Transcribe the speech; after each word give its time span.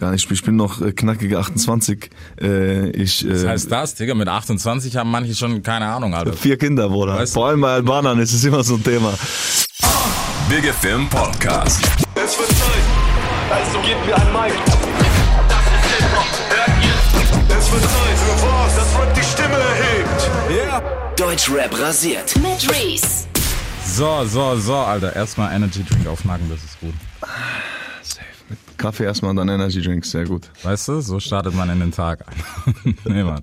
Gar 0.00 0.10
nicht, 0.10 0.28
ich 0.28 0.42
bin 0.42 0.56
noch 0.56 0.80
äh, 0.80 0.90
knackige 0.90 1.38
28. 1.38 2.10
Äh, 2.40 2.90
ich, 2.90 3.24
äh, 3.24 3.30
Was 3.32 3.46
heißt 3.46 3.70
das, 3.70 3.94
Digga? 3.94 4.14
Mit 4.14 4.26
28 4.26 4.96
haben 4.96 5.08
manche 5.12 5.36
schon 5.36 5.62
keine 5.62 5.86
Ahnung, 5.86 6.14
Alter. 6.16 6.32
Vier 6.32 6.58
Kinder, 6.58 6.88
Bruder. 6.88 7.14
Weißt 7.14 7.32
du- 7.32 7.38
Vor 7.38 7.46
allem 7.48 7.60
bei 7.60 7.74
Albanern 7.74 8.18
ist 8.18 8.32
es 8.32 8.42
immer 8.42 8.64
so 8.64 8.74
ein 8.74 8.82
Thema. 8.82 9.14
Big 10.48 10.64
FM 10.64 11.08
Podcast. 11.08 11.80
Es 12.16 12.36
wird 12.36 12.48
Zeit. 12.48 12.84
Also 13.52 13.78
gebt 13.86 14.04
mir 14.04 14.16
ein 14.16 14.32
Mic. 14.32 14.54
Das 14.66 15.60
ist 15.62 15.96
Hip-Hop. 15.96 16.26
Hört 16.50 16.84
ihr? 16.84 17.56
Es 17.56 17.70
wird 17.72 17.82
Zeit 17.82 18.18
für 18.18 18.46
was, 18.48 18.74
das 18.74 18.98
Rap 19.00 19.14
die 19.14 19.22
Stimme 19.22 19.54
erhebt. 19.54 21.20
Deutschrap 21.20 21.80
rasiert. 21.80 22.34
Mit 22.42 22.68
Reese. 22.68 23.26
So, 23.86 24.24
so, 24.24 24.56
so, 24.58 24.74
Alter. 24.74 25.14
Erstmal 25.14 25.54
Energy 25.54 25.84
Drink 25.84 26.08
aufnacken, 26.08 26.50
das 26.50 26.64
ist 26.64 26.80
gut. 26.80 26.94
Kaffee 28.76 29.04
erstmal, 29.04 29.34
dann 29.34 29.48
Energy 29.48 29.80
Drinks, 29.80 30.10
sehr 30.10 30.24
gut. 30.26 30.50
Weißt 30.62 30.88
du, 30.88 31.00
so 31.00 31.18
startet 31.20 31.54
man 31.54 31.70
in 31.70 31.80
den 31.80 31.92
Tag 31.92 32.24
nee, 33.04 33.22
Mann. 33.22 33.42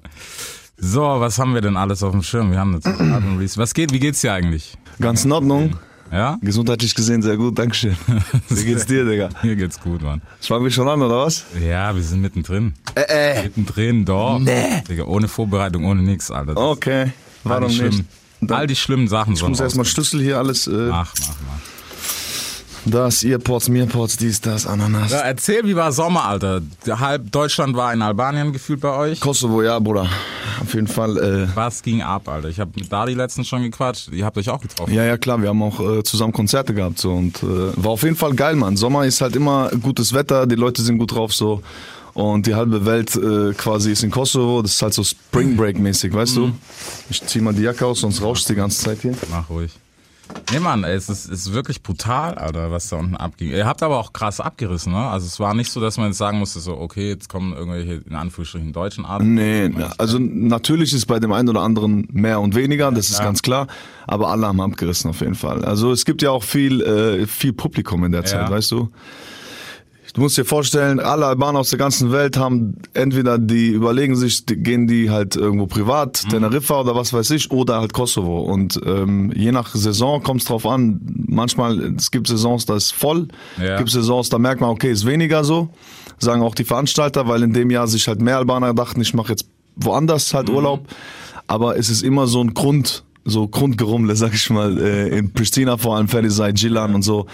So, 0.77 1.01
was 1.01 1.37
haben 1.37 1.53
wir 1.53 1.61
denn 1.61 1.77
alles 1.77 2.01
auf 2.03 2.11
dem 2.11 2.23
Schirm? 2.23 2.51
Wir 2.51 2.59
haben 2.59 2.73
jetzt 2.73 2.87
Release. 2.87 3.57
Was 3.57 3.73
geht? 3.73 3.91
Wie 3.93 3.99
geht's 3.99 4.21
dir 4.21 4.33
eigentlich? 4.33 4.77
Ganz 4.99 5.25
in 5.25 5.31
Ordnung. 5.31 5.75
Ja? 6.11 6.37
Gesundheitlich 6.41 6.93
gesehen 6.93 7.21
sehr 7.21 7.37
gut, 7.37 7.57
Dankeschön. 7.57 7.95
Wie 8.49 8.65
geht's 8.65 8.85
dir, 8.85 9.05
Digga? 9.05 9.29
Mir 9.43 9.55
geht's 9.55 9.79
gut, 9.79 10.01
Mann. 10.01 10.21
Fangen 10.41 10.63
wir 10.65 10.71
schon 10.71 10.89
an, 10.89 11.01
oder 11.01 11.25
was? 11.25 11.45
Ja, 11.63 11.95
wir 11.95 12.03
sind 12.03 12.19
mittendrin. 12.21 12.73
Äh, 12.95 13.01
äh. 13.39 13.43
Mittendrin, 13.43 14.03
doch. 14.03 14.39
Nee. 14.39 14.81
Digga, 14.89 15.05
ohne 15.05 15.27
Vorbereitung, 15.29 15.85
ohne 15.85 16.01
nix, 16.01 16.29
Alter. 16.29 16.55
Das- 16.55 16.63
Okay, 16.63 17.13
warum 17.43 17.67
nicht? 17.69 18.03
Dann- 18.41 18.57
all 18.57 18.67
die 18.67 18.75
schlimmen 18.75 19.07
Sachen 19.07 19.35
Ich 19.35 19.47
muss 19.47 19.59
erstmal 19.59 19.85
Schlüssel 19.85 20.19
hier 20.21 20.37
alles, 20.39 20.65
äh, 20.67 20.71
Mach, 20.71 21.13
mach, 21.19 21.27
mach. 21.27 21.60
Das, 22.85 23.23
Earpods, 23.23 23.69
Mearpods, 23.69 24.17
dies, 24.17 24.41
das, 24.41 24.65
Ananas. 24.65 25.11
Ja, 25.11 25.19
erzähl, 25.19 25.65
wie 25.65 25.75
war 25.75 25.91
Sommer, 25.91 26.25
Alter? 26.25 26.61
Halb 26.87 27.31
Deutschland 27.31 27.75
war 27.75 27.93
in 27.93 28.01
Albanien 28.01 28.53
gefühlt 28.53 28.81
bei 28.81 28.95
euch. 28.95 29.19
Kosovo, 29.19 29.61
ja, 29.61 29.79
Bruder. 29.79 30.07
Auf 30.61 30.73
jeden 30.73 30.87
Fall, 30.87 31.17
äh, 31.17 31.47
Was 31.55 31.81
ging 31.81 32.01
ab, 32.01 32.27
Alter? 32.27 32.49
Ich 32.49 32.59
habe 32.59 32.71
mit 32.75 32.91
Dadi 32.91 33.13
letztens 33.13 33.47
schon 33.47 33.63
gequatscht. 33.63 34.09
Ihr 34.11 34.25
habt 34.25 34.37
euch 34.37 34.49
auch 34.49 34.61
getroffen. 34.61 34.93
Ja, 34.93 35.03
ja, 35.03 35.17
klar, 35.17 35.41
wir 35.41 35.49
haben 35.49 35.61
auch 35.61 35.79
äh, 35.79 36.03
zusammen 36.03 36.33
Konzerte 36.33 36.73
gehabt 36.73 36.99
so 36.99 37.11
und 37.13 37.41
äh, 37.43 37.47
war 37.75 37.91
auf 37.91 38.03
jeden 38.03 38.15
Fall 38.15 38.33
geil, 38.33 38.55
Mann. 38.55 38.77
Sommer 38.77 39.05
ist 39.05 39.21
halt 39.21 39.35
immer 39.35 39.69
gutes 39.81 40.13
Wetter, 40.13 40.47
die 40.47 40.55
Leute 40.55 40.81
sind 40.81 40.97
gut 40.97 41.13
drauf 41.13 41.33
so 41.33 41.61
und 42.13 42.45
die 42.45 42.55
halbe 42.55 42.85
Welt 42.85 43.15
äh, 43.15 43.53
quasi 43.53 43.91
ist 43.91 44.03
in 44.03 44.11
Kosovo, 44.11 44.61
das 44.61 44.73
ist 44.73 44.81
halt 44.81 44.93
so 44.93 45.03
Spring 45.03 45.55
Break 45.55 45.79
mäßig, 45.79 46.13
weißt 46.13 46.35
du? 46.37 46.51
Ich 47.09 47.25
zieh 47.25 47.39
mal 47.39 47.53
die 47.53 47.61
Jacke 47.63 47.85
aus, 47.85 48.01
sonst 48.01 48.21
rauscht 48.21 48.49
die 48.49 48.55
ganze 48.55 48.83
Zeit 48.83 49.01
hier. 49.01 49.13
Mach 49.29 49.49
ruhig. 49.49 49.71
Nee, 50.51 50.59
Mann, 50.59 50.83
es 50.83 51.07
ist, 51.07 51.29
ist 51.29 51.53
wirklich 51.53 51.81
brutal, 51.81 52.33
Alter, 52.35 52.71
was 52.71 52.89
da 52.89 52.97
unten 52.97 53.15
abging. 53.15 53.51
Ihr 53.51 53.65
habt 53.65 53.81
aber 53.83 53.97
auch 53.97 54.11
krass 54.11 54.41
abgerissen, 54.41 54.91
ne? 54.91 55.07
Also 55.07 55.25
es 55.25 55.39
war 55.39 55.53
nicht 55.53 55.71
so, 55.71 55.79
dass 55.79 55.97
man 55.97 56.07
jetzt 56.07 56.17
sagen 56.17 56.39
musste, 56.39 56.59
so, 56.59 56.77
okay, 56.77 57.07
jetzt 57.07 57.29
kommen 57.29 57.53
irgendwelche, 57.53 58.01
in 58.05 58.15
Anführungsstrichen, 58.15 58.73
deutschen 58.73 59.05
Arten. 59.05 59.33
Nee, 59.33 59.69
na, 59.69 59.93
also 59.97 60.19
natürlich 60.19 60.93
ist 60.93 61.05
bei 61.05 61.19
dem 61.19 61.31
einen 61.31 61.47
oder 61.47 61.61
anderen 61.61 62.05
mehr 62.11 62.41
und 62.41 62.53
weniger, 62.55 62.91
das 62.91 63.09
ist 63.09 63.19
ganz 63.19 63.41
klar, 63.41 63.67
aber 64.07 64.27
alle 64.27 64.47
haben 64.47 64.59
abgerissen 64.59 65.09
auf 65.09 65.21
jeden 65.21 65.35
Fall. 65.35 65.63
Also 65.63 65.91
es 65.93 66.03
gibt 66.03 66.21
ja 66.21 66.31
auch 66.31 66.43
viel, 66.43 66.81
äh, 66.81 67.27
viel 67.27 67.53
Publikum 67.53 68.03
in 68.03 68.11
der 68.11 68.25
Zeit, 68.25 68.49
weißt 68.49 68.71
du? 68.71 68.89
Du 70.13 70.21
musst 70.21 70.37
dir 70.37 70.43
vorstellen, 70.43 70.99
alle 70.99 71.25
Albaner 71.25 71.59
aus 71.59 71.69
der 71.69 71.79
ganzen 71.79 72.11
Welt 72.11 72.35
haben 72.37 72.75
entweder 72.93 73.37
die 73.37 73.69
überlegen 73.69 74.15
sich, 74.17 74.45
die, 74.45 74.57
gehen 74.57 74.85
die 74.85 75.09
halt 75.09 75.37
irgendwo 75.37 75.67
privat, 75.67 76.29
Teneriffa 76.29 76.81
oder 76.81 76.95
was 76.95 77.13
weiß 77.13 77.29
ich, 77.31 77.49
oder 77.51 77.79
halt 77.79 77.93
Kosovo. 77.93 78.41
Und 78.41 78.79
ähm, 78.85 79.31
je 79.33 79.51
nach 79.53 79.73
Saison 79.73 80.21
kommt 80.21 80.41
es 80.41 80.47
drauf 80.47 80.65
an. 80.65 80.99
Manchmal, 81.27 81.79
es 81.95 82.11
gibt 82.11 82.27
Saisons, 82.27 82.65
da 82.65 82.75
ist 82.75 82.91
voll, 82.91 83.29
Ja. 83.57 83.73
es 83.73 83.77
gibt 83.77 83.89
Saisons, 83.91 84.27
da 84.29 84.37
merkt 84.37 84.59
man, 84.59 84.69
okay, 84.71 84.91
ist 84.91 85.05
weniger 85.05 85.45
so, 85.45 85.69
sagen 86.19 86.41
auch 86.41 86.55
die 86.55 86.65
Veranstalter, 86.65 87.27
weil 87.29 87.43
in 87.43 87.53
dem 87.53 87.69
Jahr 87.69 87.87
sich 87.87 88.07
halt 88.09 88.21
mehr 88.21 88.37
Albaner 88.37 88.73
dachten, 88.73 88.99
ich 88.99 89.13
mache 89.13 89.29
jetzt 89.29 89.45
woanders 89.77 90.33
halt 90.33 90.49
Urlaub. 90.49 90.87
Aber 91.47 91.77
es 91.77 91.89
ist 91.89 92.01
immer 92.03 92.27
so 92.27 92.41
ein 92.41 92.53
Grund, 92.53 93.03
so 93.23 93.47
Grundgerummle, 93.47 94.15
sag 94.15 94.33
ich 94.33 94.49
mal, 94.49 94.77
äh, 94.79 95.09
in 95.17 95.31
Pristina 95.31 95.77
vor 95.77 95.95
allem, 95.97 96.07
Ferisaj, 96.07 96.53
Gilan 96.53 96.95
und 96.95 97.03
so, 97.03 97.27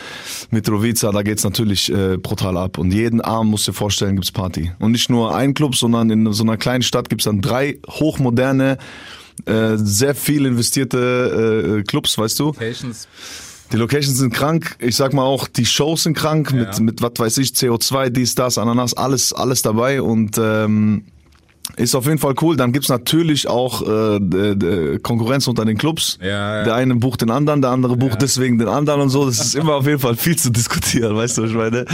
Mitrovica, 0.51 1.11
da 1.11 1.21
geht's 1.21 1.43
natürlich 1.43 1.91
äh, 1.91 2.17
brutal 2.17 2.57
ab. 2.57 2.77
Und 2.77 2.91
jeden 2.91 3.21
Abend, 3.21 3.51
musst 3.51 3.67
du 3.67 3.71
dir 3.71 3.77
vorstellen, 3.77 4.15
gibt's 4.15 4.31
Party. 4.31 4.71
Und 4.79 4.91
nicht 4.91 5.09
nur 5.09 5.35
ein 5.35 5.53
Club, 5.53 5.75
sondern 5.75 6.09
in 6.09 6.31
so 6.33 6.43
einer 6.43 6.57
kleinen 6.57 6.81
Stadt 6.83 7.09
gibt's 7.09 7.25
dann 7.25 7.41
drei 7.41 7.77
hochmoderne, 7.89 8.77
äh, 9.45 9.77
sehr 9.77 10.15
viel 10.15 10.45
investierte 10.45 11.77
äh, 11.79 11.83
Clubs, 11.83 12.17
weißt 12.17 12.39
du? 12.39 12.45
Locations. 12.47 13.07
Die 13.71 13.77
Locations 13.77 14.17
sind 14.17 14.33
krank. 14.33 14.75
Ich 14.79 14.95
sag 14.95 15.13
mal 15.13 15.23
auch, 15.23 15.47
die 15.47 15.65
Shows 15.65 16.03
sind 16.03 16.15
krank 16.17 16.53
mit, 16.53 16.73
Ja. 16.77 16.79
mit 16.81 17.01
was 17.01 17.11
weiß 17.17 17.37
ich, 17.39 17.49
CO2, 17.49 18.09
dies, 18.09 18.33
das, 18.35 18.57
Ananas, 18.57 18.93
alles, 18.93 19.33
alles 19.33 19.61
dabei 19.61 20.01
und 20.01 20.37
ähm, 20.37 21.03
ist 21.75 21.93
auf 21.95 22.05
jeden 22.05 22.17
Fall 22.17 22.33
cool. 22.41 22.55
Dann 22.57 22.71
gibt's 22.71 22.89
natürlich 22.89 23.47
auch 23.47 23.81
äh, 23.81 24.99
Konkurrenz 24.99 25.47
unter 25.47 25.65
den 25.65 25.77
Clubs. 25.77 26.17
Ja, 26.21 26.27
ja. 26.59 26.63
Der 26.63 26.75
eine 26.75 26.95
bucht 26.95 27.21
den 27.21 27.29
anderen, 27.29 27.61
der 27.61 27.71
andere 27.71 27.97
bucht 27.97 28.21
deswegen 28.21 28.57
den 28.57 28.67
anderen 28.67 29.01
und 29.01 29.09
so. 29.09 29.25
Das 29.25 29.39
ist 29.39 29.55
immer 29.55 29.75
auf 29.75 29.85
jeden 29.85 29.99
Fall 29.99 30.15
viel 30.15 30.35
zu 30.37 30.49
diskutieren, 30.51 31.15
weißt 31.15 31.37
du, 31.37 31.43
ich 31.45 31.53
meine. 31.53 31.85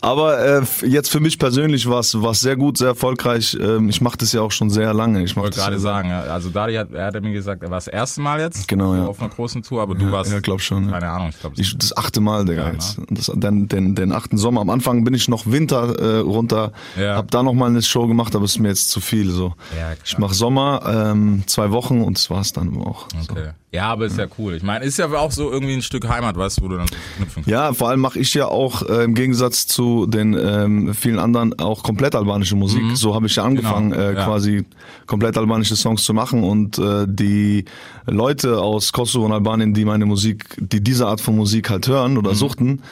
Aber 0.00 0.38
äh, 0.44 0.62
jetzt 0.86 1.08
für 1.10 1.20
mich 1.20 1.38
persönlich 1.38 1.88
war 1.88 2.00
es 2.00 2.12
sehr 2.40 2.56
gut, 2.56 2.78
sehr 2.78 2.88
erfolgreich. 2.88 3.56
Ähm, 3.60 3.88
ich 3.88 4.00
mache 4.00 4.18
das 4.18 4.32
ja 4.32 4.40
auch 4.42 4.52
schon 4.52 4.70
sehr 4.70 4.92
lange. 4.92 5.22
Ich 5.22 5.36
wollte 5.36 5.58
gerade 5.58 5.74
ja- 5.74 5.78
sagen, 5.80 6.08
ja, 6.10 6.22
also 6.22 6.50
Dadi 6.50 6.74
hat, 6.74 6.92
er 6.92 7.06
hat 7.06 7.22
mir 7.22 7.32
gesagt, 7.32 7.62
er 7.62 7.70
war 7.70 7.76
das 7.78 7.86
erste 7.88 8.20
Mal 8.20 8.40
jetzt. 8.40 8.68
Genau, 8.68 8.94
ja. 8.94 9.06
Auf 9.06 9.20
einer 9.20 9.28
großen 9.30 9.62
Tour, 9.62 9.82
aber 9.82 9.94
du 9.94 10.10
warst. 10.10 10.32
Ja, 10.32 10.40
glaub 10.40 10.60
schon. 10.60 10.86
Ja. 10.86 10.92
Keine 10.92 11.08
Ahnung, 11.10 11.28
ich 11.30 11.40
glaube. 11.40 11.56
Ich, 11.58 11.76
das 11.78 11.96
achte 11.96 12.20
Mal, 12.20 12.44
Digga, 12.44 12.62
Ja, 12.62 12.68
ne? 12.68 12.72
jetzt. 12.74 12.98
Das, 13.10 13.30
den, 13.34 13.68
den, 13.68 13.94
den 13.94 14.12
achten 14.12 14.36
Sommer. 14.36 14.60
Am 14.60 14.70
Anfang 14.70 15.04
bin 15.04 15.14
ich 15.14 15.28
noch 15.28 15.46
Winter 15.46 15.98
äh, 15.98 16.18
runter, 16.18 16.72
Ja. 16.98 17.16
hab 17.16 17.30
da 17.30 17.42
noch 17.42 17.54
mal 17.54 17.66
eine 17.70 17.82
Show 17.82 18.06
gemacht, 18.06 18.34
aber 18.34 18.44
es 18.44 18.52
ist 18.52 18.58
mir 18.58 18.68
jetzt 18.68 18.90
zu 18.90 19.00
viel. 19.00 19.11
So. 19.12 19.54
Ja, 19.78 19.92
ich 20.04 20.16
mache 20.18 20.34
Sommer, 20.34 21.10
ähm, 21.12 21.42
zwei 21.46 21.70
Wochen 21.70 22.02
und 22.02 22.16
das 22.16 22.30
war's 22.30 22.52
dann 22.52 22.76
auch. 22.78 23.08
So. 23.26 23.32
Okay. 23.32 23.50
Ja, 23.70 23.86
aber 23.86 24.04
ist 24.04 24.18
ja 24.18 24.26
cool. 24.38 24.52
Ich 24.54 24.62
meine, 24.62 24.84
ist 24.84 24.98
ja 24.98 25.06
auch 25.10 25.32
so 25.32 25.50
irgendwie 25.50 25.72
ein 25.72 25.80
Stück 25.80 26.06
Heimat, 26.06 26.36
weißt 26.36 26.58
du, 26.58 26.62
wo 26.64 26.68
du 26.68 26.76
dann 26.76 26.88
so 26.88 26.94
knüpfen 27.16 27.34
kannst. 27.36 27.48
Ja, 27.48 27.72
vor 27.72 27.88
allem 27.88 28.00
mache 28.00 28.18
ich 28.18 28.34
ja 28.34 28.46
auch 28.46 28.82
äh, 28.82 29.04
im 29.04 29.14
Gegensatz 29.14 29.66
zu 29.66 30.04
den 30.06 30.34
ähm, 30.34 30.92
vielen 30.92 31.18
anderen 31.18 31.58
auch 31.58 31.82
komplett 31.82 32.14
albanische 32.14 32.54
Musik. 32.54 32.82
So 32.94 33.14
habe 33.14 33.26
ich 33.28 33.36
ja 33.36 33.44
angefangen, 33.44 33.92
Genau, 33.92 34.02
äh, 34.02 34.14
ja. 34.14 34.24
quasi 34.26 34.66
komplett 35.06 35.38
albanische 35.38 35.74
Songs 35.76 36.04
zu 36.04 36.12
machen 36.12 36.44
und 36.44 36.78
äh, 36.78 37.06
die 37.08 37.64
Leute 38.06 38.60
aus 38.60 38.92
Kosovo 38.92 39.24
und 39.24 39.32
Albanien, 39.32 39.72
die 39.72 39.86
meine 39.86 40.04
Musik, 40.04 40.54
die 40.58 40.82
diese 40.82 41.06
Art 41.06 41.22
von 41.22 41.34
Musik 41.36 41.70
halt 41.70 41.88
hören 41.88 42.12
Mhm. 42.12 42.18
oder 42.18 42.34
suchten, 42.34 42.82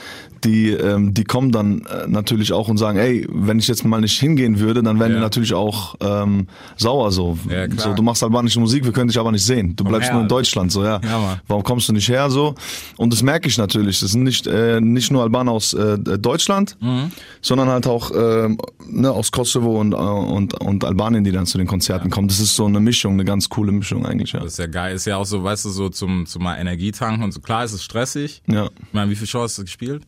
die 0.45 0.71
ähm, 0.71 1.15
die 1.15 1.25
kommen 1.25 1.53
dann 1.53 1.81
äh, 1.87 2.07
natürlich 2.09 2.53
auch 2.53 2.69
und 2.69 2.79
sagen, 2.79 2.99
ey, 2.99 3.27
wenn 3.31 3.59
ich 3.59 3.69
jetzt 3.69 3.85
mal 3.85 4.01
nicht 4.01 4.19
hingehen 4.19 4.59
würde, 4.61 4.83
dann 4.83 4.99
wären 4.99 5.11
Ja. 5.13 5.17
die 5.19 5.23
natürlich 5.23 5.55
auch 5.55 5.95
ähm, 6.01 6.47
sauer 6.77 7.13
so. 7.13 7.39
Ja, 7.49 7.67
so. 7.77 7.95
Du 7.95 8.03
machst 8.03 8.23
albanische 8.23 8.61
Musik, 8.61 8.85
wir 8.85 8.93
können 8.93 9.09
dich 9.09 9.19
aber 9.19 9.33
nicht 9.33 9.45
sehen. 9.45 9.75
Du 9.77 9.85
bleibst 9.85 10.09
her, 10.09 10.15
nur 10.15 10.23
in. 10.23 10.29
Deutschland, 10.29 10.73
so 10.73 10.85
ja. 10.85 11.01
Ja. 11.03 11.41
Warum 11.49 11.63
kommst 11.63 11.89
du 11.89 11.93
nicht 11.93 12.09
her 12.09 12.31
so? 12.31 12.55
Und 12.97 13.13
das 13.13 13.23
merke 13.23 13.49
ich 13.49 13.59
natürlich. 13.59 14.01
Das 14.01 14.11
sind 14.13 14.23
nicht 14.23 14.47
äh, 14.47 14.81
nicht 14.81 15.11
nur 15.11 15.23
Albaner 15.23 15.53
aus 15.53 15.73
äh, 15.75 15.99
Deutschland, 15.99 16.77
Mhm. 16.81 17.11
sondern 17.43 17.69
halt 17.69 17.87
auch 17.87 18.11
ähm, 18.15 18.59
ne, 18.89 19.11
aus 19.11 19.31
Kosovo 19.33 19.81
und, 19.81 19.93
äh, 19.93 19.97
und 19.97 20.55
und 20.61 20.85
Albanien, 20.85 21.25
die 21.25 21.33
dann 21.33 21.47
zu 21.47 21.59
den 21.59 21.67
Konzerten 21.67 22.11
kommen. 22.11 22.29
Das 22.29 22.41
ist 22.41 22.55
so 22.57 22.67
eine 22.67 22.81
Mischung, 22.81 23.15
eine 23.15 23.25
ganz 23.25 23.49
coole 23.49 23.73
Mischung 23.73 24.07
eigentlich. 24.07 24.33
Ja. 24.33 24.41
Das 24.41 24.53
ist 24.53 24.59
ja 24.59 24.67
geil. 24.67 24.95
Ist 24.97 25.07
ja 25.07 25.17
auch 25.17 25.27
so, 25.27 25.43
weißt 25.43 25.65
du, 25.65 25.71
so 25.71 25.89
zum, 25.89 26.27
zum 26.27 26.43
mal 26.43 26.57
Energie 26.59 26.93
tanken 26.93 27.23
und 27.25 27.33
so. 27.33 27.41
Klar, 27.41 27.65
ist 27.65 27.73
es 27.73 27.83
stressig. 27.85 28.43
Ja. 28.47 28.67
Ich 28.67 28.93
meine, 28.95 29.11
wie 29.11 29.17
viele 29.17 29.27
Shows 29.27 29.51
hast 29.53 29.59
du 29.59 29.63
gespielt? 29.65 30.03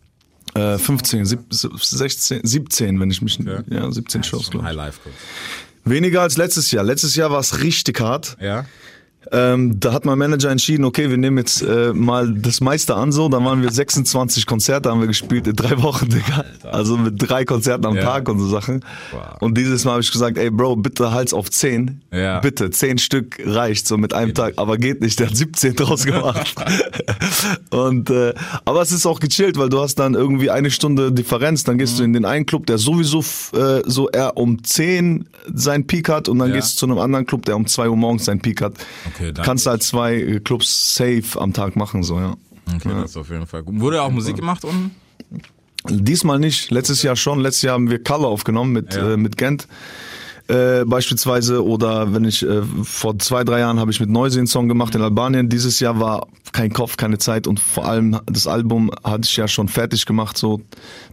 Äh, 0.55 0.79
15, 0.79 1.25
sieb, 1.25 1.41
16, 1.51 2.41
17, 2.45 3.01
wenn 3.01 3.11
ich 3.11 3.23
mich 3.23 3.39
ja, 3.39 3.91
17 3.91 4.23
Shows 4.23 4.51
glaube 4.51 4.67
ich. 4.67 4.73
Weniger 5.85 6.21
als 6.23 6.37
letztes 6.37 6.71
Jahr. 6.71 6.85
Letztes 6.85 7.17
Jahr 7.17 7.31
war 7.31 7.41
es 7.41 7.63
richtig 7.63 8.01
hart. 8.01 8.37
Ja? 8.41 8.67
Ähm, 9.31 9.79
da 9.81 9.93
hat 9.93 10.05
mein 10.05 10.19
Manager 10.19 10.51
entschieden, 10.51 10.85
okay, 10.85 11.09
wir 11.09 11.17
nehmen 11.17 11.39
jetzt 11.39 11.63
äh, 11.63 11.93
mal 11.95 12.33
das 12.35 12.61
meiste 12.61 12.95
an 12.97 13.13
so. 13.13 13.29
Dann 13.29 13.45
waren 13.45 13.63
wir 13.63 13.71
26 13.71 14.47
Konzerte, 14.47 14.91
haben 14.91 15.01
wir 15.01 15.07
gespielt 15.07 15.47
in 15.47 15.55
drei 15.57 15.81
Wochen, 15.83 16.09
Digga. 16.09 16.45
Also 16.71 16.97
mit 16.97 17.15
drei 17.19 17.45
Konzerten 17.45 17.87
am 17.87 17.97
Ja. 17.97 18.03
Tag 18.03 18.29
und 18.29 18.39
so 18.39 18.49
Sachen. 18.49 18.85
Wow. 19.13 19.21
Und 19.41 19.57
dieses 19.57 19.85
Mal 19.85 19.93
habe 19.93 20.03
ich 20.03 20.11
gesagt, 20.13 20.39
ey 20.39 20.51
Bro, 20.51 20.77
bitte 20.77 21.13
Hals 21.13 21.33
auf 21.33 21.51
10. 21.51 22.01
Ja. 22.13 22.41
Bitte, 22.41 22.71
10 22.71 22.99
Stück 22.99 23.39
reicht 23.45 23.87
so 23.87 23.97
mit 23.97 24.13
einem 24.13 24.35
Tag. 24.35 24.55
Aber 24.57 24.77
geht 24.79 25.01
nicht, 25.01 25.19
der 25.21 25.29
hat 25.29 25.37
17 25.37 25.77
draus 25.77 26.05
gemacht. 26.05 26.55
und 27.71 28.11
äh, 28.11 28.35
aber 28.65 28.83
es 28.83 28.93
ist 28.93 29.07
auch 29.07 29.21
gechillt, 29.21 29.57
weil 29.59 29.69
du 29.69 29.81
hast 29.81 29.97
dann 29.97 30.15
irgendwie 30.15 30.51
eine 30.51 30.71
Stunde 30.71 31.13
Differenz. 31.13 31.65
Dann 31.65 31.73
Mhm. 31.77 31.79
gehst 31.79 31.99
du 31.99 32.03
in 32.03 32.13
den 32.13 32.25
einen 32.25 32.45
Club, 32.47 32.67
der 32.67 32.79
sowieso 32.79 33.21
äh, 33.57 33.83
so 33.87 34.09
eher 34.11 34.37
um 34.37 34.63
10 34.63 35.27
seinen 35.55 35.87
Peak 35.87 36.09
hat 36.09 36.29
und 36.29 36.39
dann 36.39 36.51
Ja. 36.51 36.57
gehst 36.57 36.75
du 36.75 36.79
zu 36.81 36.87
einem 36.87 36.99
anderen 36.99 37.25
Club, 37.27 37.45
der 37.47 37.57
um 37.57 37.67
2 37.67 37.89
Uhr 37.89 37.97
morgens 37.97 38.25
seinen 38.27 38.41
Peak 38.41 38.61
hat. 38.61 38.73
Okay, 39.07 39.12
dann- 39.19 39.45
Kannst 39.45 39.67
halt 39.67 39.83
zwei 39.83 40.15
äh, 40.17 40.41
Clubs 40.41 40.95
safe 40.95 41.23
am 41.41 41.53
Tag 41.53 41.77
machen, 41.77 42.03
so, 42.03 42.19
ja. 42.19 42.35
Okay, 42.75 42.91
das 43.01 43.11
ist 43.11 43.17
auf 43.17 43.29
jeden 43.31 43.47
Fall 43.47 43.63
gut. 43.63 43.81
Wurde 43.81 44.03
auch 44.03 44.11
Musik 44.11 44.37
gemacht 44.37 44.65
unten? 44.65 44.93
Diesmal 45.89 46.39
nicht, 46.39 46.71
letztes 46.71 47.03
Jahr 47.03 47.17
schon. 47.17 47.41
Letztes 47.41 47.63
Jahr 47.63 47.75
haben 47.75 47.91
wir 47.91 48.03
Color 48.03 48.29
aufgenommen 48.29 48.73
mit, 48.73 48.95
Ja. 48.95 49.13
äh, 49.15 49.17
mit 49.17 49.37
Gent. 49.37 49.67
Äh, 50.49 50.85
beispielsweise 50.85 51.65
oder 51.65 52.13
wenn 52.15 52.25
ich 52.25 52.43
äh, 52.45 52.63
vor 52.83 53.19
zwei, 53.21 53.43
drei 53.45 53.61
Jahren 53.61 53.79
habe 53.79 53.91
ich 53.93 54.01
mit 54.01 54.11
Neuse 54.11 54.39
einen 54.39 54.49
Song 54.49 54.69
gemacht 54.69 54.95
in 54.95 55.01
Albanien. 55.03 55.49
Dieses 55.49 55.79
Jahr 55.81 55.99
war 56.01 56.27
kein 56.53 56.73
Kopf, 56.73 56.97
keine 56.97 57.19
Zeit 57.19 57.47
und 57.47 57.59
vor 57.61 57.87
allem 57.87 58.21
das 58.27 58.47
Album 58.49 58.91
hatte 59.05 59.23
ich 59.25 59.37
ja 59.37 59.47
schon 59.49 59.69
fertig 59.69 60.05
gemacht, 60.05 60.37
so 60.37 60.61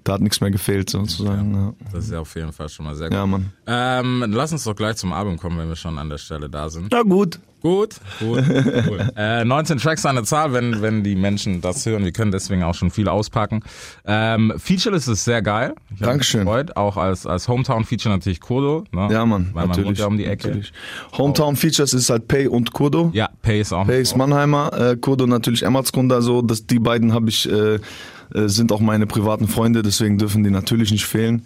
da 0.04 0.14
hat 0.14 0.22
nichts 0.22 0.42
mehr 0.42 0.50
gefehlt 0.52 0.90
sozusagen. 0.90 1.54
Ja, 1.54 1.74
Das 1.94 2.06
ist 2.06 2.12
ja 2.12 2.20
auf 2.20 2.36
jeden 2.36 2.52
Fall 2.52 2.70
schon 2.70 2.86
mal 2.86 2.96
sehr 2.96 3.08
gut. 3.10 3.16
ja 3.18 3.26
Mann. 3.28 3.52
Ähm, 3.68 4.26
lass 4.30 4.52
uns 4.52 4.64
doch 4.64 4.76
gleich 4.76 4.98
zum 4.98 5.14
Album 5.14 5.38
kommen, 5.38 5.58
wenn 5.60 5.70
wir 5.70 5.76
schon 5.76 5.98
an 6.00 6.10
der 6.10 6.18
Stelle 6.18 6.50
da 6.50 6.68
sind. 6.70 6.92
Ja 6.92 7.04
gut. 7.04 7.40
Gut, 7.62 7.96
gut, 8.20 8.44
cool. 8.88 9.10
äh, 9.18 9.44
19 9.44 9.78
Tracks 9.80 10.04
der 10.04 10.24
Zahl, 10.24 10.54
wenn, 10.54 10.82
wenn 10.82 11.04
die 11.04 11.16
Menschen 11.16 11.62
das 11.62 11.86
hören. 11.86 12.04
Wir 12.06 12.12
können 12.12 12.32
deswegen 12.32 12.64
auch 12.64 12.76
schon 12.76 12.92
viel 12.92 13.08
auspacken. 13.08 13.62
Ähm, 14.06 14.54
Featurelist 14.58 15.10
ist 15.10 15.26
sehr 15.26 15.42
geil. 15.42 15.76
Ich 15.94 16.00
Dankeschön. 16.00 16.42
Gefreut. 16.42 16.78
Auch 16.78 16.98
als, 16.98 17.26
als 17.26 17.48
Hometown-Feature 17.48 18.14
natürlich 18.14 18.40
Kurdo. 18.40 18.86
Ne? 18.92 19.10
Ja 19.12 19.26
Mann, 19.26 19.50
Weil 19.54 19.68
man 19.68 19.78
natürlich. 19.78 20.00
ja 20.00 20.08
um 20.08 20.18
die 20.18 20.26
Ecke. 20.26 20.48
natürlich. 20.48 20.72
Hometown 21.18 21.56
Features 21.56 21.94
ist 21.94 22.10
halt 22.10 22.28
Pay 22.28 22.48
und 22.48 22.74
Kurdo. 22.74 23.12
Ja, 23.14 23.30
Pay 23.42 23.62
ist 23.62 23.74
auch 23.74 23.86
Pay 23.86 24.02
ist 24.02 24.16
Mannheimer, 24.16 24.72
äh, 24.74 24.96
Kurdo 24.96 25.28
natürlich 25.28 25.64
Emmertskunda 25.64 26.22
so. 26.22 26.42
Das, 26.42 26.66
die 26.66 26.80
beiden 26.80 27.14
habe 27.14 27.30
ich 27.30 27.50
äh, 27.50 27.80
äh, 28.34 28.48
sind 28.48 28.72
auch 28.72 28.80
meine 28.80 29.08
privaten 29.08 29.48
Freunde, 29.48 29.82
deswegen 29.82 30.18
dürfen 30.18 30.44
die 30.44 30.52
natürlich 30.52 30.92
nicht 30.92 31.06
fehlen. 31.06 31.46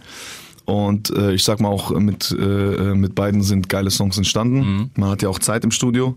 Und 0.65 1.10
äh, 1.10 1.33
ich 1.33 1.44
sag 1.44 1.60
mal 1.60 1.69
auch 1.69 1.92
mit 1.92 2.31
äh, 2.31 2.94
mit 2.95 3.15
beiden 3.15 3.42
sind 3.44 3.68
geile 3.69 3.92
Songs 3.92 4.18
entstanden. 4.18 4.60
Mhm. 4.60 4.89
Man 4.95 5.10
hat 5.10 5.21
ja 5.21 5.30
auch 5.30 5.39
Zeit 5.39 5.63
im 5.63 5.71
Studio. 5.71 6.15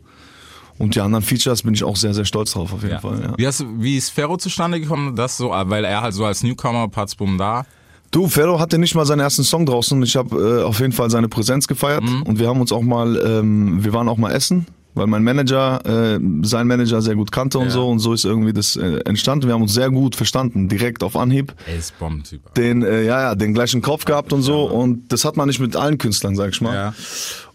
Und 0.79 0.95
die 0.95 1.01
anderen 1.01 1.25
Features 1.25 1.63
bin 1.63 1.73
ich 1.75 1.83
auch 1.85 1.97
sehr 1.97 2.13
sehr 2.15 2.25
stolz 2.27 2.53
drauf 2.53 2.73
auf 2.73 2.83
jeden 2.83 2.95
Ja. 2.95 3.01
Fall. 3.01 3.21
Ja. 3.23 3.35
Wie, 3.37 3.47
hast, 3.47 3.65
wie 3.79 3.97
ist 3.97 4.11
Ferro 4.11 4.37
zustande 4.37 4.79
gekommen? 4.79 5.17
Das 5.17 5.37
so, 5.37 5.51
weil 5.51 5.85
er 5.85 6.03
halt 6.03 6.15
so 6.15 6.25
als 6.25 6.43
Newcomer, 6.43 6.87
Patzbum 6.89 7.39
da. 7.39 7.65
Du, 8.13 8.29
Ferro 8.29 8.61
hatte 8.61 8.79
nicht 8.79 8.95
mal 8.95 9.05
seinen 9.05 9.21
ersten 9.21 9.43
Song 9.43 9.67
draußen. 9.67 10.01
Ich 10.03 10.17
habe 10.17 10.61
äh, 10.61 10.63
auf 10.63 10.79
jeden 10.81 10.93
Fall 10.93 11.11
seine 11.11 11.29
Präsenz 11.29 11.67
gefeiert 11.67 12.05
und 12.25 12.39
wir 12.39 12.49
haben 12.49 12.61
uns 12.61 12.71
auch 12.73 12.83
mal, 12.83 13.17
ähm, 13.27 13.83
wir 13.85 13.93
waren 13.93 14.09
auch 14.09 14.17
mal 14.17 14.31
essen, 14.31 14.67
weil 14.97 15.07
mein 15.07 15.23
Manager 15.23 15.81
äh, 16.17 16.19
sein 16.43 16.67
Manager 16.67 17.01
sehr 17.01 17.15
gut 17.15 17.31
kannte 17.31 17.59
und 17.59 17.67
Ja. 17.67 17.71
so 17.71 17.89
und 17.89 18.01
so 18.01 18.13
ist 18.13 18.25
irgendwie 18.25 18.53
das 18.53 18.75
äh, 18.75 18.99
entstanden. 19.05 19.47
Wir 19.47 19.55
haben 19.55 19.63
uns 19.63 19.75
sehr 19.75 19.91
gut 19.91 20.17
verstanden, 20.17 20.69
direkt 20.69 21.03
auf 21.05 21.17
Anhieb. 21.17 21.55
Er 21.69 21.77
ist 21.77 21.97
Bombentyp. 22.01 22.53
Den, 22.55 22.83
äh, 22.83 23.05
ja, 23.05 23.21
ja, 23.23 23.35
den 23.37 23.55
gleichen 23.55 23.81
Kopf 23.83 24.05
gehabt 24.05 24.33
und 24.33 24.43
so 24.43 24.65
und 24.65 25.13
das 25.13 25.25
hat 25.25 25.37
man 25.37 25.47
nicht 25.47 25.61
mit 25.61 25.77
allen 25.77 25.99
Künstlern, 25.99 26.35
sag 26.35 26.51
ich 26.53 26.61
mal. 26.61 26.75
Ja. 26.75 26.95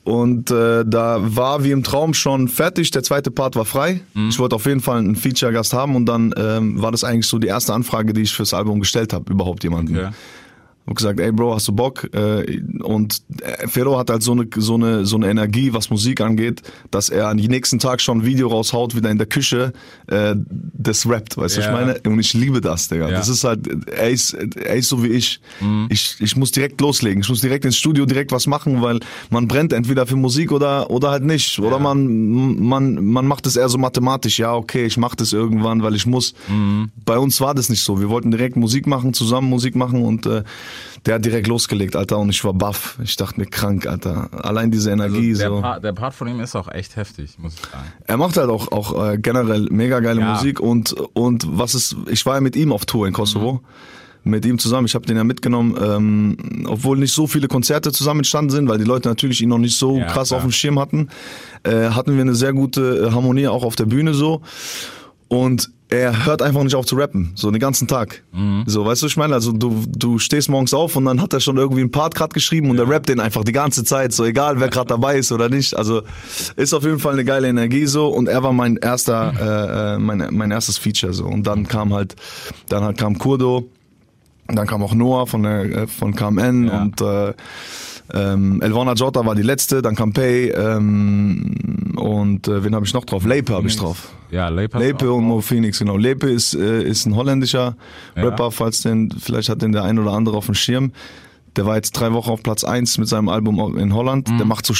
Und 0.03 0.49
äh, 0.49 0.83
da 0.85 1.19
war 1.21 1.63
wie 1.63 1.69
im 1.71 1.83
Traum 1.83 2.15
schon 2.15 2.47
fertig, 2.47 2.89
der 2.89 3.03
zweite 3.03 3.29
Part 3.29 3.55
war 3.55 3.65
frei. 3.65 4.01
Mhm. 4.15 4.29
Ich 4.29 4.39
wollte 4.39 4.55
auf 4.55 4.65
jeden 4.65 4.79
Fall 4.81 4.97
einen 4.97 5.15
Feature-Gast 5.15 5.73
haben 5.73 5.95
und 5.95 6.07
dann 6.07 6.33
ähm, 6.37 6.81
war 6.81 6.91
das 6.91 7.03
eigentlich 7.03 7.27
so 7.27 7.37
die 7.37 7.47
erste 7.47 7.73
Anfrage, 7.73 8.13
die 8.13 8.21
ich 8.21 8.33
fürs 8.33 8.53
Album 8.55 8.79
gestellt 8.79 9.13
habe, 9.13 9.31
überhaupt 9.31 9.63
jemanden. 9.63 9.95
Okay. 9.97 10.09
Hab 10.87 10.95
gesagt, 10.95 11.19
ey 11.19 11.31
Bro, 11.31 11.55
hast 11.55 11.67
du 11.67 11.71
Bock? 11.73 12.09
Äh, 12.13 12.59
Und 12.83 13.21
äh, 13.41 13.67
Ferro 13.67 13.97
hat 13.97 14.09
halt 14.09 14.23
so 14.23 14.31
eine, 14.31 14.47
so 14.57 14.75
eine, 14.75 15.05
so 15.05 15.15
eine 15.15 15.29
Energie, 15.29 15.73
was 15.73 15.89
Musik 15.89 16.21
angeht, 16.21 16.61
dass 16.89 17.09
er 17.09 17.29
am 17.29 17.37
nächsten 17.37 17.79
Tag 17.79 18.01
schon 18.01 18.19
ein 18.19 18.25
Video 18.25 18.47
raushaut, 18.47 18.95
wieder 18.95 19.09
in 19.11 19.17
der 19.17 19.27
Küche, 19.27 19.73
äh, 20.07 20.35
das 20.73 21.07
rappt, 21.07 21.37
weißt 21.37 21.55
du, 21.55 21.59
was 21.61 21.65
Ja. 21.67 21.79
ich 21.79 21.85
meine? 21.87 21.99
Und 22.13 22.19
ich 22.19 22.33
liebe 22.33 22.61
das, 22.61 22.87
Digga. 22.87 23.05
Ja. 23.05 23.09
Mhm. 23.11 23.13
Das 23.13 23.29
ist 23.29 23.43
halt, 23.43 23.67
er 23.87 24.09
ist, 24.09 24.33
er 24.33 24.75
ist 24.75 24.89
so 24.89 25.03
wie 25.03 25.09
ich. 25.09 25.39
ich. 25.89 26.15
Ich 26.19 26.35
muss 26.35 26.51
direkt 26.51 26.81
loslegen. 26.81 27.21
Ich 27.21 27.29
muss 27.29 27.41
direkt 27.41 27.63
ins 27.65 27.77
Studio 27.77 28.05
direkt 28.05 28.31
was 28.31 28.47
machen, 28.47 28.81
weil 28.81 28.99
man 29.29 29.47
brennt 29.47 29.73
entweder 29.73 30.07
für 30.07 30.15
Musik 30.15 30.51
oder, 30.51 30.89
oder 30.89 31.11
halt 31.11 31.23
nicht. 31.23 31.59
Oder 31.59 31.77
man, 31.79 32.59
man, 32.59 33.05
man 33.05 33.27
macht 33.27 33.45
es 33.45 33.55
eher 33.55 33.69
so 33.69 33.77
mathematisch. 33.77 34.39
Ja, 34.39 34.55
okay, 34.55 34.85
ich 34.85 34.97
mach 34.97 35.15
das 35.15 35.31
irgendwann, 35.31 35.83
weil 35.83 35.95
ich 35.95 36.05
muss. 36.05 36.33
Mhm. 36.49 36.89
Bei 37.05 37.17
uns 37.19 37.39
war 37.39 37.53
das 37.53 37.69
nicht 37.69 37.83
so. 37.83 37.99
Wir 38.01 38.09
wollten 38.09 38.31
direkt 38.31 38.55
Musik 38.55 38.87
machen, 38.87 39.13
zusammen 39.13 39.49
Musik 39.49 39.75
machen 39.75 40.03
und 40.03 40.25
der 41.05 41.15
hat 41.15 41.25
direkt 41.25 41.47
losgelegt, 41.47 41.95
Alter, 41.95 42.19
und 42.19 42.29
ich 42.29 42.43
war 42.43 42.53
baff. 42.53 42.97
Ich 43.03 43.15
dachte 43.15 43.39
mir 43.39 43.47
krank, 43.47 43.87
Alter. 43.87 44.29
Allein 44.45 44.71
diese 44.71 44.91
Energie 44.91 45.31
Also 45.31 45.39
der, 45.41 45.49
so. 45.49 45.61
Part, 45.61 45.83
der 45.83 45.93
Part 45.93 46.13
von 46.13 46.27
ihm 46.27 46.39
ist 46.39 46.55
auch 46.55 46.67
echt 46.67 46.95
heftig, 46.95 47.37
muss 47.39 47.53
ich 47.55 47.61
sagen. 47.71 47.91
Er 48.05 48.17
macht 48.17 48.37
halt 48.37 48.49
auch, 48.49 48.71
auch 48.71 49.11
äh, 49.11 49.17
generell 49.17 49.67
mega 49.71 49.99
geile 49.99 50.21
Ja. 50.21 50.33
Musik 50.33 50.59
und, 50.59 50.91
und 51.13 51.45
was 51.49 51.75
ist, 51.75 51.95
ich 52.09 52.25
war 52.25 52.35
ja 52.35 52.41
mit 52.41 52.55
ihm 52.55 52.71
auf 52.71 52.85
Tour 52.85 53.07
in 53.07 53.13
Kosovo. 53.13 53.61
Mit 54.23 54.45
ihm 54.45 54.59
zusammen, 54.59 54.85
ich 54.85 54.93
habe 54.93 55.07
den 55.07 55.17
ja 55.17 55.23
mitgenommen, 55.23 55.75
ähm, 55.83 56.65
obwohl 56.67 56.99
nicht 56.99 57.11
so 57.11 57.25
viele 57.25 57.47
Konzerte 57.47 57.91
zusammen 57.91 58.19
entstanden 58.19 58.51
sind, 58.51 58.69
weil 58.69 58.77
die 58.77 58.83
Leute 58.83 59.09
natürlich 59.09 59.41
ihn 59.41 59.49
noch 59.49 59.57
nicht 59.57 59.75
so 59.75 59.97
Ja, 59.97 60.05
krass 60.05 60.27
klar. 60.27 60.37
auf 60.37 60.43
dem 60.43 60.51
Schirm 60.51 60.77
hatten, 60.77 61.09
äh, 61.63 61.89
hatten 61.89 62.13
wir 62.13 62.21
eine 62.21 62.35
sehr 62.35 62.53
gute 62.53 63.07
äh, 63.07 63.11
Harmonie 63.11 63.47
auch 63.47 63.63
auf 63.63 63.75
der 63.75 63.85
Bühne 63.85 64.13
so. 64.13 64.41
Und 65.27 65.71
er 65.91 66.25
hört 66.25 66.41
einfach 66.41 66.63
nicht 66.63 66.73
auf 66.73 66.85
zu 66.85 66.95
rappen, 66.95 67.33
so 67.35 67.51
den 67.51 67.59
ganzen 67.59 67.85
Tag. 67.87 68.23
Mhm. 68.31 68.63
So, 68.65 68.85
weißt 68.85 69.01
du, 69.03 69.07
ich 69.07 69.17
meine, 69.17 69.33
also 69.33 69.51
du, 69.51 69.83
du 69.87 70.19
stehst 70.19 70.49
morgens 70.49 70.73
auf 70.73 70.95
und 70.95 71.03
dann 71.03 71.21
hat 71.21 71.33
er 71.33 71.41
schon 71.41 71.57
irgendwie 71.57 71.81
einen 71.81 71.91
Part 71.91 72.15
gerade 72.15 72.33
geschrieben 72.33 72.69
und 72.69 72.79
er 72.79 72.87
rappt 72.89 73.09
den 73.09 73.19
einfach 73.19 73.43
die 73.43 73.51
ganze 73.51 73.83
Zeit, 73.83 74.13
so 74.13 74.23
egal 74.23 74.59
wer 74.61 74.69
gerade 74.69 74.87
dabei 74.87 75.17
ist 75.17 75.33
oder 75.33 75.49
nicht. 75.49 75.75
Also 75.75 76.03
ist 76.55 76.73
auf 76.73 76.83
jeden 76.83 76.99
Fall 76.99 77.13
eine 77.13 77.25
geile 77.25 77.49
Energie 77.49 77.85
so 77.87 78.07
und 78.07 78.29
er 78.29 78.41
war 78.41 78.53
mein 78.53 78.77
erster, 78.77 79.33
äh, 79.37 79.95
äh, 79.95 79.99
mein, 79.99 80.25
mein 80.31 80.49
erstes 80.51 80.77
Feature 80.77 81.13
so 81.13 81.25
und 81.25 81.45
dann 81.45 81.67
kam 81.67 81.93
halt, 81.93 82.15
dann 82.69 82.83
halt 82.85 82.97
kam 82.97 83.17
Kurdo, 83.17 83.69
dann 84.47 84.67
kam 84.67 84.81
auch 84.83 84.93
Noah 84.93 85.27
von 85.27 85.43
der 85.43 85.63
äh, 85.65 85.87
von 85.87 86.15
KMN 86.15 86.67
Ja. 86.67 86.81
und 86.81 87.01
äh, 87.01 87.33
ähm, 88.13 88.61
Elvona 88.61 88.93
Jota 88.93 89.25
war 89.25 89.35
die 89.35 89.41
letzte, 89.41 89.81
dann 89.81 89.95
kam 89.95 90.13
Pay 90.13 90.49
ähm, 90.49 91.93
und 91.95 92.47
äh, 92.47 92.63
wen 92.63 92.75
habe 92.75 92.85
ich 92.85 92.93
noch 92.93 93.05
drauf? 93.05 93.25
Lepe 93.25 93.53
habe 93.53 93.67
ich 93.67 93.77
drauf. 93.77 94.09
Ja, 94.31 94.49
Lepe. 94.49 94.77
Lepe 94.79 95.11
und. 95.11 95.25
Mo 95.25 95.41
Phoenix, 95.41 95.79
genau. 95.79 95.97
Lepe 95.97 96.29
ist, 96.29 96.53
äh, 96.53 96.83
ist 96.83 97.05
ein 97.05 97.15
holländischer 97.15 97.75
Ja. 98.15 98.23
Rapper, 98.23 98.51
falls 98.51 98.81
den, 98.81 99.11
vielleicht 99.11 99.49
hat 99.49 99.61
den 99.61 99.71
der 99.71 99.83
ein 99.83 99.99
oder 99.99 100.11
andere 100.11 100.37
auf 100.37 100.45
dem 100.45 100.55
Schirm. 100.55 100.91
Der 101.55 101.65
war 101.65 101.75
jetzt 101.75 101.91
drei 101.91 102.13
Wochen 102.13 102.29
auf 102.29 102.43
Platz 102.43 102.63
eins 102.63 102.97
mit 102.97 103.07
seinem 103.07 103.29
Album 103.29 103.77
in 103.77 103.93
Holland. 103.93 104.29
Der 104.39 104.45
macht 104.45 104.65
so 104.65 104.73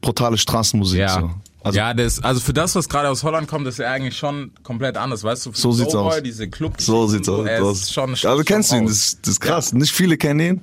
brutale 0.00 0.38
Straßenmusik. 0.38 0.98
Mhm. 0.98 1.00
Ja. 1.00 1.20
So. 1.20 1.30
Also, 1.62 1.78
ja, 1.78 1.94
das, 1.94 2.22
also 2.22 2.40
für 2.40 2.52
das, 2.52 2.76
was 2.76 2.88
gerade 2.88 3.08
aus 3.08 3.24
Holland 3.24 3.48
kommt, 3.48 3.66
ist 3.66 3.80
er 3.80 3.90
eigentlich 3.90 4.16
schon 4.16 4.52
komplett 4.62 4.96
anders, 4.96 5.24
weißt 5.24 5.46
du? 5.46 5.50
So 5.52 5.72
sieht's 5.72 5.94
Lowboy, 5.94 6.18
aus. 6.18 6.22
Diese 6.22 6.48
Club 6.48 6.80
so 6.80 7.08
sieht's 7.08 7.28
aus. 7.28 7.90
Schon, 7.90 8.10
also 8.10 8.44
kennst 8.44 8.70
du 8.70 8.76
ihn, 8.76 8.80
schon 8.82 8.86
das, 8.86 9.18
das 9.20 9.32
ist 9.32 9.40
krass. 9.40 9.72
Nicht 9.72 9.90
viele 9.90 10.16
kennen 10.16 10.40
ihn. 10.40 10.60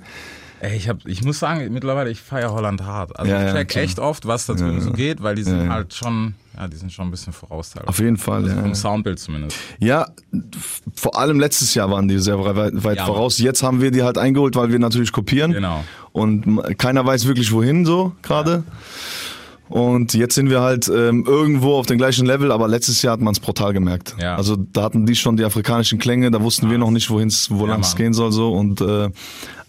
Ey, 0.63 0.77
ich, 0.77 0.87
hab, 0.87 1.05
ich 1.05 1.21
muss 1.25 1.39
sagen, 1.39 1.73
mittlerweile, 1.73 2.09
ich 2.09 2.21
feiere 2.21 2.53
Holland 2.53 2.83
hart. 2.83 3.19
Also 3.19 3.29
Ja, 3.29 3.41
ich 3.41 3.47
ja, 3.47 3.53
check 3.53 3.67
klar. 3.67 3.83
echt 3.83 3.99
oft, 3.99 4.25
was 4.25 4.45
da 4.45 4.53
drüben 4.53 4.79
so 4.79 4.91
geht, 4.91 5.21
weil 5.21 5.35
die 5.35 5.43
sind 5.43 5.57
Ja, 5.59 5.63
ja. 5.65 5.69
halt 5.73 5.93
schon, 5.93 6.35
ja, 6.57 6.69
die 6.69 6.77
sind 6.77 6.89
schon 6.93 7.07
ein 7.09 7.11
bisschen 7.11 7.33
voraus. 7.33 7.71
Auf 7.85 7.99
jeden 7.99 8.15
Fall, 8.15 8.47
ja. 8.47 8.55
Vom 8.61 8.73
Soundbild 8.73 9.19
zumindest. 9.19 9.57
Ja, 9.79 10.07
vor 10.95 11.17
allem 11.19 11.37
letztes 11.37 11.73
Jahr 11.75 11.91
waren 11.91 12.07
die 12.07 12.17
sehr 12.17 12.39
weit, 12.39 12.81
weit 12.81 12.97
Ja, 12.97 13.05
voraus. 13.05 13.39
Jetzt 13.39 13.61
haben 13.61 13.81
wir 13.81 13.91
die 13.91 14.03
halt 14.03 14.17
eingeholt, 14.17 14.55
weil 14.55 14.71
wir 14.71 14.79
natürlich 14.79 15.11
kopieren. 15.11 15.51
Genau. 15.51 15.83
Und 16.13 16.61
keiner 16.77 17.05
weiß 17.05 17.27
wirklich 17.27 17.51
wohin 17.51 17.85
so 17.85 18.13
gerade. 18.21 18.63
Und 19.69 20.13
jetzt 20.13 20.35
sind 20.35 20.49
wir 20.49 20.61
halt 20.61 20.87
ähm, 20.87 21.25
irgendwo 21.27 21.75
auf 21.75 21.87
dem 21.87 21.97
gleichen 21.97 22.25
Level, 22.25 22.51
aber 22.51 22.67
letztes 22.67 23.01
Jahr 23.01 23.13
hat 23.13 23.21
man 23.21 23.33
es 23.33 23.39
brutal 23.39 23.73
gemerkt. 23.73 24.15
Ja. 24.21 24.35
Also 24.35 24.55
da 24.55 24.83
hatten 24.83 25.05
die 25.05 25.15
schon 25.15 25.35
die 25.35 25.43
afrikanischen 25.43 25.99
Klänge, 25.99 26.29
da 26.31 26.41
wussten 26.41 26.69
wir 26.69 26.77
noch 26.77 26.91
nicht, 26.91 27.09
wohin's, 27.09 27.49
wo 27.49 27.65
Ja, 27.65 27.71
lang 27.71 27.81
es 27.81 27.95
gehen 27.95 28.13
soll 28.13 28.31
so. 28.31 28.53
Und 28.53 28.81
äh, 28.81 29.09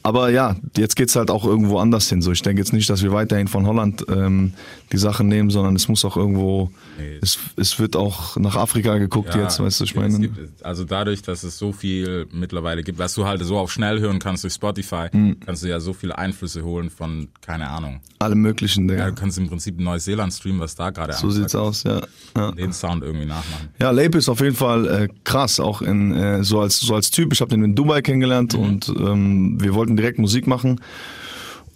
aber 0.05 0.29
ja, 0.31 0.55
jetzt 0.77 0.95
geht's 0.95 1.17
halt 1.17 1.31
auch 1.31 1.45
irgendwo 1.45 1.79
anders 1.79 2.09
hin. 2.09 2.23
So, 2.23 2.31
ich 2.31 2.43
denke 2.43 2.61
jetzt 2.61 2.73
nicht, 2.73 2.89
dass 2.89 3.03
wir 3.03 3.11
weiterhin 3.13 3.49
von 3.49 3.67
Holland 3.67 4.05
ähm, 4.09 4.53
die 4.93 4.99
Sachen 4.99 5.27
nehmen, 5.29 5.51
sondern 5.51 5.75
es 5.75 5.89
muss 5.89 6.05
auch 6.05 6.17
irgendwo, 6.17 6.71
Nee. 6.97 7.19
es, 7.23 7.39
es 7.57 7.79
wird 7.81 7.97
auch 7.97 8.37
nach 8.37 8.55
Afrika 8.55 8.99
geguckt 8.99 9.35
jetzt, 9.35 9.59
weißt 9.59 9.81
du, 9.81 9.85
ich 9.85 9.91
es 9.91 9.97
meine. 9.97 10.21
gibt- 10.21 10.65
also 10.65 10.85
dadurch, 10.85 11.23
dass 11.23 11.43
es 11.43 11.59
so 11.59 11.73
viel 11.73 12.27
mittlerweile 12.33 12.85
gibt, 12.85 12.99
was 13.01 13.15
du 13.15 13.25
halt 13.25 13.43
so 13.45 13.57
auf 13.59 13.73
schnell 13.73 13.99
hören 13.99 14.21
kannst 14.21 14.45
durch 14.45 14.53
Spotify, 14.55 15.09
Hm. 15.11 15.37
kannst 15.45 15.65
du 15.65 15.69
ja 15.69 15.81
so 15.81 15.93
viele 15.93 16.17
Einflüsse 16.17 16.63
holen 16.63 16.91
von, 16.91 17.29
keine 17.41 17.69
Ahnung. 17.69 18.01
Alle 18.21 18.37
möglichen, 18.37 18.87
Digga. 18.87 19.01
Ja, 19.05 19.09
du 19.11 19.15
kannst 19.17 19.39
im 19.39 19.49
Prinzip 19.49 19.81
Neuseeland 19.81 20.33
streamen, 20.33 20.61
was 20.61 20.75
da 20.77 20.91
gerade 20.91 21.15
so 21.15 21.31
sieht's 21.31 21.55
aus, 21.55 21.83
ja. 21.83 22.01
ja. 22.37 22.53
Den 22.53 22.73
Sound 22.73 23.03
irgendwie 23.03 23.27
nachmachen. 23.27 23.71
Ja, 23.81 23.91
Lape 23.91 24.19
ist 24.19 24.29
auf 24.29 24.41
jeden 24.41 24.55
Fall 24.55 24.87
äh, 24.87 25.09
krass, 25.25 25.59
auch 25.59 25.83
in 25.83 26.15
äh, 26.15 26.45
so 26.45 26.61
als 26.61 26.79
so 26.81 26.95
als 26.95 27.11
Typ. 27.11 27.33
Ich 27.33 27.41
habe 27.41 27.51
den 27.51 27.65
in 27.65 27.75
Dubai 27.75 28.03
kennengelernt 28.03 28.55
Mhm. 28.55 28.61
und 28.63 28.89
ähm, 29.01 29.61
wir 29.61 29.75
wollten 29.75 29.94
direkt 29.97 30.19
Musik 30.19 30.47
machen. 30.47 30.81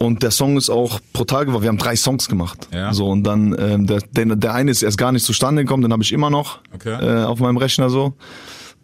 Und 0.01 0.23
der 0.23 0.31
Song 0.31 0.57
ist 0.57 0.71
auch 0.71 1.01
brutal 1.13 1.45
geworden. 1.47 1.63
Wir 1.63 1.71
haben 1.71 1.79
drei 1.79 1.97
Songs 1.97 2.29
gemacht. 2.29 2.69
Ja. 2.73 2.93
So 2.95 3.09
und 3.09 3.25
dann 3.25 3.57
ähm, 3.59 3.87
der, 3.89 4.01
der 4.13 4.37
der 4.37 4.55
eine 4.55 4.71
ist 4.71 4.83
erst 4.83 4.97
gar 4.97 5.11
nicht 5.11 5.25
zustande 5.25 5.65
gekommen, 5.65 5.83
den 5.83 5.93
habe 5.93 6.03
ich 6.05 6.13
immer 6.13 6.31
noch 6.31 6.61
Okay. 6.75 6.91
äh, 7.05 7.25
auf 7.25 7.41
meinem 7.41 7.57
Rechner 7.57 7.91
so. 7.91 8.15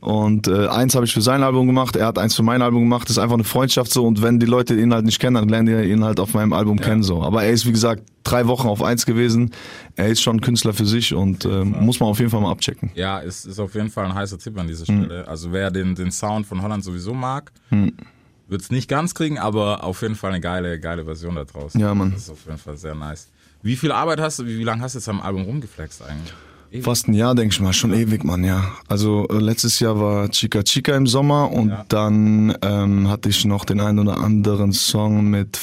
Und 0.00 0.49
äh, 0.49 0.67
eins 0.67 0.95
habe 0.97 1.07
ich 1.07 1.14
für 1.14 1.23
sein 1.23 1.43
Album 1.43 1.67
gemacht, 1.67 1.97
er 1.97 2.07
hat 2.09 2.19
eins 2.19 2.35
für 2.35 2.43
mein 2.43 2.61
Album 2.61 2.83
gemacht. 2.83 3.05
Das 3.09 3.12
ist 3.17 3.19
einfach 3.23 3.37
eine 3.37 3.45
Freundschaft 3.45 3.91
so. 3.91 4.05
Und 4.07 4.21
wenn 4.21 4.38
die 4.38 4.45
Leute 4.45 4.75
ihn 4.75 4.93
halt 4.93 5.07
nicht 5.07 5.19
kennen, 5.19 5.37
dann 5.37 5.49
lernen 5.49 5.67
die 5.83 5.91
ihn 5.91 6.05
halt 6.05 6.21
auf 6.21 6.35
meinem 6.35 6.53
Album 6.53 6.79
kennen 6.79 7.03
so. 7.03 7.23
Aber 7.23 7.43
er 7.45 7.53
ist 7.53 7.64
wie 7.64 7.73
gesagt 7.73 8.03
drei 8.23 8.47
Wochen 8.49 8.69
auf 8.69 8.83
eins 8.83 9.07
gewesen. 9.07 9.53
Er 9.97 10.09
ist 10.09 10.21
schon 10.21 10.43
Künstler 10.43 10.75
für 10.75 10.85
sich 10.85 11.14
und 11.14 11.47
ähm, 11.47 11.76
muss 11.81 12.00
man 12.00 12.11
auf 12.11 12.19
jeden 12.19 12.31
Fall 12.31 12.43
mal 12.43 12.50
abchecken. 12.50 12.91
Ja, 12.97 13.23
es 13.23 13.47
ist 13.47 13.59
auf 13.59 13.75
jeden 13.76 13.88
Fall 13.88 14.05
ein 14.05 14.14
heißer 14.14 14.38
Tipp 14.38 14.59
an 14.59 14.67
dieser. 14.67 14.85
Stelle. 14.85 15.26
Also 15.26 15.53
wer 15.53 15.71
den, 15.71 15.95
den 15.95 16.11
Sound 16.11 16.45
von 16.47 16.61
Holland 16.61 16.85
sowieso 16.85 17.14
mag, 17.14 17.50
wird 18.49 18.63
es 18.63 18.71
nicht 18.71 18.89
ganz 18.89 19.15
kriegen, 19.15 19.39
aber 19.39 19.85
auf 19.85 20.03
jeden 20.03 20.15
Fall 20.17 20.31
eine 20.31 20.41
geile, 20.41 20.79
geile 20.81 21.05
Version 21.05 21.35
da 21.37 21.45
draußen. 21.45 21.81
Ja, 21.81 21.95
Mann. 21.95 22.13
Das 22.13 22.23
ist 22.23 22.31
auf 22.31 22.45
jeden 22.47 22.59
Fall 22.59 22.77
sehr 22.77 22.95
nice. 22.95 23.29
Wie 23.63 23.77
viel 23.77 23.93
Arbeit 23.93 24.21
hast 24.21 24.39
du, 24.39 24.47
wie, 24.47 24.59
wie 24.59 24.65
lange 24.65 24.83
hast 24.83 24.95
du 24.95 24.99
jetzt 24.99 25.09
am 25.09 25.21
Album 25.21 25.43
rumgeflext 25.45 26.03
eigentlich? 26.03 26.35
Ewig. 26.71 26.85
Fast 26.85 27.09
ein 27.09 27.15
Jahr, 27.15 27.35
denke 27.35 27.55
ich 27.55 27.61
mal, 27.61 27.73
schon 27.73 27.93
ewig, 27.95 28.25
Mann, 28.25 28.43
ja. 28.45 28.65
Also 28.89 29.27
äh, 29.29 29.39
letztes 29.39 29.79
Jahr 29.81 29.99
war 30.01 30.29
Chica 30.31 30.63
Chica 30.65 30.97
im 30.97 31.07
Sommer 31.07 31.51
und 31.53 31.69
Ja. 31.71 31.85
dann 31.89 32.55
ähm, 32.63 33.09
hatte 33.09 33.29
ich 33.29 33.45
noch 33.45 33.65
den 33.65 33.81
einen 33.81 34.01
oder 34.01 34.19
anderen 34.19 34.73
Song 34.73 35.31
mit 35.31 35.59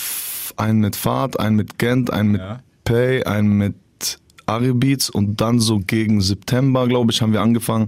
einen 0.58 0.80
mit 0.80 0.96
Fahrt, 0.96 1.40
einen 1.40 1.56
mit 1.58 1.78
Gent, 1.78 2.12
einen 2.12 2.32
mit 2.32 2.42
Ja. 2.42 2.60
Pay, 2.86 3.24
einen 3.26 3.50
mit 3.58 3.76
Ari 4.48 4.74
Beats 4.74 5.10
und 5.10 5.40
dann 5.40 5.60
so 5.60 5.80
gegen 5.80 6.22
September, 6.22 6.88
glaube 6.88 7.12
ich, 7.12 7.22
haben 7.22 7.34
wir 7.34 7.42
angefangen. 7.42 7.88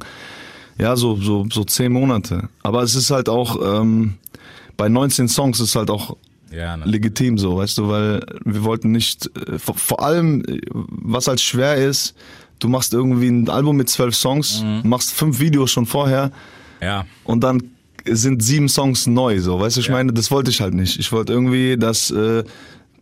Ja, 0.78 0.96
so, 0.96 1.16
so, 1.16 1.46
so 1.52 1.64
zehn 1.64 1.92
Monate. 1.92 2.50
Aber 2.62 2.84
es 2.84 2.96
ist 2.96 3.10
halt 3.12 3.30
auch, 3.30 3.58
ähm, 3.82 4.16
bei 4.78 4.90
19 4.90 5.28
Songs 5.28 5.60
ist 5.60 5.76
halt 5.76 5.90
auch 5.90 6.18
Ja, 6.52 6.78
ne? 6.78 6.86
legitim 6.86 7.38
so, 7.38 7.58
weißt 7.58 7.78
du, 7.78 7.88
weil 7.90 8.26
wir 8.46 8.64
wollten 8.64 8.92
nicht, 8.92 9.30
äh, 9.48 9.58
vor, 9.60 9.76
vor 9.76 10.02
allem, 10.04 10.44
äh, 10.46 10.60
was 10.74 11.28
halt 11.28 11.42
schwer 11.42 11.76
ist, 11.76 12.16
du 12.60 12.70
machst 12.70 12.94
irgendwie 12.94 13.28
ein 13.28 13.50
Album 13.50 13.76
mit 13.78 13.90
zwölf 13.90 14.16
Songs, 14.16 14.64
machst 14.84 15.12
fünf 15.14 15.40
Videos 15.40 15.72
schon 15.72 15.86
vorher 15.86 16.32
ja. 16.82 17.06
und 17.24 17.44
dann 17.44 17.62
sind 18.06 18.44
sieben 18.44 18.68
Songs 18.70 19.08
neu, 19.08 19.40
so, 19.40 19.60
weißt 19.60 19.78
du, 19.78 19.82
ich 19.82 19.88
Ja. 19.88 19.94
meine, 19.94 20.12
das 20.14 20.30
wollte 20.32 20.52
ich 20.52 20.60
halt 20.62 20.74
nicht. 20.74 21.00
Ich 21.00 21.12
wollte 21.12 21.32
irgendwie, 21.34 21.78
dass 21.78 22.12
äh, 22.12 22.44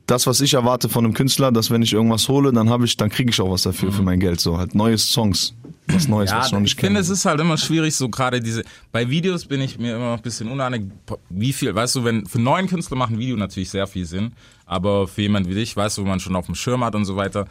das, 0.07 0.27
was 0.27 0.41
ich 0.41 0.53
erwarte 0.55 0.89
von 0.89 1.05
einem 1.05 1.13
Künstler, 1.13 1.51
dass 1.51 1.71
wenn 1.71 1.81
ich 1.81 1.93
irgendwas 1.93 2.27
hole, 2.29 2.51
dann 2.53 2.69
habe 2.69 2.85
ich, 2.85 2.97
dann 2.97 3.09
kriege 3.09 3.29
ich 3.31 3.39
auch 3.41 3.49
was 3.51 3.63
dafür 3.63 3.91
für 3.91 4.01
mein 4.03 4.19
Geld, 4.19 4.39
so 4.39 4.57
halt 4.57 4.75
neue 4.75 4.97
Songs, 4.97 5.53
was 5.93 6.07
Neues, 6.07 6.29
Ja, 6.31 6.39
was 6.39 6.47
ich 6.47 6.51
noch 6.53 6.59
ich 6.59 6.63
nicht 6.63 6.75
finde, 6.79 6.87
kenne. 6.93 6.99
es 6.99 7.09
ist 7.09 7.25
halt 7.25 7.39
immer 7.39 7.57
schwierig, 7.57 7.95
so 7.95 8.09
gerade 8.09 8.39
diese, 8.41 8.63
bei 8.91 9.09
Videos 9.09 9.45
bin 9.45 9.61
ich 9.61 9.77
mir 9.79 9.95
immer 9.95 10.11
noch 10.11 10.17
ein 10.17 10.21
bisschen 10.23 10.49
uneinig, 10.49 10.83
wie 11.29 11.53
viel, 11.53 11.73
weißt 11.73 11.95
du, 11.95 12.03
wenn, 12.03 12.25
für 12.25 12.39
neuen 12.39 12.67
Künstler 12.67 12.97
macht 12.97 13.11
ein 13.11 13.19
Video 13.19 13.37
natürlich 13.37 13.69
sehr 13.69 13.87
viel 13.87 14.05
Sinn, 14.05 14.33
aber 14.65 15.07
für 15.07 15.21
jemand 15.21 15.47
wie 15.49 15.53
dich, 15.55 15.75
weißt 15.75 15.97
du, 15.97 16.03
wo 16.03 16.07
man 16.07 16.19
schon 16.19 16.35
auf 16.35 16.45
dem 16.45 16.55
Schirm 16.55 16.83
hat 16.83 16.95
und 16.95 17.05
so 17.05 17.15
weiter, 17.15 17.45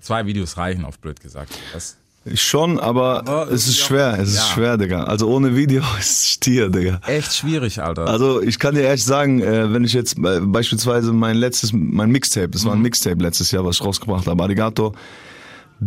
zwei 0.00 0.26
Videos 0.26 0.56
reichen, 0.56 0.84
auf 0.84 0.98
blöd 0.98 1.20
gesagt. 1.20 1.52
Das, 1.72 1.96
Ich 2.24 2.40
schon, 2.42 2.78
aber, 2.78 3.18
Aber 3.26 3.50
es 3.50 3.66
ist 3.66 3.78
schwer, 3.80 4.16
es 4.20 4.28
ist 4.30 4.36
Ja. 4.36 4.54
schwer, 4.54 4.76
Digga. 4.78 5.04
Also 5.04 5.28
ohne 5.28 5.56
Video 5.56 5.82
ist 5.98 6.28
Stier, 6.28 6.68
Digga. 6.68 7.00
echt 7.06 7.34
schwierig, 7.34 7.82
Alter. 7.82 8.06
Also 8.06 8.40
ich 8.40 8.60
kann 8.60 8.76
dir 8.76 8.82
ehrlich 8.82 9.04
sagen, 9.04 9.40
äh, 9.42 9.72
wenn 9.72 9.82
ich 9.82 9.92
jetzt 9.92 10.16
beispielsweise 10.20 11.12
mein 11.12 11.36
letztes, 11.36 11.72
mein 11.72 12.10
Mixtape, 12.12 12.48
das 12.50 12.64
war 12.64 12.74
ein 12.74 12.80
Mixtape 12.82 13.20
letztes 13.20 13.50
Jahr, 13.50 13.64
was 13.64 13.76
ich 13.80 13.84
rausgebracht 13.84 14.26
habe, 14.28 14.40
Arigato, 14.40 14.94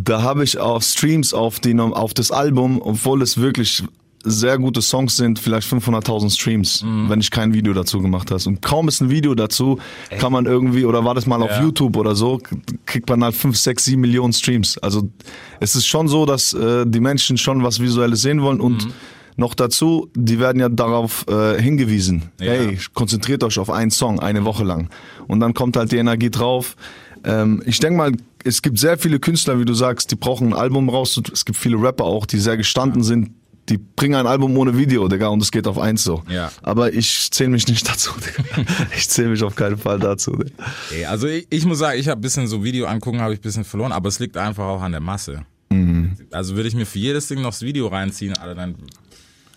da 0.03 0.21
habe 0.21 0.43
ich 0.43 0.57
auf 0.57 0.83
Streams 0.83 1.33
auf, 1.33 1.59
die, 1.59 1.77
auf 1.79 2.13
das 2.13 2.31
Album, 2.31 2.81
obwohl 2.81 3.21
es 3.21 3.37
wirklich 3.37 3.83
sehr 4.27 4.57
gute 4.57 4.81
Songs 4.81 5.15
sind, 5.17 5.37
vielleicht 5.37 5.71
500.000 5.71 6.33
Streams, 6.33 6.83
wenn 6.83 7.19
ich 7.19 7.29
kein 7.29 7.53
Video 7.53 7.73
dazu 7.73 8.01
gemacht 8.01 8.31
hast. 8.31 8.47
Und 8.47 8.61
kaum 8.61 8.87
ist 8.87 8.99
ein 8.99 9.11
Video 9.11 9.35
dazu, 9.35 9.77
kann 10.17 10.31
man 10.31 10.47
irgendwie, 10.47 10.83
oder 10.85 11.05
war 11.05 11.13
das 11.13 11.27
mal 11.27 11.41
auf 11.43 11.51
Ja. 11.51 11.61
YouTube 11.61 11.95
oder 11.95 12.15
so, 12.15 12.39
kriegt 12.87 13.07
man 13.07 13.23
halt 13.23 13.35
5, 13.35 13.55
6, 13.55 13.85
7 13.85 14.01
Millionen 14.01 14.33
Streams. 14.33 14.79
Also 14.79 15.09
es 15.59 15.75
ist 15.75 15.85
schon 15.85 16.07
so, 16.07 16.25
dass 16.25 16.53
äh, 16.53 16.85
die 16.87 16.99
Menschen 16.99 17.37
schon 17.37 17.63
was 17.63 17.79
Visuelles 17.79 18.21
sehen 18.21 18.41
wollen 18.41 18.59
und 18.59 18.87
noch 19.37 19.53
dazu, 19.53 20.09
die 20.15 20.39
werden 20.39 20.59
ja 20.59 20.69
darauf 20.69 21.25
äh, 21.27 21.61
hingewiesen. 21.61 22.23
Ja. 22.39 22.53
Hey, 22.53 22.79
konzentriert 22.95 23.43
euch 23.43 23.59
auf 23.59 23.69
einen 23.69 23.91
Song 23.91 24.19
eine 24.19 24.43
Woche 24.43 24.63
lang. 24.63 24.89
Und 25.27 25.39
dann 25.39 25.53
kommt 25.53 25.77
halt 25.77 25.91
die 25.91 25.97
Energie 25.97 26.31
drauf. 26.31 26.75
Ähm, 27.23 27.61
ich 27.65 27.79
denke 27.79 27.97
mal, 27.97 28.11
es 28.45 28.61
gibt 28.61 28.77
sehr 28.77 28.97
viele 28.97 29.19
Künstler, 29.19 29.59
wie 29.59 29.65
du 29.65 29.73
sagst, 29.73 30.11
die 30.11 30.15
brauchen 30.15 30.49
ein 30.49 30.53
Album 30.53 30.87
raus. 30.87 31.19
Es 31.33 31.45
gibt 31.45 31.57
viele 31.57 31.77
Rapper 31.77 32.05
auch, 32.05 32.25
die 32.25 32.39
sehr 32.39 32.57
gestanden 32.57 33.03
sind. 33.03 33.31
Die 33.69 33.79
bringen 33.79 34.13
ein 34.13 34.27
Album 34.27 34.55
ohne 34.57 34.77
Video, 34.77 35.07
Digga, 35.07 35.27
und 35.29 35.41
es 35.41 35.51
geht 35.51 35.65
auf 35.65 35.79
eins 35.79 36.03
so. 36.03 36.21
Ja. 36.29 36.51
Aber 36.61 36.93
ich 36.93 37.31
zähle 37.31 37.49
mich 37.49 37.67
nicht 37.67 37.89
dazu, 37.89 38.11
Digga. 38.13 38.63
Ich 38.95 39.09
zähle 39.09 39.29
mich 39.29 39.41
auf 39.41 39.55
keinen 39.55 39.77
Fall 39.77 39.97
dazu, 39.99 40.33
Digga. 40.33 40.63
Ey, 40.91 41.05
also 41.05 41.27
ich, 41.27 41.47
ich 41.49 41.65
muss 41.65 41.79
sagen, 41.79 41.99
ich 41.99 42.07
habe 42.07 42.19
ein 42.19 42.21
bisschen 42.21 42.45
so 42.47 42.63
Video 42.63 42.85
angucken, 42.85 43.21
habe 43.21 43.33
ich 43.33 43.39
ein 43.39 43.43
bisschen 43.43 43.63
verloren, 43.63 43.91
aber 43.91 44.07
es 44.09 44.19
liegt 44.19 44.37
einfach 44.37 44.65
auch 44.65 44.83
an 44.83 44.91
der 44.91 45.01
Masse. 45.01 45.41
Mhm. 45.69 46.15
Also 46.31 46.55
würde 46.55 46.69
ich 46.69 46.75
mir 46.75 46.85
für 46.85 46.99
jedes 46.99 47.27
Ding 47.27 47.41
noch 47.41 47.49
das 47.49 47.63
Video 47.63 47.87
reinziehen, 47.87 48.37
Alter, 48.37 48.53
dann 48.53 48.75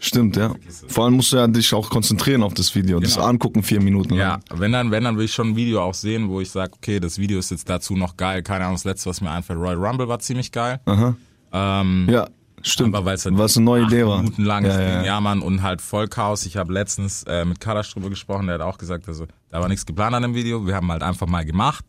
Stimmt, 0.00 0.36
ja. 0.36 0.54
Vor 0.86 1.04
allem 1.06 1.14
musst 1.14 1.32
du 1.32 1.36
ja 1.38 1.46
dich 1.48 1.74
auch 1.74 1.90
konzentrieren 1.90 2.42
auf 2.44 2.54
das 2.54 2.74
Video. 2.74 3.00
Das 3.00 3.14
Genau. 3.16 3.26
angucken 3.26 3.62
vier 3.64 3.80
Minuten 3.82 4.10
lang. 4.14 4.40
Ja, 4.50 4.56
wenn 4.58 4.70
dann, 4.72 4.90
wenn 4.92 5.02
dann 5.04 5.16
will 5.18 5.24
ich 5.24 5.32
schon 5.34 5.48
ein 5.50 5.56
Video 5.56 5.82
auch 5.82 5.94
sehen, 5.94 6.28
wo 6.28 6.40
ich 6.40 6.50
sage, 6.50 6.72
okay, 6.76 7.00
das 7.00 7.18
Video 7.18 7.38
ist 7.38 7.50
jetzt 7.50 7.68
dazu 7.68 7.96
noch 7.96 8.16
geil. 8.16 8.42
Keine 8.42 8.64
Ahnung, 8.64 8.76
das 8.76 8.84
letzte, 8.84 9.10
was 9.10 9.20
mir 9.20 9.30
einfällt, 9.30 9.58
Royal 9.58 9.74
Rumble 9.76 10.06
war 10.08 10.20
ziemlich 10.20 10.52
geil. 10.52 10.80
Aha. 10.84 11.16
Ähm, 11.52 12.06
Ja, 12.08 12.28
stimmt. 12.62 12.94
aber 12.94 13.06
weil 13.06 13.14
es 13.16 13.24
halt 13.24 13.36
Was 13.38 13.56
eine 13.56 13.64
neue 13.64 13.82
Idee 13.84 14.06
war. 14.06 14.18
Minuten 14.18 14.44
lang 14.44 14.64
ja, 14.64 14.70
ist, 14.70 14.78
ja, 14.78 15.02
ja. 15.02 15.20
Mann, 15.20 15.40
und 15.40 15.62
halt 15.62 15.80
voll 15.82 16.06
Chaos. 16.06 16.46
Ich 16.46 16.56
habe 16.56 16.72
letztens 16.72 17.24
äh, 17.24 17.44
mit 17.44 17.58
Kalasch 17.58 17.92
drüber 17.92 18.08
gesprochen, 18.10 18.46
der 18.46 18.54
hat 18.54 18.62
auch 18.62 18.78
gesagt, 18.78 19.08
also 19.08 19.26
da 19.50 19.60
war 19.60 19.68
nichts 19.68 19.84
geplant 19.84 20.14
an 20.14 20.22
dem 20.22 20.34
Video. 20.34 20.64
Wir 20.66 20.76
haben 20.76 20.90
halt 20.92 21.02
einfach 21.02 21.26
mal 21.26 21.44
gemacht. 21.44 21.84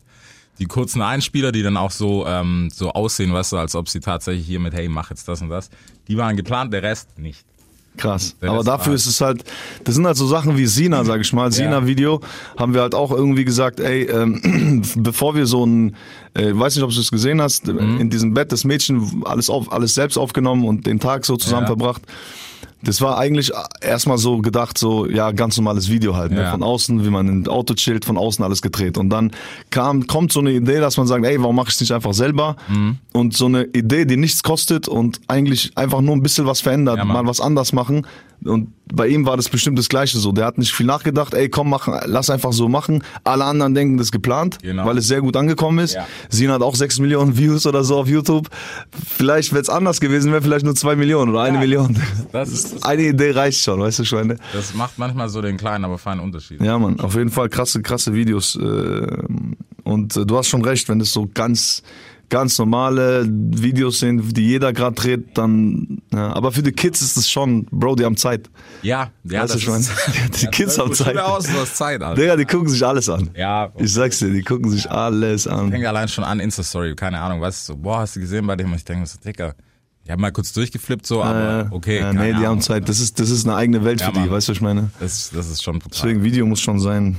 Die 0.58 0.66
kurzen 0.66 1.00
Einspieler, 1.00 1.52
die 1.52 1.62
dann 1.62 1.76
auch 1.76 1.90
so 1.90 2.26
ähm, 2.26 2.68
so 2.72 2.90
aussehen, 2.92 3.32
weißt 3.32 3.52
du, 3.52 3.56
als 3.58 3.74
ob 3.76 3.88
sie 3.88 4.00
tatsächlich 4.00 4.46
hier 4.46 4.60
mit, 4.60 4.74
hey, 4.74 4.88
mach 4.88 5.08
jetzt 5.10 5.26
das 5.28 5.40
und 5.40 5.48
das, 5.48 5.70
die 6.08 6.18
waren 6.18 6.36
geplant, 6.36 6.72
der 6.72 6.82
Rest 6.82 7.18
nicht. 7.18 7.46
Krass. 7.96 8.34
Aber 8.40 8.64
dafür 8.64 8.94
ist 8.94 9.06
es 9.06 9.20
halt, 9.20 9.44
das 9.84 9.94
sind 9.96 10.06
halt 10.06 10.16
so 10.16 10.26
Sachen 10.26 10.56
wie 10.56 10.66
Sina, 10.66 11.04
sag 11.04 11.20
ich 11.20 11.32
mal. 11.32 11.52
Sina-Video 11.52 12.20
haben 12.56 12.72
wir 12.72 12.80
halt 12.82 12.94
auch 12.94 13.10
irgendwie 13.10 13.44
gesagt, 13.44 13.78
ey, 13.80 14.04
ähm, 14.04 14.82
bevor 14.96 15.34
wir 15.34 15.46
so 15.46 15.66
ein, 15.66 15.96
äh, 16.34 16.50
weiß 16.54 16.76
nicht, 16.76 16.84
ob 16.84 16.90
du 16.90 17.00
es 17.00 17.10
gesehen 17.10 17.42
hast, 17.42 17.66
Mhm. 17.66 18.00
in 18.00 18.08
diesem 18.10 18.32
Bett 18.32 18.52
das 18.52 18.64
Mädchen 18.64 19.22
alles 19.26 19.50
auf, 19.50 19.70
alles 19.72 19.94
selbst 19.94 20.16
aufgenommen 20.16 20.64
und 20.64 20.86
den 20.86 20.98
Tag 21.00 21.26
so 21.26 21.36
zusammen 21.36 21.62
Ja. 21.62 21.66
verbracht. 21.68 22.02
Das 22.82 23.00
war 23.02 23.18
eigentlich 23.18 23.52
erstmal 23.82 24.16
so 24.18 24.38
gedacht, 24.38 24.78
so, 24.78 25.06
ja, 25.06 25.32
ganz 25.32 25.56
normales 25.56 25.90
Video 25.90 26.16
halt, 26.16 26.32
ne? 26.32 26.42
Ja. 26.42 26.50
von 26.50 26.62
außen, 26.62 27.04
wie 27.04 27.10
man 27.10 27.28
im 27.28 27.46
Auto 27.46 27.74
chillt, 27.74 28.04
von 28.06 28.16
außen 28.16 28.42
alles 28.44 28.62
gedreht. 28.62 28.96
Und 28.96 29.10
dann 29.10 29.32
kam, 29.70 30.06
kommt 30.06 30.32
so 30.32 30.40
eine 30.40 30.52
Idee, 30.52 30.80
dass 30.80 30.96
man 30.96 31.06
sagt, 31.06 31.24
ey, 31.26 31.38
warum 31.40 31.56
mache 31.56 31.68
ich 31.68 31.74
es 31.74 31.80
nicht 31.80 31.92
einfach 31.92 32.14
selber? 32.14 32.56
Mhm. 32.68 32.96
Und 33.12 33.36
so 33.36 33.46
eine 33.46 33.64
Idee, 33.64 34.06
die 34.06 34.16
nichts 34.16 34.42
kostet 34.42 34.88
und 34.88 35.20
eigentlich 35.28 35.72
einfach 35.76 36.00
nur 36.00 36.16
ein 36.16 36.22
bisschen 36.22 36.46
was 36.46 36.60
verändert, 36.62 36.98
Ja, 36.98 37.04
mal 37.04 37.26
was 37.26 37.40
anders 37.40 37.72
machen. 37.72 38.06
Und 38.42 38.72
bei 38.90 39.06
ihm 39.08 39.26
war 39.26 39.36
das 39.36 39.50
bestimmt 39.50 39.78
das 39.78 39.90
Gleiche 39.90 40.16
so. 40.18 40.32
Der 40.32 40.46
hat 40.46 40.56
nicht 40.56 40.72
viel 40.72 40.86
nachgedacht, 40.86 41.34
ey, 41.34 41.50
komm, 41.50 41.68
mach, 41.68 41.86
lass 42.06 42.30
einfach 42.30 42.54
so 42.54 42.70
machen. 42.70 43.04
Alle 43.22 43.44
anderen 43.44 43.74
denken, 43.74 43.98
das 43.98 44.06
ist 44.06 44.12
geplant, 44.12 44.56
Genau. 44.62 44.86
weil 44.86 44.96
es 44.96 45.06
sehr 45.08 45.20
gut 45.20 45.36
angekommen 45.36 45.78
ist. 45.80 45.92
Ja. 45.94 46.06
Sina 46.30 46.54
hat 46.54 46.62
auch 46.62 46.74
sechs 46.74 46.98
Millionen 46.98 47.36
Views 47.36 47.66
oder 47.66 47.84
so 47.84 47.98
auf 47.98 48.08
YouTube. 48.08 48.48
Vielleicht 49.06 49.52
wäre 49.52 49.60
es 49.60 49.68
anders 49.68 50.00
gewesen, 50.00 50.32
wäre 50.32 50.40
vielleicht 50.40 50.64
nur 50.64 50.74
zwei 50.74 50.96
Millionen 50.96 51.30
oder 51.32 51.42
eine 51.42 51.58
Million. 51.58 51.98
Das 52.32 52.48
ist, 52.50 52.69
Eine 52.82 53.02
Idee 53.02 53.30
reicht 53.32 53.62
schon, 53.62 53.80
weißt 53.80 53.98
du, 54.00 54.04
Schweine? 54.04 54.36
das 54.52 54.74
macht 54.74 54.98
manchmal 54.98 55.28
so 55.28 55.40
den 55.42 55.56
kleinen, 55.56 55.84
aber 55.84 55.98
feinen 55.98 56.20
Unterschied. 56.20 56.60
Ja, 56.62 56.78
Mann, 56.78 57.00
auf 57.00 57.14
jeden 57.14 57.30
Fall 57.30 57.48
krasse, 57.48 57.82
krasse 57.82 58.14
Videos. 58.14 58.56
Äh, 58.56 59.06
und 59.84 60.16
äh, 60.16 60.26
du 60.26 60.36
hast 60.36 60.48
schon 60.48 60.64
recht, 60.64 60.88
wenn 60.88 61.00
es 61.00 61.12
so 61.12 61.28
ganz, 61.32 61.82
ganz 62.28 62.58
normale 62.58 63.26
Videos 63.28 63.98
sind, 64.00 64.36
die 64.36 64.46
jeder 64.46 64.72
gerade 64.72 64.94
dreht, 64.94 65.36
dann. 65.36 65.98
Ja. 66.12 66.32
Aber 66.34 66.52
für 66.52 66.62
die 66.62 66.70
Kids 66.72 67.02
ist 67.02 67.16
es 67.16 67.28
schon, 67.28 67.64
Bro, 67.72 67.96
die 67.96 68.04
haben 68.04 68.16
Zeit. 68.16 68.48
Ja, 68.82 69.10
ja, 69.24 69.42
Weißt 69.42 69.54
du, 69.54 69.58
das 69.58 69.66
meine, 69.68 69.80
ist, 69.80 70.42
die 70.42 70.46
Kids 70.46 70.78
haben 70.78 70.94
Zeit. 70.94 71.16
Aus, 71.18 71.44
du 71.46 71.54
hast 71.54 71.76
Zeit, 71.76 72.02
Alter. 72.02 72.20
Digga, 72.20 72.36
die 72.36 72.44
gucken 72.44 72.68
sich 72.68 72.86
alles 72.86 73.08
an. 73.08 73.30
Ja, 73.36 73.72
Ich 73.78 73.92
sag's 73.92 74.20
dir, 74.20 74.30
die 74.30 74.42
gucken 74.42 74.70
sich 74.70 74.88
alles 74.90 75.46
an. 75.48 75.70
fängt 75.72 75.86
allein 75.86 76.06
schon 76.08 76.22
an, 76.24 76.38
Insta-Story, 76.40 76.94
keine 76.94 77.20
Ahnung, 77.20 77.40
was, 77.40 77.66
so, 77.66 77.76
boah, 77.76 77.98
hast 78.00 78.14
du 78.16 78.20
gesehen 78.20 78.46
bei 78.46 78.54
dem? 78.56 78.70
Und 78.70 78.76
ich 78.76 78.84
denke 78.84 79.00
mir 79.00 79.06
so, 79.06 79.18
Dicker, 79.18 79.54
ich 80.04 80.10
habe 80.10 80.20
mal 80.20 80.32
kurz 80.32 80.52
durchgeflippt 80.52 81.06
so, 81.06 81.22
aber 81.22 81.68
okay. 81.72 82.00
Ja, 82.00 82.12
nee, 82.12 82.32
die 82.32 82.46
haben 82.46 82.60
Zeit. 82.60 82.88
Das 82.88 82.98
ist, 83.00 83.20
das 83.20 83.30
ist 83.30 83.46
eine 83.46 83.54
eigene 83.56 83.84
Welt 83.84 84.00
Ja, 84.00 84.06
für 84.06 84.12
die, 84.12 84.20
Mann. 84.20 84.30
weißt 84.30 84.48
du, 84.48 84.52
was 84.52 84.56
ich 84.56 84.62
meine? 84.62 84.90
Das, 84.98 85.30
das 85.34 85.48
ist 85.50 85.62
schon 85.62 85.78
brutal. 85.78 86.00
Deswegen, 86.02 86.22
Video 86.24 86.46
muss 86.46 86.60
schon 86.60 86.80
sein. 86.80 87.16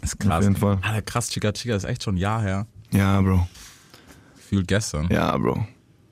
Das 0.00 0.10
ist 0.12 0.20
krass. 0.20 0.38
auf 0.38 0.42
jeden 0.42 0.56
Fall. 0.56 0.78
Alter, 0.82 1.02
krass, 1.02 1.30
Chica 1.30 1.52
Chica 1.52 1.74
ist 1.76 1.84
echt 1.84 2.02
schon 2.02 2.16
ein 2.16 2.18
Jahr 2.18 2.42
her. 2.42 2.66
Ja, 2.92 3.20
Bro. 3.20 3.46
Gefühlt 4.36 4.68
gestern. 4.68 5.08
Ja, 5.10 5.36
Bro. 5.38 5.66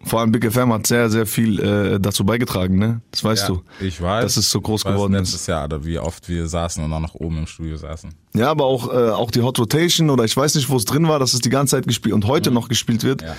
Vor 0.05 0.19
allem 0.21 0.33
Big 0.33 0.51
FM 0.51 0.73
hat 0.73 0.87
sehr, 0.87 1.09
sehr 1.11 1.27
viel 1.27 1.61
äh, 1.61 2.01
dazu 2.01 2.25
beigetragen, 2.25 2.77
ne? 2.77 3.03
Das 3.13 3.23
weißt 3.23 3.49
du. 3.49 3.63
Ich 3.81 4.03
weiß. 4.03 4.25
Dass 4.25 4.37
es 4.37 4.51
so 4.51 4.61
groß 4.61 4.81
ich 4.81 4.85
weiß 4.87 4.95
geworden 4.95 5.13
letztes 5.13 5.43
ist. 5.43 5.47
Jahr, 5.47 5.65
oder 5.67 5.85
wie 5.85 5.97
oft 5.99 6.29
wir 6.29 6.49
saßen 6.49 6.83
und 6.83 6.93
auch 6.93 6.99
noch 7.01 7.15
oben 7.15 7.39
im 7.39 7.47
Studio 7.47 7.77
saßen. 7.77 8.11
Ja, 8.35 8.51
aber 8.51 8.65
auch, 8.65 8.93
äh, 8.93 9.11
auch 9.11 9.31
die 9.31 9.43
Hot 9.43 9.61
Rotation 9.61 10.11
oder 10.11 10.25
ich 10.25 10.37
weiß 10.37 10.57
nicht, 10.57 10.69
wo 10.71 10.77
es 10.77 10.87
drin 10.87 11.07
war, 11.07 11.21
dass 11.21 11.35
es 11.35 11.41
die 11.41 11.51
ganze 11.51 11.77
Zeit 11.77 11.87
gespielt 11.87 12.15
und 12.15 12.27
heute 12.27 12.51
noch 12.51 12.69
gespielt 12.69 13.05
wird. 13.05 13.21
Mhm. 13.23 13.27
Ja. 13.29 13.37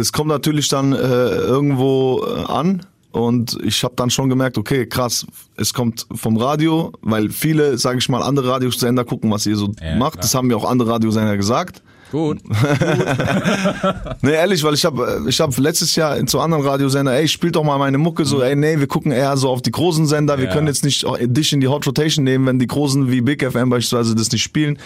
Das 0.00 0.12
kommt 0.14 0.28
natürlich 0.28 0.68
dann 0.68 0.94
äh, 0.94 0.96
irgendwo 0.96 2.24
äh, 2.26 2.44
an 2.50 2.86
und 3.12 3.58
ich 3.62 3.84
habe 3.84 3.92
dann 3.96 4.08
schon 4.08 4.30
gemerkt, 4.30 4.56
okay, 4.56 4.86
krass, 4.86 5.26
es 5.56 5.74
kommt 5.74 6.06
vom 6.14 6.38
Radio, 6.38 6.92
weil 7.02 7.28
viele, 7.28 7.76
sage 7.76 7.98
ich 7.98 8.08
mal, 8.08 8.22
andere 8.22 8.48
Radiosender 8.48 9.04
gucken, 9.04 9.30
was 9.30 9.44
ihr 9.44 9.56
so 9.56 9.72
Ja, 9.78 9.96
macht. 9.96 10.12
klar. 10.12 10.22
Das 10.22 10.34
haben 10.34 10.46
mir 10.46 10.56
auch 10.56 10.64
andere 10.64 10.92
Radiosender 10.92 11.36
gesagt. 11.36 11.82
Gut. 12.10 12.38
Nee, 14.22 14.32
ehrlich, 14.32 14.62
weil 14.64 14.74
ich 14.74 14.84
habe 14.84 15.22
ich 15.28 15.40
hab 15.40 15.56
letztes 15.58 15.96
Jahr 15.96 16.24
zu 16.26 16.40
anderen 16.40 16.64
Radiosender, 16.64 17.12
ey, 17.14 17.26
spielt 17.28 17.56
doch 17.56 17.64
mal 17.64 17.78
meine 17.78 17.98
Mucke 17.98 18.24
so, 18.24 18.42
ey, 18.42 18.54
nee, 18.56 18.78
wir 18.78 18.86
gucken 18.86 19.12
eher 19.12 19.36
so 19.36 19.48
auf 19.48 19.62
die 19.62 19.70
großen 19.70 20.06
Sender, 20.06 20.36
wir 20.38 20.44
Mhm. 20.44 20.48
Ja. 20.50 20.54
können 20.54 20.66
jetzt 20.66 20.84
nicht 20.84 21.06
dich 21.22 21.52
in 21.52 21.60
die 21.60 21.68
Hot 21.68 21.86
Rotation 21.86 22.24
nehmen, 22.24 22.46
wenn 22.46 22.58
die 22.58 22.66
großen 22.66 23.10
wie 23.10 23.20
Big 23.20 23.42
FM 23.42 23.70
beispielsweise 23.70 24.14
das 24.14 24.30
nicht 24.32 24.42
spielen. 24.42 24.78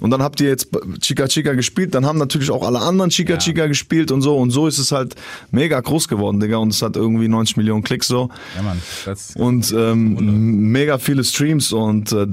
Und 0.00 0.10
dann 0.10 0.22
habt 0.22 0.40
ihr 0.40 0.48
jetzt 0.48 0.68
Chica 1.00 1.28
Chica 1.28 1.54
gespielt, 1.54 1.94
dann 1.94 2.04
haben 2.06 2.18
natürlich 2.18 2.50
auch 2.50 2.66
alle 2.66 2.80
anderen 2.80 3.10
Chica 3.10 3.34
Ja. 3.34 3.38
Chica 3.38 3.66
gespielt 3.66 4.10
und 4.10 4.22
so 4.22 4.36
und 4.36 4.50
so 4.50 4.66
ist 4.66 4.78
es 4.78 4.92
halt 4.92 5.14
mega 5.50 5.80
groß 5.80 6.08
geworden, 6.08 6.40
Digga, 6.40 6.56
und 6.58 6.72
es 6.72 6.82
hat 6.82 6.96
irgendwie 6.96 7.28
90 7.28 7.56
Millionen 7.56 7.82
Klicks 7.82 8.08
so 8.08 8.28
Ja, 8.56 8.62
Mann. 8.62 8.80
Das, 9.04 9.34
und 9.36 9.72
ähm, 9.76 10.70
mega 10.72 10.98
viele 10.98 11.24
Streams 11.24 11.72
und 11.72 12.12
äh, 12.12 12.26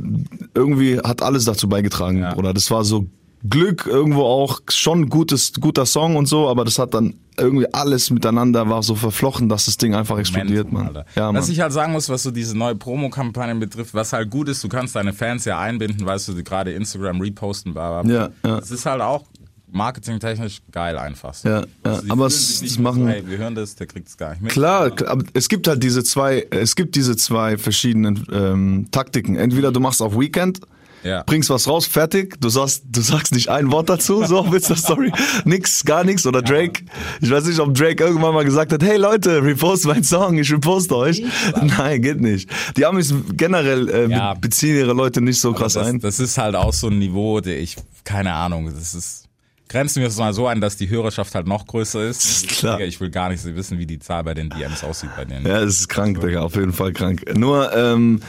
irgendwie 0.56 1.00
hat 1.00 1.22
alles 1.22 1.46
dazu 1.46 1.70
beigetragen, 1.70 2.20
Ja. 2.20 2.34
Bruder. 2.34 2.54
Das 2.54 2.70
war 2.72 2.84
so 2.84 3.06
Glück 3.50 3.86
irgendwo 3.88 4.24
auch 4.24 4.60
schon 4.70 5.10
gutes 5.10 5.54
guter 5.60 5.86
Song 5.86 6.16
und 6.16 6.28
so, 6.28 6.48
aber 6.50 6.64
das 6.66 6.78
hat 6.80 6.94
dann 6.94 7.16
irgendwie 7.38 7.74
alles 7.74 8.12
miteinander 8.12 8.70
war 8.70 8.84
so 8.84 8.94
verflochten, 8.96 9.50
dass 9.50 9.66
das 9.66 9.78
Ding 9.78 9.96
einfach 9.96 10.20
explodiert, 10.20 10.72
Momentum, 10.72 10.94
man. 10.94 10.98
Alter. 11.06 11.06
Ja, 11.16 11.34
was 11.34 11.46
Mann. 11.48 11.54
ich 11.54 11.60
halt 11.62 11.72
sagen 11.74 11.92
muss, 11.94 12.08
was 12.10 12.22
so 12.24 12.30
diese 12.32 12.56
neue 12.58 12.76
Promo-Kampagnen 12.76 13.60
betrifft, 13.60 13.94
was 13.94 14.14
halt 14.14 14.30
gut 14.30 14.48
ist, 14.50 14.64
du 14.64 14.70
kannst 14.70 14.96
deine 14.96 15.14
Fans 15.14 15.46
ja 15.46 15.60
einbinden, 15.60 16.06
weißt 16.06 16.28
du, 16.28 16.44
gerade 16.44 16.72
Instagram 16.74 17.20
reposten, 17.22 17.74
bla, 17.74 18.02
bla. 18.04 18.14
Ja, 18.14 18.30
ja. 18.46 18.60
Das 18.60 18.70
ist 18.70 18.86
halt 18.86 19.02
auch 19.02 19.24
marketingtechnisch 19.74 20.62
geil 20.72 20.98
einfach. 20.98 21.34
So. 21.34 21.48
Ja, 21.50 21.60
ja, 21.62 21.66
Also 21.84 22.02
die 22.04 22.12
aber 22.12 22.26
es- 22.28 22.62
es 22.62 22.78
machen- 22.78 23.04
So, 23.04 23.08
hey, 23.10 23.24
wir 23.26 23.38
hören 23.38 23.56
das, 23.56 23.76
der 23.76 23.88
kriegt 23.88 24.08
es 24.10 24.18
gar 24.18 24.32
nicht 24.32 24.42
mit. 24.42 24.52
Klar, 24.52 24.92
aber 25.08 25.24
es 25.34 25.50
gibt 25.50 25.68
halt 25.68 25.82
diese 25.82 26.04
zwei, 26.04 26.46
es 26.52 26.76
gibt 26.76 26.96
diese 26.96 27.16
zwei 27.16 27.58
verschiedenen 27.58 28.24
ähm, 28.32 28.88
Taktiken. 28.92 29.36
Entweder 29.36 29.72
du 29.72 29.80
machst 29.80 30.02
auf 30.02 30.20
Weekend, 30.20 30.60
Ja. 31.04 31.24
bringst 31.24 31.50
was 31.50 31.68
raus, 31.68 31.86
fertig, 31.88 32.40
du 32.40 32.50
sagst, 32.50 32.84
du 32.90 33.02
sagst 33.02 33.34
nicht 33.34 33.50
ein 33.50 33.72
Wort 33.72 33.90
dazu, 33.90 34.24
so 34.26 34.44
mit 34.44 34.68
der 34.70 34.76
Story, 34.76 35.12
nix, 35.46 35.84
gar 35.84 36.04
nichts. 36.04 36.26
Oder 36.28 36.42
Drake, 36.42 36.84
ich 37.22 37.30
weiß 37.32 37.46
nicht, 37.46 37.60
ob 37.60 37.74
Drake 37.74 38.04
irgendwann 38.04 38.34
mal 38.34 38.46
gesagt 38.46 38.72
hat, 38.72 38.84
hey 38.84 38.98
Leute, 38.98 39.42
repost 39.44 39.86
meinen 39.86 40.04
Song, 40.04 40.38
ich 40.38 40.52
reposte 40.52 40.96
euch. 40.96 41.24
Nein, 41.62 42.02
geht 42.02 42.22
nicht. 42.22 42.50
Die 42.78 42.86
Amis 42.86 43.14
generell 43.34 43.90
äh, 43.90 44.08
Ja. 44.12 44.34
beziehen 44.36 44.76
ihre 44.76 44.94
Leute 44.94 45.22
nicht 45.22 45.42
so 45.42 45.54
krass 45.54 45.74
das, 45.74 45.88
ein. 45.88 46.00
das 46.00 46.20
ist 46.20 46.38
halt 46.38 46.56
auch 46.56 46.74
so 46.74 46.88
ein 46.88 47.00
Niveau, 47.00 47.40
der 47.42 47.60
ich, 47.60 47.76
keine 48.04 48.34
Ahnung, 48.34 48.72
das 48.74 48.94
ist, 48.94 49.26
grenzen 49.70 50.02
wir 50.02 50.08
es 50.10 50.18
mal 50.18 50.34
so 50.34 50.48
ein, 50.48 50.62
dass 50.62 50.78
die 50.78 50.90
Hörerschaft 50.90 51.34
halt 51.34 51.48
noch 51.48 51.66
größer 51.66 52.04
ist. 52.06 52.24
ist 52.26 52.48
klar. 52.50 52.78
Digga, 52.78 52.88
Ich 52.88 53.00
will 53.02 53.10
gar 53.10 53.30
nicht 53.30 53.44
wissen, 53.44 53.80
wie 53.80 53.86
die 53.86 54.00
Zahl 54.00 54.24
bei 54.24 54.34
den 54.34 54.50
DMs 54.50 54.84
aussieht 54.84 55.10
bei 55.18 55.26
denen. 55.26 55.48
Ja, 55.48 55.62
es 55.62 55.80
ist 55.80 55.88
krank, 55.88 56.22
Digga, 56.22 56.42
auf 56.42 56.56
jeden 56.56 56.74
Fall 56.74 56.92
krank. 56.94 57.24
Nur, 57.36 57.76
ähm, 57.76 58.22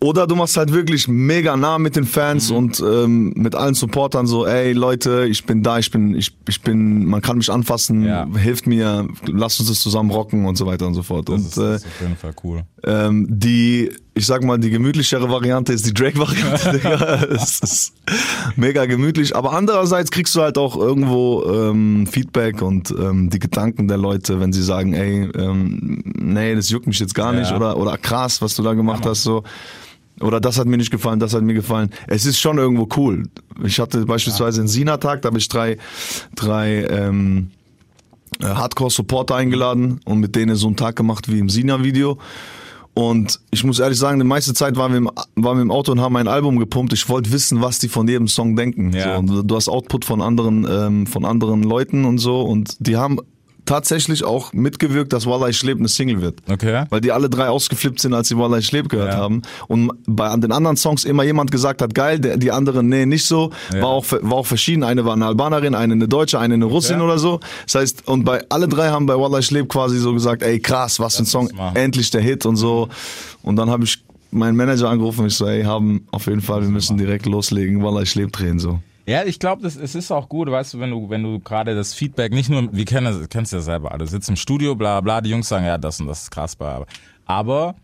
oder 0.00 0.26
du 0.26 0.34
machst 0.34 0.56
halt 0.56 0.72
wirklich 0.72 1.06
mega 1.08 1.56
nah 1.56 1.78
mit 1.78 1.96
den 1.96 2.04
Fans 2.04 2.50
Mhm. 2.50 2.56
und 2.56 2.80
ähm, 2.86 3.32
mit 3.36 3.54
allen 3.54 3.74
Supportern 3.74 4.26
so, 4.26 4.44
ey 4.46 4.72
Leute, 4.72 5.26
ich 5.28 5.44
bin 5.46 5.62
da, 5.62 5.78
ich 5.78 5.90
bin, 5.90 6.14
ich, 6.14 6.36
ich 6.48 6.60
bin, 6.62 7.06
man 7.06 7.22
kann 7.22 7.36
mich 7.38 7.50
anfassen, 7.50 8.04
Ja. 8.04 8.26
hilft 8.36 8.66
mir, 8.66 9.08
lasst 9.26 9.60
uns 9.60 9.68
das 9.68 9.80
zusammen 9.80 10.10
rocken 10.10 10.44
und 10.46 10.56
so 10.56 10.66
weiter 10.66 10.86
und 10.86 10.94
so 10.94 11.02
fort. 11.02 11.28
Das, 11.28 11.40
und 11.40 11.46
ist, 11.46 11.56
äh, 11.58 11.76
ist 11.76 11.86
auf 11.86 12.00
jeden 12.00 12.16
Fall 12.16 12.34
cool. 12.44 12.62
ähm, 12.84 13.26
die, 13.30 13.90
ich 14.16 14.24
sag 14.26 14.42
mal, 14.42 14.58
die 14.58 14.70
gemütlichere 14.70 15.30
Variante 15.30 15.74
ist 15.74 15.84
die 15.86 15.92
Drake-Variante. 15.92 17.28
Es 17.36 17.60
ist 17.60 17.92
mega 18.56 18.86
gemütlich. 18.86 19.36
Aber 19.36 19.52
andererseits 19.52 20.10
kriegst 20.10 20.34
du 20.34 20.40
halt 20.40 20.56
auch 20.56 20.74
irgendwo 20.76 21.44
ähm, 21.44 22.06
Feedback 22.06 22.62
und 22.62 22.90
ähm, 22.98 23.28
die 23.28 23.38
Gedanken 23.38 23.88
der 23.88 23.98
Leute, 23.98 24.40
wenn 24.40 24.54
sie 24.54 24.62
sagen, 24.62 24.94
ey, 24.94 25.28
ähm, 25.36 26.02
nee, 26.16 26.54
das 26.54 26.70
juckt 26.70 26.86
mich 26.86 26.98
jetzt 26.98 27.14
gar 27.14 27.34
Ja. 27.34 27.40
nicht 27.40 27.52
oder, 27.52 27.76
oder 27.76 27.98
krass, 27.98 28.40
was 28.40 28.56
du 28.56 28.62
da 28.62 28.72
gemacht 28.72 29.04
hast, 29.04 29.22
so. 29.22 29.42
Oder 30.20 30.40
das 30.40 30.58
hat 30.58 30.66
mir 30.66 30.78
nicht 30.78 30.90
gefallen, 30.90 31.20
das 31.20 31.34
hat 31.34 31.42
mir 31.42 31.52
gefallen. 31.52 31.90
Es 32.06 32.24
ist 32.24 32.40
schon 32.40 32.56
irgendwo 32.56 32.88
cool. 32.96 33.24
Ich 33.64 33.78
hatte 33.78 34.06
beispielsweise 34.06 34.62
einen 34.62 34.68
Sina-Tag, 34.68 35.20
da 35.20 35.26
habe 35.28 35.36
ich 35.36 35.48
drei, 35.48 35.76
drei 36.34 36.86
ähm, 36.86 37.50
äh, 38.40 38.46
Hardcore-Supporter 38.46 39.34
eingeladen 39.34 40.00
und 40.06 40.20
mit 40.20 40.34
denen 40.34 40.56
so 40.56 40.68
einen 40.68 40.76
Tag 40.76 40.96
gemacht 40.96 41.30
wie 41.30 41.38
im 41.38 41.50
Sina-Video. 41.50 42.16
Und 42.98 43.40
ich 43.50 43.62
muss 43.62 43.78
ehrlich 43.78 43.98
sagen, 43.98 44.18
die 44.18 44.24
meiste 44.24 44.54
Zeit 44.54 44.76
waren 44.76 44.92
wir 44.92 44.96
im, 44.96 45.10
waren 45.34 45.58
wir 45.58 45.62
im 45.62 45.70
Auto 45.70 45.92
und 45.92 46.00
haben 46.00 46.16
ein 46.16 46.28
Album 46.28 46.58
gepumpt. 46.58 46.94
Ich 46.94 47.10
wollte 47.10 47.30
wissen, 47.30 47.60
was 47.60 47.78
die 47.78 47.88
von 47.88 48.08
jedem 48.08 48.26
Song 48.26 48.56
denken. 48.56 48.94
Ja. 48.94 49.22
So, 49.22 49.42
du 49.42 49.54
hast 49.54 49.68
Output 49.68 50.06
von 50.06 50.22
anderen, 50.22 50.66
ähm, 50.66 51.06
von 51.06 51.26
anderen 51.26 51.62
Leuten 51.62 52.06
und 52.06 52.16
so. 52.16 52.40
Und 52.40 52.74
die 52.78 52.96
haben 52.96 53.20
tatsächlich 53.66 54.24
auch 54.24 54.52
mitgewirkt, 54.52 55.12
dass 55.12 55.26
Wallah 55.26 55.48
ich 55.48 55.62
lebe 55.62 55.78
eine 55.80 55.88
Single 55.88 56.22
wird. 56.22 56.40
Okay. 56.48 56.84
Weil 56.90 57.00
die 57.00 57.12
alle 57.12 57.28
drei 57.28 57.48
ausgeflippt 57.48 58.00
sind, 58.00 58.14
als 58.14 58.28
sie 58.28 58.38
Wallah 58.38 58.58
ich 58.58 58.72
lebe 58.72 58.88
gehört 58.88 59.12
Ja. 59.12 59.18
haben. 59.18 59.42
Und 59.68 59.90
bei 60.06 60.28
an 60.28 60.40
den 60.40 60.52
anderen 60.52 60.76
Songs 60.76 61.04
immer 61.04 61.22
jemand 61.24 61.50
gesagt 61.50 61.82
hat, 61.82 61.94
geil, 61.94 62.18
der, 62.18 62.36
die 62.38 62.50
anderen, 62.52 62.88
nee, 62.88 63.04
nicht 63.06 63.26
so. 63.26 63.50
Ja. 63.74 63.82
War, 63.82 63.88
auch, 63.88 64.06
war 64.10 64.34
auch 64.38 64.46
verschieden. 64.46 64.82
Eine 64.84 65.04
war 65.04 65.12
eine 65.14 65.26
Albanerin, 65.26 65.74
eine 65.74 65.92
eine 65.92 66.08
Deutsche, 66.08 66.38
eine 66.38 66.54
eine 66.54 66.64
Russin 66.64 66.96
Okay. 66.96 67.04
oder 67.04 67.18
so. 67.18 67.40
Das 67.64 67.74
heißt, 67.74 68.08
und 68.08 68.24
bei 68.24 68.42
alle 68.48 68.68
drei 68.68 68.88
haben 68.90 69.06
bei 69.06 69.14
Wallah 69.18 69.38
ich 69.40 69.50
lebe 69.50 69.66
quasi 69.68 69.98
so 69.98 70.12
gesagt, 70.12 70.42
ey 70.42 70.58
krass, 70.60 70.98
was 71.00 71.16
für 71.16 71.22
ein 71.22 71.26
Song, 71.26 71.50
endlich 71.74 72.10
der 72.10 72.20
Hit 72.22 72.46
und 72.46 72.56
so. 72.56 72.88
Und 73.42 73.56
dann 73.56 73.68
habe 73.70 73.84
ich 73.84 74.02
meinen 74.30 74.56
Manager 74.56 74.88
angerufen 74.90 75.20
und 75.22 75.26
ich 75.28 75.34
so, 75.34 75.46
ey, 75.46 75.62
haben 75.64 76.06
auf 76.10 76.26
jeden 76.26 76.42
Fall, 76.42 76.62
wir 76.62 76.68
müssen 76.68 76.96
direkt 76.98 77.26
loslegen, 77.26 77.82
Wallah 77.82 78.02
ich 78.02 78.14
lebe 78.14 78.30
drehen 78.30 78.58
so. 78.58 78.80
Ja, 79.06 79.24
ich 79.24 79.38
glaube, 79.38 79.66
es 79.66 79.76
ist 79.76 80.10
auch 80.10 80.28
gut, 80.28 80.50
weißt 80.50 80.74
du, 80.74 80.80
wenn 80.80 80.90
du, 80.90 81.08
wenn 81.08 81.22
du 81.22 81.38
gerade 81.38 81.74
das 81.76 81.94
Feedback 81.94 82.32
nicht 82.32 82.50
nur, 82.50 82.72
wir 82.72 82.84
kennen 82.84 83.06
das, 83.06 83.28
kennst 83.28 83.52
ja 83.52 83.60
selber 83.60 83.92
alle, 83.92 84.06
sitzt 84.06 84.28
im 84.28 84.36
Studio, 84.36 84.74
bla 84.74 85.00
bla, 85.00 85.20
die 85.20 85.30
Jungs 85.30 85.48
sagen, 85.48 85.64
ja, 85.64 85.78
das 85.78 86.00
und 86.00 86.08
das 86.08 86.24
ist 86.24 86.30
krass, 86.30 86.56
bla, 86.56 86.78
bla. 86.78 86.86
aber 87.24 87.76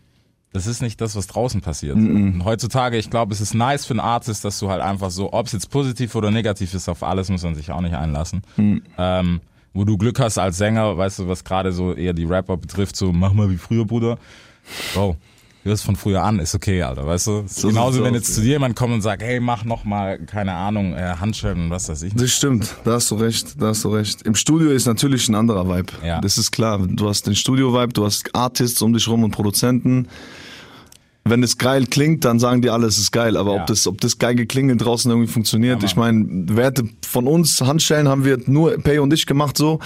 das 0.51 0.67
ist 0.67 0.81
nicht 0.83 1.01
das, 1.01 1.15
was 1.15 1.25
draußen 1.25 1.61
passiert. 1.61 1.95
Und 2.35 2.45
heutzutage, 2.45 2.97
ich 2.97 3.09
glaube, 3.09 3.33
es 3.33 3.41
ist 3.41 3.55
nice 3.55 3.85
für 3.87 3.93
einen 3.93 4.01
Artist, 4.01 4.45
dass 4.45 4.59
du 4.59 4.69
halt 4.69 4.81
einfach 4.83 5.09
so, 5.09 5.33
ob 5.33 5.47
es 5.47 5.51
jetzt 5.51 5.71
positiv 5.71 6.13
oder 6.13 6.29
negativ 6.29 6.75
ist, 6.75 6.87
auf 6.89 7.01
alles 7.01 7.29
muss 7.29 7.41
man 7.41 7.55
sich 7.55 7.71
auch 7.71 7.81
nicht 7.81 7.95
einlassen. 7.95 8.43
Ähm, 8.99 9.41
wo 9.73 9.83
du 9.83 9.97
Glück 9.97 10.19
hast 10.19 10.37
als 10.37 10.59
Sänger, 10.59 10.95
weißt 10.95 11.19
du, 11.19 11.27
was 11.27 11.43
gerade 11.43 11.71
so 11.71 11.93
eher 11.93 12.13
die 12.13 12.25
Rapper 12.25 12.57
betrifft, 12.57 12.95
so 12.95 13.11
mach 13.11 13.33
mal 13.33 13.49
wie 13.49 13.57
früher, 13.57 13.85
Bruder. 13.85 14.19
Bro, 14.93 15.15
hör 15.15 15.15
es 15.71 15.81
von 15.81 15.95
früher 15.95 16.21
an, 16.23 16.39
ist 16.39 16.53
okay, 16.55 16.81
Alter, 16.81 17.07
weißt 17.07 17.27
du? 17.27 17.43
So 17.47 17.69
genauso, 17.69 18.03
wenn 18.03 18.13
jetzt 18.13 18.35
zu 18.35 18.41
dir 18.41 18.49
jemand 18.51 18.75
kommt 18.75 18.93
und 18.93 19.01
sagt, 19.01 19.21
hey, 19.23 19.39
mach 19.39 19.63
noch 19.63 19.85
mal, 19.85 20.19
keine 20.19 20.53
Ahnung, 20.53 20.93
äh, 20.93 21.15
Handschellen 21.19 21.65
und 21.65 21.69
was 21.69 21.87
weiß 21.87 22.01
ich. 22.03 22.13
Das 22.13 22.31
stimmt, 22.31 22.75
da 22.83 22.93
hast 22.93 23.09
du 23.11 23.15
recht, 23.15 23.61
da 23.61 23.67
hast 23.67 23.83
du 23.85 23.89
recht. 23.89 24.23
Im 24.23 24.35
Studio 24.35 24.71
ist 24.71 24.85
natürlich 24.85 25.29
ein 25.29 25.35
anderer 25.35 25.67
Vibe. 25.69 25.93
Ja. 26.05 26.19
Das 26.19 26.37
ist 26.37 26.51
klar. 26.51 26.79
Du 26.85 27.07
hast 27.07 27.25
den 27.27 27.35
Studio-Vibe, 27.35 27.93
du 27.93 28.03
hast 28.05 28.35
Artists 28.35 28.81
um 28.81 28.91
dich 28.91 29.07
rum 29.07 29.23
und 29.23 29.31
Produzenten. 29.31 30.07
Wenn 31.25 31.41
es 31.41 31.57
geil 31.57 31.85
klingt, 31.87 32.25
dann 32.25 32.37
sagen 32.37 32.61
die 32.61 32.69
alle, 32.69 32.85
es 32.87 32.97
ist 32.97 33.11
geil. 33.11 33.37
Aber 33.37 33.55
Ja. 33.55 33.61
ob 33.61 33.67
das, 33.67 33.87
ob 33.87 34.01
das 34.01 34.17
geil 34.19 34.35
geklingelt 34.35 34.83
draußen 34.83 35.09
irgendwie 35.09 35.31
funktioniert, 35.31 35.81
Ja, 35.81 35.87
ich 35.87 35.95
meine, 35.95 36.25
wer 36.49 36.65
hätte 36.65 36.83
von 37.07 37.27
uns 37.27 37.61
Handschellen 37.61 38.09
haben 38.09 38.25
wir 38.25 38.39
nur 38.45 38.73
Pay 38.79 38.99
und 38.99 39.13
ich 39.13 39.25
gemacht 39.25 39.55
so. 39.57 39.79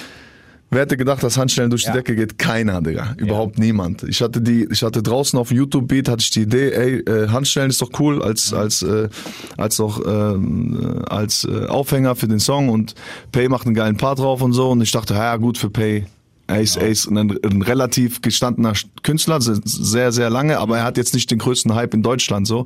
Wer 0.70 0.82
hätte 0.82 0.98
gedacht, 0.98 1.24
dass 1.24 1.38
Handschellen 1.38 1.70
durch 1.70 1.84
Ja. 1.84 1.92
die 1.92 1.98
Decke 2.00 2.16
geht? 2.16 2.38
Keiner, 2.38 2.82
Digga. 2.82 3.14
Überhaupt 3.18 3.58
niemand. 3.58 4.04
Ich 4.04 4.22
hatte 4.22 4.42
die, 4.42 4.68
ich 4.70 4.84
hatte 4.84 5.02
draußen 5.02 5.40
auf 5.40 5.48
dem 5.48 5.58
YouTube-Beat 5.58 6.10
hatte 6.10 6.22
ich 6.22 6.30
die 6.32 6.42
Idee, 6.42 6.72
ey, 6.72 7.00
äh, 7.00 7.30
Handschellen 7.30 7.70
ist 7.70 7.82
doch 7.82 7.92
cool 8.00 8.22
als, 8.22 8.54
als, 8.54 8.82
äh, 8.82 9.08
als 9.56 9.80
auch, 9.80 10.02
ähm, 10.06 10.78
äh, 11.06 11.10
als 11.10 11.46
äh, 11.46 11.68
Aufhänger 11.68 12.16
für 12.16 12.28
den 12.28 12.40
Song 12.42 12.68
und 12.68 12.96
Pay 13.32 13.48
macht 13.48 13.66
einen 13.66 13.76
geilen 13.76 13.96
Part 13.96 14.20
drauf 14.20 14.42
und 14.42 14.52
so 14.52 14.70
und 14.72 14.82
ich 14.82 14.92
dachte, 14.92 15.14
ja 15.14 15.38
gut 15.38 15.58
für 15.58 15.70
Pay. 15.70 16.06
Er 16.50 16.62
ist, 16.62 16.76
er 16.78 16.88
ist 16.88 17.08
ein, 17.08 17.18
ein 17.18 17.62
relativ 17.62 18.22
gestandener 18.22 18.74
Künstler, 19.04 19.40
se- 19.42 19.60
sehr, 19.64 20.12
sehr 20.12 20.30
lange, 20.30 20.60
aber 20.60 20.78
er 20.80 20.84
hat 20.86 20.98
jetzt 20.98 21.14
nicht 21.14 21.30
den 21.32 21.40
größten 21.40 21.76
Hype 21.76 21.94
in 21.94 22.04
Deutschland 22.04 22.46
so. 22.48 22.66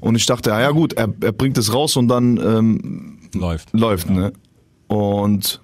Und 0.00 0.14
ich 0.14 0.26
dachte, 0.26 0.50
ja, 0.50 0.60
ja 0.60 0.70
gut, 0.70 0.92
er, 0.94 1.08
er 1.22 1.32
bringt 1.32 1.58
es 1.58 1.72
raus 1.74 1.96
und 1.96 2.08
dann 2.08 2.36
ähm, 2.38 3.18
Läuft. 3.34 3.68
läuft, 3.72 4.08
ne? 4.10 4.32
Und 4.86 5.60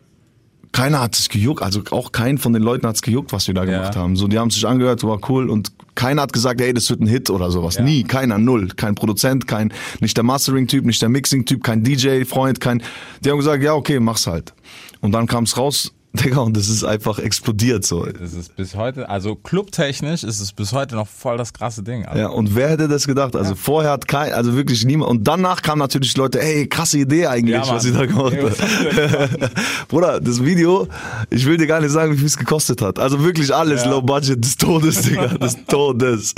keiner 0.75 1.01
hat 1.01 1.17
es 1.17 1.29
gejuckt, 1.29 1.63
also 1.63 1.83
auch 1.93 2.11
kein 2.11 2.37
von 2.37 2.53
den 2.53 2.61
Leuten 2.63 2.85
hat 2.87 2.97
es 2.97 3.03
gejuckt, 3.03 3.33
was 3.33 3.47
wir 3.47 3.55
da 3.55 3.63
Ja. 3.65 3.79
gemacht 3.79 3.97
haben. 3.97 4.17
So, 4.17 4.27
die 4.27 4.39
haben 4.39 4.51
sich 4.51 4.67
angehört, 4.67 5.05
war 5.05 5.21
cool 5.31 5.49
und 5.49 5.71
keiner 5.95 6.23
hat 6.23 6.33
gesagt, 6.33 6.61
ey, 6.61 6.75
das 6.75 6.91
wird 6.91 7.01
ein 7.01 7.07
Hit 7.07 7.31
oder 7.31 7.53
sowas. 7.53 7.77
Ja. 7.77 7.85
Nie, 7.85 8.03
keiner, 8.03 8.39
null. 8.39 8.69
Kein 8.77 8.97
Produzent, 8.97 9.47
kein, 9.47 9.73
nicht 10.01 10.17
der 10.17 10.25
Mastering-Typ, 10.25 10.85
nicht 10.85 11.01
der 11.01 11.09
Mixing-Typ, 11.09 11.63
kein 11.63 11.85
DJ-Freund, 11.85 12.61
kein, 12.61 12.83
die 13.25 13.31
haben 13.31 13.39
gesagt, 13.39 13.63
ja, 13.63 13.73
okay, 13.75 14.01
mach's 14.01 14.27
halt. 14.27 14.53
Und 15.01 15.13
dann 15.13 15.29
kam 15.29 15.45
es 15.45 15.57
raus, 15.57 15.93
Digga, 16.25 16.41
und 16.41 16.57
das 16.57 16.69
ist 16.69 16.85
einfach 16.85 17.19
explodiert 17.19 17.85
so. 17.85 18.07
Das 18.07 18.33
ist 18.35 18.55
bis 18.55 18.77
heute, 18.77 19.09
also 19.09 19.35
clubtechnisch 19.35 20.23
ist 20.23 20.39
es 20.39 20.53
bis 20.53 20.73
heute 20.73 20.95
noch 20.95 21.09
voll 21.09 21.37
das 21.37 21.53
krasse 21.53 21.83
Ding. 21.83 22.07
Alter. 22.07 22.21
Ja, 22.21 22.29
und 22.29 22.55
wer 22.55 22.69
hätte 22.71 22.87
das 22.87 23.07
gedacht? 23.09 23.35
Also 23.35 23.57
vorher 23.57 23.91
hat 23.91 24.07
kein, 24.07 24.33
also 24.33 24.55
wirklich 24.55 24.85
niemand. 24.85 25.11
Und 25.11 25.25
danach 25.25 25.61
kamen 25.63 25.81
natürlich 25.81 26.17
Leute, 26.17 26.41
ey, 26.41 26.69
krasse 26.69 26.99
Idee 26.99 27.27
eigentlich, 27.27 27.57
Ja, 27.57 27.69
was 27.69 27.83
sie 27.83 27.93
da 27.93 28.07
gemacht 28.07 28.33
haben. 28.37 28.55
Bruder, 29.89 30.21
das 30.21 30.45
Video, 30.45 30.87
ich 31.31 31.45
will 31.47 31.57
dir 31.57 31.67
gar 31.67 31.81
nicht 31.81 31.91
sagen, 31.91 32.13
wie 32.13 32.17
viel 32.19 32.27
es 32.27 32.37
gekostet 32.37 32.81
hat. 32.81 32.99
Also 33.01 33.23
wirklich 33.25 33.53
alles 33.53 33.85
Ja. 33.85 33.91
low 33.91 34.01
budget 34.03 34.43
des 34.45 34.57
Todes, 34.57 35.03
Digga, 35.03 35.27
des 35.29 35.57
Todes. 35.67 36.33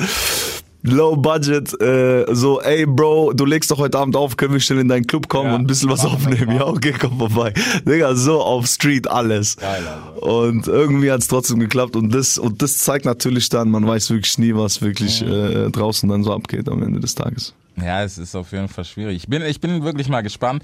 Low 0.86 1.16
budget, 1.16 1.80
äh, 1.80 2.24
so, 2.32 2.60
ey 2.60 2.86
Bro, 2.86 3.32
du 3.32 3.44
legst 3.44 3.70
doch 3.70 3.78
heute 3.78 3.98
Abend 3.98 4.14
auf, 4.14 4.36
können 4.36 4.52
wir 4.52 4.60
schnell 4.60 4.78
in 4.78 4.88
deinen 4.88 5.06
Club 5.06 5.28
kommen 5.28 5.48
Ja, 5.48 5.54
und 5.56 5.62
ein 5.62 5.66
bisschen 5.66 5.90
was 5.90 6.04
aufnehmen? 6.04 6.56
Ja, 6.56 6.66
okay, 6.66 6.94
komm 6.98 7.18
vorbei. 7.18 7.52
Digga, 7.84 8.14
so 8.14 8.40
auf 8.40 8.66
Street 8.66 9.08
alles. 9.08 9.56
Geil, 9.56 9.82
Alter. 9.86 10.22
Und 10.22 10.68
irgendwie 10.68 11.10
hat 11.10 11.20
es 11.20 11.28
trotzdem 11.28 11.58
geklappt 11.58 11.96
und 11.96 12.14
das 12.14 12.38
und 12.38 12.62
das 12.62 12.78
zeigt 12.78 13.04
natürlich 13.04 13.48
dann, 13.48 13.70
man 13.70 13.86
weiß 13.86 14.10
wirklich 14.10 14.38
nie, 14.38 14.54
was 14.54 14.80
wirklich 14.80 15.22
äh, 15.22 15.70
draußen 15.70 16.08
dann 16.08 16.22
so 16.22 16.32
abgeht 16.32 16.68
am 16.68 16.82
Ende 16.82 17.00
des 17.00 17.14
Tages. 17.16 17.54
Ja, 17.76 18.04
es 18.04 18.16
ist 18.16 18.34
auf 18.34 18.52
jeden 18.52 18.68
Fall 18.68 18.84
schwierig. 18.84 19.16
Ich 19.16 19.28
bin, 19.28 19.42
ich 19.42 19.60
bin 19.60 19.82
wirklich 19.82 20.08
mal 20.08 20.22
gespannt, 20.22 20.62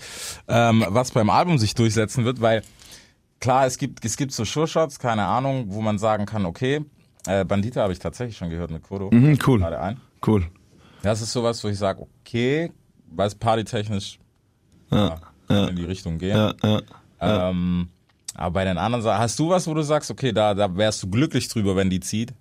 ähm, 0.48 0.84
was 0.88 1.10
beim 1.10 1.30
Album 1.30 1.58
sich 1.58 1.74
durchsetzen 1.74 2.24
wird, 2.24 2.40
weil 2.40 2.62
klar, 3.40 3.66
es 3.66 3.76
gibt, 3.76 4.04
es 4.04 4.16
gibt 4.16 4.32
so 4.32 4.44
Sure-Shots, 4.44 4.98
keine 4.98 5.24
Ahnung, 5.24 5.66
wo 5.68 5.82
man 5.82 5.98
sagen 5.98 6.26
kann, 6.26 6.46
okay, 6.46 6.80
äh, 7.26 7.44
Bandita 7.44 7.82
habe 7.82 7.92
ich 7.92 7.98
tatsächlich 7.98 8.36
schon 8.36 8.50
gehört 8.50 8.70
mit 8.70 8.82
Kodo. 8.82 9.10
Mhm, 9.12 9.38
cool. 9.46 9.58
Gerade 9.58 9.80
ein. 9.80 10.00
Cool. 10.26 10.46
Das 11.02 11.20
ist 11.20 11.32
sowas, 11.32 11.62
wo 11.64 11.68
ich 11.68 11.78
sage, 11.78 12.00
okay, 12.20 12.70
weil 13.10 13.26
es 13.26 13.34
partytechnisch 13.34 14.18
Ja, 14.90 15.18
kann 15.48 15.68
in 15.68 15.76
die 15.76 15.84
Richtung 15.84 16.18
gehen. 16.18 16.36
ja, 16.36 16.54
ja. 16.62 16.80
Ähm, 17.20 17.88
aber 18.34 18.50
bei 18.52 18.64
den 18.64 18.78
anderen 18.78 19.02
Sachen, 19.02 19.20
hast 19.20 19.38
du 19.38 19.50
was, 19.50 19.66
wo 19.66 19.74
du 19.74 19.82
sagst, 19.82 20.10
okay, 20.10 20.32
da, 20.32 20.54
da 20.54 20.74
wärst 20.76 21.02
du 21.02 21.10
glücklich 21.10 21.48
drüber, 21.48 21.76
wenn 21.76 21.90
die 21.90 22.00
zieht? 22.00 22.32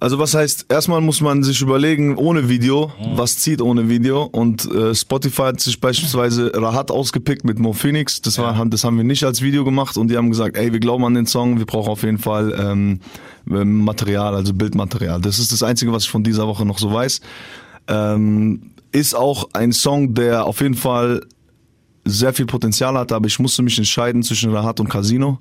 Also 0.00 0.18
was 0.20 0.32
heißt, 0.34 0.66
erstmal 0.68 1.00
muss 1.00 1.20
man 1.20 1.42
sich 1.42 1.60
überlegen, 1.60 2.16
ohne 2.16 2.48
Video, 2.48 2.92
Mhm. 3.00 3.18
was 3.18 3.38
zieht 3.38 3.60
ohne 3.60 3.88
Video. 3.88 4.22
Und 4.22 4.64
äh, 4.70 4.94
Spotify 4.94 5.42
hat 5.42 5.60
sich 5.60 5.80
beispielsweise 5.80 6.52
Rahat 6.54 6.90
ausgepickt 6.92 7.44
mit 7.44 7.58
Mo 7.58 7.72
Phoenix. 7.72 8.22
Das, 8.22 8.38
war, 8.38 8.64
das 8.66 8.84
haben 8.84 8.96
wir 8.96 9.02
nicht 9.04 9.24
als 9.24 9.42
Video 9.42 9.64
gemacht 9.64 9.96
und 9.96 10.08
die 10.08 10.16
haben 10.16 10.30
gesagt, 10.30 10.56
ey, 10.56 10.72
wir 10.72 10.78
glauben 10.80 11.04
an 11.04 11.14
den 11.14 11.26
Song, 11.26 11.58
wir 11.58 11.66
brauchen 11.66 11.90
auf 11.90 12.02
jeden 12.04 12.18
Fall 12.18 12.54
ähm, 12.56 13.00
ähm, 13.50 13.84
Material, 13.84 14.34
also 14.36 14.54
Bildmaterial. 14.54 15.20
Das 15.20 15.38
ist 15.40 15.50
das 15.50 15.62
Einzige, 15.64 15.92
was 15.92 16.04
ich 16.04 16.10
von 16.10 16.22
dieser 16.22 16.46
Woche 16.46 16.64
noch 16.64 16.78
so 16.78 16.92
weiß. 16.92 17.20
Ähm, 17.88 18.70
ist 18.92 19.14
auch 19.14 19.48
ein 19.52 19.72
Song, 19.72 20.14
der 20.14 20.46
auf 20.46 20.60
jeden 20.60 20.74
Fall 20.74 21.22
sehr 22.04 22.32
viel 22.32 22.46
Potenzial 22.46 22.96
hat, 22.96 23.12
aber 23.12 23.26
ich 23.26 23.38
musste 23.38 23.62
mich 23.62 23.76
entscheiden 23.76 24.22
zwischen 24.22 24.50
Rahat 24.52 24.80
und 24.80 24.88
Casino. 24.88 25.38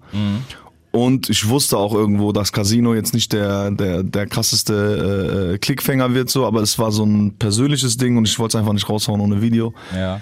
Und 0.98 1.30
ich 1.30 1.48
wusste 1.48 1.78
auch 1.78 1.94
irgendwo, 1.94 2.32
dass 2.32 2.52
Casino 2.52 2.96
jetzt 2.96 3.14
nicht 3.14 3.32
der, 3.32 3.70
der, 3.70 4.02
der 4.02 4.26
krasseste 4.26 5.52
äh, 5.54 5.58
Klickfänger 5.60 6.16
wird, 6.16 6.32
so, 6.32 6.44
aber 6.44 6.62
es 6.64 6.80
war 6.80 6.92
so 6.92 7.06
ein 7.06 7.36
persönliches 7.38 7.98
Ding 7.98 8.18
und 8.18 8.28
ich 8.28 8.40
wollte 8.40 8.58
es 8.58 8.60
einfach 8.60 8.74
nicht 8.74 8.90
raushauen 8.90 9.22
ohne 9.22 9.40
Video. 9.40 9.76
Ja. 9.96 10.22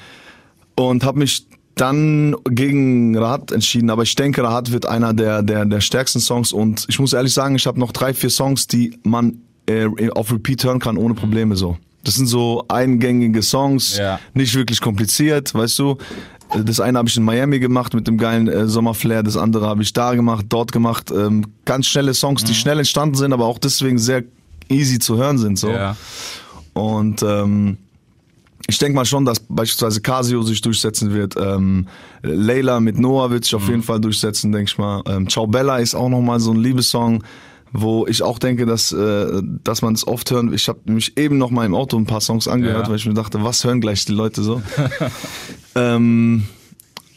Und 0.76 1.06
habe 1.06 1.20
mich 1.20 1.48
dann 1.76 2.36
gegen 2.50 3.18
Rahat 3.18 3.54
entschieden, 3.54 3.90
aber 3.90 4.04
ich 4.04 4.16
denke, 4.16 4.44
Rahat 4.44 4.74
wird 4.74 4.86
einer 4.86 5.14
der, 5.14 5.44
der, 5.44 5.64
der 5.64 5.80
stärksten 5.80 6.20
Songs 6.20 6.52
und 6.52 6.86
ich 6.90 7.00
muss 7.00 7.14
ehrlich 7.14 7.34
sagen, 7.34 7.56
ich 7.56 7.68
habe 7.68 7.80
noch 7.80 7.94
drei, 7.94 8.14
vier 8.14 8.30
Songs, 8.30 8.68
die 8.68 9.00
man 9.04 9.38
äh, 9.68 9.88
auf 10.14 10.30
Repeat 10.34 10.66
hören 10.66 10.80
kann, 10.80 10.98
ohne 10.98 11.14
Probleme 11.14 11.56
so. 11.56 11.78
Das 12.04 12.16
sind 12.16 12.28
so 12.28 12.66
eingängige 12.68 13.42
Songs, 13.42 13.98
Ja. 13.98 14.20
nicht 14.34 14.54
wirklich 14.56 14.82
kompliziert, 14.82 15.54
weißt 15.56 15.80
du. 15.80 15.98
Das 16.64 16.80
eine 16.80 16.98
habe 16.98 17.10
ich 17.10 17.18
in 17.18 17.24
Miami 17.24 17.60
gemacht 17.60 17.94
mit 17.94 18.08
dem 18.08 18.18
geilen 18.18 18.48
äh, 18.48 18.68
Sommerflair, 18.68 19.24
das 19.24 19.38
andere 19.38 19.68
habe 19.68 19.82
ich 19.84 19.94
da 19.94 20.14
gemacht, 20.16 20.46
dort 20.50 20.72
gemacht. 20.72 21.12
Ähm, 21.12 21.46
ganz 21.66 21.88
schnelle 21.88 22.14
Songs, 22.14 22.44
Mhm. 22.44 22.48
die 22.48 22.54
schnell 22.54 22.78
entstanden 22.80 23.16
sind, 23.16 23.34
aber 23.34 23.46
auch 23.46 23.58
deswegen 23.60 23.98
sehr 23.98 24.24
easy 24.70 25.00
zu 25.00 25.18
hören 25.18 25.38
sind. 25.38 25.60
So. 25.60 25.70
Ja. 25.70 25.96
Und 26.74 27.24
ähm, 27.24 27.78
ich 28.68 28.78
denke 28.80 28.96
mal 28.96 29.06
schon, 29.06 29.26
dass 29.26 29.40
beispielsweise 29.40 30.02
Casio 30.02 30.42
sich 30.42 30.60
durchsetzen 30.62 31.14
wird. 31.14 31.36
Ähm, 31.38 31.88
Layla 32.24 32.80
mit 32.80 32.98
Noah 32.98 33.30
wird 33.30 33.44
sich 33.44 33.54
auf 33.54 33.68
jeden 33.68 33.84
Fall 33.84 34.00
durchsetzen, 34.02 34.52
denke 34.52 34.72
ich 34.72 34.78
mal. 34.78 35.04
Ähm, 35.08 35.30
Ciao 35.30 35.46
Bella 35.46 35.78
ist 35.78 35.94
auch 35.94 36.10
nochmal 36.10 36.40
so 36.40 36.52
ein 36.52 36.58
Liebessong, 36.58 37.24
wo 37.78 38.08
ich 38.08 38.24
auch 38.24 38.40
denke, 38.40 38.66
dass, 38.66 38.92
äh, 38.94 39.42
dass 39.64 39.82
man 39.82 39.94
es 39.94 40.08
oft 40.08 40.32
hören. 40.32 40.54
Ich 40.54 40.68
habe 40.70 40.80
mich 40.86 41.18
eben 41.18 41.38
noch 41.38 41.52
mal 41.52 41.66
im 41.66 41.76
Auto 41.76 41.98
ein 41.98 42.06
paar 42.06 42.22
Songs 42.22 42.48
angehört, 42.48 42.84
Ja. 42.86 42.90
weil 42.90 42.96
ich 42.98 43.06
mir 43.06 43.14
dachte, 43.14 43.44
was 43.44 43.64
hören 43.66 43.82
gleich 43.82 44.06
die 44.06 44.14
Leute 44.14 44.44
so? 44.44 44.62
ähm, 45.76 46.46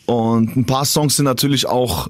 und 0.06 0.56
ein 0.56 0.64
paar 0.66 0.84
Songs 0.84 1.16
sind 1.16 1.24
natürlich 1.26 1.66
auch 1.66 2.08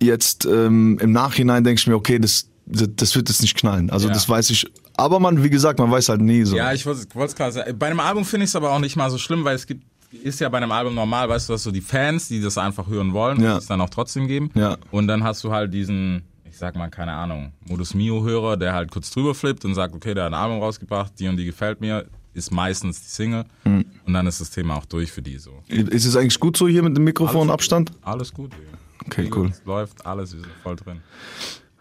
jetzt 0.00 0.46
ähm, 0.46 0.98
im 1.00 1.12
Nachhinein 1.12 1.64
denke 1.64 1.80
ich 1.80 1.86
mir, 1.86 1.94
okay, 1.96 2.18
das, 2.18 2.48
das, 2.66 2.88
das 2.96 3.14
wird 3.16 3.28
jetzt 3.28 3.42
nicht 3.42 3.56
knallen. 3.56 3.90
Also 3.90 4.08
Ja. 4.08 4.14
das 4.14 4.28
weiß 4.28 4.50
ich. 4.50 4.66
Aber 4.96 5.20
man, 5.20 5.42
wie 5.44 5.50
gesagt, 5.50 5.78
man 5.78 5.90
weiß 5.90 6.08
halt 6.08 6.20
nie 6.20 6.44
so. 6.44 6.56
Ja, 6.56 6.72
ich 6.72 6.84
wollte 6.86 7.02
es 7.02 7.34
gerade 7.36 7.52
sagen. 7.52 7.78
Bei 7.78 7.86
einem 7.86 8.00
Album 8.00 8.24
finde 8.24 8.44
ich 8.44 8.50
es 8.50 8.56
aber 8.56 8.72
auch 8.72 8.80
nicht 8.80 8.96
mal 8.96 9.10
so 9.10 9.18
schlimm, 9.18 9.44
weil 9.44 9.54
es 9.54 9.66
gibt, 9.66 9.84
ist 10.22 10.40
ja 10.40 10.48
bei 10.48 10.58
einem 10.58 10.72
Album 10.72 10.94
normal, 10.94 11.28
weißt 11.28 11.48
du, 11.48 11.52
dass 11.52 11.62
so 11.62 11.70
die 11.70 11.80
Fans, 11.80 12.28
die 12.28 12.40
das 12.40 12.58
einfach 12.58 12.88
hören 12.88 13.12
wollen, 13.12 13.40
Ja. 13.42 13.58
es 13.58 13.66
dann 13.66 13.80
auch 13.80 13.90
trotzdem 13.90 14.26
geben. 14.26 14.50
Ja. 14.54 14.76
Und 14.90 15.06
dann 15.06 15.22
hast 15.22 15.44
du 15.44 15.52
halt 15.52 15.72
diesen, 15.74 16.22
ich 16.58 16.60
sag 16.60 16.74
mal, 16.74 16.88
keine 16.88 17.12
Ahnung, 17.12 17.52
Modus 17.68 17.94
Mio-Hörer, 17.94 18.56
der 18.56 18.74
halt 18.74 18.90
kurz 18.90 19.12
drüber 19.12 19.32
flippt 19.32 19.64
und 19.64 19.76
sagt, 19.76 19.94
okay, 19.94 20.12
der 20.12 20.24
hat 20.24 20.32
ein 20.32 20.34
Album 20.34 20.58
rausgebracht, 20.58 21.12
die 21.16 21.28
und 21.28 21.36
die 21.36 21.44
gefällt 21.44 21.80
mir, 21.80 22.06
ist 22.34 22.50
meistens 22.50 23.00
die 23.00 23.10
Single. 23.10 23.44
Mhm. 23.62 23.84
Und 24.04 24.12
dann 24.12 24.26
ist 24.26 24.40
das 24.40 24.50
Thema 24.50 24.74
auch 24.74 24.84
durch 24.84 25.12
für 25.12 25.22
die 25.22 25.38
so. 25.38 25.52
Ist 25.68 26.04
es 26.04 26.16
eigentlich 26.16 26.40
gut 26.40 26.56
so 26.56 26.66
hier 26.66 26.82
mit 26.82 26.96
dem 26.96 27.04
Mikrofon 27.04 27.48
Abstand? 27.50 27.92
Alles 28.02 28.34
gut, 28.34 28.50
Digga. 28.54 28.76
Okay, 29.06 29.30
cool. 29.36 29.50
Es 29.50 29.62
läuft, 29.66 30.04
alles, 30.04 30.32
wir 30.32 30.40
sind 30.40 30.52
voll 30.64 30.74
drin. 30.74 31.00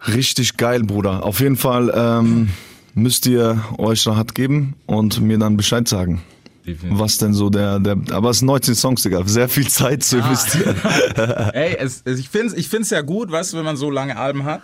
Richtig 0.06 0.58
geil, 0.58 0.84
Bruder. 0.84 1.24
Auf 1.24 1.40
jeden 1.40 1.58
Fall 1.58 1.92
ähm, 1.96 2.50
müsst 2.94 3.26
ihr 3.26 3.60
euch 3.80 4.06
Rahat 4.06 4.36
geben 4.36 4.76
und 4.86 5.22
mir 5.22 5.40
dann 5.40 5.58
Bescheid 5.58 5.88
sagen. 5.88 6.22
Definitiv. 6.68 7.00
Was 7.00 7.18
denn 7.18 7.34
so 7.34 7.50
der, 7.50 7.80
der, 7.80 7.96
aber 8.12 8.30
es 8.32 8.40
sind 8.40 8.48
19 8.48 8.76
Songs, 8.76 9.02
Digga. 9.04 9.24
Sehr 9.26 9.48
viel 9.50 9.68
Zeit 9.68 10.04
zu 10.04 10.18
investieren. 10.18 10.76
Ey, 11.54 11.76
es, 11.80 12.02
es, 12.06 12.20
ich 12.20 12.30
finde 12.30 12.48
es 12.48 12.54
ich 12.54 12.68
find's 12.70 12.90
ja 12.90 13.02
gut, 13.02 13.32
weißt 13.32 13.54
du, 13.54 13.58
wenn 13.58 13.66
man 13.66 13.78
so 13.78 13.90
lange 13.90 14.18
Alben 14.18 14.44
hat. 14.44 14.62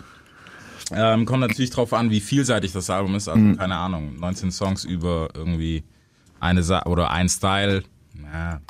Ähm, 0.92 1.24
kommt 1.24 1.40
natürlich 1.40 1.70
drauf 1.70 1.94
an, 1.94 2.10
wie 2.10 2.20
vielseitig 2.20 2.72
das 2.72 2.90
Album 2.90 3.14
ist. 3.14 3.26
Also, 3.28 3.40
Mhm. 3.40 3.56
keine 3.56 3.76
Ahnung, 3.76 4.16
19 4.20 4.50
Songs 4.50 4.84
über 4.84 5.30
irgendwie 5.34 5.82
eine 6.40 6.62
Sa 6.62 6.82
oder 6.84 7.10
ein 7.10 7.28
Style. 7.30 7.82
Ja, 8.32 8.60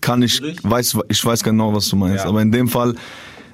Kann 0.00 0.22
ich, 0.22 0.40
weiß, 0.62 0.96
ich 1.08 1.22
weiß 1.24 1.42
genau, 1.44 1.74
was 1.74 1.88
du 1.88 1.96
meinst. 1.96 2.24
Ja. 2.24 2.30
Aber 2.30 2.40
in 2.40 2.50
dem 2.52 2.68
Fall, 2.68 2.94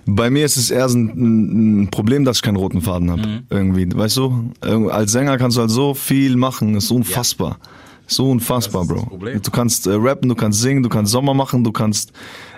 bei 0.07 0.31
mir 0.31 0.45
ist 0.45 0.57
es 0.57 0.71
eher 0.71 0.87
ein, 0.87 1.83
ein 1.85 1.91
Problem, 1.91 2.25
dass 2.25 2.37
ich 2.37 2.43
keinen 2.43 2.57
roten 2.57 2.83
Faden 2.83 3.11
habe. 3.11 3.27
Mhm. 3.27 3.43
Irgendwie, 3.51 3.89
weißt 3.93 4.17
du? 4.19 4.53
Als 4.91 5.11
Sänger 5.11 5.37
kannst 5.37 5.57
du 5.57 5.63
halt 5.63 5.71
so 5.71 5.93
viel 5.95 6.37
machen. 6.37 6.77
ist 6.77 6.93
unfassbar. 6.93 7.59
So 8.07 8.31
unfassbar, 8.31 8.85
Bro. 8.85 9.19
Du 9.43 9.51
kannst 9.51 9.87
äh, 9.87 9.93
rappen, 9.95 10.29
du 10.29 10.35
kannst 10.35 10.61
singen, 10.61 10.83
du 10.83 10.89
kannst 10.89 11.13
Sommer 11.13 11.35
machen, 11.35 11.65
du 11.65 11.73
kannst 11.73 12.13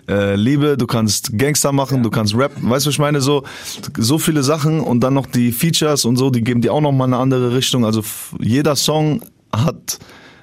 äh, 0.08 0.34
Liebe, 0.34 0.76
du 0.76 0.86
kannst 0.86 1.36
Gangster 1.38 1.72
machen, 1.72 2.02
du 2.02 2.10
kannst 2.10 2.34
rappen. 2.34 2.68
Weißt 2.68 2.86
du, 2.86 2.88
was 2.88 2.94
ich 2.94 2.98
meine? 2.98 3.20
So, 3.20 3.44
so 3.96 4.18
viele 4.18 4.42
Sachen 4.42 4.80
und 4.80 5.00
dann 5.00 5.14
noch 5.14 5.26
die 5.26 5.52
Features 5.52 6.04
und 6.04 6.16
so, 6.16 6.30
die 6.30 6.42
geben 6.42 6.60
dir 6.60 6.72
auch 6.72 6.80
noch 6.80 6.92
mal 6.92 7.04
eine 7.04 7.18
andere 7.18 7.54
Richtung. 7.54 7.84
Also 7.84 8.02
jeder 8.40 8.76
Song 8.76 9.22
hat, 9.52 9.98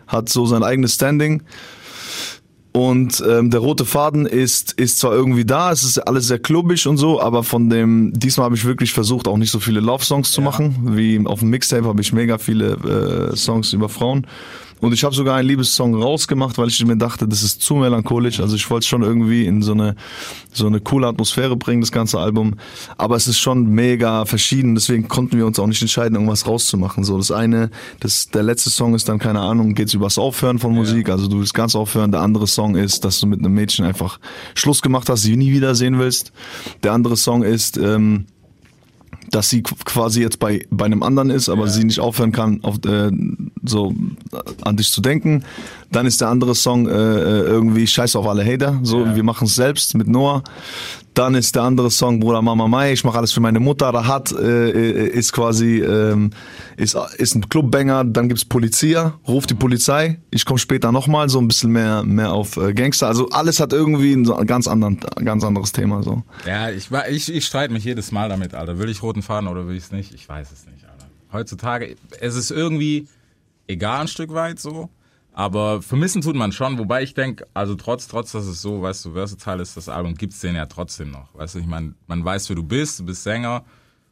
hat 0.07 0.29
so 0.29 0.45
sein 0.45 0.63
eigenes 0.63 0.93
Standing. 0.93 1.43
Und 2.71 3.23
ähm, 3.29 3.51
der 3.51 3.59
rote 3.59 3.85
Faden 3.85 4.25
ist, 4.25 4.71
ist 4.73 4.97
zwar 4.97 5.13
irgendwie 5.13 5.45
da, 5.45 5.71
es 5.71 5.83
ist 5.83 5.99
alles 5.99 6.25
sehr 6.25 6.39
klubbig 6.39 6.87
und 6.87 6.97
so, 6.97 7.21
aber 7.21 7.43
von 7.43 7.69
dem, 7.69 8.11
diesmal 8.15 8.45
habe 8.45 8.55
ich 8.55 8.65
wirklich 8.65 8.93
versucht, 8.93 9.27
auch 9.27 9.37
nicht 9.37 9.51
so 9.51 9.59
viele 9.59 9.79
Love-Songs 9.79 10.31
zu 10.31 10.41
machen. 10.41 10.95
Wie 10.95 11.23
auf 11.23 11.41
dem 11.41 11.51
Mixtape 11.51 11.85
habe 11.85 12.01
ich 12.01 12.13
mega 12.13 12.39
viele 12.39 13.29
äh, 13.31 13.35
Songs 13.35 13.73
über 13.73 13.89
Frauen. 13.89 14.25
Und 14.79 14.93
ich 14.93 15.03
habe 15.03 15.15
sogar 15.15 15.38
einen 15.38 15.47
Liebessong 15.47 15.95
rausgemacht, 15.95 16.57
weil 16.57 16.67
ich 16.67 16.86
mir 16.86 16.97
dachte, 16.97 17.27
das 17.27 17.41
ist 17.41 17.62
zu 17.62 17.75
melancholisch. 17.75 18.39
Also 18.41 18.55
ich 18.55 18.69
wollte 18.69 18.86
schon 18.86 19.01
irgendwie 19.01 19.45
in 19.45 19.62
so 19.62 19.71
eine 19.71 19.95
so 20.51 20.67
eine 20.67 20.81
coole 20.81 21.07
Atmosphäre 21.07 21.55
bringen, 21.55 21.81
das 21.81 21.91
ganze 21.91 22.19
Album. 22.19 22.55
Aber 22.97 23.15
es 23.15 23.27
ist 23.27 23.39
schon 23.39 23.67
mega 23.67 24.25
verschieden, 24.25 24.75
deswegen 24.75 25.07
konnten 25.07 25.38
wir 25.38 25.45
uns 25.45 25.57
auch 25.57 25.67
nicht 25.67 25.81
entscheiden, 25.81 26.15
irgendwas 26.15 26.47
rauszumachen. 26.47 27.03
So 27.03 27.17
das 27.17 27.31
eine, 27.31 27.71
das 28.01 28.27
der 28.27 28.43
letzte 28.43 28.69
Song 28.69 28.93
ist 28.93 29.07
dann 29.09 29.19
keine 29.19 29.39
Ahnung, 29.39 29.73
geht's 29.73 29.93
übers 29.93 30.17
Aufhören 30.17 30.59
von 30.59 30.73
Musik. 30.73 31.09
Also 31.09 31.27
du 31.27 31.39
willst 31.39 31.53
ganz 31.53 31.75
aufhören. 31.75 32.12
Der 32.12 32.21
andere 32.21 32.47
Song 32.47 32.75
ist, 32.75 33.05
dass 33.05 33.19
du 33.19 33.27
mit 33.27 33.39
einem 33.39 33.53
Mädchen 33.53 33.86
einfach 33.86 34.19
Schluss 34.53 34.81
gemacht 34.81 35.09
hast, 35.09 35.21
sie 35.21 35.38
nie 35.38 35.53
wiedersehen 35.53 35.97
willst. 35.97 36.33
Der 36.83 36.91
andere 36.93 37.15
Song 37.17 37.43
ist 37.43 37.77
ähm, 37.77 38.25
dass 39.31 39.49
sie 39.49 39.62
qu- 39.63 39.83
quasi 39.86 40.21
jetzt 40.21 40.38
bei, 40.38 40.67
bei 40.69 40.86
einem 40.86 41.01
anderen 41.01 41.29
ist, 41.29 41.49
aber 41.49 41.67
sie 41.67 41.86
nicht 41.86 41.99
aufhören 41.99 42.31
kann, 42.31 42.59
auf, 42.63 42.75
äh, 42.86 43.09
so 43.63 43.91
äh, 44.32 44.38
an 44.63 44.78
dich 44.78 44.91
zu 44.91 45.02
denken. 45.02 45.43
Dann 45.91 46.06
ist 46.06 46.21
der 46.21 46.30
andere 46.30 46.56
Song 46.56 46.88
äh, 46.88 46.91
äh, 46.91 47.41
irgendwie 47.43 47.86
Scheiß 47.86 48.15
auf 48.15 48.28
alle 48.28 48.43
Hater, 48.43 48.80
so 48.84 49.15
wir 49.15 49.23
machen 49.23 49.45
es 49.45 49.56
selbst 49.56 49.95
mit 49.95 50.08
Noah. 50.08 50.43
Dann 51.13 51.36
ist 51.36 51.54
der 51.56 51.62
andere 51.62 51.91
Song 51.91 52.19
Bruder 52.19 52.41
Mama 52.41 52.67
Mai, 52.67 52.91
ich 52.91 53.04
mache 53.04 53.19
alles 53.19 53.32
für 53.32 53.39
meine 53.39 53.60
Mutter. 53.60 53.89
Rahat 53.89 54.32
äh, 54.32 54.69
äh, 54.71 55.08
ist 55.10 55.32
quasi 55.32 55.80
ähm, 55.80 56.32
ist, 56.76 56.97
ist 57.17 57.36
ein 57.36 57.47
Clubbanger. 57.47 58.04
Dann 58.06 58.30
gibt's 58.30 58.45
Polizia, 58.45 59.19
ruft 59.28 59.52
die 59.52 59.56
Polizei. 59.56 60.19
Ich 60.32 60.45
komme 60.45 60.58
später 60.58 60.91
nochmal 60.91 61.30
so 61.30 61.39
ein 61.39 61.47
bisschen 61.47 61.71
mehr 61.71 62.02
mehr 62.04 62.34
auf 62.34 62.60
Gangster. 62.73 63.08
Also 63.08 63.30
alles 63.30 63.60
hat 63.60 63.73
irgendwie 63.73 64.13
ein 64.13 64.47
ganz 64.47 64.67
anderen 64.67 64.99
ganz 65.23 65.43
anderes 65.43 65.71
Thema 65.71 66.02
so. 66.02 66.23
ja 66.47 66.71
ich, 66.71 66.89
ich, 67.12 67.32
ich 67.32 67.45
streite 67.45 67.71
mich 67.71 67.84
jedes 67.84 68.12
Mal 68.12 68.30
damit, 68.30 68.56
Alter. 68.56 68.80
Will 68.80 68.89
ich 68.89 69.04
roten 69.04 69.21
Faden 69.21 69.47
oder 69.47 69.67
will 69.67 69.76
ich 69.76 69.84
es 69.84 69.91
nicht? 69.91 70.15
Ich 70.15 70.28
weiß 70.28 70.52
es 70.52 70.65
nicht, 70.65 70.84
Alter. 70.86 71.06
Heutzutage, 71.32 71.95
es 72.21 72.36
ist 72.36 72.49
irgendwie 72.49 73.08
egal 73.67 74.02
ein 74.02 74.08
Stück 74.08 74.34
weit 74.34 74.60
so. 74.60 74.89
Aber 75.36 75.82
vermissen 75.82 76.21
tut 76.21 76.36
man 76.36 76.52
schon, 76.52 76.78
wobei 76.78 77.02
ich 77.02 77.15
denke, 77.15 77.47
also 77.56 77.73
trotz, 77.73 78.08
trotz, 78.08 78.34
dass 78.34 78.45
es 78.45 78.62
so, 78.62 78.84
weißt 78.84 79.06
du, 79.06 79.13
versatile 79.13 79.63
ist 79.63 79.76
das 79.76 79.89
Album, 79.89 80.13
gibt's 80.13 80.39
den 80.41 80.56
ja 80.56 80.67
trotzdem 80.67 81.10
noch. 81.10 81.34
Weißt 81.34 81.56
du, 81.56 81.60
ich 81.60 81.65
meine, 81.65 81.95
man 82.06 82.23
weiß, 82.23 82.49
wer 82.49 82.56
du 82.56 82.62
bist, 82.63 82.99
du 82.99 83.06
bist 83.06 83.23
Sänger 83.23 83.63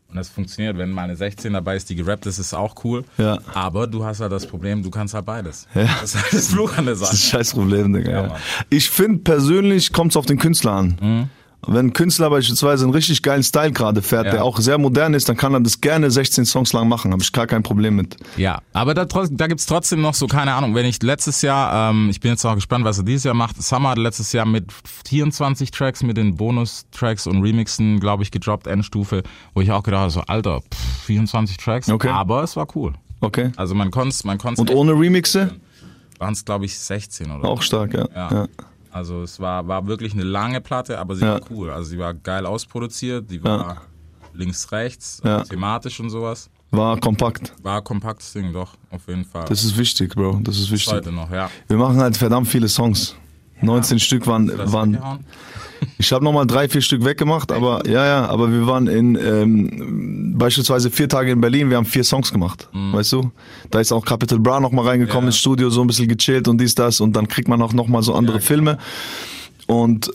und 0.09 0.15
das 0.15 0.29
funktioniert, 0.29 0.79
wenn 0.79 0.89
mal 0.91 1.03
eine 1.03 1.15
16 1.15 1.53
dabei 1.53 1.75
ist, 1.75 1.89
die 1.91 1.95
gerappt 1.95 2.25
ist, 2.25 2.39
ist 2.39 2.55
auch 2.55 2.73
cool. 2.83 3.05
Ja. 3.19 3.37
Aber 3.53 3.85
du 3.85 4.03
hast 4.03 4.19
halt 4.19 4.31
das 4.31 4.47
Problem, 4.47 4.81
du 4.81 4.89
kannst 4.89 5.13
halt 5.13 5.25
beides. 5.25 5.67
Ja. 5.75 5.83
Das 5.83 6.15
ist 6.15 6.23
halt 6.23 6.33
das 6.33 6.47
Fluch 6.47 6.75
an 6.77 6.85
der 6.85 6.95
Das 6.95 7.03
ist 7.03 7.09
ein 7.11 7.15
Sache. 7.17 7.27
scheiß 7.29 7.53
Problem, 7.53 7.93
Digga. 7.93 8.11
Ja, 8.11 8.35
ich 8.71 8.89
finde 8.89 9.19
persönlich 9.19 9.93
kommt 9.93 10.13
es 10.13 10.17
auf 10.17 10.25
den 10.25 10.39
Künstler 10.39 10.71
an. 10.71 10.97
Mhm. 10.99 11.29
Wenn 11.67 11.87
ein 11.87 11.93
Künstler 11.93 12.29
beispielsweise 12.31 12.85
einen 12.85 12.93
richtig 12.93 13.21
geilen 13.21 13.43
Style 13.43 13.71
gerade 13.71 14.01
fährt, 14.01 14.25
Ja. 14.25 14.31
der 14.31 14.43
auch 14.43 14.57
sehr 14.59 14.77
modern 14.79 15.13
ist, 15.13 15.29
dann 15.29 15.37
kann 15.37 15.53
er 15.53 15.59
das 15.59 15.79
gerne 15.79 16.09
16 16.09 16.45
Songs 16.45 16.73
lang 16.73 16.87
machen. 16.87 17.11
Habe 17.11 17.21
ich 17.21 17.31
gar 17.31 17.45
kein 17.45 17.61
Problem 17.61 17.95
mit. 17.95 18.17
Ja, 18.35 18.61
aber 18.73 18.93
da, 18.95 19.05
da 19.05 19.47
gibt's 19.47 19.67
trotzdem 19.67 20.01
noch 20.01 20.15
so, 20.15 20.25
keine 20.27 20.53
Ahnung, 20.53 20.73
wenn 20.73 20.85
ich 20.87 21.01
letztes 21.03 21.41
Jahr, 21.43 21.91
ähm, 21.91 22.09
ich 22.09 22.19
bin 22.19 22.31
jetzt 22.31 22.43
auch 22.45 22.55
gespannt, 22.55 22.83
was 22.83 22.97
er 22.97 23.03
dieses 23.03 23.25
Jahr 23.25 23.35
macht. 23.35 23.61
Summer 23.61 23.89
hat 23.91 23.99
letztes 23.99 24.31
Jahr 24.33 24.45
mit 24.45 24.71
24 25.05 25.69
Tracks, 25.71 26.01
mit 26.03 26.17
den 26.17 26.35
Bonus-Tracks 26.35 27.27
und 27.27 27.41
Remixen, 27.43 27.99
glaube 27.99 28.23
ich, 28.23 28.31
gedroppt, 28.31 28.65
Endstufe, 28.67 29.21
wo 29.53 29.61
ich 29.61 29.71
auch 29.71 29.83
gedacht 29.83 30.01
habe, 30.01 30.11
so, 30.11 30.21
Alter, 30.21 30.61
pff, 30.61 31.03
24 31.05 31.57
Tracks, 31.57 31.89
Okay. 31.89 32.09
aber 32.09 32.43
es 32.43 32.55
war 32.55 32.67
cool. 32.75 32.93
Okay. 33.19 33.51
Also 33.55 33.75
man 33.75 33.91
konnte 33.91 34.15
man 34.25 34.37
konnte 34.39 34.61
Und 34.61 34.71
ohne 34.71 34.93
Remixe? 34.93 35.51
waren 36.17 36.33
es, 36.33 36.43
glaube 36.43 36.65
ich, 36.65 36.77
16 36.77 37.29
oder 37.31 37.47
Auch 37.47 37.61
stark, 37.61 37.93
ja. 37.93 38.07
ja. 38.15 38.31
ja. 38.31 38.47
Also 38.91 39.23
es 39.23 39.39
war, 39.39 39.67
war 39.67 39.87
wirklich 39.87 40.13
eine 40.13 40.23
lange 40.23 40.61
Platte, 40.61 40.99
aber 40.99 41.15
sie 41.15 41.23
Ja. 41.25 41.33
war 41.35 41.41
cool. 41.49 41.69
Also 41.71 41.89
sie 41.91 41.97
war 41.99 42.13
geil 42.13 42.45
ausproduziert, 42.45 43.29
die 43.31 43.43
war 43.43 43.81
links, 44.33 44.71
rechts, 44.71 45.21
Ja. 45.23 45.43
thematisch 45.43 45.99
und 45.99 46.09
sowas. 46.09 46.49
War 46.71 46.97
kompakt. 46.99 47.53
War 47.63 47.81
kompaktes 47.81 48.31
Ding, 48.33 48.53
doch, 48.53 48.75
auf 48.89 49.07
jeden 49.07 49.25
Fall. 49.25 49.45
Das 49.45 49.63
ist 49.63 49.77
wichtig, 49.77 50.15
Bro. 50.15 50.39
Das 50.43 50.57
ist 50.57 50.71
wichtig. 50.71 50.93
heute 50.93 51.11
noch, 51.11 51.29
ja. 51.29 51.49
Wir 51.67 51.77
machen 51.77 51.99
halt 51.99 52.15
verdammt 52.15 52.47
viele 52.47 52.69
Songs. 52.69 53.15
19 53.61 53.99
Stück 53.99 54.27
waren, 54.27 54.51
waren 54.71 54.97
ich 55.97 56.11
habe 56.11 56.23
nochmal 56.23 56.45
drei, 56.45 56.67
vier 56.69 56.81
Stück 56.81 57.03
weggemacht, 57.05 57.51
aber 57.51 57.87
ja, 57.87 58.05
ja, 58.05 58.25
aber 58.29 58.51
wir 58.51 58.67
waren 58.67 58.87
in 58.87 59.15
ähm, 59.15 60.33
beispielsweise 60.37 60.91
vier 60.91 61.09
Tage 61.09 61.31
in 61.31 61.41
Berlin, 61.41 61.69
wir 61.69 61.77
haben 61.77 61.85
vier 61.85 62.03
Songs 62.03 62.31
gemacht, 62.31 62.67
weißt 62.73 63.13
du? 63.13 63.31
Da 63.69 63.79
ist 63.79 63.91
auch 63.91 64.05
Capital 64.05 64.39
Bra 64.39 64.59
nochmal 64.59 64.85
reingekommen 64.87 65.21
Mhm. 65.23 65.25
Ja. 65.25 65.29
ins 65.29 65.37
Studio, 65.37 65.69
so 65.69 65.81
ein 65.81 65.87
bisschen 65.87 66.07
gechillt 66.07 66.47
und 66.47 66.59
dies, 66.59 66.75
das 66.75 66.99
und 67.01 67.15
dann 67.15 67.27
kriegt 67.27 67.47
man 67.47 67.61
auch 67.61 67.73
nochmal 67.73 68.03
so 68.03 68.13
andere 68.13 68.37
Ja, 68.37 68.41
Filme 68.43 68.77
und 69.67 70.11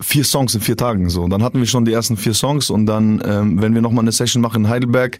vier 0.00 0.24
Songs 0.24 0.54
in 0.54 0.60
vier 0.60 0.76
Tagen 0.76 1.08
so. 1.10 1.26
Dann 1.26 1.42
hatten 1.42 1.58
wir 1.58 1.66
schon 1.66 1.84
die 1.84 1.92
ersten 1.92 2.16
vier 2.16 2.34
Songs 2.34 2.70
und 2.70 2.86
dann, 2.86 3.20
ähm, 3.24 3.60
wenn 3.60 3.74
wir 3.74 3.80
nochmal 3.82 4.04
eine 4.04 4.12
Session 4.12 4.40
machen 4.42 4.64
in 4.64 4.70
Heidelberg, 4.70 5.18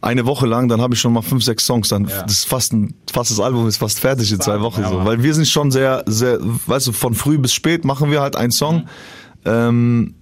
eine 0.00 0.26
Woche 0.26 0.46
lang, 0.46 0.68
dann 0.68 0.80
habe 0.80 0.94
ich 0.94 1.00
schon 1.00 1.12
mal 1.12 1.22
fünf, 1.22 1.44
sechs 1.44 1.66
Songs. 1.66 1.88
Dann 1.88 2.06
Ja. 2.06 2.22
das 2.22 2.32
ist 2.40 2.48
fast 2.48 2.72
ein, 2.72 2.94
fast 3.12 3.30
das 3.30 3.40
Album 3.40 3.66
ist 3.66 3.78
fast 3.78 4.00
fertig 4.00 4.30
in 4.32 4.40
zwei 4.40 4.60
Wochen 4.60 4.82
ja, 4.82 4.88
so, 4.88 5.04
weil 5.04 5.22
wir 5.22 5.34
sind 5.34 5.46
schon 5.48 5.70
sehr, 5.70 6.04
sehr, 6.06 6.38
weißt 6.40 6.86
du, 6.88 6.92
von 6.92 7.14
früh 7.14 7.38
bis 7.38 7.52
spät 7.52 7.84
machen 7.84 8.10
wir 8.10 8.20
halt 8.20 8.36
einen 8.36 8.52
Song. 8.52 8.88
Ähm, 9.44 10.14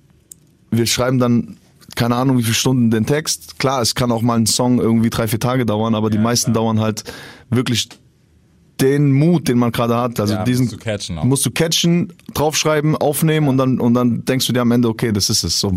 wir 0.70 0.86
schreiben 0.86 1.18
dann 1.18 1.56
keine 1.94 2.16
Ahnung 2.16 2.36
wie 2.38 2.42
viele 2.42 2.54
Stunden 2.54 2.90
den 2.90 3.06
Text. 3.06 3.58
Klar, 3.58 3.80
es 3.80 3.94
kann 3.94 4.12
auch 4.12 4.22
mal 4.22 4.36
ein 4.38 4.46
Song 4.46 4.78
irgendwie 4.80 5.10
drei, 5.10 5.28
vier 5.28 5.40
Tage 5.40 5.64
dauern, 5.64 5.94
aber 5.94 6.10
die 6.10 6.18
meisten 6.18 6.52
dauern 6.52 6.80
halt 6.80 7.04
wirklich 7.48 7.88
den 8.80 9.12
Mut, 9.12 9.48
den 9.48 9.58
man 9.58 9.72
gerade 9.72 9.96
hat. 9.96 10.20
Also 10.20 10.34
Ja, 10.34 10.44
diesen 10.44 10.66
musst 10.66 10.74
du 10.74 10.78
catchen 10.78 11.18
auch. 11.18 11.24
musst 11.24 11.46
du 11.46 11.50
catchen, 11.50 12.12
draufschreiben, 12.34 12.96
aufnehmen 12.96 13.48
und 13.48 13.56
dann 13.56 13.80
und 13.80 13.94
dann 13.94 14.24
denkst 14.24 14.46
du 14.46 14.52
dir 14.52 14.60
am 14.60 14.70
Ende, 14.70 14.88
okay, 14.88 15.12
das 15.12 15.30
ist 15.30 15.44
es. 15.44 15.58
So 15.58 15.72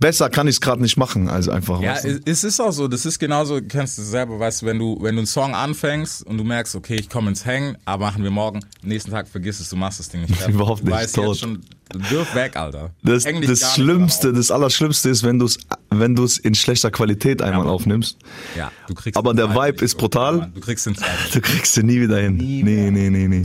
besser 0.00 0.30
kann 0.30 0.48
ich 0.48 0.56
es 0.56 0.60
gerade 0.60 0.82
nicht 0.82 0.96
machen, 0.96 1.28
also 1.28 1.50
einfach. 1.52 1.80
Ja, 1.80 2.00
du? 2.00 2.20
es 2.24 2.42
ist 2.44 2.60
auch 2.60 2.72
so. 2.72 2.88
Das 2.88 3.06
ist 3.06 3.18
genauso, 3.18 3.60
du 3.60 3.66
kennst 3.66 3.98
es 3.98 4.10
selber, 4.10 4.38
weißt 4.38 4.62
du, 4.62 4.66
wenn 4.66 4.78
du, 4.78 4.98
wenn 5.00 5.14
du 5.14 5.20
einen 5.20 5.26
Song 5.26 5.54
anfängst 5.54 6.26
und 6.26 6.38
du 6.38 6.44
merkst, 6.44 6.74
okay, 6.74 6.96
ich 6.96 7.08
komme 7.08 7.28
ins 7.28 7.44
Hängen, 7.44 7.76
aber 7.84 8.06
machen 8.06 8.22
wir 8.24 8.30
morgen, 8.30 8.60
nächsten 8.82 9.10
Tag 9.10 9.28
vergiss 9.28 9.60
es, 9.60 9.68
du 9.68 9.76
machst 9.76 10.00
das 10.00 10.08
Ding 10.08 10.22
nicht. 10.22 10.48
Überhaupt 10.48 10.80
du 10.80 10.86
nicht, 10.86 10.94
weißt 10.94 11.14
tot. 11.14 11.26
jetzt 11.28 11.40
schon, 11.40 11.60
wirf 11.92 12.34
weg, 12.34 12.56
Alter. 12.56 12.90
Das, 13.02 13.24
das 13.24 13.74
Schlimmste, 13.74 14.32
das 14.32 14.50
Allerschlimmste 14.50 15.08
ist, 15.10 15.22
wenn 15.22 15.38
du 15.38 15.46
es 15.46 15.58
wenn 15.90 16.14
du 16.14 16.24
es 16.24 16.38
in 16.38 16.54
schlechter 16.54 16.90
Qualität 16.90 17.42
einmal 17.42 17.68
aufnimmst. 17.68 18.18
Ja, 18.56 18.72
du 18.88 18.94
kriegst 18.94 19.16
Aber 19.16 19.34
der 19.34 19.54
Vibe 19.54 19.84
ist 19.84 19.96
brutal. 19.96 20.34
Ja, 20.34 20.40
Mann, 20.40 20.54
Du 20.54 20.60
kriegst 20.60 20.86
den. 20.86 20.96
Du 21.32 21.40
kriegst 21.40 21.76
den 21.76 21.86
nie 21.86 22.00
wieder 22.00 22.18
hin. 22.18 22.36
Nie 22.36 22.62
nee, 22.62 22.90
nee, 22.90 23.10
nee, 23.10 23.28
nee. 23.28 23.44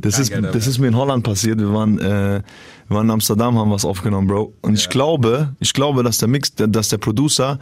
Das 0.00 0.18
ist, 0.18 0.30
Geld 0.30 0.54
das 0.54 0.66
ist 0.66 0.78
mir 0.78 0.88
in 0.88 0.96
Holland 0.96 1.24
passiert. 1.24 1.58
Wir 1.58 1.72
waren, 1.72 1.98
äh, 1.98 2.42
wir 2.88 2.96
waren 2.96 3.06
in 3.06 3.10
Amsterdam, 3.10 3.58
haben 3.58 3.70
was 3.70 3.84
aufgenommen, 3.84 4.26
Bro. 4.26 4.54
Und 4.62 4.74
ich 4.74 4.88
glaube, 4.88 5.54
ich 5.60 5.72
glaube, 5.74 6.02
dass 6.02 6.18
der 6.18 6.28
Mix, 6.28 6.54
dass 6.54 6.88
der 6.88 6.98
Producer 6.98 7.58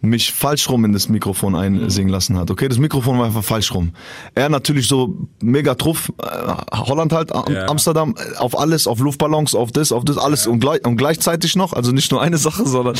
mich 0.00 0.32
falsch 0.32 0.70
rum 0.70 0.84
in 0.84 0.92
das 0.92 1.08
Mikrofon 1.08 1.56
einsingen 1.56 2.12
lassen 2.12 2.38
hat. 2.38 2.52
Okay, 2.52 2.68
das 2.68 2.78
Mikrofon 2.78 3.18
war 3.18 3.26
einfach 3.26 3.42
falsch 3.42 3.74
rum. 3.74 3.90
Er 4.36 4.48
natürlich 4.48 4.86
so 4.86 5.28
mega 5.42 5.74
truff, 5.74 6.12
äh, 6.22 6.76
Holland 6.76 7.12
halt, 7.12 7.32
Ja. 7.48 7.66
Amsterdam, 7.66 8.14
auf 8.38 8.56
alles, 8.56 8.86
auf 8.86 9.00
Luftballons, 9.00 9.56
auf 9.56 9.72
das, 9.72 9.90
auf 9.90 10.04
das, 10.04 10.16
alles 10.16 10.46
und, 10.46 10.60
gleich, 10.60 10.86
und 10.86 10.96
gleichzeitig 10.96 11.56
noch, 11.56 11.72
also 11.72 11.90
nicht 11.90 12.12
nur 12.12 12.22
eine 12.22 12.38
Sache, 12.38 12.64
sondern 12.64 12.94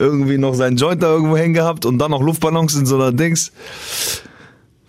irgendwie 0.00 0.38
noch 0.38 0.54
seinen 0.54 0.76
Joint 0.76 1.02
da 1.02 1.12
irgendwo 1.12 1.36
hängen 1.36 1.54
gehabt 1.54 1.86
und 1.86 1.98
dann 1.98 2.10
noch 2.10 2.20
Luftballons 2.20 2.74
in 2.74 2.86
so 2.86 2.96
einer 2.96 3.12
Dings. 3.12 3.52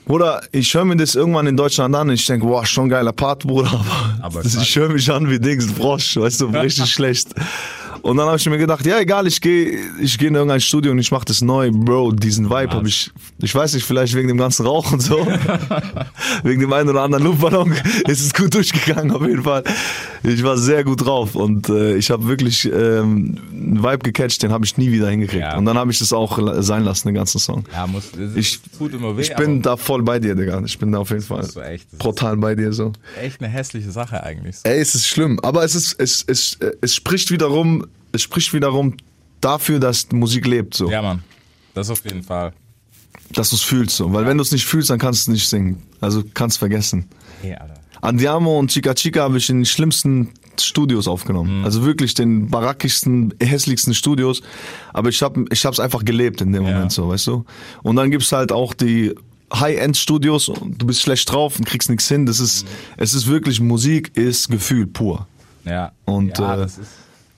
Bruder, 0.06 0.42
ich 0.52 0.74
höre 0.74 0.86
mir 0.86 0.96
das 0.96 1.16
irgendwann 1.16 1.48
in 1.48 1.56
Deutschland 1.56 1.96
an 1.96 2.10
und 2.10 2.16
ich 2.16 2.26
denke, 2.26 2.46
wow, 2.48 2.66
schon 2.66 2.90
geiler 2.90 3.14
Part, 3.14 3.44
Bruder, 3.44 3.72
aber, 3.72 4.18
Aber 4.22 4.44
das, 4.44 4.56
ich 4.56 4.76
höre 4.76 4.90
mich 4.90 5.12
an 5.12 5.30
wie 5.30 5.40
Dings, 5.40 5.72
Frosch, 5.72 6.18
weißt 6.18 6.42
du, 6.42 6.46
richtig 6.48 6.92
schlecht. 6.92 7.30
Und 8.02 8.18
dann 8.18 8.28
habe 8.28 8.38
ich 8.38 8.46
mir 8.50 8.58
gedacht, 8.58 8.86
ja 8.86 9.00
egal, 9.00 9.28
ich 9.28 9.40
gehe 9.42 9.78
ich 10.00 10.18
geh 10.18 10.28
in 10.28 10.36
irgendein 10.36 10.60
Studio 10.62 10.92
und 10.92 11.00
ich 11.00 11.12
mache 11.12 11.26
das 11.26 11.42
neu, 11.42 11.70
Bro, 11.72 12.14
diesen 12.14 12.50
Vibe 12.50 12.72
habe 12.72 12.88
ich, 12.88 13.12
ich 13.40 13.54
weiß 13.54 13.74
nicht, 13.76 13.86
vielleicht 13.86 14.14
wegen 14.16 14.28
dem 14.28 14.38
ganzen 14.38 14.66
Rauch 14.66 14.92
und 14.92 15.02
so, 15.02 15.26
wegen 16.44 16.62
dem 16.62 16.74
einen 16.74 16.90
oder 16.90 17.04
anderen 17.04 17.24
Luftballon 17.24 17.74
ist 18.08 18.22
es 18.26 18.34
gut 18.34 18.54
durchgegangen 18.54 19.12
auf 19.12 19.22
jeden 19.22 19.44
Fall. 19.44 19.64
Ich 20.24 20.44
war 20.44 20.58
sehr 20.58 20.84
gut 20.84 21.06
drauf 21.06 21.36
und 21.36 21.70
äh, 21.70 21.96
ich 21.96 22.12
habe 22.12 22.28
wirklich 22.28 22.66
ähm, 22.66 23.38
einen 23.52 23.84
Vibe 23.84 24.00
gecatcht, 24.00 24.44
den 24.44 24.52
habe 24.52 24.66
ich 24.66 24.78
nie 24.78 24.92
wieder 24.92 25.10
hingekriegt. 25.10 25.42
Ja. 25.42 25.58
Und 25.58 25.66
dann 25.66 25.78
habe 25.78 25.92
ich 25.92 26.00
das 26.00 26.14
auch 26.14 26.38
sein 26.62 26.84
lassen, 26.84 27.08
den 27.08 27.16
ganzen 27.16 27.40
Song. 27.40 27.64
Ja, 27.74 27.88
muss, 27.88 28.12
das 28.12 28.36
Ich- 28.36 28.60
tut 28.78 28.94
immer 28.94 29.18
weh, 29.18 29.22
Ich 29.22 29.36
bin 29.36 29.62
da 29.62 29.78
voll 29.78 30.04
bei 30.04 30.20
dir, 30.20 30.36
Digga. 30.36 30.62
Ich 30.66 30.78
bin 30.78 30.92
da 30.92 31.00
auf 31.00 31.10
jeden 31.10 31.22
Fall 31.24 31.44
so 31.44 31.62
echt, 31.62 31.90
brutal 31.98 32.38
bei 32.38 32.56
dir 32.56 32.72
so. 32.74 32.92
echt 33.22 33.42
eine 33.42 33.50
hässliche 33.52 33.92
Sache 33.92 34.24
eigentlich. 34.24 34.58
Ey, 34.64 34.80
es 34.80 34.94
ist 34.96 35.08
schlimm, 35.08 35.40
aber 35.42 35.64
es 35.64 35.76
ist 35.76 35.96
es 36.00 36.24
es 36.28 36.58
es 36.82 36.96
spricht 36.96 37.32
wiederum 37.32 37.86
es 38.12 38.22
spricht 38.22 38.54
wiederum 38.54 38.96
dafür, 39.40 39.80
dass 39.80 40.12
Musik 40.12 40.46
lebt 40.48 40.74
so, 40.76 40.90
Ja, 40.90 41.02
Mann. 41.02 41.24
Das 41.74 41.90
auf 41.90 42.04
jeden 42.04 42.24
Fall. 42.24 42.54
dass 43.34 43.50
du 43.52 43.56
es 43.56 43.62
fühlst 43.62 43.96
so, 43.96 44.12
weil 44.14 44.26
wenn 44.26 44.38
du 44.38 44.44
es 44.44 44.52
nicht 44.52 44.66
fühlst, 44.66 44.90
dann 44.90 45.00
kannst 45.00 45.26
du 45.28 45.32
es 45.32 45.36
nicht 45.36 45.48
singen. 45.48 45.82
Also 46.02 46.24
kannst 46.34 46.58
vergessen. 46.58 47.08
Hey, 47.42 47.54
Alter. 47.56 47.76
Andiamo 48.02 48.58
und 48.60 48.72
Chica 48.72 48.94
Chica 48.94 49.22
habe 49.22 49.38
ich 49.38 49.50
in 49.50 49.60
den 49.60 49.66
schlimmsten 49.66 50.32
Studios 50.60 51.08
aufgenommen. 51.08 51.64
Also 51.64 51.86
wirklich 51.86 52.14
den 52.14 52.50
barackischsten, 52.50 53.34
hässlichsten 53.42 53.94
Studios. 53.94 54.42
Aber 54.92 55.10
ich 55.10 55.22
habe 55.22 55.46
ich 55.52 55.66
hab's 55.66 55.80
einfach 55.80 56.04
gelebt 56.04 56.42
in 56.42 56.52
dem 56.52 56.66
Ja. 56.66 56.74
Moment 56.74 56.92
so, 56.92 57.08
weißt 57.10 57.28
du? 57.28 57.46
Und 57.84 57.96
dann 57.96 58.12
gibt's 58.12 58.32
halt 58.32 58.52
auch 58.52 58.74
die 58.74 59.14
High-End-Studios 59.54 60.50
und 60.50 60.82
du 60.82 60.86
bist 60.88 61.02
schlecht 61.02 61.32
drauf 61.32 61.58
und 61.60 61.66
kriegst 61.66 61.90
nichts 61.90 62.08
hin. 62.08 62.26
Das 62.26 62.40
ist, 62.40 62.66
es 62.98 63.14
ist 63.14 63.28
wirklich, 63.28 63.60
Musik 63.62 64.12
ist 64.18 64.50
Gefühl 64.50 64.88
pur. 64.88 65.28
Ja. 65.66 65.92
Und 66.06 66.38
ja, 66.38 66.56
äh, 66.56 66.58
das 66.58 66.78
ist 66.80 66.90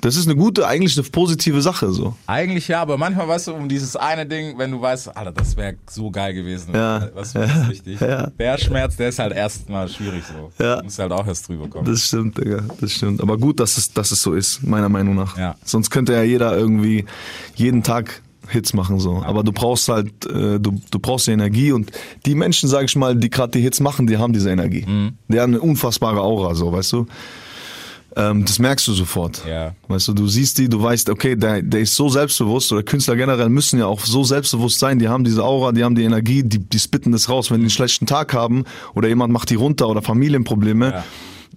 das 0.03 0.17
ist 0.17 0.27
eine 0.27 0.35
gute, 0.35 0.67
eigentlich 0.67 0.97
eine 0.97 1.07
positive 1.07 1.61
Sache 1.61 1.93
so. 1.93 2.13
Eigentlich 2.27 2.67
ja, 2.67 2.81
aber 2.81 2.97
manchmal 2.97 3.25
weißt 3.25 3.47
du, 3.47 3.53
um 3.53 3.69
dieses 3.69 3.95
eine 3.95 4.25
Ding, 4.25 4.57
wenn 4.57 4.69
du 4.69 4.81
weißt, 4.81 5.15
Alter, 5.15 5.31
das 5.31 5.55
wäre 5.55 5.75
so 5.89 6.11
geil 6.11 6.33
gewesen. 6.33 6.75
Ja. 6.75 7.07
Was 7.13 7.33
ist 7.33 7.69
wichtig? 7.69 8.01
Ja. 8.01 8.27
Der 8.27 8.57
Schmerz, 8.57 8.97
der 8.97 9.09
ist 9.09 9.19
halt 9.19 9.33
erstmal 9.33 9.87
schwierig 9.87 10.23
so. 10.25 10.51
Ja. 10.61 10.77
Du 10.77 10.83
musst 10.83 10.99
halt 10.99 11.13
auch 11.13 11.25
erst 11.25 11.47
drüber 11.47 11.69
kommen. 11.69 11.85
Das 11.85 12.05
stimmt, 12.05 12.37
Digga, 12.37 12.65
das 12.81 12.91
stimmt. 12.91 13.21
Aber 13.21 13.37
gut, 13.37 13.61
dass 13.61 13.77
es, 13.77 13.93
dass 13.93 14.11
es 14.11 14.21
so 14.21 14.33
ist, 14.33 14.61
meiner 14.61 14.89
Meinung 14.89 15.15
nach. 15.15 15.37
Ja. 15.37 15.55
Sonst 15.63 15.89
könnte 15.89 16.11
ja 16.11 16.23
jeder 16.23 16.57
irgendwie 16.57 17.05
jeden 17.55 17.81
Tag 17.81 18.21
Hits 18.49 18.73
machen 18.73 18.99
so. 18.99 19.23
Aber 19.23 19.41
du 19.43 19.53
brauchst 19.53 19.87
halt, 19.87 20.25
äh, 20.25 20.59
du, 20.59 20.81
du 20.91 20.99
brauchst 20.99 21.27
die 21.27 21.31
Energie 21.31 21.71
und 21.71 21.93
die 22.25 22.35
Menschen, 22.35 22.67
sag 22.67 22.83
ich 22.83 22.95
mal, 22.97 23.15
die 23.15 23.29
gerade 23.29 23.51
die 23.51 23.61
Hits 23.61 23.79
machen, 23.79 24.05
die 24.05 24.17
haben 24.17 24.33
diese 24.33 24.51
Energie. 24.51 24.85
Mhm. 24.85 25.13
Die 25.29 25.39
haben 25.39 25.53
eine 25.53 25.61
unfassbare 25.61 26.19
Aura, 26.19 26.55
so, 26.55 26.73
weißt 26.73 26.91
du. 26.91 27.07
Ähm, 28.15 28.45
das 28.45 28.59
merkst 28.59 28.87
du 28.87 28.93
sofort. 28.93 29.41
Ja. 29.47 29.73
Weißt 29.87 30.07
du, 30.07 30.13
du 30.13 30.27
siehst 30.27 30.57
die, 30.59 30.69
du 30.69 30.81
weißt, 30.81 31.09
okay, 31.09 31.35
der, 31.35 31.61
der 31.63 31.79
ist 31.81 31.95
so 31.95 32.09
selbstbewusst 32.09 32.71
oder 32.71 32.83
Künstler 32.83 33.15
generell 33.15 33.49
müssen 33.49 33.79
ja 33.79 33.87
auch 33.87 34.01
so 34.01 34.23
selbstbewusst 34.23 34.77
sein, 34.79 34.99
die 34.99 35.07
haben 35.07 35.23
diese 35.23 35.43
Aura, 35.43 35.71
die 35.71 35.83
haben 35.83 35.95
die 35.95 36.03
Energie, 36.03 36.43
die, 36.43 36.59
die 36.59 36.79
spitten 36.79 37.11
das 37.11 37.27
raus, 37.29 37.49
wenn 37.49 37.57
die 37.57 37.63
einen 37.63 37.69
schlechten 37.71 38.05
Tag 38.05 38.33
haben 38.33 38.65
oder 38.93 39.07
jemand 39.07 39.33
macht 39.33 39.49
die 39.49 39.55
runter 39.55 39.87
oder 39.89 40.01
Familienprobleme. 40.01 40.91
Ja. 40.91 41.03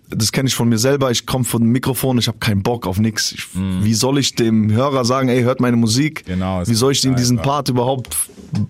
Das 0.09 0.31
kenne 0.31 0.49
ich 0.49 0.55
von 0.55 0.69
mir 0.69 0.79
selber, 0.79 1.11
ich 1.11 1.27
komme 1.27 1.45
von 1.45 1.61
dem 1.63 1.73
Mikrofon, 1.73 2.17
ich 2.19 2.29
habe 2.29 2.39
keinen 2.39 2.63
Bock 2.63 2.87
auf 2.87 2.99
nix. 3.01 3.33
Ich, 3.33 3.49
Wie 3.55 3.95
soll 3.95 4.19
ich 4.19 4.37
dem 4.37 4.71
Hörer 4.71 5.05
sagen, 5.05 5.29
ey, 5.29 5.43
hört 5.43 5.59
meine 5.61 5.77
Musik? 5.77 6.23
Mhm. 6.27 6.31
Genau, 6.33 6.63
Wie 6.65 6.75
soll 6.75 6.93
ich 6.93 7.05
ihm 7.05 7.17
diesen. 7.17 7.39
Part 7.39 7.69
überhaupt 7.71 8.17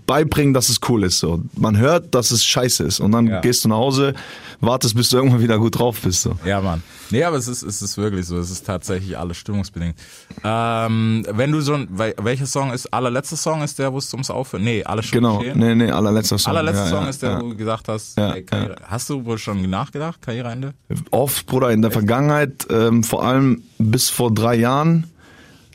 beibringen, 0.06 0.54
dass 0.54 0.70
es 0.70 0.80
cool 0.88 1.04
ist? 1.04 1.18
So. 1.18 1.42
Man 1.56 1.76
hört, 1.76 2.14
dass 2.14 2.30
es 2.30 2.42
scheiße 2.44 2.84
ist 2.84 3.00
und 3.00 3.12
dann 3.12 3.26
Ja. 3.26 3.40
gehst 3.40 3.64
du 3.64 3.68
nach 3.68 3.76
Hause, 3.76 4.14
wartest, 4.60 4.94
bis 4.96 5.10
du 5.10 5.16
irgendwann 5.18 5.40
wieder 5.40 5.58
gut 5.58 5.78
drauf 5.78 6.00
bist. 6.02 6.22
So. 6.22 6.36
Ja, 6.44 6.60
Mann. 6.60 6.82
Nee, 7.10 7.22
aber 7.24 7.36
es 7.36 7.46
ist, 7.48 7.62
es 7.62 7.82
ist 7.82 7.96
wirklich 7.98 8.26
so. 8.26 8.36
Es 8.38 8.50
ist 8.50 8.66
tatsächlich 8.66 9.16
alles 9.16 9.36
stimmungsbedingt. 9.36 9.96
Ähm, 10.44 11.24
wenn 11.30 11.52
du 11.52 11.60
so 11.60 11.74
ein, 11.74 11.88
wel- 11.96 12.14
welcher 12.22 12.46
Song 12.46 12.72
ist, 12.72 12.86
allerletzter 12.92 13.36
Song 13.36 13.62
ist 13.62 13.78
der, 13.78 13.92
wo 13.92 13.98
es 13.98 14.12
ums 14.12 14.30
Aufhören? 14.30 14.64
Nee, 14.64 14.82
alles 14.84 15.06
schon 15.06 15.18
Genau, 15.20 15.38
geschehen. 15.38 15.58
nee, 15.58 15.74
nee, 15.74 15.90
allerletzter 15.90 16.38
Song. 16.38 16.50
Allerletzter 16.52 16.84
ja, 16.84 16.90
Song 16.90 17.04
ja, 17.04 17.10
ist 17.10 17.22
der, 17.22 17.30
ja. 17.30 17.40
wo 17.42 17.48
du 17.50 17.56
gesagt 17.56 17.88
hast, 17.88 18.18
ey, 18.18 18.42
Karriere. 18.42 18.76
Hast 18.86 19.08
du 19.10 19.24
wohl 19.24 19.38
schon 19.38 19.68
nachgedacht, 19.68 20.20
Karriereende? 20.22 20.74
Oft, 21.10 21.46
Bruder, 21.46 21.70
in 21.70 21.82
der 21.82 21.90
Vergangenheit, 21.90 22.66
ähm, 22.70 23.04
vor 23.04 23.24
allem 23.24 23.62
bis 23.78 24.08
vor 24.10 24.32
drei 24.32 24.56
Jahren, 24.56 25.10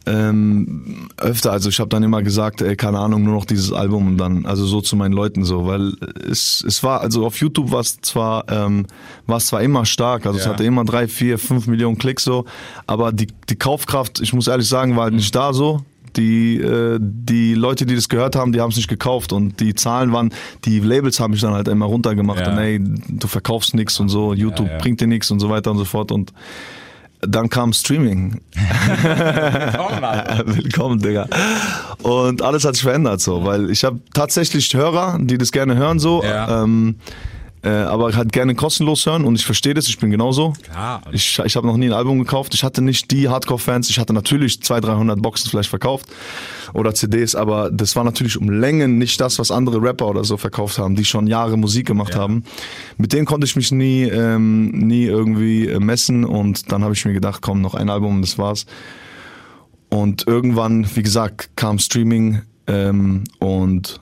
ähm, 0.08 1.10
öfter, 1.18 1.52
also 1.52 1.70
ich 1.70 1.80
habe 1.80 1.90
dann 1.90 2.02
immer 2.04 2.24
gesagt, 2.24 2.62
ey, 2.62 2.76
keine 2.76 3.00
Ahnung, 3.00 3.24
nur 3.24 3.36
noch 3.36 3.46
dieses 3.46 3.72
Album 3.72 4.08
und 4.08 4.18
dann, 4.18 4.46
also 4.46 4.66
so 4.66 4.82
zu 4.82 4.96
meinen 4.96 5.14
Leuten 5.14 5.44
so, 5.44 5.68
weil 5.68 5.94
es, 6.28 6.64
es 6.68 6.84
war, 6.84 7.02
also 7.02 7.26
auf 7.26 7.38
YouTube 7.40 7.72
war 7.72 7.82
es 7.82 8.02
zwar, 8.02 8.46
ähm, 8.50 8.88
war 9.28 9.38
es 9.38 9.48
zwar 9.48 9.62
immer 9.62 9.86
stark, 9.86 10.26
also 10.26 10.40
es 10.40 10.46
Ja. 10.46 10.52
hatte 10.52 10.64
immer 10.64 10.86
drei, 10.86 11.08
vier, 11.08 11.38
fünf 11.38 11.68
Millionen 11.68 11.98
Klicks 11.98 12.24
so, 12.24 12.46
aber 12.88 13.12
die, 13.12 13.28
die 13.50 13.56
Kaufkraft, 13.56 14.20
ich 14.22 14.34
muss 14.34 14.48
ehrlich 14.48 14.68
sagen, 14.68 14.96
war 14.96 15.04
halt 15.04 15.14
nicht 15.14 15.36
da 15.36 15.54
so. 15.54 15.82
Die, 16.18 16.58
äh, 16.58 17.00
die 17.02 17.54
Leute, 17.54 17.86
die 17.86 17.96
das 17.96 18.10
gehört 18.10 18.36
haben, 18.36 18.52
die 18.52 18.60
haben 18.60 18.72
es 18.72 18.76
nicht 18.76 18.90
gekauft 18.90 19.32
und 19.32 19.62
die 19.62 19.76
Zahlen 19.76 20.12
waren, 20.12 20.34
die 20.66 20.80
Labels 20.82 21.22
haben 21.22 21.32
mich 21.32 21.40
dann 21.40 21.54
halt 21.54 21.70
immer 21.70 21.86
runtergemacht 21.86 22.42
Ja. 22.42 22.52
und 22.52 22.58
ey, 22.58 22.82
du 23.08 23.28
verkaufst 23.28 23.76
nichts 23.76 23.98
und 23.98 24.10
so, 24.10 24.34
YouTube 24.34 24.68
ja. 24.68 24.78
bringt 24.80 25.00
dir 25.00 25.08
nichts 25.08 25.32
und 25.32 25.40
so 25.40 25.50
weiter 25.50 25.72
und 25.72 25.78
so 25.78 25.86
fort 25.86 26.12
und 26.12 26.34
dann 27.22 27.50
kam 27.50 27.74
Streaming. 27.74 28.42
Komm, 29.76 30.04
Alter. 30.04 30.44
Willkommen, 30.46 31.00
Digga. 31.00 31.28
Und 32.02 32.42
alles 32.42 32.66
hat 32.66 32.76
sich 32.76 32.84
verändert 32.84 33.22
so, 33.22 33.46
weil 33.46 33.70
ich 33.70 33.84
habe 33.84 34.00
tatsächlich 34.14 34.74
Hörer, 34.74 35.18
die 35.20 35.38
das 35.38 35.52
gerne 35.52 35.76
hören 35.76 36.00
so. 36.00 36.24
Ja. 36.24 36.64
Ähm, 36.64 36.96
äh, 37.64 37.70
aber 37.70 38.16
halt 38.16 38.32
gerne 38.34 38.56
kostenlos 38.56 39.06
hören 39.06 39.24
und 39.24 39.36
ich 39.36 39.46
verstehe 39.46 39.74
das, 39.76 39.88
ich 39.88 40.00
bin 40.00 40.10
genauso. 40.10 40.54
Klar. 40.64 41.02
Ich, 41.12 41.38
ich 41.46 41.56
habe 41.56 41.68
noch 41.68 41.78
nie 41.78 41.86
ein 41.88 41.94
Album 41.94 42.18
gekauft. 42.20 42.54
Ich 42.56 42.64
hatte 42.64 42.82
nicht 42.82 43.12
die 43.12 43.30
Hardcore-Fans. 43.30 43.90
Ich 43.90 44.00
hatte 44.00 44.14
natürlich 44.14 44.62
200, 44.64 44.90
300 44.92 45.22
Boxen 45.22 45.50
vielleicht 45.50 45.70
verkauft 45.70 46.08
oder 46.74 46.94
CDs, 46.96 47.36
aber 47.36 47.70
das 47.70 47.96
war 47.96 48.04
natürlich 48.04 48.38
um 48.38 48.50
Längen 48.50 48.98
nicht 48.98 49.22
das, 49.22 49.38
was 49.38 49.52
andere 49.52 49.82
Rapper 49.82 50.08
oder 50.08 50.24
so 50.24 50.38
verkauft 50.38 50.78
haben, 50.80 50.96
die 50.96 51.06
schon 51.06 51.28
Jahre 51.28 51.56
Musik 51.58 51.86
gemacht 51.86 52.14
Ja. 52.16 52.22
haben. 52.22 52.44
Mit 52.98 53.14
denen 53.14 53.26
konnte 53.26 53.46
ich 53.46 53.56
mich 53.56 53.72
nie, 53.72 54.04
ähm, 54.04 54.70
nie 54.72 55.06
irgendwie 55.06 55.68
äh, 55.68 55.80
messen 55.80 56.26
und 56.26 56.72
dann 56.72 56.84
habe 56.84 56.94
ich 56.94 57.06
mir 57.06 57.14
gedacht, 57.14 57.42
komm, 57.42 57.62
noch 57.62 57.76
ein 57.76 57.90
Album 57.90 58.16
und 58.16 58.22
das 58.24 58.38
war's. 58.38 58.66
Und 59.90 60.26
irgendwann, 60.26 60.88
wie 60.96 61.04
gesagt, 61.04 61.52
kam 61.58 61.78
Streaming 61.78 62.42
ähm, 62.68 63.26
und 63.40 64.00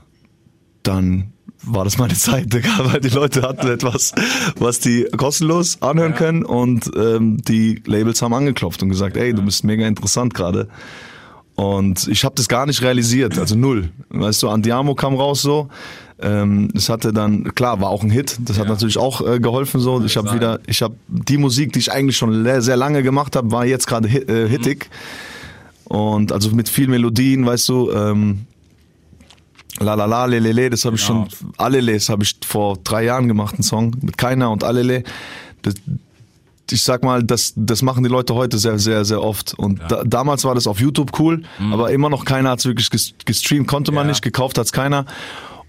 dann 0.84 1.34
war 1.64 1.84
das 1.84 1.98
meine 1.98 2.14
Zeit, 2.14 2.54
Digga, 2.54 2.70
weil 2.92 3.00
die 3.02 3.10
Leute 3.10 3.42
hatten 3.42 3.68
etwas, 3.68 4.14
was 4.58 4.80
die 4.80 5.06
kostenlos 5.18 5.82
anhören 5.82 6.16
können 6.16 6.44
und 6.46 6.90
ähm, 6.96 7.38
die 7.38 7.82
Labels 7.86 8.22
haben 8.22 8.34
angeklopft 8.34 8.82
und 8.84 8.90
gesagt, 8.90 9.18
ey, 9.18 9.34
du 9.34 9.42
bist 9.42 9.64
mega 9.64 9.88
interessant 9.88 10.34
gerade. 10.34 10.68
Und 11.56 12.08
ich 12.08 12.24
habe 12.24 12.36
das 12.36 12.48
gar 12.48 12.66
nicht 12.66 12.82
realisiert, 12.82 13.38
also 13.38 13.56
null. 13.56 13.90
Weißt 14.10 14.42
du, 14.44 14.50
Andiamo 14.50 14.96
kam 14.96 15.16
raus 15.16 15.42
so. 15.42 15.68
Ähm, 16.22 16.70
das 16.74 16.88
hatte 16.88 17.12
dann, 17.12 17.54
klar, 17.54 17.82
war 17.82 17.90
auch 17.90 18.02
ein 18.04 18.10
Hit. 18.10 18.38
Das 18.46 18.58
hat 18.58 18.66
Ja. 18.66 18.72
natürlich 18.72 18.98
auch 18.98 19.20
äh, 19.28 19.40
geholfen 19.40 19.82
so. 19.82 20.02
Ich 20.04 20.16
habe 20.16 20.34
wieder, 20.34 20.60
ich 20.68 20.82
habe 20.82 20.96
die 21.10 21.38
Musik, 21.38 21.74
die 21.74 21.80
ich 21.80 21.92
eigentlich 21.92 22.16
schon 22.16 22.46
sehr 22.62 22.78
lange 22.78 23.04
gemacht 23.04 23.36
habe, 23.36 23.52
war 23.52 23.66
jetzt 23.66 23.88
gerade 23.88 24.08
hit, 24.08 24.30
äh, 24.30 24.48
hittig. 24.48 24.90
Und 25.86 26.32
also 26.32 26.52
mit 26.52 26.70
viel 26.70 26.88
Melodien, 26.88 27.46
weißt 27.46 27.68
du, 27.68 27.92
ähm, 27.92 28.46
La 29.80 29.94
La 29.96 30.06
La, 30.06 30.26
Lelele, 30.26 30.70
das 30.70 30.86
habe 30.86 30.96
ich 30.98 31.06
Genau. 31.08 31.28
schon, 31.30 31.52
Alele, 31.58 31.98
habe 31.98 32.24
ich 32.24 32.36
vor 32.46 32.78
drei 32.84 33.06
Jahren 33.06 33.28
gemacht, 33.28 33.56
einen 33.56 33.64
Song 33.64 33.96
mit 34.02 34.18
Keiner 34.18 34.52
und 34.52 34.64
Alele. 34.64 35.04
Das, 35.62 35.74
ich 36.72 36.84
sag 36.84 37.04
mal, 37.04 37.24
das, 37.24 37.54
das 37.56 37.82
machen 37.82 38.04
die 38.04 38.10
Leute 38.10 38.36
heute 38.36 38.58
sehr, 38.60 38.78
sehr, 38.78 39.04
sehr 39.06 39.24
oft. 39.24 39.54
Und 39.56 39.80
da, 39.88 40.04
damals 40.06 40.44
war 40.44 40.54
das 40.54 40.68
auf 40.68 40.80
YouTube 40.80 41.18
cool, 41.20 41.44
aber 41.72 41.92
immer 41.92 42.10
noch 42.10 42.26
keiner 42.26 42.52
hat's 42.52 42.66
wirklich 42.66 42.88
ges- 42.88 43.14
gestreamt, 43.26 43.68
konnte 43.68 43.92
man 43.92 44.06
Ja. 44.06 44.12
nicht, 44.12 44.22
gekauft 44.22 44.58
hat's 44.58 44.72
keiner. 44.72 45.06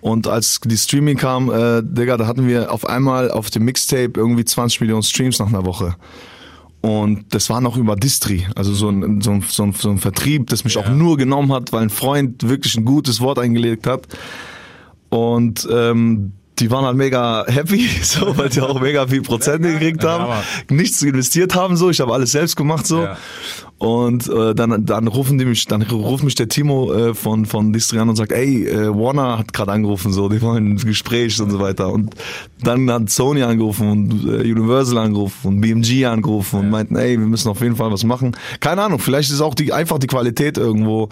Und 0.03 0.27
als 0.27 0.61
die 0.65 0.77
Streaming 0.79 1.17
kam, 1.17 1.51
äh, 1.51 1.83
Digga, 1.83 2.17
da 2.17 2.27
hatten 2.27 2.47
wir 2.49 2.73
auf 2.73 2.87
einmal 2.87 3.31
auf 3.31 3.51
dem 3.51 3.65
Mixtape 3.65 4.13
irgendwie 4.17 4.45
20 4.45 4.81
Millionen 4.81 5.03
Streams 5.03 5.39
nach 5.39 5.49
einer 5.49 5.65
Woche. 5.67 5.95
Und 6.83 7.35
das 7.35 7.51
war 7.51 7.61
noch 7.61 7.77
über 7.77 7.95
Distri, 7.95 8.47
also 8.57 8.73
so 8.73 8.89
ein, 8.89 9.21
so 9.21 9.33
ein, 9.33 9.45
so 9.47 9.63
ein, 9.65 9.73
so 9.73 9.91
ein 9.91 9.99
Vertrieb, 9.99 10.47
das 10.49 10.65
mich 10.65 10.75
Ja. 10.77 10.83
auch 10.83 10.89
nur 10.89 11.19
genommen 11.19 11.53
hat, 11.53 11.73
weil 11.73 11.83
ein 11.83 11.91
Freund 11.91 12.49
wirklich 12.49 12.75
ein 12.77 12.87
gutes 12.87 13.21
Wort 13.21 13.39
eingelegt 13.39 13.87
hat. 13.87 14.07
Und 15.11 15.69
ähm, 15.71 16.33
die 16.59 16.71
waren 16.71 16.85
halt 16.85 16.97
mega 16.97 17.45
happy, 17.49 17.87
so, 18.03 18.37
weil 18.37 18.49
die 18.49 18.61
auch 18.61 18.81
mega 18.81 19.07
viel 19.07 19.23
Prozente 19.23 19.73
gekriegt 19.73 20.05
haben, 20.05 20.33
nichts 20.71 21.03
investiert 21.03 21.55
haben, 21.55 21.77
so. 21.77 21.91
Ich 21.91 22.01
habe 22.01 22.13
alles 22.15 22.33
selbst 22.33 22.57
gemacht, 22.57 22.87
so. 22.87 23.03
Ja. 23.03 23.17
Und 23.81 24.29
äh, 24.29 24.55
dann, 24.55 24.85
dann 24.85 25.09
rufen 25.09 25.39
die 25.39 25.47
mich, 25.47 25.65
dann 25.65 25.81
ruft 25.81 26.23
mich 26.23 26.35
der 26.35 26.51
Timo 26.51 26.93
äh, 26.93 27.15
von 27.15 27.47
von 27.47 27.73
Distri 27.73 27.99
an 27.99 28.11
und 28.11 28.17
sagt, 28.17 28.31
ey, 28.31 28.69
äh, 28.69 28.89
Warner 28.95 29.39
hat 29.39 29.55
gerade 29.55 29.73
angerufen, 29.73 30.13
so, 30.13 30.29
die 30.29 30.43
wollen 30.43 30.73
ein 30.73 30.77
Gespräch 30.77 31.41
und 31.41 31.51
so 31.51 31.61
weiter. 31.61 31.91
Und 31.91 32.15
dann 32.63 32.91
hat 32.91 33.09
Sony 33.09 33.43
angerufen 33.43 33.89
und 33.89 34.25
äh, 34.27 34.43
Universal 34.43 34.99
angerufen 34.99 35.49
und 35.49 35.61
BMG 35.63 36.05
angerufen 36.05 36.61
und 36.61 36.69
meinten, 36.69 36.95
ey, 36.97 37.19
wir 37.19 37.27
müssen 37.27 37.49
auf 37.49 37.63
jeden 37.63 37.77
Fall 37.77 37.91
was 37.91 38.05
machen. 38.05 38.37
Keine 38.61 38.83
Ahnung, 38.83 38.99
vielleicht 38.99 39.31
ist 39.31 39.41
auch 39.41 39.55
die 39.55 39.73
einfach 39.73 39.99
die 39.99 40.09
Qualität 40.09 40.59
irgendwo 40.59 41.09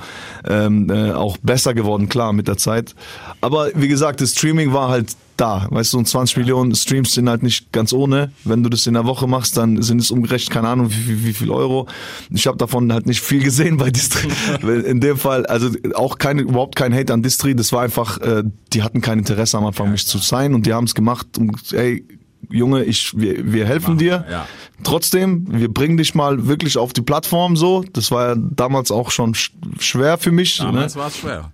ähm, 0.46 0.90
äh, 0.90 1.12
auch 1.12 1.38
besser 1.38 1.72
geworden, 1.72 2.10
klar, 2.10 2.34
mit 2.34 2.48
der 2.48 2.58
Zeit. 2.58 2.94
Aber 3.40 3.68
wie 3.76 3.88
gesagt, 3.88 4.20
das 4.20 4.32
Streaming 4.32 4.74
war 4.74 4.90
halt 4.90 5.16
da. 5.38 5.66
Weißt 5.70 5.92
du, 5.92 5.98
und 5.98 6.06
20 6.06 6.36
Millionen 6.36 6.74
Streams 6.74 7.12
sind 7.14 7.28
halt 7.28 7.42
nicht 7.42 7.72
ganz 7.72 7.92
ohne. 7.92 8.32
Wenn 8.44 8.62
du 8.62 8.68
das 8.68 8.86
in 8.86 8.94
der 8.94 9.06
Woche 9.06 9.26
machst, 9.26 9.56
dann 9.56 9.80
sind 9.82 10.00
es 10.00 10.10
umgerechnet, 10.10 10.50
keine 10.52 10.68
Ahnung, 10.68 10.90
wie, 10.90 11.08
wie, 11.08 11.24
wie 11.26 11.32
viel 11.32 11.50
Euro. 11.50 11.86
Ich 12.30 12.46
habe 12.46 12.57
davon 12.60 12.92
halt 12.92 13.06
nicht 13.06 13.20
viel 13.20 13.42
gesehen 13.42 13.76
bei 13.76 13.90
Distri. 13.90 14.28
in 14.62 15.00
dem 15.00 15.16
Fall, 15.16 15.46
also 15.46 15.70
auch 15.94 16.18
keine, 16.18 16.42
überhaupt 16.42 16.76
kein 16.76 16.94
Hate 16.94 17.12
an 17.12 17.22
Distri. 17.22 17.54
Das 17.54 17.72
war 17.72 17.82
einfach, 17.82 18.20
äh, 18.20 18.44
die 18.72 18.82
hatten 18.82 19.00
kein 19.00 19.18
Interesse 19.18 19.58
am 19.58 19.66
Anfang, 19.66 19.90
mich 19.90 20.06
zu 20.06 20.18
sein 20.18 20.54
und 20.54 20.66
die 20.66 20.74
haben 20.74 20.84
es 20.84 20.94
gemacht 20.94 21.38
und 21.38 21.72
ey, 21.72 22.04
Junge, 22.50 22.84
ich, 22.84 23.18
wir, 23.18 23.52
wir 23.52 23.66
helfen 23.66 23.94
Machen 23.94 23.98
dir. 23.98 24.24
ja. 24.30 24.46
Trotzdem, 24.84 25.44
wir 25.48 25.72
bringen 25.72 25.96
dich 25.96 26.14
mal 26.14 26.46
wirklich 26.46 26.78
auf 26.78 26.92
die 26.92 27.02
Plattform 27.02 27.56
so. 27.56 27.84
Das 27.92 28.10
war 28.10 28.28
ja 28.28 28.34
damals 28.38 28.90
auch 28.90 29.10
schon 29.10 29.34
sch 29.34 29.52
schwer 29.80 30.18
für 30.18 30.30
mich. 30.30 30.58
Damals 30.58 30.94
ne? 30.94 31.00
war 31.00 31.08
es 31.08 31.18
schwer. 31.18 31.52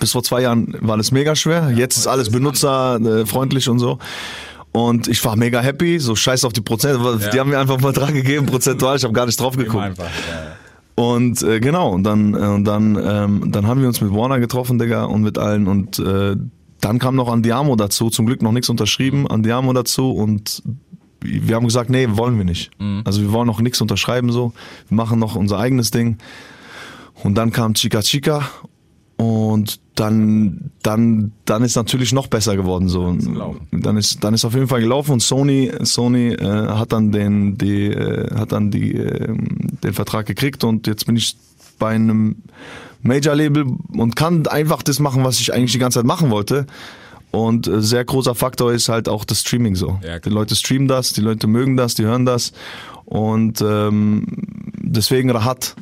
Bis 0.00 0.12
vor 0.12 0.22
zwei 0.22 0.42
Jahren 0.42 0.74
war 0.80 0.96
das 0.96 1.10
mega 1.10 1.34
schwer. 1.34 1.72
Jetzt 1.74 1.96
ist 1.96 2.06
alles 2.06 2.30
benutzerfreundlich 2.30 3.68
und 3.68 3.80
so. 3.80 3.98
Und 4.72 5.08
ich 5.08 5.24
war 5.24 5.34
mega 5.36 5.60
happy, 5.60 5.98
so 5.98 6.14
scheiß 6.14 6.44
auf 6.44 6.52
die 6.52 6.60
Prozente. 6.60 6.98
Die 7.18 7.36
Ja. 7.36 7.40
haben 7.40 7.50
mir 7.50 7.58
einfach 7.58 7.74
einen 7.74 7.82
Vertrag 7.82 8.12
gegeben, 8.12 8.46
prozentual, 8.46 8.96
ich 8.96 9.04
habe 9.04 9.12
gar 9.14 9.26
nicht 9.26 9.40
drauf 9.40 9.56
geguckt. 9.56 9.98
Und 10.94 11.42
äh, 11.42 11.60
genau, 11.60 11.90
und 11.92 12.02
dann, 12.04 12.34
äh, 12.34 12.38
und 12.38 12.64
dann, 12.64 12.96
ähm, 13.00 13.52
dann 13.52 13.66
haben 13.66 13.80
wir 13.80 13.88
uns 13.88 14.00
mit 14.00 14.12
Warner 14.12 14.40
getroffen, 14.40 14.78
Digga, 14.78 15.04
und 15.04 15.22
mit 15.22 15.38
allen. 15.38 15.68
Und 15.68 15.98
äh, 16.00 16.36
dann 16.80 16.98
kam 16.98 17.14
noch 17.16 17.28
Andiamo 17.28 17.76
dazu, 17.76 18.10
zum 18.10 18.26
Glück 18.26 18.42
noch 18.42 18.52
nichts 18.52 18.68
unterschrieben, 18.68 19.26
Andiamo 19.26 19.72
dazu 19.72 20.10
und 20.12 20.62
wir 21.20 21.56
haben 21.56 21.64
gesagt, 21.66 21.90
nee, 21.90 22.06
wollen 22.10 22.36
wir 22.38 22.44
nicht. 22.44 22.70
Also 23.04 23.20
wir 23.22 23.32
wollen 23.32 23.48
noch 23.48 23.60
nichts 23.60 23.80
unterschreiben 23.80 24.30
so, 24.30 24.52
wir 24.88 24.94
machen 24.96 25.18
noch 25.18 25.34
unser 25.34 25.58
eigenes 25.58 25.90
Ding. 25.90 26.18
Und 27.24 27.34
dann 27.34 27.50
kam 27.50 27.74
Chica 27.74 28.00
Chica 28.02 28.48
und 29.18 29.80
dann, 29.96 30.70
dann, 30.82 31.32
dann 31.44 31.64
ist 31.64 31.74
natürlich 31.74 32.12
noch 32.12 32.28
besser 32.28 32.56
geworden 32.56 32.88
so. 32.88 33.16
Dann 33.72 33.96
ist, 33.96 34.22
dann 34.22 34.32
ist 34.32 34.44
auf 34.44 34.54
jeden 34.54 34.68
Fall 34.68 34.80
gelaufen 34.80 35.12
und 35.12 35.20
Sony, 35.20 35.72
Sony 35.82 36.34
äh, 36.34 36.68
hat 36.68 36.92
dann 36.92 37.10
den, 37.10 37.58
die, 37.58 37.86
äh, 37.86 38.32
hat 38.36 38.52
dann 38.52 38.70
die, 38.70 38.94
äh, 38.94 39.34
den 39.82 39.92
Vertrag 39.92 40.26
gekriegt 40.26 40.62
und 40.62 40.86
jetzt 40.86 41.06
bin 41.06 41.16
ich 41.16 41.36
bei 41.80 41.90
einem 41.90 42.36
Major-Label 43.02 43.66
und 43.96 44.14
kann 44.14 44.46
einfach 44.46 44.84
das 44.84 45.00
machen, 45.00 45.24
was 45.24 45.40
ich 45.40 45.52
eigentlich 45.52 45.72
die 45.72 45.78
ganze 45.78 45.98
Zeit 45.98 46.06
machen 46.06 46.30
wollte. 46.30 46.66
Und 47.32 47.66
äh, 47.66 47.82
sehr 47.82 48.04
großer 48.04 48.36
Faktor 48.36 48.72
ist 48.72 48.88
halt 48.88 49.08
auch 49.08 49.24
das 49.24 49.40
Streaming 49.40 49.74
so. 49.74 49.98
Ja, 50.06 50.20
die 50.20 50.30
Leute 50.30 50.54
streamen 50.54 50.86
das, 50.86 51.12
die 51.12 51.22
Leute 51.22 51.48
mögen 51.48 51.76
das, 51.76 51.96
die 51.96 52.04
hören 52.04 52.24
das 52.24 52.52
und 53.04 53.60
ähm, 53.62 54.26
deswegen 54.80 55.30
Rahat. 55.30 55.74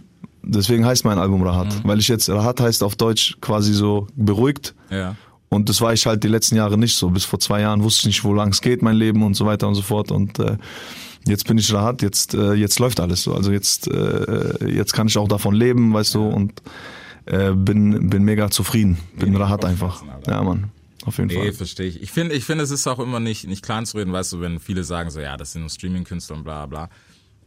Deswegen 0.48 0.86
heißt 0.86 1.04
mein 1.04 1.18
Album 1.18 1.42
Rahat, 1.42 1.66
Mhm. 1.74 1.88
weil 1.88 1.98
ich 1.98 2.08
jetzt 2.08 2.28
Rahat 2.30 2.60
heißt 2.60 2.82
auf 2.82 2.94
Deutsch 2.96 3.36
quasi 3.40 3.72
so 3.74 4.06
beruhigt. 4.14 4.74
Ja. 4.90 5.16
Und 5.48 5.68
das 5.68 5.80
war 5.80 5.92
ich 5.92 6.06
halt 6.06 6.22
die 6.24 6.28
letzten 6.28 6.56
Jahre 6.56 6.78
nicht 6.78 6.96
so. 6.96 7.10
Bis 7.10 7.24
vor 7.24 7.38
zwei 7.40 7.60
Jahren 7.60 7.82
wusste 7.82 8.00
ich 8.02 8.06
nicht, 8.16 8.24
wo 8.24 8.32
lang 8.32 8.50
es 8.50 8.60
geht, 8.60 8.82
mein 8.82 8.96
Leben 8.96 9.22
und 9.22 9.34
so 9.34 9.44
weiter 9.46 9.66
und 9.68 9.74
so 9.74 9.82
fort. 9.82 10.10
Und 10.10 10.38
äh, 10.38 10.56
jetzt 11.26 11.46
bin 11.46 11.58
ich 11.58 11.72
Rahat, 11.72 12.02
jetzt, 12.02 12.34
äh, 12.34 12.54
jetzt 12.54 12.78
läuft 12.78 13.00
alles 13.00 13.22
so. 13.22 13.34
Also 13.34 13.52
jetzt, 13.52 13.88
äh, 13.88 14.68
jetzt 14.72 14.92
kann 14.92 15.06
ich 15.08 15.16
auch 15.18 15.28
davon 15.28 15.54
leben, 15.54 15.92
weißt 15.94 16.14
du, 16.14 16.26
und 16.28 16.62
äh, 17.26 17.52
bin, 17.52 18.08
bin 18.10 18.22
mega 18.24 18.50
zufrieden. 18.50 18.98
Bin 19.18 19.28
Wenig 19.28 19.40
Rahat 19.40 19.64
einfach. 19.64 20.02
Alter. 20.08 20.32
Ja, 20.32 20.42
Mann. 20.42 20.70
Auf 21.04 21.18
jeden 21.18 21.28
Nee, 21.28 21.36
Fall. 21.36 21.52
verstehe 21.52 21.86
ich. 21.86 22.02
Ich 22.02 22.10
finde, 22.10 22.34
ich 22.34 22.44
finde, 22.44 22.64
es 22.64 22.70
ist 22.72 22.86
auch 22.88 22.98
immer 22.98 23.20
nicht, 23.20 23.46
nicht 23.46 23.62
klein 23.64 23.86
zu 23.86 23.96
reden, 23.98 24.12
weißt 24.12 24.32
du, 24.32 24.40
wenn 24.40 24.58
viele 24.58 24.82
sagen 24.82 25.10
so, 25.10 25.20
ja, 25.20 25.36
das 25.36 25.52
sind 25.52 25.60
nur 25.62 25.70
Streaming-Künstler 25.70 26.36
und 26.36 26.42
bla 26.44 26.66
bla. 26.66 26.88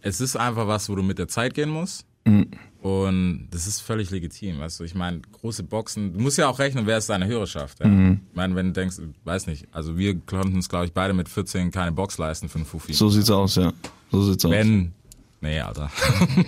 Es 0.01 0.21
ist 0.21 0.37
einfach 0.37 0.67
was, 0.67 0.89
wo 0.89 0.95
du 0.95 1.03
mit 1.03 1.19
der 1.19 1.27
Zeit 1.27 1.53
gehen 1.53 1.69
musst. 1.69 2.05
Mhm. 2.25 2.47
Und 2.81 3.49
das 3.51 3.67
ist 3.67 3.81
völlig 3.81 4.09
legitim, 4.09 4.59
weißt 4.59 4.79
du. 4.79 4.85
Ich 4.85 4.95
meine, 4.95 5.19
große 5.19 5.63
Boxen, 5.63 6.13
du 6.13 6.19
musst 6.21 6.37
ja 6.37 6.47
auch 6.47 6.59
rechnen, 6.59 6.85
wer 6.85 6.97
ist 6.97 7.09
deine 7.09 7.27
Hörerschaft. 7.27 7.81
Ja? 7.81 7.87
Mhm. 7.87 8.21
Ich 8.29 8.35
meine, 8.35 8.55
wenn 8.55 8.67
du 8.67 8.71
denkst, 8.73 8.97
weiß 9.25 9.47
nicht, 9.47 9.67
also 9.71 9.97
wir 9.97 10.17
konnten 10.17 10.55
uns, 10.55 10.69
glaube 10.69 10.85
ich, 10.85 10.93
beide 10.93 11.13
mit 11.13 11.27
14 11.27 11.71
keine 11.71 11.91
Box 11.91 12.17
leisten 12.17 12.47
für 12.47 12.55
einen 12.55 12.65
Fufi. 12.65 12.93
So 12.93 13.09
sieht's 13.09 13.29
aus, 13.29 13.55
ja. 13.55 13.73
So 14.11 14.23
sieht's 14.23 14.45
aus. 14.45 14.51
wenn, 14.51 14.93
nee, 15.41 15.59
Alter. 15.59 15.91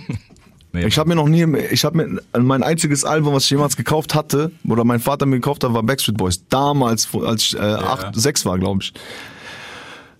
nee, 0.72 0.86
Ich 0.86 0.96
habe 0.96 1.10
mir 1.10 1.16
noch 1.16 1.28
nie, 1.28 1.44
ich 1.70 1.84
habe 1.84 1.98
mir 1.98 2.22
mein 2.40 2.62
einziges 2.62 3.04
Album, 3.04 3.34
was 3.34 3.44
ich 3.44 3.50
jemals 3.50 3.76
gekauft 3.76 4.14
hatte, 4.14 4.52
oder 4.66 4.84
mein 4.84 5.00
Vater 5.00 5.26
mir 5.26 5.36
gekauft 5.36 5.64
hat, 5.64 5.74
war 5.74 5.82
Backstreet 5.82 6.16
Boys. 6.16 6.46
Damals, 6.48 7.08
als 7.14 7.42
ich 7.42 7.56
äh, 7.56 7.60
acht, 7.60 8.14
sechs 8.14 8.46
war, 8.46 8.58
glaube 8.58 8.82
ich. 8.82 8.94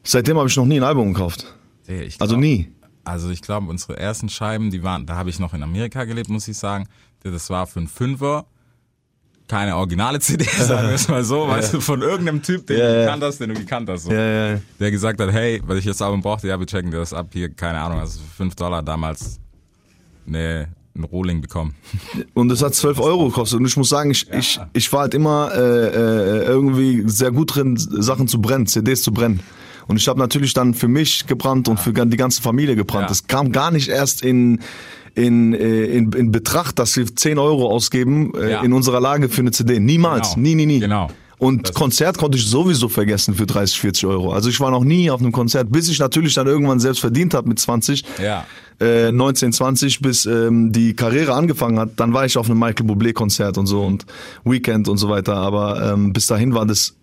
Seitdem 0.04 0.36
habe 0.36 0.48
ich 0.48 0.56
noch 0.56 0.66
nie 0.66 0.78
ein 0.78 0.84
Album 0.84 1.14
gekauft. 1.14 1.54
Also 2.20 2.36
nie. 2.36 2.70
Also 3.04 3.30
ich 3.30 3.42
glaube, 3.42 3.68
unsere 3.68 3.96
ersten 3.98 4.28
Scheiben, 4.28 4.70
die 4.70 4.82
waren, 4.82 5.06
da 5.06 5.16
habe 5.16 5.30
ich 5.30 5.38
noch 5.38 5.54
in 5.54 5.62
Amerika 5.62 6.04
gelebt, 6.04 6.28
muss 6.28 6.46
ich 6.48 6.56
sagen. 6.56 6.86
Das 7.24 7.50
war 7.50 7.66
für 7.66 7.80
einen 7.80 7.88
Fünfer. 7.88 8.46
Keine 9.48 9.76
originale 9.76 10.18
CD, 10.20 10.44
sagen 10.58 10.88
wir 10.88 10.94
es 10.94 11.08
mal 11.08 11.24
so, 11.24 11.46
weißt 11.48 11.74
du, 11.74 11.80
von 11.80 12.00
irgendeinem 12.00 12.42
Typ, 12.42 12.66
den 12.68 12.78
Ja, 12.78 12.86
du 12.86 12.94
ja. 12.94 13.04
gekannt 13.04 13.22
hast, 13.24 13.38
den 13.38 13.48
du 13.50 13.54
gekannt 13.56 13.88
hast. 13.90 14.04
So. 14.04 14.12
Ja, 14.12 14.18
ja, 14.24 14.52
ja. 14.54 14.60
Der 14.80 14.90
gesagt 14.90 15.20
hat, 15.20 15.30
hey, 15.32 15.60
weil 15.66 15.78
ich 15.78 15.84
das 15.84 16.00
Album 16.00 16.22
brauchte, 16.22 16.48
ja, 16.48 16.58
wir 16.58 16.66
checken 16.66 16.90
dir 16.90 16.98
das 16.98 17.12
ab, 17.12 17.28
hier, 17.32 17.50
keine 17.52 17.80
Ahnung, 17.80 17.98
also 17.98 18.20
für 18.20 18.36
5 18.36 18.54
Dollar 18.54 18.82
damals 18.82 19.40
ne, 20.24 20.68
ein 20.96 21.04
Rohling 21.04 21.40
bekommen. 21.40 21.74
Und 22.34 22.50
es 22.52 22.62
hat 22.62 22.74
12 22.74 23.00
Euro 23.00 23.26
gekostet. 23.26 23.58
Und 23.58 23.66
ich 23.66 23.76
muss 23.76 23.88
sagen, 23.88 24.10
ich, 24.12 24.30
ich, 24.30 24.60
ich 24.72 24.92
war 24.92 25.00
halt 25.00 25.14
immer 25.14 25.50
äh, 25.54 25.58
äh, 25.58 26.44
irgendwie 26.44 27.02
sehr 27.06 27.32
gut 27.32 27.54
drin, 27.56 27.76
Sachen 27.76 28.28
zu 28.28 28.40
brennen, 28.40 28.66
CDs 28.66 29.02
zu 29.02 29.12
brennen. 29.12 29.40
Und 29.92 29.98
ich 29.98 30.08
habe 30.08 30.18
natürlich 30.18 30.54
dann 30.54 30.72
für 30.72 30.88
mich 30.88 31.26
gebrannt 31.26 31.68
und 31.68 31.78
für 31.78 31.92
die 31.92 32.16
ganze 32.16 32.40
Familie 32.40 32.76
gebrannt. 32.76 33.10
Es 33.10 33.26
kam 33.26 33.52
gar 33.52 33.70
nicht 33.70 33.88
erst 33.90 34.22
in, 34.22 34.60
in, 35.14 35.52
äh, 35.52 35.84
in, 35.84 36.10
in 36.12 36.32
Betracht, 36.32 36.78
dass 36.78 36.96
wir 36.96 37.04
10 37.14 37.36
Euro 37.38 37.68
ausgeben 37.70 38.32
äh, 38.34 38.52
Ja. 38.52 38.62
in 38.62 38.72
unserer 38.72 39.02
Lage 39.02 39.28
für 39.28 39.42
eine 39.42 39.50
CD. 39.50 39.80
Niemals. 39.80 40.30
Genau. 40.30 40.42
Nie, 40.48 40.54
nie, 40.54 40.64
nie. 40.64 40.80
Genau. 40.80 41.10
Und 41.36 41.74
Konzert 41.74 42.16
konnte 42.16 42.38
ich 42.38 42.46
sowieso 42.46 42.88
vergessen 42.88 43.34
für 43.34 43.44
30, 43.44 43.80
40 43.80 44.06
Euro. 44.06 44.32
Also 44.32 44.48
ich 44.48 44.58
war 44.60 44.70
noch 44.70 44.82
nie 44.82 45.10
auf 45.10 45.20
einem 45.20 45.32
Konzert, 45.32 45.70
bis 45.70 45.90
ich 45.90 45.98
natürlich 45.98 46.32
dann 46.32 46.46
irgendwann 46.46 46.80
selbst 46.80 47.00
verdient 47.00 47.34
habe 47.34 47.50
mit 47.50 47.58
20, 47.58 48.02
Ja. 48.18 48.46
äh, 48.80 49.12
19, 49.12 49.52
20, 49.52 50.00
bis 50.00 50.24
ähm, 50.24 50.72
die 50.72 50.94
Karriere 50.94 51.34
angefangen 51.34 51.78
hat. 51.78 51.90
Dann 52.00 52.14
war 52.14 52.24
ich 52.24 52.38
auf 52.38 52.46
einem 52.48 52.58
Michael 52.58 52.86
Bublé 52.86 53.12
Konzert 53.12 53.58
und 53.58 53.66
so 53.66 53.82
und 53.82 54.06
Weekend 54.44 54.88
und 54.88 54.96
so 54.96 55.10
weiter. 55.10 55.34
Aber 55.36 55.92
ähm, 55.92 56.14
bis 56.14 56.28
dahin 56.28 56.54
war 56.54 56.64
das 56.64 56.94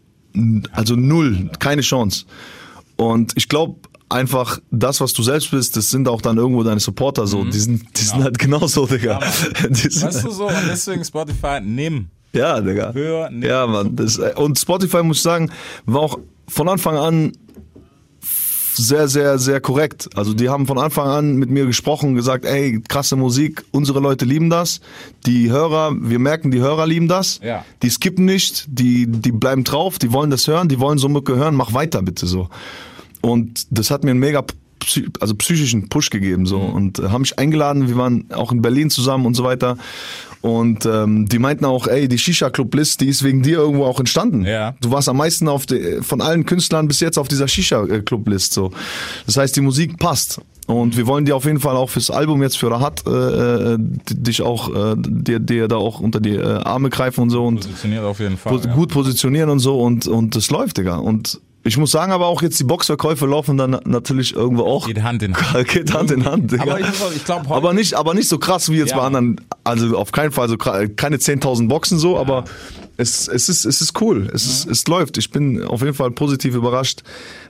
also 0.71 0.95
null, 0.95 1.51
keine 1.59 1.81
Chance. 1.81 2.25
Und 2.99 3.31
ich 3.37 3.47
glaube 3.47 3.77
einfach, 4.09 4.59
das, 4.71 4.99
was 4.99 5.13
du 5.13 5.23
selbst 5.23 5.51
bist, 5.51 5.77
das 5.77 5.89
sind 5.89 6.09
auch 6.09 6.21
dann 6.21 6.35
irgendwo 6.35 6.63
deine 6.63 6.81
Supporter 6.81 7.27
so. 7.27 7.45
Die 7.45 7.57
sind, 7.57 7.97
die 7.97 8.01
sind 8.01 8.21
halt 8.21 8.37
genauso, 8.37 8.87
Digga. 8.87 9.21
Sind, 9.71 10.03
Weißt 10.03 10.25
du 10.25 10.31
so? 10.31 10.47
Und 10.47 10.55
deswegen 10.69 11.05
Spotify, 11.05 11.61
nimm. 11.63 12.07
ja, 12.33 12.59
Digga. 12.59 12.91
Hör 12.93 13.29
nicht 13.29 13.47
Ja, 13.47 13.65
Mann. 13.67 13.95
Das, 13.95 14.17
und 14.17 14.59
Spotify, 14.59 15.01
muss 15.01 15.17
ich 15.17 15.23
sagen, 15.23 15.49
war 15.85 16.01
auch 16.01 16.19
von 16.49 16.67
Anfang 16.67 16.97
an 16.97 17.31
sehr, 18.73 19.07
sehr, 19.07 19.39
sehr 19.39 19.61
korrekt. 19.61 20.09
Also 20.15 20.33
die 20.33 20.49
haben 20.49 20.65
von 20.67 20.77
Anfang 20.77 21.07
an 21.07 21.35
mit 21.35 21.49
mir 21.49 21.65
gesprochen, 21.65 22.15
gesagt, 22.15 22.45
ey, 22.45 22.81
krasse 22.87 23.15
Musik, 23.15 23.63
unsere 23.71 23.99
Leute 23.99 24.25
lieben 24.25 24.49
das. 24.49 24.81
Die 25.25 25.49
Hörer, 25.49 25.93
wir 25.99 26.19
merken, 26.19 26.51
die 26.51 26.59
Hörer 26.59 26.87
lieben 26.87 27.07
das. 27.07 27.39
Ja. 27.43 27.65
Die 27.81 27.89
skippen 27.89 28.25
nicht, 28.25 28.65
die, 28.67 29.05
die 29.07 29.31
bleiben 29.31 29.63
drauf, 29.63 29.99
die 29.99 30.11
wollen 30.11 30.29
das 30.29 30.47
hören, 30.47 30.69
die 30.69 30.79
wollen 30.79 30.97
so 30.97 31.09
Mucke 31.09 31.35
hören, 31.35 31.55
mach 31.55 31.73
weiter 31.73 32.01
bitte 32.01 32.25
so. 32.25 32.49
Und 33.21 33.67
das 33.71 33.91
hat 33.91 34.03
mir 34.03 34.11
einen 34.11 34.19
mega 34.19 34.43
also 35.19 35.35
psychischen 35.35 35.89
Push 35.89 36.09
gegeben 36.09 36.45
so 36.45 36.59
Mhm. 36.59 36.73
und 36.73 36.99
äh, 36.99 37.09
haben 37.09 37.21
mich 37.21 37.37
eingeladen, 37.37 37.89
wir 37.89 37.97
waren 37.97 38.25
auch 38.31 38.51
in 38.51 38.61
Berlin 38.61 38.89
zusammen 38.89 39.25
und 39.25 39.35
so 39.35 39.43
weiter 39.43 39.77
und 40.41 40.85
ähm, 40.85 41.27
die 41.27 41.37
meinten 41.37 41.65
auch, 41.65 41.87
ey, 41.87 42.07
die 42.07 42.17
Shisha 42.17 42.49
Club 42.49 42.73
List, 42.75 43.01
die 43.01 43.07
ist 43.09 43.23
wegen 43.23 43.41
dir 43.43 43.57
irgendwo 43.57 43.83
auch 43.83 43.99
entstanden. 43.99 44.45
Ja. 44.45 44.75
Du 44.81 44.89
warst 44.89 45.09
am 45.09 45.17
meisten 45.17 45.49
auf 45.49 45.65
de, 45.65 46.01
von 46.01 46.21
allen 46.21 46.45
Künstlern 46.45 46.87
bis 46.87 47.01
jetzt 47.01 47.17
auf 47.19 47.27
dieser 47.27 47.47
Shisha 47.49 47.85
Club 47.85 48.27
List 48.29 48.53
so. 48.53 48.71
Das 49.25 49.35
heißt, 49.35 49.55
die 49.55 49.61
Musik 49.61 49.97
passt. 49.97 50.39
Und 50.65 50.95
wir 50.95 51.07
wollen 51.07 51.25
dir 51.25 51.35
auf 51.35 51.45
jeden 51.45 51.59
Fall 51.59 51.75
auch 51.75 51.89
fürs 51.89 52.09
Album 52.11 52.41
jetzt 52.43 52.57
für 52.57 52.69
Rahat 52.71 53.03
äh, 53.07 53.73
äh, 53.73 53.77
dich 53.79 54.41
auch 54.43 54.69
äh, 54.73 54.95
dir, 54.97 55.39
dir 55.39 55.67
da 55.67 55.77
auch 55.77 55.99
unter 55.99 56.19
die 56.21 56.35
äh, 56.35 56.45
Arme 56.63 56.89
greifen 56.89 57.21
und 57.21 57.31
so 57.31 57.43
und 57.45 57.61
Positioniert 57.61 58.03
auf 58.03 58.19
jeden 58.19 58.37
Fall. 58.37 58.53
pos 58.53 58.65
ja. 58.65 58.73
gut 58.73 58.89
positionieren 58.91 59.49
und 59.49 59.59
so 59.59 59.79
und 59.81 60.07
und 60.07 60.35
das 60.35 60.51
läuft, 60.51 60.77
Digga. 60.77 60.97
Und 60.97 61.41
ich 61.63 61.77
muss 61.77 61.91
sagen, 61.91 62.11
aber 62.11 62.27
auch 62.27 62.41
jetzt 62.41 62.59
die 62.59 62.63
Boxverkäufe 62.63 63.25
laufen 63.25 63.57
dann 63.57 63.71
na- 63.71 63.81
natürlich 63.85 64.33
irgendwo 64.33 64.63
auch 64.63 64.87
Geht 64.87 65.03
Hand 65.03 65.21
in 65.23 65.35
Hand. 65.53 65.67
geht 65.67 65.93
Hand 65.93 66.09
in 66.11 66.25
Hand, 66.25 66.51
Digga. 66.51 66.63
Aber 66.63 66.79
ich, 66.79 66.87
ich 67.15 67.25
glaube, 67.25 67.53
aber 67.53 67.73
nicht, 67.73 67.93
aber 67.95 68.13
nicht 68.13 68.29
so 68.29 68.37
krass 68.37 68.69
wie 68.69 68.77
jetzt 68.77 68.91
Ja. 68.91 68.97
bei 68.97 69.03
anderen. 69.03 69.41
Also 69.63 69.97
auf 69.97 70.11
keinen 70.11 70.31
Fall 70.31 70.47
so 70.49 70.57
keine 70.57 70.87
10.000 71.17 71.67
Boxen 71.67 71.99
so, 71.99 72.17
aber 72.17 72.45
es, 72.99 73.29
es 73.29 73.47
ist 73.47 73.65
es 73.65 73.81
ist 73.81 74.01
cool. 74.01 74.29
Es 74.33 74.45
ist, 74.45 74.67
es 74.67 74.85
läuft. 74.87 75.17
Ich 75.17 75.31
bin 75.31 75.63
auf 75.63 75.81
jeden 75.81 75.93
Fall 75.93 76.11
positiv 76.11 76.53
überrascht, 76.53 77.03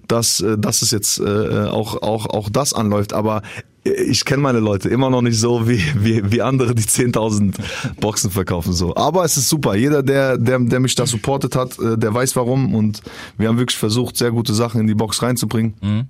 dass 0.07 0.41
äh, 0.41 0.57
dass 0.57 0.83
es 0.83 0.91
jetzt 0.91 1.19
äh, 1.19 1.65
auch 1.65 2.01
auch 2.03 2.27
auch 2.27 2.49
das 2.49 2.73
anläuft. 2.73 3.13
Aber 3.13 3.41
äh, 3.83 3.89
ich 3.89 4.25
kenne 4.25 4.43
meine 4.43 4.59
Leute 4.59 4.89
immer 4.89 5.09
noch 5.09 5.23
nicht 5.23 5.39
so 5.39 5.67
wie 5.67 5.81
wie, 5.97 6.31
wie 6.31 6.41
andere, 6.43 6.75
die 6.75 6.83
10.000 6.83 7.55
Boxen 7.99 8.29
verkaufen 8.29 8.73
so. 8.73 8.95
Aber 8.95 9.25
es 9.25 9.37
ist 9.37 9.49
super. 9.49 9.75
Jeder, 9.75 10.03
der 10.03 10.37
der 10.37 10.59
der 10.59 10.79
mich 10.79 10.93
da 10.93 11.07
supportet 11.07 11.55
hat, 11.55 11.77
der 11.79 12.13
weiß 12.13 12.35
warum 12.35 12.75
und 12.75 13.01
wir 13.37 13.47
haben 13.47 13.57
wirklich 13.57 13.77
versucht, 13.77 14.17
sehr 14.17 14.31
gute 14.31 14.53
Sachen 14.53 14.79
in 14.79 14.87
die 14.87 14.95
Box 14.95 15.23
reinzubringen. 15.23 16.09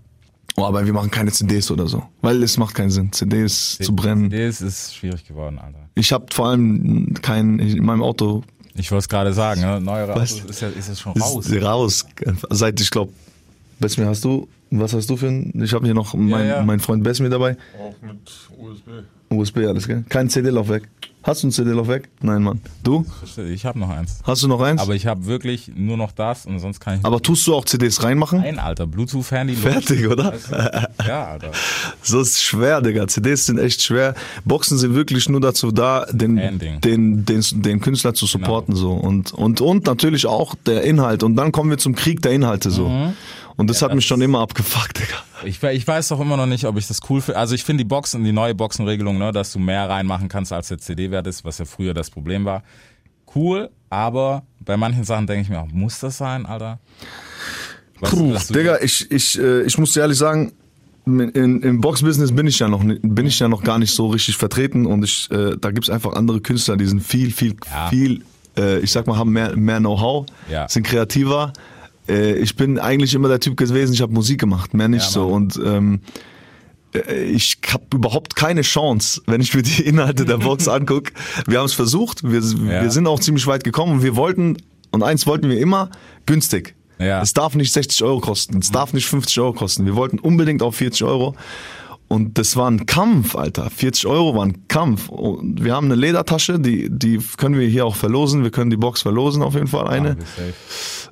Oh, 0.57 0.65
aber 0.65 0.85
wir 0.85 0.91
machen 0.91 1.11
keine 1.11 1.31
CDs 1.31 1.71
oder 1.71 1.87
so, 1.87 2.03
weil 2.21 2.43
es 2.43 2.57
macht 2.57 2.75
keinen 2.75 2.89
Sinn, 2.89 3.13
CDs 3.13 3.77
zu 3.77 3.95
brennen. 3.95 4.29
Das 4.29 4.59
ist 4.59 4.95
schwierig 4.95 5.25
geworden, 5.25 5.57
Alter. 5.57 5.87
Ich 5.95 6.11
habe 6.11 6.25
vor 6.33 6.49
allem 6.49 7.13
kein 7.21 7.59
in 7.59 7.85
meinem 7.85 8.01
Auto 8.01 8.43
Ich 8.79 8.91
wollte 8.91 8.99
es 8.99 9.09
gerade 9.09 9.33
sagen, 9.33 9.61
ne? 9.61 9.81
neuere 9.81 10.15
Was? 10.15 10.33
Autos 10.33 10.49
ist 10.49 10.61
ja 10.61 10.69
ist 10.69 10.87
es 10.87 10.99
schon 10.99 11.13
ist 11.13 11.21
raus. 11.21 11.51
raus. 11.61 12.05
Seit 12.49 12.79
ich 12.79 12.89
glaube, 12.89 13.11
Besmir 13.79 14.07
hast 14.07 14.23
du, 14.23 14.47
was 14.71 14.93
hast 14.93 15.09
du 15.09 15.17
für 15.17 15.27
ein? 15.27 15.51
Ich 15.61 15.73
habe 15.73 15.85
hier 15.85 15.93
noch 15.93 16.13
mein, 16.13 16.47
ja. 16.47 16.61
mein 16.61 16.79
Freund 16.79 17.03
Besmir 17.03 17.29
dabei. 17.29 17.57
Auch 17.79 17.95
mit 18.01 18.19
USB. 18.57 18.89
USB 19.29 19.59
alles 19.59 19.87
gell? 19.87 20.03
Kein 20.09 20.29
CD-Laufwerk. 20.29 20.87
Hast 21.21 21.43
du 21.43 21.47
ein 21.47 21.51
CD-Laufwerk? 21.51 22.07
Nein, 22.21 22.41
Mann. 22.41 22.61
Du? 22.81 23.05
Ich 23.51 23.65
habe 23.65 23.77
noch 23.77 23.89
eins. 23.89 24.19
Hast 24.23 24.41
du 24.41 24.47
noch 24.47 24.61
eins? 24.61 24.81
Aber 24.81 24.95
ich 24.95 25.05
habe 25.05 25.25
wirklich 25.25 25.69
nur 25.75 25.97
noch 25.97 26.13
das 26.13 26.45
und 26.45 26.59
sonst 26.59 26.79
kann 26.79 26.97
ich 26.99 27.05
Aber 27.05 27.21
tust 27.21 27.45
du 27.45 27.53
auch 27.53 27.65
CDs 27.65 28.01
reinmachen? 28.03 28.39
Nein, 28.39 28.57
Alter, 28.57 28.87
Bluetooth-Handy. 28.87 29.53
Fertig, 29.55 30.07
oder? 30.07 30.33
Weißt 30.33 30.51
du? 30.51 31.05
Ja, 31.07 31.25
Alter. 31.25 31.51
So 32.01 32.21
ist 32.21 32.41
schwer, 32.41 32.81
Digga. 32.81 33.07
CDs 33.07 33.45
sind 33.45 33.59
echt 33.59 33.81
schwer. 33.81 34.15
Boxen 34.45 34.77
sind 34.77 34.95
wirklich 34.95 35.27
nur 35.27 35.41
dazu 35.41 35.71
da, 35.71 36.05
den, 36.09 36.37
den, 36.81 37.25
den, 37.25 37.43
den 37.61 37.81
Künstler 37.81 38.13
zu 38.13 38.25
supporten, 38.25 38.75
so. 38.75 38.93
Und, 38.93 39.33
und, 39.33 39.59
und 39.61 39.85
natürlich 39.85 40.25
auch 40.25 40.55
der 40.65 40.83
Inhalt. 40.83 41.23
Und 41.23 41.35
dann 41.35 41.51
kommen 41.51 41.69
wir 41.69 41.77
zum 41.77 41.95
Krieg 41.95 42.21
der 42.21 42.31
Inhalte, 42.31 42.71
so. 42.71 42.87
Und 43.57 43.69
das 43.69 43.81
hat 43.81 43.89
das 43.91 43.95
mich 43.97 44.05
schon 44.05 44.21
immer 44.21 44.39
abgefuckt, 44.39 44.99
Digga. 44.99 45.17
Ich, 45.45 45.61
ich 45.63 45.87
weiß 45.87 46.09
doch 46.09 46.19
immer 46.19 46.37
noch 46.37 46.45
nicht, 46.45 46.65
ob 46.65 46.77
ich 46.77 46.87
das 46.87 46.99
cool 47.09 47.21
finde. 47.21 47.39
Also 47.39 47.55
ich 47.55 47.63
finde 47.63 47.83
die 47.83 47.87
Boxen, 47.87 48.23
die 48.23 48.31
neue 48.31 48.55
Boxenregelung, 48.55 49.17
ne, 49.17 49.31
dass 49.31 49.53
du 49.53 49.59
mehr 49.59 49.89
reinmachen 49.89 50.27
kannst, 50.29 50.51
als 50.53 50.67
der 50.69 50.77
CD-Wert 50.79 51.27
ist, 51.27 51.45
was 51.45 51.57
ja 51.57 51.65
früher 51.65 51.93
das 51.93 52.09
Problem 52.09 52.45
war. 52.45 52.63
Cool, 53.35 53.69
aber 53.89 54.43
bei 54.59 54.75
manchen 54.77 55.03
Sachen 55.03 55.27
denke 55.27 55.43
ich 55.43 55.49
mir 55.49 55.59
auch, 55.61 55.67
muss 55.71 55.99
das 55.99 56.17
sein, 56.17 56.45
Alter? 56.45 56.79
Du, 58.01 58.07
Puh, 58.09 58.37
Digga, 58.49 58.77
ich, 58.81 59.09
ich, 59.11 59.37
äh, 59.39 59.61
ich 59.63 59.77
muss 59.77 59.93
dir 59.93 60.01
ehrlich 60.01 60.17
sagen, 60.17 60.51
in, 61.05 61.61
im 61.61 61.81
Boxbusiness 61.81 62.31
bin 62.35 62.45
ich 62.45 62.59
ja 62.59 62.67
noch 62.67 62.83
bin 62.83 63.25
ich 63.25 63.39
ja 63.39 63.47
noch 63.47 63.63
gar 63.63 63.79
nicht 63.79 63.95
so 63.95 64.07
richtig 64.07 64.37
vertreten 64.37 64.85
und 64.85 65.03
ich 65.03 65.27
äh, 65.31 65.55
da 65.59 65.71
gibt's 65.71 65.89
einfach 65.89 66.13
andere 66.13 66.39
Künstler, 66.39 66.77
die 66.77 66.85
sind 66.85 67.01
viel 67.01 67.31
viel 67.31 67.55
Ja. 67.71 67.89
viel 67.89 68.23
äh, 68.55 68.77
ich 68.79 68.91
sag 68.91 69.07
mal 69.07 69.17
haben 69.17 69.31
mehr 69.31 69.55
mehr 69.55 69.79
Know-how, 69.79 70.27
Ja. 70.51 70.67
sind 70.69 70.83
kreativer. 70.83 71.51
Äh, 72.09 72.33
ich 72.39 72.55
bin 72.55 72.79
eigentlich 72.79 73.13
immer 73.13 73.27
der 73.29 73.39
Typ 73.39 73.55
gewesen, 73.57 73.93
ich 73.93 74.01
habe 74.01 74.13
Musik 74.13 74.39
gemacht, 74.39 74.73
mehr 74.73 74.87
nicht 74.87 75.03
Ja, 75.05 75.09
so 75.09 75.27
und 75.27 75.59
ähm, 75.63 76.01
äh, 76.93 77.23
ich 77.25 77.57
habe 77.71 77.83
überhaupt 77.93 78.35
keine 78.35 78.61
Chance, 78.61 79.21
wenn 79.27 79.41
ich 79.41 79.53
mir 79.53 79.61
die 79.61 79.83
Inhalte 79.83 80.25
der 80.25 80.37
Box 80.37 80.67
anguck. 80.67 81.11
Wir 81.47 81.59
haben 81.59 81.65
es 81.65 81.73
versucht, 81.73 82.23
wir, 82.23 82.39
Ja. 82.41 82.81
wir 82.83 82.89
sind 82.91 83.07
auch 83.07 83.19
ziemlich 83.19 83.45
weit 83.47 83.63
gekommen 83.63 83.93
und 83.93 84.03
wir 84.03 84.15
wollten 84.15 84.57
und 84.91 85.03
eins 85.03 85.27
wollten 85.27 85.49
wir 85.49 85.59
immer 85.59 85.89
günstig. 86.25 86.75
Ja. 86.97 87.21
Es 87.21 87.33
darf 87.33 87.55
nicht 87.55 87.71
60 87.71 88.03
Euro 88.03 88.19
kosten, 88.19 88.57
es 88.59 88.71
darf 88.71 88.91
nicht 88.93 89.05
50 89.07 89.39
Euro 89.39 89.53
kosten. 89.53 89.85
Wir 89.85 89.95
wollten 89.95 90.19
unbedingt 90.19 90.61
auf 90.61 90.75
40 90.75 91.03
Euro. 91.05 91.35
Und 92.09 92.39
das 92.39 92.55
war 92.57 92.69
ein 92.69 92.87
Kampf, 92.87 93.35
Alter. 93.35 93.69
40 93.69 94.07
Euro 94.07 94.35
war 94.35 94.43
ein 94.43 94.67
Kampf. 94.67 95.09
Und 95.09 95.63
wir 95.63 95.75
haben 95.75 95.85
eine 95.85 95.95
Ledertasche, 95.95 96.59
die, 96.59 96.89
die 96.89 97.19
können 97.37 97.57
wir 97.57 97.67
hier 97.67 97.85
auch 97.85 97.95
verlosen. 97.95 98.41
Wir 98.43 98.49
können 98.49 98.71
die 98.71 98.77
Box 98.77 99.03
verlosen, 99.03 99.43
auf 99.43 99.53
jeden 99.53 99.67
Fall 99.67 99.87
eine. 99.87 100.17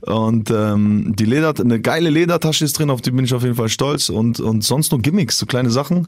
Ja, 0.07 0.13
Und 0.15 0.49
ähm, 0.49 1.13
die 1.15 1.25
Leder, 1.25 1.53
eine 1.59 1.79
geile 1.79 2.09
Ledertasche 2.09 2.65
ist 2.65 2.79
drin, 2.79 2.89
auf 2.89 3.01
die 3.01 3.11
bin 3.11 3.25
ich 3.25 3.35
auf 3.35 3.43
jeden 3.43 3.55
Fall 3.55 3.69
stolz. 3.69 4.09
Und, 4.09 4.39
und 4.39 4.63
sonst 4.63 4.91
nur 4.91 4.99
Gimmicks, 4.99 5.37
so 5.37 5.45
kleine 5.45 5.69
Sachen. 5.69 6.07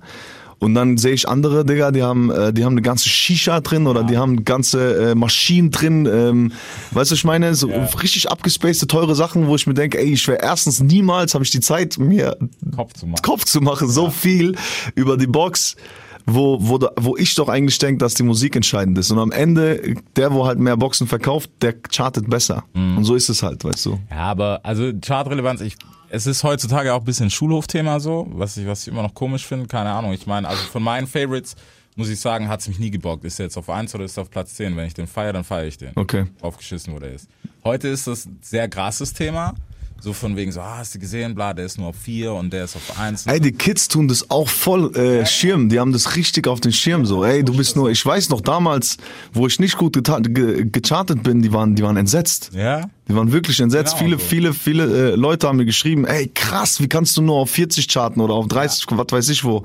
Und 0.60 0.76
dann 0.76 0.97
sehe 0.97 1.14
ich 1.14 1.28
andere, 1.28 1.64
Digga, 1.66 1.91
die 1.91 2.03
haben, 2.03 2.30
äh, 2.32 2.51
die 2.53 2.66
haben 2.66 2.74
eine 2.74 2.82
ganze 2.82 3.07
Shisha 3.07 3.62
drin 3.62 3.88
oder 3.88 4.03
die 4.03 4.18
haben 4.18 4.43
ganze 4.43 5.12
äh, 5.12 5.16
Maschinen 5.16 5.72
drin. 5.72 6.05
Ähm, 6.05 6.51
weißt 6.91 7.12
du, 7.12 7.16
ich 7.16 7.24
meine, 7.24 7.55
so 7.55 7.70
Ja. 7.70 7.86
richtig 8.01 8.30
abgespacede, 8.30 8.88
teure 8.88 9.16
Sachen, 9.16 9.47
wo 9.47 9.55
ich 9.55 9.66
mir 9.68 9.74
denke, 9.74 9.97
ey, 9.99 10.14
ich 10.14 10.28
wäre 10.28 10.39
erstens 10.41 10.82
niemals, 10.82 11.34
habe 11.34 11.43
ich 11.45 11.51
die 11.51 11.62
Zeit, 11.62 11.97
mir 11.97 12.38
Kopf 12.76 12.93
zu 12.93 13.07
machen. 13.07 13.22
Kopf 13.22 13.45
zu 13.45 13.62
machen, 13.62 13.89
so 13.89 14.10
viel 14.10 14.55
über 14.95 15.16
die 15.16 15.28
Box, 15.28 15.78
wo, 16.26 16.57
wo, 16.60 16.80
wo 16.97 17.16
ich 17.18 17.34
doch 17.36 17.47
eigentlich 17.47 17.78
denke, 17.80 17.99
dass 17.99 18.14
die 18.14 18.24
Musik 18.24 18.55
entscheidend 18.55 18.97
ist. 18.97 19.10
Und 19.12 19.20
am 19.20 19.32
Ende, 19.32 19.95
der, 20.16 20.34
wo 20.34 20.45
halt 20.45 20.60
mehr 20.60 20.76
Boxen 20.78 21.07
verkauft, 21.07 21.49
der 21.62 21.74
chartet 21.89 22.30
besser. 22.30 22.66
Und 22.74 23.03
so 23.05 23.16
ist 23.16 23.30
es 23.30 23.41
halt, 23.41 23.64
weißt 23.64 23.86
du. 23.88 23.99
Ja, 24.12 24.24
aber 24.32 24.60
also 24.64 24.91
Chartrelevanz, 25.01 25.62
ich, 25.62 25.76
es 26.10 26.28
ist 26.28 26.43
heutzutage 26.43 26.93
auch 26.93 26.99
ein 26.99 27.05
bisschen 27.05 27.30
Schulhofthema 27.30 27.99
so, 27.99 28.28
was 28.32 28.57
ich, 28.57 28.68
was 28.68 28.82
ich 28.82 28.88
immer 28.89 29.03
noch 29.03 29.14
komisch 29.14 29.45
finde, 29.45 29.68
keine 29.68 29.91
Ahnung. 29.91 30.14
Ich 30.14 30.28
meine, 30.28 30.47
also 30.47 30.62
von 30.64 30.84
meinen 30.84 31.07
Favorites 31.07 31.55
muss 31.95 32.10
ich 32.10 32.20
sagen, 32.20 32.47
hat's 32.47 32.68
mich 32.68 32.80
nie 32.80 32.91
gebockt. 32.91 33.26
Ist 33.26 33.39
er 33.39 33.45
jetzt 33.45 33.57
auf 33.57 33.70
1 33.70 33.93
oder 33.95 34.05
ist 34.05 34.18
er 34.18 34.22
auf 34.22 34.30
Platz 34.30 34.55
10? 34.55 34.76
Wenn 34.76 34.86
ich 34.86 34.93
den 34.93 35.07
feiere, 35.07 35.34
dann 35.34 35.43
feiere 35.43 35.68
ich 35.68 35.78
den. 35.78 35.91
Okay. 35.95 36.26
Aufgeschissen, 36.41 36.93
wo 36.93 36.99
der 36.99 37.14
ist. 37.14 37.28
Heute 37.64 37.89
ist 37.89 38.07
das 38.07 38.26
ein 38.26 38.39
sehr 38.41 38.70
krasses 38.70 39.14
Thema. 39.14 39.53
So 40.02 40.14
von 40.14 40.36
wegen 40.36 40.52
so, 40.52 40.62
ah, 40.62 40.78
hast 40.80 40.95
du 40.95 41.00
gesehen, 41.00 41.36
bla, 41.36 41.54
der 41.54 41.66
ist 41.66 41.78
nur 41.78 41.88
auf 41.88 41.95
4 41.97 42.34
und 42.34 42.52
der 42.52 42.64
ist 42.66 42.76
auf 42.76 43.00
1. 43.00 43.28
Ey, 43.28 43.39
die 43.39 43.52
Kids 43.52 43.88
tun 43.88 44.08
das 44.08 44.30
auch 44.30 44.47
voll 44.47 44.95
äh, 44.95 45.26
Schirm. 45.26 45.70
Die 45.70 45.80
haben 45.80 45.91
das 45.91 46.16
richtig 46.16 46.47
auf 46.47 46.60
den 46.62 46.72
Schirm. 46.72 47.06
So, 47.06 47.24
ey, 47.24 47.43
du 47.43 47.56
bist 47.56 47.76
nur. 47.76 47.89
Ich 47.91 48.06
weiß 48.06 48.30
noch 48.30 48.41
damals, 48.41 48.97
wo 49.34 49.47
ich 49.47 49.60
nicht 49.60 49.78
gut 49.78 49.95
geta- 49.97 50.22
ge 50.22 50.66
gechartet 50.72 51.24
bin, 51.24 51.41
die 51.41 51.52
waren, 51.54 51.76
die 51.76 51.84
waren 51.84 51.97
entsetzt. 51.97 52.52
Ja? 52.54 52.89
Die 53.08 53.16
waren 53.16 53.32
wirklich 53.32 53.60
entsetzt. 53.60 53.97
Genau 53.97 54.06
viele, 54.06 54.20
so. 54.20 54.26
viele, 54.26 54.54
viele 54.54 55.12
äh, 55.12 55.16
Leute 55.16 55.47
haben 55.47 55.58
mir 55.58 55.66
geschrieben, 55.66 56.06
ey, 56.06 56.30
krass, 56.34 56.80
wie 56.82 56.88
kannst 56.88 57.18
du 57.18 57.22
nur 57.22 57.36
auf 57.38 57.50
40 57.50 57.88
charten 57.88 58.22
oder 58.22 58.34
auf 58.36 58.47
30, 58.47 58.86
was 58.91 59.08
weiß 59.10 59.30
ich 59.30 59.43
wo. 59.43 59.64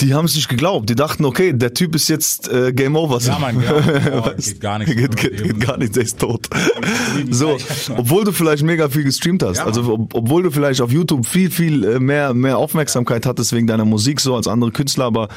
Die 0.00 0.14
haben 0.14 0.24
es 0.24 0.34
nicht 0.34 0.48
geglaubt. 0.48 0.88
Die 0.90 0.94
dachten, 0.94 1.24
okay, 1.24 1.52
der 1.52 1.74
Typ 1.74 1.94
ist 1.94 2.08
jetzt 2.08 2.48
äh, 2.48 2.72
Game 2.72 2.96
Over. 2.96 3.18
Ja, 3.20 3.38
Mann, 3.38 3.62
ja. 3.62 3.72
Oh, 4.24 4.30
geht 4.36 4.60
gar 4.60 4.78
nichts. 4.78 4.94
geht, 4.94 5.16
geht, 5.16 5.42
geht 5.42 5.60
gar 5.60 5.76
nicht, 5.76 5.96
der 5.96 6.02
ist 6.02 6.18
tot. 6.18 6.48
so, 7.30 7.56
obwohl 7.96 8.24
du 8.24 8.32
vielleicht 8.32 8.62
mega 8.62 8.88
viel 8.88 9.04
gestreamt 9.04 9.42
hast. 9.42 9.58
Ja, 9.58 9.66
also 9.66 9.92
ob, 9.92 10.14
obwohl 10.14 10.42
du 10.42 10.50
vielleicht 10.50 10.80
auf 10.80 10.90
YouTube 10.90 11.26
viel, 11.26 11.50
viel 11.50 11.84
äh, 11.84 12.00
mehr, 12.00 12.34
mehr 12.34 12.58
Aufmerksamkeit 12.58 13.26
hattest 13.26 13.52
wegen 13.52 13.66
deiner 13.66 13.84
Musik 13.84 14.20
so 14.20 14.34
als 14.34 14.46
andere 14.46 14.72
Künstler, 14.72 15.04
aber 15.04 15.28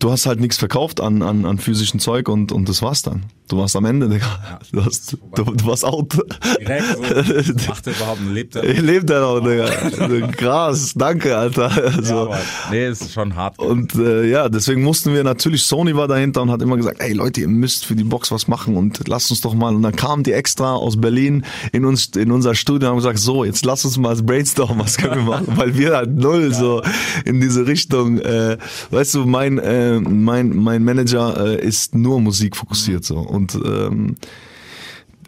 du 0.00 0.10
hast 0.10 0.26
halt 0.26 0.40
nichts 0.40 0.56
verkauft 0.56 1.00
an, 1.00 1.22
an, 1.22 1.44
an 1.44 1.58
physischen 1.58 2.00
Zeug 2.00 2.28
und, 2.28 2.50
und 2.52 2.68
das 2.68 2.82
war's 2.82 3.02
dann. 3.02 3.24
Du 3.48 3.58
warst 3.58 3.74
am 3.74 3.84
Ende, 3.84 4.08
Digga. 4.08 4.60
Du, 4.72 4.84
hast, 4.84 5.16
du, 5.34 5.42
du 5.42 5.66
warst 5.66 5.84
out. 5.84 6.16
Direkt 6.60 6.84
so. 6.96 7.52
Macht 7.68 7.86
er 7.86 7.94
überhaupt 7.96 8.20
einen 8.20 8.32
Lebt 8.32 8.54
er? 8.54 8.64
Ich 8.64 8.80
lebe 8.80 9.04
da 9.04 9.20
noch, 9.20 9.40
Digga. 9.40 10.28
Krass, 10.28 10.92
danke, 10.94 11.36
Alter. 11.36 11.70
Also, 11.70 12.14
Ja, 12.14 12.22
aber, 12.22 12.38
nee, 12.70 12.88
ist 12.88 13.12
schon 13.12 13.34
hart. 13.34 13.58
und 13.58 13.94
äh, 13.96 14.28
ja, 14.28 14.48
deswegen 14.48 14.82
mussten 14.82 15.12
wir 15.14 15.24
natürlich, 15.24 15.64
Sony 15.64 15.96
war 15.96 16.06
dahinter 16.06 16.42
und 16.42 16.50
hat 16.50 16.62
immer 16.62 16.76
gesagt, 16.76 17.00
ey 17.00 17.12
Leute, 17.12 17.40
ihr 17.40 17.48
müsst 17.48 17.84
für 17.86 17.96
die 17.96 18.04
Box 18.04 18.30
was 18.30 18.46
machen 18.46 18.76
und 18.76 19.06
lasst 19.08 19.30
uns 19.32 19.40
doch 19.40 19.54
mal. 19.54 19.74
Und 19.74 19.82
dann 19.82 19.96
kamen 19.96 20.22
die 20.22 20.32
extra 20.32 20.74
aus 20.74 21.00
Berlin 21.00 21.44
in 21.72 21.84
uns 21.84 22.06
in 22.16 22.30
unser 22.30 22.54
Studio 22.54 22.88
und 22.88 22.92
haben 22.92 22.98
gesagt, 22.98 23.18
so, 23.18 23.44
jetzt 23.44 23.64
lass 23.64 23.84
uns 23.84 23.98
mal 23.98 24.14
brainstormen, 24.14 24.78
was 24.78 24.96
können 24.96 25.26
wir 25.26 25.30
machen, 25.30 25.48
weil 25.56 25.76
wir 25.76 25.96
halt 25.96 26.14
null 26.14 26.54
so 26.54 26.82
in 27.24 27.40
diese 27.40 27.66
Richtung. 27.66 28.20
Äh, 28.20 28.58
weißt 28.90 29.14
du, 29.14 29.26
mein 29.26 29.58
äh, 29.58 29.89
mein 29.98 30.54
mein 30.54 30.84
Manager 30.84 31.46
äh, 31.46 31.66
ist 31.66 31.94
nur 31.94 32.20
Musik 32.20 32.56
fokussiert 32.56 33.04
so. 33.04 33.18
Und 33.18 33.54
ähm, 33.54 34.14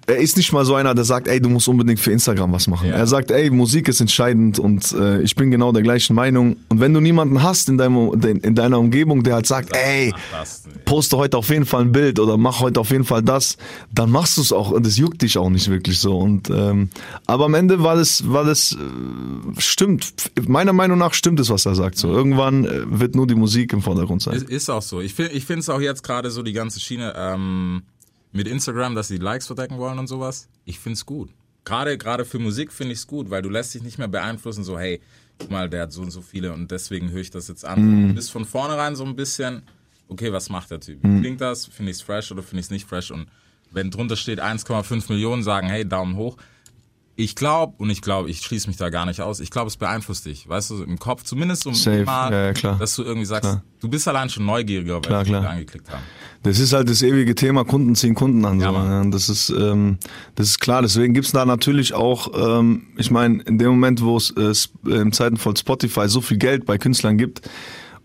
er 0.06 0.16
ist 0.16 0.36
nicht 0.36 0.52
mal 0.52 0.64
so 0.64 0.74
einer, 0.74 0.94
der 0.94 1.04
sagt, 1.04 1.28
ey, 1.28 1.40
du 1.40 1.48
musst 1.48 1.68
unbedingt 1.68 2.00
für 2.00 2.10
Instagram 2.10 2.52
was 2.52 2.66
machen. 2.66 2.88
Ja. 2.88 2.96
Er 2.96 3.06
sagt, 3.06 3.30
ey, 3.30 3.50
Musik 3.50 3.88
ist 3.88 4.00
entscheidend 4.00 4.58
und 4.58 4.92
äh, 4.92 5.22
ich 5.22 5.36
bin 5.36 5.50
genau 5.50 5.72
der 5.72 5.82
gleichen 5.82 6.14
Meinung. 6.14 6.56
Und 6.68 6.80
wenn 6.80 6.92
du 6.92 7.00
niemanden 7.00 7.42
hast 7.42 7.68
in, 7.68 7.78
deinem, 7.78 8.12
in 8.42 8.54
deiner 8.54 8.78
Umgebung, 8.78 9.22
der 9.22 9.34
halt 9.34 9.46
sagt, 9.46 9.76
ey, 9.76 10.12
poste 10.84 11.16
heute 11.16 11.38
auf 11.38 11.48
jeden 11.50 11.66
Fall 11.66 11.82
ein 11.82 11.92
Bild 11.92 12.18
oder 12.18 12.36
mach 12.36 12.60
heute 12.60 12.80
auf 12.80 12.90
jeden 12.90 13.04
Fall 13.04 13.22
das, 13.22 13.56
dann 13.92 14.10
machst 14.10 14.36
du 14.36 14.40
es 14.40 14.52
auch 14.52 14.72
und 14.72 14.84
das 14.84 14.96
juckt 14.96 15.22
dich 15.22 15.38
auch 15.38 15.50
nicht 15.50 15.68
wirklich 15.68 16.00
so. 16.00 16.18
Und 16.18 16.50
ähm, 16.50 16.90
aber 17.26 17.44
am 17.44 17.54
Ende 17.54 17.82
war 17.82 17.94
das, 17.94 18.28
war 18.28 18.44
das 18.44 18.72
äh, 18.72 19.60
stimmt. 19.60 20.12
Meiner 20.48 20.72
Meinung 20.72 20.98
nach 20.98 21.14
stimmt 21.14 21.38
es, 21.38 21.48
was 21.48 21.64
er 21.64 21.76
sagt. 21.76 21.96
So 21.96 22.08
irgendwann 22.08 22.64
äh, 22.64 22.82
wird 22.86 23.14
nur 23.14 23.26
die 23.26 23.36
Musik 23.36 23.72
im 23.72 23.82
Vordergrund 23.82 24.22
sein. 24.22 24.34
Ist, 24.34 24.48
ist 24.48 24.68
auch 24.68 24.82
so. 24.82 25.00
Ich 25.00 25.14
finde 25.14 25.32
ich 25.32 25.44
finde 25.44 25.60
es 25.60 25.68
auch 25.68 25.80
jetzt 25.80 26.02
gerade 26.02 26.30
so 26.30 26.42
die 26.42 26.52
ganze 26.52 26.80
Schiene 26.80 27.14
ähm, 27.16 27.82
mit 28.32 28.48
Instagram, 28.48 28.94
dass 28.94 29.08
sie 29.08 29.18
Likes 29.18 29.46
verdecken 29.46 29.78
wollen 29.78 29.98
und 29.98 30.06
sowas. 30.06 30.48
Ich 30.64 30.78
finde 30.78 30.94
es 30.94 31.06
gut. 31.06 31.30
Gerade 31.64 31.96
gerade 31.96 32.24
für 32.24 32.38
Musik 32.38 32.72
finde 32.72 32.92
ich 32.92 33.00
es 33.00 33.06
gut, 33.06 33.30
weil 33.30 33.42
du 33.42 33.48
lässt 33.48 33.74
dich 33.74 33.82
nicht 33.82 33.98
mehr 33.98 34.08
beeinflussen, 34.08 34.64
so 34.64 34.78
hey, 34.78 35.00
guck 35.38 35.50
mal, 35.50 35.68
der 35.68 35.82
hat 35.82 35.92
so 35.92 36.02
und 36.02 36.10
so 36.10 36.22
viele 36.22 36.52
und 36.52 36.70
deswegen 36.70 37.10
höre 37.10 37.20
ich 37.20 37.30
das 37.30 37.48
jetzt 37.48 37.64
an. 37.64 38.08
Du 38.08 38.14
bist 38.14 38.32
von 38.32 38.44
vornherein 38.44 38.96
so 38.96 39.04
ein 39.04 39.14
bisschen, 39.14 39.62
okay, 40.08 40.32
was 40.32 40.50
macht 40.50 40.70
der 40.70 40.80
Typ? 40.80 41.00
Klingt 41.20 41.40
das? 41.40 41.66
Finde 41.66 41.90
ich 41.90 41.98
es 41.98 42.02
fresh 42.02 42.32
oder 42.32 42.42
finde 42.42 42.60
ich 42.60 42.66
es 42.66 42.70
nicht 42.70 42.86
fresh? 42.88 43.10
Und 43.10 43.28
wenn 43.70 43.90
drunter 43.90 44.16
steht 44.16 44.40
1,5 44.40 45.10
Millionen, 45.10 45.42
sagen, 45.42 45.68
hey, 45.68 45.86
Daumen 45.86 46.16
hoch. 46.16 46.36
Ich 47.14 47.36
glaube, 47.36 47.74
und 47.76 47.90
ich 47.90 48.00
glaube, 48.00 48.30
ich 48.30 48.40
schließe 48.40 48.68
mich 48.68 48.78
da 48.78 48.88
gar 48.88 49.04
nicht 49.04 49.20
aus, 49.20 49.40
ich 49.40 49.50
glaube, 49.50 49.68
es 49.68 49.76
beeinflusst 49.76 50.24
dich, 50.24 50.48
weißt 50.48 50.70
du, 50.70 50.82
im 50.82 50.98
Kopf, 50.98 51.24
zumindest 51.24 51.66
um 51.66 51.74
Safe, 51.74 52.04
mal, 52.04 52.32
ja, 52.32 52.52
ja, 52.52 52.74
dass 52.76 52.96
du 52.96 53.02
irgendwie 53.02 53.26
sagst, 53.26 53.42
Klar. 53.42 53.62
du 53.80 53.88
bist 53.88 54.08
allein 54.08 54.30
schon 54.30 54.46
neugieriger, 54.46 54.94
weil 54.94 55.02
Klar, 55.02 55.24
klar. 55.24 55.50
angeklickt 55.50 55.90
haben. 55.90 56.02
Das 56.42 56.58
ist 56.58 56.72
halt 56.72 56.88
das 56.88 57.02
ewige 57.02 57.34
Thema, 57.34 57.64
Kunden 57.64 57.94
ziehen 57.94 58.14
Kunden 58.14 58.44
an. 58.44 58.58
So. 58.58 58.64
Ja, 58.64 58.72
Mann. 58.72 59.04
Ja, 59.04 59.10
das, 59.10 59.28
ist, 59.28 59.50
ähm, 59.50 59.98
das 60.34 60.48
ist 60.48 60.58
klar. 60.58 60.82
Deswegen 60.82 61.14
gibt's 61.14 61.32
da 61.32 61.44
natürlich 61.44 61.94
auch, 61.94 62.58
ähm, 62.58 62.88
ich 62.96 63.10
meine, 63.10 63.42
in 63.42 63.58
dem 63.58 63.68
Moment, 63.68 64.02
wo 64.02 64.16
es 64.16 64.30
äh, 64.30 64.52
äh, 64.90 65.00
im 65.00 65.12
Zeiten 65.12 65.36
von 65.36 65.54
Spotify 65.54 66.08
so 66.08 66.20
viel 66.20 66.38
Geld 66.38 66.64
bei 66.66 66.78
Künstlern 66.78 67.16
gibt 67.18 67.42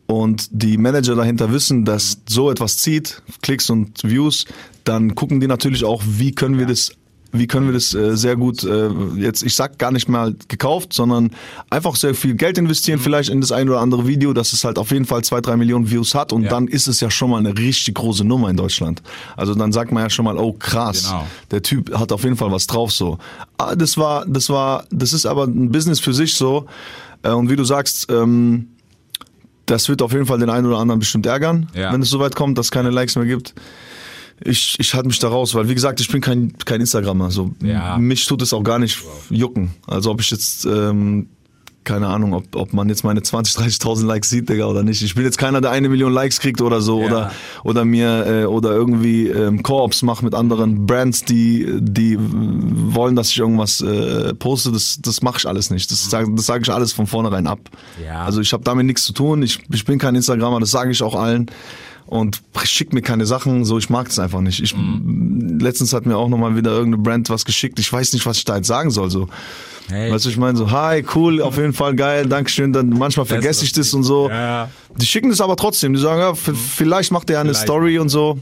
und 0.06 0.50
die 0.52 0.78
Manager 0.78 1.16
dahinter 1.16 1.52
wissen, 1.52 1.84
dass 1.86 2.22
so 2.28 2.52
etwas 2.52 2.78
zieht, 2.78 3.22
Klicks 3.42 3.70
und 3.70 4.04
Views, 4.04 4.46
dann 4.84 5.16
gucken 5.16 5.40
die 5.40 5.48
natürlich 5.48 5.84
auch, 5.84 6.04
wie 6.06 6.32
können 6.32 6.60
wir 6.60 6.66
das 6.66 6.92
wie 7.32 7.46
können 7.48 7.66
wir 7.68 7.74
das 7.74 7.94
äh, 7.94 8.16
sehr 8.16 8.36
gut 8.36 8.64
äh, 8.64 8.90
jetzt 9.18 9.44
ich 9.44 9.56
sag 9.56 9.78
gar 9.78 9.92
nicht 9.92 10.08
mal 10.08 10.36
gekauft, 10.48 10.94
sondern 10.94 11.32
einfach 11.70 11.96
sehr 11.96 12.14
viel 12.16 12.36
Geld 12.36 12.58
investieren 12.58 13.00
vielleicht 13.00 13.30
in 13.30 13.42
das 13.42 13.52
ein 13.52 13.68
oder 13.70 13.80
andere 13.82 14.08
Video, 14.08 14.34
dass 14.34 14.54
es 14.54 14.64
halt 14.64 14.78
auf 14.80 14.92
jeden 14.92 15.06
Fall 15.06 15.24
zwei 15.24 15.42
drei 15.42 15.58
Millionen 15.58 15.90
Views 15.92 16.16
hat 16.16 16.32
und 16.34 16.44
Ja. 16.44 16.50
dann 16.50 16.68
ist 16.68 16.88
es 16.88 17.00
ja 17.02 17.12
schon 17.12 17.30
mal 17.30 17.38
eine 17.40 17.58
richtig 17.58 17.96
große 17.96 18.24
Nummer 18.24 18.50
in 18.50 18.58
Deutschland. 18.58 19.02
Also 19.36 19.54
dann 19.56 19.72
sagt 19.72 19.92
man 19.92 20.04
ja 20.04 20.10
schon 20.10 20.26
mal, 20.26 20.38
oh 20.38 20.54
krass, 20.54 21.04
Genau. 21.10 21.28
der 21.52 21.62
Typ 21.62 21.94
hat 21.98 22.12
auf 22.12 22.24
jeden 22.24 22.38
Fall 22.38 22.52
was 22.52 22.66
drauf 22.68 22.92
so. 22.92 23.18
Ah, 23.58 23.76
das 23.76 23.98
war, 23.98 24.26
das 24.26 24.50
war, 24.50 24.86
das 24.92 25.12
ist 25.14 25.26
aber 25.26 25.46
ein 25.46 25.72
Business 25.72 26.00
für 26.00 26.14
sich 26.14 26.34
so. 26.36 26.66
Äh, 27.24 27.32
und 27.32 27.50
wie 27.50 27.56
du 27.56 27.64
sagst, 27.66 28.10
ähm, 28.12 28.68
das 29.66 29.90
wird 29.90 30.02
auf 30.02 30.14
jeden 30.14 30.26
Fall 30.26 30.40
den 30.40 30.50
einen 30.50 30.66
oder 30.66 30.78
anderen 30.78 31.00
bestimmt 31.00 31.26
ärgern, 31.26 31.68
Ja. 31.74 31.92
wenn 31.92 32.02
es 32.02 32.10
soweit 32.10 32.36
kommt, 32.36 32.58
dass 32.58 32.68
es 32.68 32.72
keine 32.72 32.90
Likes 32.90 33.16
mehr 33.18 33.26
gibt. 33.26 33.54
Ich, 34.44 34.76
ich 34.80 34.94
halte 34.94 35.08
mich 35.08 35.20
da 35.20 35.30
raus, 35.30 35.56
weil 35.56 35.68
wie 35.68 35.74
gesagt, 35.74 36.00
ich 36.00 36.10
bin 36.12 36.22
kein, 36.22 36.54
kein 36.66 36.80
Instagrammer. 36.82 37.32
So. 37.32 37.52
Ja. 37.64 37.98
Mich 37.98 38.26
tut 38.28 38.42
es 38.42 38.54
auch 38.54 38.64
gar 38.64 38.78
nicht 38.80 39.02
jucken. 39.30 39.72
Also 39.88 40.12
ob 40.12 40.22
ich 40.22 40.30
jetzt, 40.30 40.66
ähm, 40.66 41.28
keine 41.84 42.08
Ahnung, 42.08 42.34
ob, 42.34 42.56
ob 42.56 42.74
man 42.74 42.88
jetzt 42.90 43.04
meine 43.04 43.24
20, 43.24 43.56
30.000 43.56 44.06
Likes 44.06 44.30
sieht, 44.30 44.50
Digga, 44.50 44.66
oder 44.66 44.84
nicht. 44.84 45.02
Ich 45.02 45.16
bin 45.16 45.24
jetzt 45.24 45.38
keiner, 45.38 45.62
der 45.62 45.72
eine 45.72 45.88
Million 45.90 46.12
Likes 46.14 46.40
kriegt 46.40 46.62
oder 46.62 46.82
so, 46.82 47.00
Ja. 47.02 47.08
oder, 47.08 47.32
oder 47.64 47.86
mir, 47.86 48.26
äh, 48.28 48.46
oder 48.46 48.72
irgendwie 48.74 49.28
ähm, 49.30 49.64
Koops 49.64 50.04
macht 50.04 50.22
mit 50.22 50.36
anderen 50.36 50.86
Brands, 50.86 51.24
die, 51.24 51.66
die 51.80 52.18
wollen, 52.20 53.16
dass 53.16 53.30
ich 53.32 53.38
irgendwas 53.40 53.82
äh, 53.82 54.34
poste. 54.36 54.72
Das, 54.72 55.00
das 55.02 55.22
mache 55.22 55.38
ich 55.40 55.48
alles 55.48 55.72
nicht. 55.72 55.90
Das 55.90 56.10
sage 56.10 56.32
das 56.36 56.46
sag 56.46 56.62
ich 56.62 56.72
alles 56.72 56.92
von 56.94 57.08
vornherein 57.08 57.48
ab. 57.48 57.60
Ja. 58.06 58.24
Also 58.26 58.42
ich 58.42 58.52
habe 58.54 58.64
damit 58.64 58.86
nichts 58.86 59.04
zu 59.04 59.14
tun. 59.14 59.42
Ich, 59.42 59.60
ich 59.74 59.86
bin 59.86 59.98
kein 59.98 60.14
Instagrammer, 60.14 60.60
das 60.60 60.72
sage 60.72 60.92
ich 60.92 61.02
auch 61.02 61.16
allen. 61.16 61.50
Und 62.08 62.42
schick 62.64 62.94
mir 62.94 63.02
keine 63.02 63.26
Sachen, 63.26 63.66
so 63.66 63.78
ich 63.78 63.90
mag 63.90 64.08
es 64.08 64.18
einfach 64.18 64.40
nicht. 64.42 64.62
Ich, 64.62 64.74
Letztens 65.60 65.92
hat 65.94 66.06
mir 66.06 66.18
auch 66.18 66.30
nochmal 66.30 66.56
wieder 66.56 66.72
irgendeine 66.72 67.04
Brand 67.04 67.30
was 67.30 67.44
geschickt. 67.46 67.80
Ich 67.80 67.92
weiß 67.92 68.14
nicht, 68.14 68.26
was 68.26 68.38
ich 68.38 68.46
da 68.46 68.56
jetzt 68.58 68.68
sagen 68.68 68.92
soll. 68.92 69.10
So. 69.12 69.28
Hey. 69.90 70.12
Weißt 70.12 70.26
du, 70.26 70.30
ich 70.30 70.38
meine 70.38 70.58
so, 70.58 70.72
hi, 70.72 71.04
cool, 71.16 71.42
auf 71.42 71.58
jeden 71.58 71.74
Fall 71.74 71.96
geil, 71.96 72.26
Dankeschön. 72.28 72.72
Dann 72.74 72.90
manchmal 72.90 73.26
vergesse 73.26 73.64
ich 73.66 73.72
das 73.74 73.94
und 73.94 74.04
so. 74.04 74.30
Ja. 74.30 74.70
Die 74.96 75.06
schicken 75.06 75.30
das 75.30 75.42
aber 75.42 75.56
trotzdem. 75.58 75.94
Die 75.94 76.00
sagen, 76.00 76.22
ja, 76.22 76.34
v- 76.34 76.54
vielleicht 76.54 77.12
macht 77.12 77.30
er 77.30 77.42
eine 77.42 77.50
Vielleicht. 77.50 77.64
Story 77.68 78.00
und 78.00 78.10
so. 78.10 78.40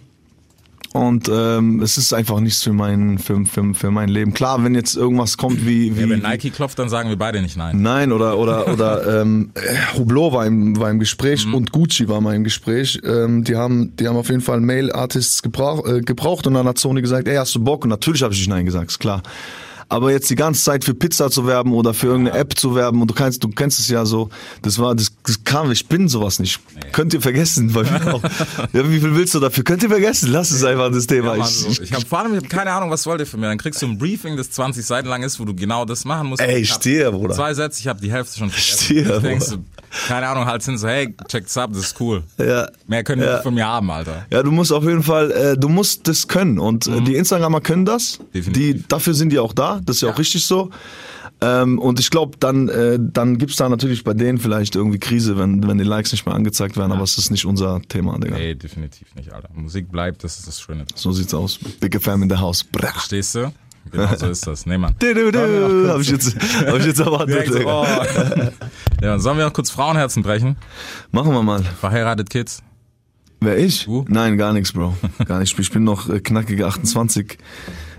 Und 0.96 1.28
ähm, 1.30 1.82
es 1.82 1.98
ist 1.98 2.14
einfach 2.14 2.39
nichts 2.39 2.64
für 2.64 2.72
mein, 2.72 3.20
für, 3.20 3.43
für, 3.43 3.74
für 3.74 3.91
mein 3.91 4.08
Leben. 4.08 4.34
Klar, 4.34 4.64
wenn 4.64 4.74
jetzt 4.76 4.96
irgendwas 4.96 5.36
kommt 5.36 5.66
wie, 5.66 5.98
wie 5.98 6.04
Ja, 6.04 6.10
wenn 6.10 6.22
Nike 6.22 6.52
klopft, 6.52 6.80
dann 6.80 6.88
sagen 6.88 7.10
wir 7.10 7.18
beide 7.18 7.41
nicht 7.41 7.58
nein. 7.58 7.82
Nein, 7.82 8.14
oder 8.14 8.38
oder 8.38 8.68
oder 8.72 9.22
ähm, 9.22 9.52
äh, 9.56 9.98
Hublot 9.98 10.32
war 10.32 10.46
im, 10.46 10.80
war 10.80 10.89
im 10.89 11.00
Gespräch 11.00 11.46
und 11.52 11.74
Gucci 11.74 12.08
war 12.08 12.22
mal 12.22 12.34
im 12.34 12.46
Gespräch. 12.46 13.02
Ähm, 13.04 13.43
die 13.43 13.58
haben 13.58 13.93
die 13.98 14.08
haben 14.08 14.16
auf 14.16 14.30
jeden 14.30 14.39
Fall 14.39 14.62
Mail 14.62 14.89
Artists 14.93 15.41
gebrauch, 15.41 15.86
äh, 15.86 16.00
gebraucht 16.00 16.48
und 16.48 16.54
dann 16.54 16.66
hat 16.66 16.78
Sony 16.78 17.02
gesagt, 17.02 17.28
ey, 17.28 17.36
hast 17.36 17.54
du 17.56 17.62
Bock? 17.62 17.84
Und 17.84 17.89
natürlich 17.89 18.24
habe 18.24 18.34
ich 18.34 18.39
nicht 18.39 18.48
nein 18.48 18.66
gesagt, 18.66 18.91
ist 18.91 19.00
klar. 19.00 19.22
Aber 19.89 20.14
jetzt 20.14 20.30
die 20.30 20.36
ganze 20.36 20.64
Zeit 20.64 20.86
für 20.86 20.93
Pizza 20.93 21.30
zu 21.30 21.46
werben 21.46 21.74
oder 21.74 21.93
für 21.93 22.08
irgendeine 22.08 22.38
App 22.39 22.58
zu 22.58 22.74
werben 22.74 23.02
und 23.02 23.12
du 23.12 23.14
kannst, 23.14 23.43
du 23.43 23.50
kennst 23.50 23.82
es 23.82 23.89
ja 23.89 24.06
so, 24.06 24.30
das 24.62 24.80
war, 24.80 24.96
das 24.96 25.12
kam, 25.43 25.71
ich 25.71 25.88
bin 25.88 26.07
sowas 26.07 26.39
nicht. 26.39 26.59
Könnt 26.91 27.13
ihr 27.13 27.21
vergessen, 27.21 27.73
weil 27.76 27.86
wir 27.89 28.13
auch, 28.13 28.23
ja, 28.73 28.89
wie 28.89 28.99
viel 28.99 29.15
willst 29.15 29.34
du 29.34 29.39
dafür? 29.39 29.63
Könnt 29.63 29.84
ihr 29.84 29.89
vergessen? 29.89 30.32
Lass 30.32 30.51
es 30.51 30.63
einfach 30.63 30.91
das 30.91 31.07
Thema. 31.07 31.34
Ja, 31.34 31.38
Mann, 31.39 31.49
ich, 31.49 31.55
so. 31.55 31.82
Ich 31.84 31.93
habe 31.93 32.05
vor 32.05 32.19
allem 32.19 32.34
ich 32.36 32.43
hab 32.43 32.49
keine 32.49 32.71
Ahnung, 32.71 32.89
was 32.91 33.05
wollt 33.05 33.19
ihr 33.19 33.26
von 33.28 33.39
mir? 33.39 33.47
Dann 33.47 33.57
kriegst 33.57 33.82
du 33.82 33.88
ein 33.88 33.97
Briefing, 33.97 34.38
das 34.38 34.51
20 34.51 34.86
Seiten 34.86 35.07
lang 35.07 35.23
ist, 35.23 35.39
wo 35.39 35.45
du 35.45 35.55
genau 35.55 35.86
das 35.86 36.05
machen 36.05 36.28
musst. 36.28 36.41
Ey, 36.41 36.59
Ich 36.61 36.71
stehe, 36.71 37.11
Bruder. 37.11 37.34
Zwei 37.36 37.53
Sätze, 37.53 37.80
ich 37.82 37.88
habe 37.88 37.99
die 38.01 38.11
Hälfte 38.11 38.38
schon 38.39 38.49
vergessen. 38.49 39.21
Denkst 39.23 39.49
du, 39.49 39.57
keine 40.07 40.28
Ahnung, 40.28 40.45
halt 40.45 40.63
hin 40.63 40.78
so, 40.78 40.88
hey, 40.88 41.15
check's 41.28 41.57
ab, 41.57 41.71
das 41.73 41.84
ist 41.86 42.01
cool. 42.01 42.23
ja. 42.38 42.67
Mehr 42.88 43.03
können 43.03 43.21
Ja. 43.23 43.41
von 43.41 43.53
mir 43.53 43.65
haben, 43.65 43.89
Alter. 43.91 44.26
Ja, 44.30 44.43
du 44.43 44.51
musst 44.51 44.71
auf 44.71 44.84
jeden 44.84 45.03
Fall, 45.03 45.32
äh, 45.32 45.57
du 45.57 45.69
musst 45.69 46.07
das 46.07 46.28
können 46.28 46.59
und 46.59 46.88
äh, 46.88 47.01
die 47.01 47.15
Instagramer 47.15 47.61
können 47.61 47.86
das. 47.86 48.19
Definitiv. 48.34 48.53
Die, 48.53 48.84
dafür 48.88 49.13
sind 49.13 49.30
die 49.32 49.39
auch 49.39 49.53
da, 49.53 49.80
das 49.84 49.97
ist 49.97 50.01
ja, 50.03 50.09
auch 50.11 50.19
richtig 50.19 50.45
so. 50.45 50.69
Ähm, 51.41 51.79
und 51.79 51.99
ich 51.99 52.09
glaube, 52.09 52.38
dann, 52.39 52.69
äh, 52.69 52.97
dann 52.99 53.38
gibt's 53.38 53.57
da 53.57 53.67
natürlich 53.67 54.03
bei 54.03 54.13
denen 54.13 54.38
vielleicht 54.38 54.75
irgendwie 54.75 54.99
Krise, 54.99 55.38
wenn, 55.38 55.67
wenn 55.67 55.77
die 55.77 55.83
Likes 55.83 56.11
nicht 56.11 56.25
mehr 56.25 56.33
angezeigt 56.33 56.77
werden, 56.77 56.91
aber 56.91 57.03
es 57.03 57.17
ist 57.17 57.29
nicht 57.29 57.45
unser 57.45 57.81
Thema, 57.81 58.17
Digga. 58.19 58.38
Nee, 58.38 58.55
definitiv 58.55 59.13
nicht, 59.15 59.33
Alter. 59.33 59.49
Musik 59.53 59.91
bleibt, 59.91 60.23
das 60.23 60.39
ist 60.39 60.47
das 60.47 60.61
Schöne. 60.61 60.86
So 60.95 61.11
sieht's 61.11 61.33
aus. 61.33 61.59
Big 61.79 62.01
FM 62.01 62.23
in 62.23 62.29
the 62.29 62.38
house. 62.38 62.63
Bra. 62.63 62.88
Verstehst 62.88 63.36
du? 63.36 63.51
Genau 63.91 64.15
so 64.15 64.27
ist 64.27 64.47
das. 64.47 64.65
Nee, 64.65 64.77
Mann. 64.77 64.95
Du, 64.99 65.13
du, 65.13 65.31
du. 65.31 65.89
Hab 65.89 66.01
ich 66.01 66.09
jetzt, 66.09 66.36
hab 66.65 66.79
ich 66.79 66.86
jetzt 66.86 66.99
erwartet, 66.99 67.51
so, 67.51 67.59
oh. 67.65 67.86
ja, 69.01 69.19
sollen 69.19 69.38
wir 69.38 69.45
noch 69.45 69.53
kurz 69.53 69.69
Frauenherzen 69.69 70.23
brechen? 70.23 70.57
Machen 71.11 71.33
wir 71.33 71.43
mal. 71.43 71.61
Verheiratet 71.63 72.29
Kids? 72.29 72.63
Wer 73.41 73.57
ich? 73.57 73.86
Du? 73.86 74.05
Nein, 74.07 74.38
gar 74.38 74.53
nichts, 74.53 74.73
Bro. 74.73 74.95
Gar 75.25 75.39
nicht. 75.39 75.57
Ich 75.59 75.71
bin 75.71 75.83
noch 75.83 76.09
äh, 76.09 76.19
knackige 76.19 76.65
28. 76.65 77.38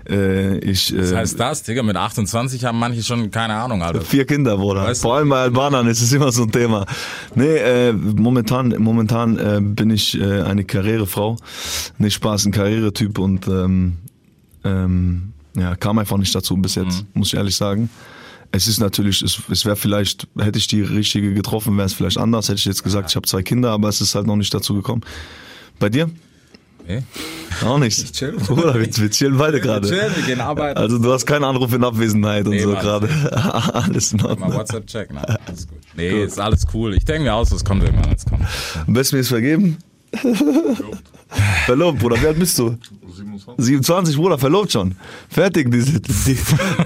Äh, 0.09 0.59
ich, 0.59 0.93
äh, 0.93 0.99
Was 1.01 1.13
heißt 1.13 1.39
das, 1.39 1.63
Digga? 1.63 1.83
Mit 1.83 1.95
28 1.97 2.63
haben 2.65 2.79
manche 2.79 3.03
schon 3.03 3.29
keine 3.31 3.55
Ahnung, 3.55 3.83
Alter. 3.83 4.01
Vier 4.01 4.25
Kinder, 4.25 4.57
Bruder. 4.57 4.83
Weißt? 4.83 5.01
Vor 5.01 5.15
allem 5.15 5.29
bei 5.29 5.41
Albanern 5.41 5.87
ist 5.87 6.01
es 6.01 6.11
immer 6.13 6.31
so 6.31 6.43
ein 6.43 6.51
Thema. 6.51 6.85
Nee, 7.35 7.57
äh, 7.57 7.93
momentan, 7.93 8.73
momentan 8.77 9.37
äh, 9.37 9.59
bin 9.61 9.89
ich 9.89 10.19
äh, 10.19 10.41
eine 10.43 10.63
Karrierefrau. 10.63 11.37
Nicht 11.97 12.13
Spaß, 12.13 12.45
ein 12.45 12.51
Karrieretyp 12.51 13.19
und 13.19 13.47
ähm, 13.47 13.97
ähm, 14.63 15.33
ja, 15.55 15.75
kam 15.75 15.97
einfach 15.99 16.17
nicht 16.17 16.33
dazu 16.33 16.55
bis 16.57 16.75
jetzt, 16.75 17.01
Mhm. 17.03 17.07
muss 17.19 17.27
ich 17.29 17.33
ehrlich 17.35 17.55
sagen. 17.55 17.89
Es 18.51 18.67
ist 18.69 18.79
natürlich, 18.79 19.21
es, 19.21 19.41
es 19.51 19.65
wäre 19.65 19.75
vielleicht, 19.75 20.25
hätte 20.39 20.57
ich 20.57 20.67
die 20.67 20.81
richtige 20.81 21.33
getroffen, 21.33 21.75
wäre 21.75 21.85
es 21.85 21.93
vielleicht 21.93 22.17
anders. 22.17 22.47
Hätte 22.47 22.59
ich 22.59 22.65
jetzt 22.65 22.83
gesagt, 22.83 23.09
ich 23.09 23.15
habe 23.17 23.27
zwei 23.27 23.43
Kinder, 23.43 23.71
aber 23.71 23.89
es 23.89 23.99
ist 23.99 24.15
halt 24.15 24.25
noch 24.25 24.37
nicht 24.37 24.53
dazu 24.53 24.73
gekommen. 24.73 25.01
Bei 25.79 25.89
dir? 25.89 26.09
Nee. 26.87 27.03
Auch 27.65 27.79
nicht. 27.79 28.13
chill. 28.13 28.33
Bruder, 28.37 28.75
wir, 28.75 28.87
wir 28.95 29.09
chillen 29.11 29.37
beide 29.37 29.59
gerade. 29.59 29.87
chillen, 29.89 30.15
wir 30.15 30.23
gehen 30.23 30.39
arbeiten. 30.41 30.77
Also 30.79 30.97
du 30.99 31.11
hast 31.11 31.25
keinen 31.25 31.43
Anruf 31.43 31.73
in 31.73 31.83
Abwesenheit 31.83 32.45
und 32.45 32.51
Nee, 32.51 32.61
so 32.61 32.71
Mann. 32.71 32.81
gerade. 32.81 33.09
Alles 33.73 34.13
in 34.13 34.19
Mal 34.19 34.29
Ordnung. 34.29 34.53
WhatsApp 34.53 34.87
check, 34.87 35.11
nein, 35.13 35.25
alles 35.45 35.67
gut. 35.67 35.77
Nee, 35.95 36.23
ist 36.23 36.39
alles 36.39 36.65
cool. 36.73 36.93
Ich 36.95 37.03
denke 37.03 37.23
mir 37.23 37.33
aus, 37.33 37.51
was 37.51 37.65
kommt 37.65 37.83
irgendwann, 37.83 38.11
jetzt 38.11 38.29
kommt. 38.29 38.43
Am 38.85 38.93
besten 38.93 39.15
mir 39.15 39.21
ist 39.21 39.29
vergeben. 39.29 39.77
Verlobt, 41.65 41.99
Bruder, 41.99 42.21
wie 42.21 42.27
alt 42.27 42.39
bist 42.39 42.57
du? 42.59 42.77
27, 43.57 44.15
Bruder, 44.15 44.37
verlobt 44.37 44.71
schon. 44.71 44.95
Fertig, 45.29 45.71
die, 45.71 45.81
die, 45.83 46.01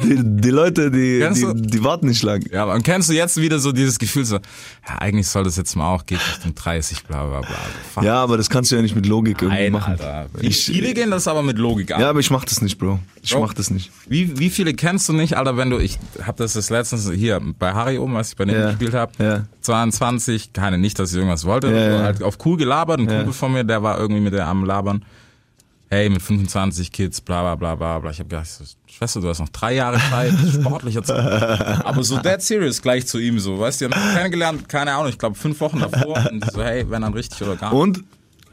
die, 0.03 0.19
die 0.23 0.49
Leute, 0.49 0.89
die, 0.91 1.23
die, 1.33 1.61
die 1.61 1.83
warten 1.83 2.07
nicht 2.07 2.23
lang. 2.23 2.43
Ja, 2.51 2.63
aber 2.63 2.79
kennst 2.79 3.09
du 3.09 3.13
jetzt 3.13 3.37
wieder 3.37 3.59
so 3.59 3.71
dieses 3.71 3.99
Gefühl 3.99 4.25
so, 4.25 4.35
ja, 4.35 4.95
eigentlich 4.99 5.27
soll 5.27 5.43
das 5.43 5.57
jetzt 5.57 5.75
mal 5.75 5.93
auch, 5.93 6.05
geht 6.05 6.19
Richtung 6.19 6.55
30, 6.55 7.03
bla, 7.03 7.25
bla, 7.25 7.39
bla. 7.41 7.49
Fuck. 7.93 8.03
Ja, 8.03 8.15
aber 8.23 8.37
das 8.37 8.49
kannst 8.49 8.71
du 8.71 8.75
ja 8.75 8.81
nicht 8.81 8.95
mit 8.95 9.05
Logik 9.05 9.41
irgendwie 9.41 9.63
Nein, 9.63 9.71
machen. 9.73 9.91
Alter. 9.93 10.27
Ich- 10.39 10.65
Viele 10.65 10.93
gehen 10.93 11.11
das 11.11 11.27
aber 11.27 11.43
mit 11.43 11.57
Logik 11.57 11.91
an. 11.91 12.01
Ja, 12.01 12.09
aber 12.09 12.19
ich 12.19 12.31
mach 12.31 12.45
das 12.45 12.61
nicht, 12.61 12.77
Bro. 12.77 12.99
Ich 13.21 13.31
Bro. 13.33 13.41
mach 13.41 13.53
das 13.53 13.69
nicht. 13.69 13.91
Wie, 14.07 14.39
wie 14.39 14.49
viele 14.49 14.73
kennst 14.73 15.07
du 15.09 15.13
nicht, 15.13 15.37
Alter, 15.37 15.57
wenn 15.57 15.69
du, 15.69 15.77
ich 15.77 15.99
hab 16.25 16.37
das 16.37 16.53
das 16.53 16.69
letztens 16.69 17.09
hier 17.11 17.39
bei 17.59 17.73
Harry 17.73 17.97
oben, 17.97 18.13
was 18.15 18.29
ich 18.29 18.35
bei 18.35 18.45
denen 18.45 18.59
Ja, 18.59 18.67
gespielt 18.69 18.93
habe, 18.93 19.11
ja. 19.19 19.43
22, 19.61 20.53
keine, 20.53 20.77
nicht, 20.77 20.97
dass 20.97 21.11
ich 21.11 21.17
irgendwas 21.17 21.45
wollte, 21.45 21.67
Ja, 21.67 21.97
ja. 21.97 22.03
halt 22.03 22.23
auf 22.23 22.37
cool 22.45 22.57
gelabert, 22.57 22.99
ein. 22.99 23.07
Kumpel 23.07 23.33
von 23.33 23.51
mir, 23.53 23.63
der 23.63 23.83
war 23.83 23.99
irgendwie 23.99 24.21
mit 24.21 24.30
der 24.31 24.47
am 24.47 24.65
Labern, 24.65 25.05
hey, 25.89 26.09
mit 26.09 26.21
25 26.21 26.91
Kids, 26.91 27.21
bla 27.21 27.41
bla 27.41 27.55
bla 27.55 27.75
bla 27.75 27.99
bla. 27.99 28.11
Ich 28.11 28.19
hab 28.19 28.29
gedacht, 28.29 28.47
Schwester, 28.87 29.21
du 29.21 29.27
hast 29.27 29.39
noch 29.39 29.49
drei 29.49 29.75
Jahre 29.75 29.99
Zeit, 30.09 30.33
sportlicher 30.53 31.03
Zeit. 31.03 31.85
Aber 31.85 32.03
so 32.03 32.17
dead 32.17 32.41
serious 32.41 32.81
gleich 32.81 33.05
zu 33.05 33.19
ihm, 33.19 33.39
so, 33.39 33.59
weißt 33.59 33.81
du, 33.81 33.89
haben 33.89 34.15
kennengelernt, 34.15 34.69
keine 34.69 34.93
Ahnung, 34.93 35.09
ich 35.09 35.17
glaube 35.17 35.35
fünf 35.35 35.59
Wochen 35.59 35.79
davor 35.79 36.29
und 36.31 36.49
so, 36.51 36.63
hey, 36.63 36.89
wenn 36.89 37.01
dann 37.01 37.13
richtig 37.13 37.41
oder 37.43 37.55
gar 37.57 37.71
nicht. 37.71 37.79
Und? 37.79 38.03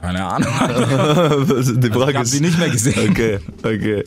Keine 0.00 0.24
Ahnung. 0.24 0.48
die 1.80 1.90
Frage 1.90 2.10
ich 2.12 2.16
hab 2.16 2.22
ist, 2.24 2.30
sie 2.30 2.40
nicht 2.40 2.58
mehr 2.58 2.70
gesehen. 2.70 3.10
Okay, 3.10 3.38
okay. 3.58 4.04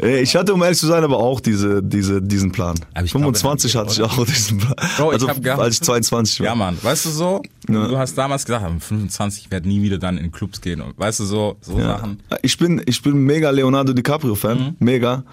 Äh, 0.00 0.20
Ich 0.22 0.34
hatte, 0.34 0.54
um 0.54 0.62
ehrlich 0.62 0.78
zu 0.78 0.86
sein, 0.86 1.04
aber 1.04 1.18
auch 1.18 1.40
diese, 1.40 1.82
diese, 1.82 2.22
diesen 2.22 2.52
Plan. 2.52 2.74
Aber 2.94 3.04
ich 3.04 3.10
glaub, 3.12 3.22
25 3.22 3.74
wenn 3.74 3.80
hatte 3.82 3.92
ich 3.92 4.02
auch 4.02 4.24
diesen 4.24 4.58
Plan. 4.58 4.74
Bro, 4.96 5.08
ich 5.08 5.12
also, 5.14 5.28
hab 5.28 5.42
gehabt- 5.42 5.60
als 5.62 5.74
ich 5.74 5.80
22 5.82 6.40
war. 6.40 6.46
Ja, 6.46 6.54
Mann, 6.54 6.78
weißt 6.80 7.04
du 7.06 7.10
so? 7.10 7.42
Ja. 7.68 7.86
Du 7.88 7.98
hast 7.98 8.16
damals 8.16 8.44
gesagt, 8.46 8.64
am 8.64 8.80
25, 8.80 9.44
ich 9.46 9.50
werde 9.50 9.68
nie 9.68 9.82
wieder 9.82 9.98
dann 9.98 10.16
in 10.18 10.32
Clubs 10.32 10.60
gehen. 10.60 10.80
Und 10.80 10.98
weißt 10.98 11.20
du, 11.20 11.24
so, 11.24 11.56
so 11.60 11.78
Ja. 11.78 11.98
Sachen. 11.98 12.22
Ich 12.42 12.56
bin, 12.56 12.80
ich 12.86 13.02
bin 13.02 13.16
mega 13.18 13.50
Leonardo 13.50 13.92
DiCaprio-Fan, 13.92 14.58
Mhm. 14.58 14.76
mega. 14.78 15.24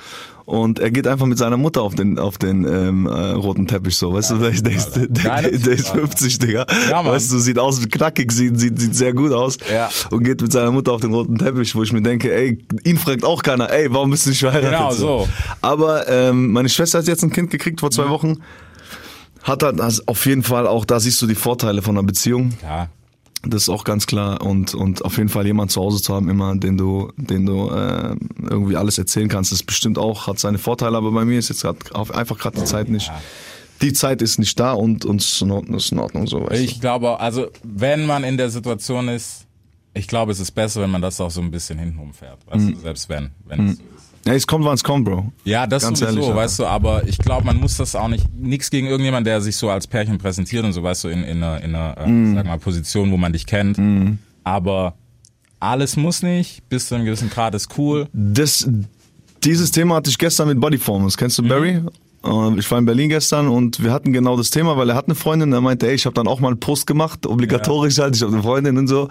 Und 0.45 0.79
er 0.79 0.91
geht 0.91 1.07
einfach 1.07 1.25
mit 1.25 1.37
seiner 1.37 1.55
Mutter 1.57 1.81
auf 1.81 1.95
den, 1.95 2.19
auf 2.19 2.37
den 2.37 2.65
ähm, 2.65 3.05
äh, 3.07 3.11
roten 3.31 3.65
Teppich 3.65 3.95
so, 3.95 4.13
weißt 4.13 4.31
du, 4.31 4.37
der, 4.39 4.51
der, 4.51 4.71
ist, 4.73 4.91
der, 4.91 5.07
der, 5.07 5.49
ist 5.49 5.63
Typ, 5.63 5.71
Alter. 5.71 5.99
50, 5.99 6.39
Digga. 6.39 6.65
Ja, 6.89 7.01
Mann. 7.01 7.13
weißt 7.13 7.31
du, 7.31 7.39
sieht 7.39 7.57
aus 7.57 7.81
wie 7.81 7.87
knackig, 7.87 8.31
sieht, 8.31 8.59
sieht, 8.59 8.77
sieht 8.79 8.93
sehr 8.95 9.13
gut 9.13 9.31
aus. 9.31 9.57
Ja. 9.73 9.89
Und 10.11 10.23
geht 10.25 10.41
mit 10.41 10.51
seiner 10.51 10.71
Mutter 10.71 10.91
auf 10.91 11.01
den 11.01 11.13
roten 11.13 11.37
Teppich, 11.37 11.73
wo 11.75 11.83
ich 11.83 11.93
mir 11.93 12.01
denke, 12.01 12.33
ey, 12.33 12.57
ihn 12.83 12.97
fragt 12.97 13.23
auch 13.23 13.41
keiner, 13.41 13.69
ey, 13.71 13.87
warum 13.93 14.09
bist 14.11 14.25
du 14.25 14.31
nicht 14.31 14.39
verheiratet? 14.39 14.71
Genau, 14.77 14.91
so. 14.91 15.29
Aber 15.61 16.09
ähm, 16.09 16.51
meine 16.51 16.67
Schwester 16.67 16.99
hat 16.99 17.07
jetzt 17.07 17.23
ein 17.23 17.31
Kind 17.31 17.49
gekriegt 17.49 17.79
vor 17.79 17.89
Mhm. 17.89 17.93
zwei 17.93 18.09
Wochen. 18.09 18.37
Hat 19.43 19.61
halt 19.63 19.79
also 19.81 20.03
auf 20.07 20.25
jeden 20.25 20.43
Fall 20.43 20.67
auch, 20.67 20.85
da 20.85 20.99
siehst 20.99 21.21
du 21.21 21.27
die 21.27 21.35
Vorteile 21.35 21.81
von 21.81 21.97
einer 21.97 22.05
Beziehung. 22.07 22.53
Ja. 22.63 22.87
Das 23.45 23.63
ist 23.63 23.69
auch 23.69 23.83
ganz 23.83 24.07
klar 24.07 24.41
und 24.41 24.73
und 24.73 25.03
auf 25.03 25.17
jeden 25.17 25.27
Fall 25.29 25.45
jemand 25.45 25.69
zu 25.71 25.81
Hause 25.81 26.01
zu 26.01 26.13
haben, 26.13 26.29
immer 26.29 26.55
den 26.55 26.77
du 26.77 27.11
den 27.17 27.45
du 27.45 27.69
äh, 27.69 28.15
irgendwie 28.49 28.77
alles 28.77 28.97
erzählen 28.97 29.27
kannst, 29.27 29.51
ist 29.51 29.63
bestimmt 29.65 29.97
auch 29.97 30.27
hat 30.27 30.39
seine 30.39 30.57
Vorteile, 30.57 30.95
aber 30.97 31.11
bei 31.11 31.25
mir 31.25 31.39
ist 31.39 31.49
jetzt 31.49 31.61
grad 31.63 31.93
auf, 31.93 32.11
einfach 32.11 32.37
gerade 32.39 32.57
die 32.59 32.65
Zeit 32.65 32.87
nicht. 32.89 33.11
Die 33.81 33.91
Zeit 33.91 34.21
ist 34.21 34.39
nicht 34.39 34.57
da 34.59 34.71
und 34.71 35.03
und 35.03 35.19
es 35.19 35.33
ist 35.33 35.41
in 35.41 35.51
Ordnung, 35.51 35.75
ist 35.77 35.91
in 35.91 35.99
Ordnung 35.99 36.25
so. 36.27 36.49
Ich 36.51 36.79
glaube, 36.79 37.19
also, 37.19 37.47
wenn 37.63 38.05
man 38.05 38.23
in 38.23 38.37
der 38.37 38.49
Situation 38.49 39.09
ist, 39.09 39.45
ich 39.93 40.07
glaube, 40.07 40.31
es 40.31 40.39
ist 40.39 40.51
besser, 40.51 40.81
wenn 40.81 40.89
man 40.91 41.01
das 41.01 41.19
auch 41.19 41.29
so 41.31 41.41
ein 41.41 41.51
bisschen 41.51 41.77
hintenrum 41.79 42.13
fährt. 42.13 42.39
Weißt 42.47 42.63
Mhm. 42.65 42.73
du, 42.75 42.79
selbst 42.79 43.09
wenn, 43.09 43.31
wenn 43.45 43.67
es 43.67 43.77
so 43.77 43.83
ist. 43.97 44.02
Ja, 44.26 44.34
es 44.34 44.47
kommt, 44.47 44.63
wann 44.65 44.76
es 44.76 44.84
kommt, 44.84 45.05
Bro. 45.05 45.32
Ja, 45.43 45.67
das 45.67 45.84
Ganz 45.84 45.99
sowieso, 45.99 46.19
ehrlich, 46.21 46.36
weißt 46.36 46.59
du, 46.59 46.65
aber 46.65 47.05
ich 47.07 47.17
glaube, 47.17 47.45
man 47.45 47.57
muss 47.57 47.76
das 47.78 47.93
auch 47.95 48.07
nicht, 48.07 48.26
nix 48.38 48.69
gegen 48.69 48.88
irgendjemand, 48.88 49.28
der 49.28 49.41
sich 49.41 49.55
so 49.57 49.69
als 49.69 49.86
Pärchen 49.86 50.17
präsentiert 50.17 50.63
und 50.63 50.71
so, 50.74 50.82
weißt 50.82 51.03
du, 51.03 51.09
in, 51.09 51.24
in 51.24 51.43
einer, 51.43 51.61
in 51.61 51.76
einer 51.76 52.07
Mhm. 52.07 52.32
äh, 52.32 52.36
sag 52.36 52.45
mal, 52.45 52.57
Position, 52.59 53.11
wo 53.11 53.17
man 53.17 53.34
dich 53.34 53.45
kennt. 53.45 53.78
Aber 54.45 54.95
alles 55.59 55.97
muss 55.97 56.21
nicht, 56.24 56.67
bis 56.69 56.88
zu 56.88 56.95
einem 56.95 57.05
gewissen 57.05 57.30
Grad 57.30 57.53
ist 57.55 57.78
cool. 57.78 58.07
Das 58.13 58.67
dieses 59.43 59.71
Thema 59.71 59.95
hatte 59.95 60.09
ich 60.09 60.17
gestern 60.17 60.47
mit 60.47 60.59
Bodyformers. 60.61 61.17
Kennst 61.17 61.38
du 61.38 61.43
Barry? 61.43 61.71
Äh, 61.71 61.82
Ich 62.57 62.71
war 62.71 62.78
in 62.80 62.86
Berlin 62.86 63.09
gestern 63.09 63.49
und 63.49 63.84
wir 63.84 63.91
hatten 63.91 64.13
genau 64.13 64.38
das 64.38 64.49
Thema, 64.49 64.78
weil 64.78 64.89
er 64.89 64.95
hat 64.95 65.05
eine 65.07 65.15
Freundin, 65.15 65.51
er 65.51 65.59
meinte, 65.59 65.88
ey, 65.89 65.95
ich 65.95 66.05
habe 66.05 66.13
dann 66.13 66.26
auch 66.28 66.39
mal 66.39 66.47
einen 66.49 66.59
Post 66.59 66.88
gemacht, 66.88 67.26
obligatorisch 67.26 67.97
halt, 67.99 68.15
ich 68.15 68.21
habe 68.21 68.32
eine 68.32 68.41
Freundin 68.41 68.78
und 68.78 68.88
so. 68.88 69.09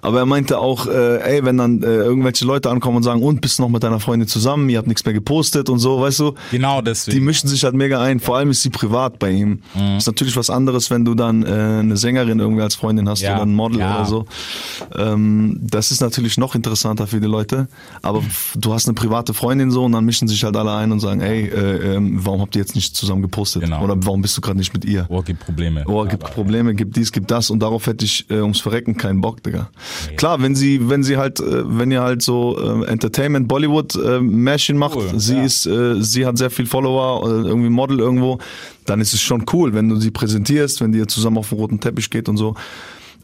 Aber 0.00 0.20
er 0.20 0.26
meinte 0.26 0.58
auch, 0.58 0.86
äh, 0.86 1.18
ey, 1.36 1.44
wenn 1.44 1.58
dann 1.58 1.82
äh, 1.82 1.86
irgendwelche 1.86 2.44
Leute 2.46 2.70
ankommen 2.70 2.98
und 2.98 3.02
sagen, 3.02 3.22
und 3.22 3.40
bist 3.40 3.58
du 3.58 3.62
noch 3.62 3.68
mit 3.68 3.82
deiner 3.82 4.00
Freundin 4.00 4.26
zusammen, 4.28 4.68
ihr 4.70 4.78
habt 4.78 4.86
nichts 4.88 5.04
mehr 5.04 5.12
gepostet 5.12 5.68
und 5.68 5.80
so, 5.80 6.00
weißt 6.00 6.20
du? 6.20 6.34
Genau 6.50 6.78
Die 6.80 6.84
deswegen. 6.84 7.24
mischen 7.26 7.48
sich 7.48 7.62
halt 7.64 7.74
mega 7.74 8.00
ein. 8.00 8.20
Vor 8.20 8.36
allem 8.36 8.50
ist 8.50 8.62
sie 8.62 8.70
privat 8.70 9.18
bei 9.18 9.30
ihm. 9.32 9.60
Ist 9.98 10.06
natürlich 10.06 10.36
was 10.36 10.48
anderes, 10.48 10.90
wenn 10.90 11.04
du 11.04 11.14
dann 11.14 11.42
äh, 11.42 11.48
eine 11.80 11.96
Sängerin 11.96 12.38
irgendwie 12.38 12.62
als 12.62 12.74
Freundin 12.76 13.08
hast 13.08 13.20
Ja, 13.20 13.34
oder 13.34 13.42
ein 13.44 13.54
Model 13.54 13.80
ja. 13.80 13.96
oder 13.96 14.06
so. 14.06 14.24
Ähm, 14.96 15.58
das 15.60 15.90
ist 15.90 16.00
natürlich 16.00 16.38
noch 16.38 16.54
interessanter 16.54 17.06
für 17.06 17.20
die 17.20 17.26
Leute. 17.26 17.68
Aber 18.02 18.18
f- 18.18 18.54
du 18.56 18.72
hast 18.72 18.86
eine 18.86 18.94
private 18.94 19.34
Freundin 19.34 19.70
so 19.70 19.84
und 19.84 19.92
dann 19.92 20.04
mischen 20.04 20.28
sich 20.28 20.42
halt 20.44 20.56
alle 20.56 20.72
ein 20.74 20.92
und 20.92 21.00
sagen, 21.00 21.20
ey, 21.20 21.46
äh, 21.48 21.96
ähm, 21.96 22.24
warum 22.24 22.45
habt 22.46 22.56
ihr 22.56 22.62
jetzt 22.62 22.74
nicht 22.74 22.96
zusammen 22.96 23.22
gepostet? 23.22 23.62
Genau. 23.62 23.82
Oder 23.82 23.96
warum 23.98 24.22
bist 24.22 24.36
du 24.36 24.40
gerade 24.40 24.58
nicht 24.58 24.72
mit 24.72 24.84
ihr? 24.84 25.06
Oh, 25.08 25.22
gibt 25.22 25.40
Probleme. 25.40 25.84
Oh, 25.86 26.04
gibt 26.04 26.22
Probleme, 26.22 26.74
gibt 26.74 26.96
dies, 26.96 27.12
gibt 27.12 27.30
das 27.30 27.50
und 27.50 27.60
darauf 27.60 27.86
hätte 27.86 28.04
ich 28.04 28.30
äh, 28.30 28.40
ums 28.40 28.60
Verrecken 28.60 28.96
keinen 28.96 29.20
Bock, 29.20 29.42
Digga. 29.42 29.70
Klar, 30.16 30.40
wenn 30.40 30.54
sie, 30.54 30.88
wenn 30.88 31.02
sie 31.02 31.16
halt, 31.16 31.40
äh, 31.40 31.78
wenn 31.78 31.90
ihr 31.90 32.02
halt 32.02 32.22
so 32.22 32.56
äh, 32.58 32.86
Entertainment, 32.86 33.48
Bollywood 33.48 33.96
äh, 33.96 34.20
Märchen 34.20 34.76
macht, 34.78 34.96
Cool, 34.96 35.18
sie 35.18 35.36
ja. 35.36 35.44
ist, 35.44 35.66
äh, 35.66 36.00
sie 36.02 36.24
hat 36.24 36.38
sehr 36.38 36.50
viel 36.50 36.66
Follower, 36.66 37.26
äh, 37.26 37.48
irgendwie 37.48 37.70
Model 37.70 37.98
irgendwo, 37.98 38.38
dann 38.84 39.00
ist 39.00 39.12
es 39.12 39.20
schon 39.20 39.44
cool, 39.52 39.74
wenn 39.74 39.88
du 39.88 39.96
sie 39.96 40.10
präsentierst, 40.10 40.80
wenn 40.80 40.92
ihr 40.94 41.08
zusammen 41.08 41.38
auf 41.38 41.48
den 41.48 41.58
roten 41.58 41.80
Teppich 41.80 42.10
geht 42.10 42.28
und 42.28 42.36
so. 42.36 42.54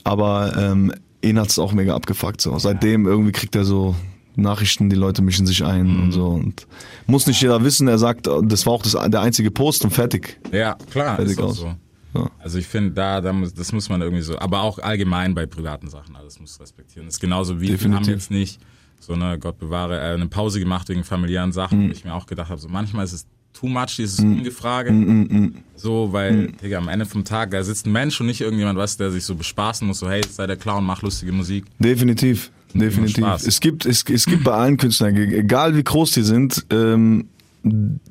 Aber 0.04 0.56
ähm, 0.58 0.92
ihn 1.22 1.38
hat's 1.38 1.58
auch 1.58 1.72
mega 1.72 1.94
abgefuckt. 1.94 2.40
So. 2.40 2.58
Seitdem 2.58 3.06
irgendwie 3.06 3.32
kriegt 3.32 3.54
er 3.54 3.64
so 3.64 3.94
Nachrichten, 4.36 4.88
die 4.90 4.96
Leute 4.96 5.22
mischen 5.22 5.46
sich 5.46 5.64
ein 5.64 5.86
Mhm. 5.86 6.02
und 6.04 6.12
so. 6.12 6.26
Und 6.28 6.66
muss 7.06 7.26
nicht 7.26 7.40
jeder 7.42 7.62
wissen, 7.64 7.88
er 7.88 7.98
sagt, 7.98 8.26
das 8.44 8.66
war 8.66 8.72
auch 8.72 8.82
das, 8.82 8.92
der 8.92 9.20
einzige 9.20 9.50
Post 9.50 9.84
und 9.84 9.90
fertig. 9.92 10.38
Ja, 10.52 10.76
klar, 10.90 11.16
Fertig 11.16 11.32
ist 11.32 11.38
auch 11.40 11.44
aus. 11.48 11.56
so. 11.58 11.74
Ja. 12.14 12.30
Also 12.38 12.58
ich 12.58 12.66
finde, 12.66 12.90
da, 12.90 13.20
da 13.22 13.32
muss, 13.32 13.54
das 13.54 13.72
muss 13.72 13.88
man 13.88 14.02
irgendwie 14.02 14.22
so, 14.22 14.38
aber 14.38 14.60
auch 14.62 14.78
allgemein 14.78 15.34
bei 15.34 15.46
privaten 15.46 15.88
Sachen, 15.88 16.14
alles 16.16 16.38
muss 16.40 16.60
respektieren. 16.60 17.06
Das 17.06 17.14
ist 17.14 17.20
genauso 17.20 17.56
wie 17.60 17.62
wir 17.68 17.70
Definitiv. 17.72 18.06
haben 18.06 18.12
jetzt 18.12 18.30
nicht 18.30 18.60
so 19.00 19.14
eine, 19.14 19.38
Gott 19.38 19.58
bewahre, 19.58 19.98
äh, 19.98 20.14
eine 20.14 20.26
Pause 20.28 20.60
gemacht 20.60 20.88
wegen 20.90 21.04
familiären 21.04 21.52
Sachen, 21.52 21.84
Mhm. 21.84 21.88
wo 21.88 21.92
ich 21.92 22.04
mir 22.04 22.14
auch 22.14 22.26
gedacht 22.26 22.50
habe, 22.50 22.60
so 22.60 22.68
manchmal 22.68 23.04
ist 23.06 23.12
es 23.14 23.26
too 23.54 23.66
much, 23.66 23.96
dieses 23.96 24.18
Ungefrage. 24.20 24.92
Mhm, 24.92 25.54
So, 25.74 26.12
weil, 26.12 26.52
Digga, 26.62 26.78
am 26.78 26.88
Ende 26.88 27.04
vom 27.06 27.24
Tag, 27.24 27.50
da 27.50 27.62
sitzt 27.64 27.86
ein 27.86 27.92
Mensch 27.92 28.20
und 28.20 28.26
nicht 28.26 28.40
irgendjemand, 28.40 28.78
was, 28.78 28.96
der 28.96 29.10
sich 29.10 29.24
so 29.24 29.34
bespaßen 29.34 29.86
muss, 29.86 29.98
so, 29.98 30.08
hey, 30.08 30.22
sei 30.28 30.46
der 30.46 30.56
Clown, 30.56 30.84
mach 30.84 31.02
lustige 31.02 31.32
Musik. 31.32 31.64
Definitiv, 31.78 32.50
definitiv. 32.74 33.24
Es 33.46 33.60
gibt, 33.60 33.86
es, 33.86 34.04
es 34.08 34.26
gibt 34.26 34.44
bei 34.44 34.52
allen 34.52 34.76
Künstlern, 34.76 35.16
egal 35.16 35.76
wie 35.76 35.84
groß 35.84 36.12
die 36.12 36.22
sind, 36.22 36.64
ähm, 36.70 37.28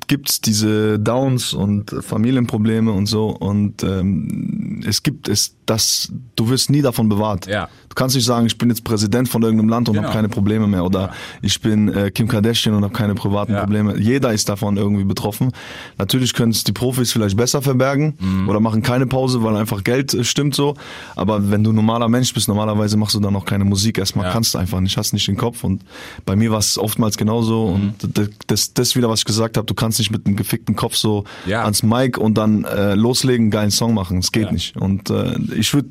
gibt's 0.06 0.40
diese 0.40 0.98
Downs 0.98 1.52
und 1.52 1.94
Familienprobleme 2.00 2.90
und 2.90 3.06
so 3.06 3.28
und 3.28 3.82
ähm, 3.82 4.82
es 4.86 5.02
gibt 5.02 5.28
es 5.28 5.56
das 5.66 6.12
du 6.36 6.48
wirst 6.48 6.70
nie 6.70 6.82
davon 6.82 7.08
bewahrt. 7.08 7.46
Ja. 7.46 7.68
Du 7.88 7.94
kannst 7.94 8.16
nicht 8.16 8.24
sagen, 8.24 8.46
ich 8.46 8.56
bin 8.56 8.68
jetzt 8.70 8.84
Präsident 8.84 9.28
von 9.28 9.42
irgendeinem 9.42 9.68
Land 9.68 9.88
und 9.88 9.94
Genau. 9.94 10.06
habe 10.08 10.16
keine 10.16 10.28
Probleme 10.30 10.66
mehr 10.66 10.82
oder 10.84 11.12
ich 11.42 11.60
bin 11.60 11.88
äh, 11.88 12.10
Kim 12.10 12.26
Kardashian 12.26 12.74
und 12.74 12.82
habe 12.84 12.94
keine 12.94 13.14
privaten 13.14 13.52
Ja. 13.52 13.60
Probleme. 13.60 13.98
Jeder 13.98 14.32
ist 14.32 14.48
davon 14.48 14.76
irgendwie 14.78 15.04
betroffen. 15.04 15.52
Natürlich 15.98 16.32
können 16.32 16.52
es 16.52 16.64
die 16.64 16.72
Profis 16.72 17.12
vielleicht 17.12 17.36
besser 17.36 17.60
verbergen 17.62 18.14
Mhm. 18.18 18.48
oder 18.48 18.60
machen 18.60 18.82
keine 18.82 19.06
Pause, 19.06 19.42
weil 19.42 19.56
einfach 19.56 19.84
Geld 19.84 20.14
äh, 20.14 20.24
stimmt 20.24 20.54
so. 20.54 20.74
Aber 21.16 21.50
wenn 21.50 21.62
du 21.64 21.72
normaler 21.72 22.08
Mensch 22.08 22.32
bist, 22.32 22.48
normalerweise 22.48 22.96
machst 22.96 23.14
du 23.14 23.20
dann 23.20 23.36
auch 23.36 23.44
keine 23.44 23.64
Musik. 23.64 23.98
Erstmal 23.98 24.26
Ja. 24.26 24.32
kannst 24.32 24.54
du 24.54 24.58
einfach 24.58 24.80
nicht, 24.80 24.96
hast 24.96 25.12
nicht 25.12 25.28
den 25.28 25.36
Kopf. 25.36 25.62
Und 25.62 25.82
bei 26.24 26.34
mir 26.34 26.50
war 26.50 26.58
es 26.58 26.78
oftmals 26.78 27.18
genauso. 27.18 27.76
Mhm. 27.76 27.94
Und 28.02 28.30
das, 28.46 28.72
das 28.72 28.96
wieder, 28.96 29.08
was 29.10 29.20
ich 29.20 29.24
gesagt 29.26 29.56
habe, 29.58 29.66
du 29.66 29.74
kannst 29.74 29.98
nicht 29.98 30.10
mit 30.10 30.26
einem 30.26 30.36
gefickten 30.36 30.76
Kopf 30.76 30.96
so 30.96 31.24
Ja. 31.46 31.62
ans 31.64 31.82
Mic 31.82 32.16
und 32.18 32.38
dann 32.38 32.64
äh, 32.64 32.94
loslegen, 32.94 33.50
geilen 33.50 33.70
Song 33.70 33.92
machen. 33.94 34.20
Das 34.20 34.32
geht 34.32 34.46
Ja. 34.46 34.52
nicht. 34.52 34.76
Und 34.78 35.10
äh, 35.10 35.34
ich 35.56 35.72
würde 35.74 35.88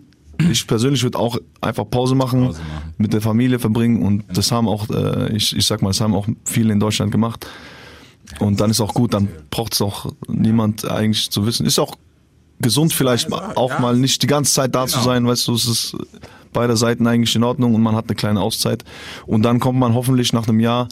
ich 0.49 0.66
persönlich 0.66 1.03
würde 1.03 1.20
auch 1.20 1.38
einfach 1.59 1.88
Pause 1.89 2.16
machen, 2.16 2.45
Pause 2.45 2.62
machen. 2.62 2.93
mit 2.97 3.14
der 3.14 3.22
Familie 3.22 3.59
verbringen 3.59 4.01
und 4.03 4.24
das 4.34 4.51
haben 4.51 4.68
auch, 4.68 4.89
äh, 4.89 5.36
ich, 5.36 5.55
ich 5.55 5.66
sag 5.66 5.82
mal, 5.82 5.89
das 5.89 6.01
haben 6.01 6.16
auch 6.16 6.28
viele 6.45 6.74
in 6.74 6.80
Deutschland 6.80 7.12
gemacht. 7.12 7.45
Und 8.39 8.59
dann 8.62 8.72
ist 8.72 8.80
auch 8.82 8.93
gut, 8.93 9.14
dann 9.14 9.28
braucht 9.49 9.74
es 9.74 9.82
auch 9.82 10.12
niemand 10.28 10.89
eigentlich 10.89 11.30
zu 11.30 11.45
wissen. 11.45 11.66
Ist 11.66 11.80
auch 11.80 11.95
gesund 12.59 12.93
vielleicht 12.93 13.32
auch 13.32 13.72
ja. 13.72 13.80
mal 13.80 13.97
nicht 13.97 14.24
die 14.24 14.28
ganze 14.28 14.53
Zeit 14.53 14.74
da 14.74 14.88
zu 14.88 14.99
Genau. 14.99 15.05
sein, 15.05 15.28
weißt 15.28 15.47
du, 15.47 15.53
es 15.53 15.68
ist 15.68 15.97
beider 16.53 16.78
Seiten 16.78 17.07
eigentlich 17.07 17.36
in 17.36 17.43
Ordnung 17.43 17.76
und 17.76 17.82
man 17.82 17.95
hat 17.95 18.05
eine 18.07 18.16
kleine 18.16 18.41
Auszeit. 18.41 18.84
Und 19.26 19.43
dann 19.43 19.59
kommt 19.59 19.80
man 19.80 19.93
hoffentlich 19.93 20.34
nach 20.34 20.47
einem 20.47 20.59
Jahr 20.59 20.88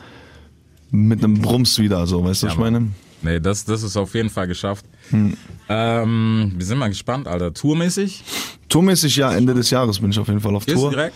mit 0.92 1.24
einem 1.24 1.36
Brums 1.42 1.80
wieder, 1.80 2.06
so, 2.08 2.24
weißt 2.24 2.44
du, 2.44 2.48
was 2.48 2.54
ich 2.54 2.60
meine? 2.60 2.88
Nee, 3.22 3.40
das, 3.40 3.66
das 3.66 3.84
ist 3.84 3.98
auf 3.98 4.14
jeden 4.16 4.30
Fall 4.30 4.48
geschafft. 4.48 4.86
Hm. 5.10 5.36
Ähm, 5.68 6.54
wir 6.56 6.66
sind 6.66 6.78
mal 6.78 6.88
gespannt, 6.90 7.28
Alter. 7.28 7.54
Tourmäßig? 7.54 8.24
Tourmäßig 8.70 9.16
ja, 9.18 9.32
Ende 9.34 9.54
des 9.54 9.70
Jahres 9.70 10.00
bin 10.00 10.12
ich 10.12 10.20
auf 10.20 10.28
jeden 10.28 10.40
Fall 10.40 10.56
auf 10.56 10.66
du 10.66 10.74
Tour. 10.74 10.90
direkt? 10.92 11.16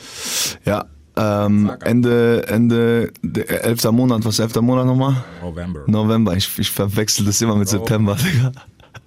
Ja, 0.66 0.86
ähm, 1.16 1.68
Sag 1.68 1.82
ab. 1.84 1.88
Ende, 1.88 2.46
Ende, 2.48 3.12
der 3.22 3.64
11. 3.66 3.84
Monat, 3.92 4.26
was 4.26 4.36
ist 4.36 4.40
11. 4.40 4.56
Monat 4.62 4.86
nochmal? 4.86 5.24
November. 5.42 5.82
November, 5.88 6.36
ich, 6.36 6.50
ich 6.58 6.70
verwechsel 6.72 7.26
das 7.26 7.40
immer 7.42 7.56
mit 7.56 7.68
Oh. 7.68 7.72
September, 7.72 8.16
Digga. 8.16 8.52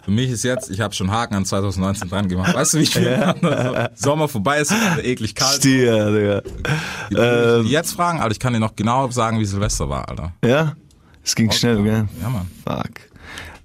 Für 0.04 0.10
mich 0.12 0.30
ist 0.30 0.44
jetzt, 0.44 0.70
ich 0.70 0.80
habe 0.80 0.94
schon 0.94 1.10
Haken 1.10 1.34
an 1.34 1.44
2019 1.44 2.08
dran 2.08 2.28
gemacht. 2.28 2.54
Weißt 2.54 2.74
du, 2.74 2.78
wie 2.78 2.82
ich 2.84 2.90
fühle? 2.90 3.90
Sommer 3.96 4.28
vorbei 4.28 4.60
ist, 4.60 4.72
eklig 5.02 5.34
kalt. 5.34 5.56
Stier, 5.56 6.42
Digga. 7.10 7.58
Ähm. 7.58 7.66
jetzt 7.66 7.92
fragen, 7.92 8.20
Alter, 8.20 8.30
ich 8.32 8.38
kann 8.38 8.52
dir 8.52 8.60
noch 8.60 8.76
genau 8.76 9.10
sagen, 9.10 9.40
wie 9.40 9.44
Silvester 9.44 9.88
war, 9.88 10.08
Alter. 10.08 10.32
Ja? 10.44 10.76
Es 11.26 11.34
ging 11.34 11.50
schnell, 11.50 11.82
gell? 11.82 12.08
Ja, 12.22 12.30
Mann. 12.30 12.46
Fuck. 12.64 12.92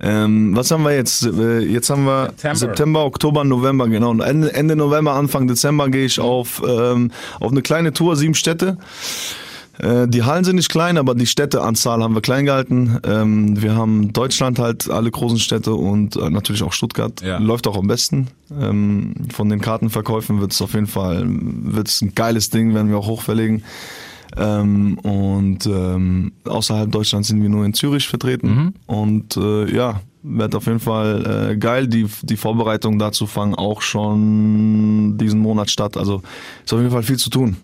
Ähm, 0.03 0.55
was 0.55 0.72
haben 0.72 0.82
wir 0.84 0.95
jetzt? 0.95 1.24
Äh, 1.28 1.59
Jetzt 1.59 1.91
haben 1.91 2.05
wir 2.05 2.30
September. 2.30 2.55
September, 2.57 3.05
Oktober, 3.05 3.43
November, 3.43 3.88
genau. 3.88 4.09
Und 4.09 4.22
Ende, 4.22 4.51
Ende 4.51 4.76
November, 4.76 5.14
Anfang 5.14 5.47
Dezember 5.47 5.88
gehe 5.89 6.05
ich 6.05 6.20
auf, 6.20 6.62
ähm, 6.68 7.12
auf 7.39 7.51
eine 7.51 7.62
kleine 7.62 7.93
Tour, 7.93 8.16
sieben 8.16 8.34
Städte. 8.34 8.78
Äh, 9.78 10.07
Die 10.07 10.24
Hallen 10.24 10.43
sind 10.43 10.55
nicht 10.55 10.70
klein, 10.70 10.97
aber 10.97 11.14
die 11.14 11.28
Städteanzahl 11.28 12.01
haben 12.01 12.16
wir 12.16 12.22
klein 12.22 12.45
gehalten. 12.47 12.97
Ähm, 13.05 13.62
Wir 13.62 13.76
haben 13.76 14.12
Deutschland 14.12 14.57
halt, 14.57 14.89
alle 14.89 15.12
großen 15.12 15.38
Städte 15.38 15.76
und 15.76 16.16
äh, 16.16 16.32
natürlich 16.32 16.64
auch 16.64 16.74
Stuttgart. 16.74 17.22
Ja. 17.22 17.38
Läuft 17.38 17.68
auch 17.68 17.78
am 17.78 17.86
besten. 17.86 18.30
Ähm, 18.59 19.14
Von 19.32 19.49
den 19.49 19.62
Kartenverkäufen 19.62 20.41
wird 20.41 20.51
es 20.51 20.64
auf 20.64 20.74
jeden 20.74 20.88
Fall 20.88 21.24
wird's 21.28 22.01
ein 22.01 22.16
geiles 22.16 22.49
Ding, 22.49 22.74
werden 22.74 22.89
wir 22.89 22.97
auch 22.97 23.07
hochverlegen. 23.07 23.64
Ähm, 24.38 24.97
und 24.99 25.65
ähm, 25.65 26.32
außerhalb 26.45 26.91
Deutschlands 26.91 27.27
sind 27.29 27.41
wir 27.41 27.49
nur 27.49 27.65
in 27.65 27.73
Zürich 27.73 28.07
vertreten. 28.07 28.73
Und 28.86 29.38
äh, 29.38 29.73
ja, 29.75 30.01
wird 30.23 30.55
auf 30.55 30.65
jeden 30.67 30.79
Fall 30.79 31.49
äh, 31.51 31.57
geil. 31.57 31.88
Die, 31.88 32.05
die 32.23 32.38
Vorbereitungen 32.38 32.99
dazu 32.99 33.25
fangen 33.27 33.55
auch 33.55 33.82
schon 33.82 35.17
diesen 35.17 35.39
Monat 35.39 35.69
statt. 35.69 35.97
Also 35.97 36.21
ist 36.63 36.73
auf 36.73 36.79
jeden 36.79 36.91
Fall 36.91 37.03
viel 37.03 37.17
zu 37.17 37.29
tun. 37.29 37.57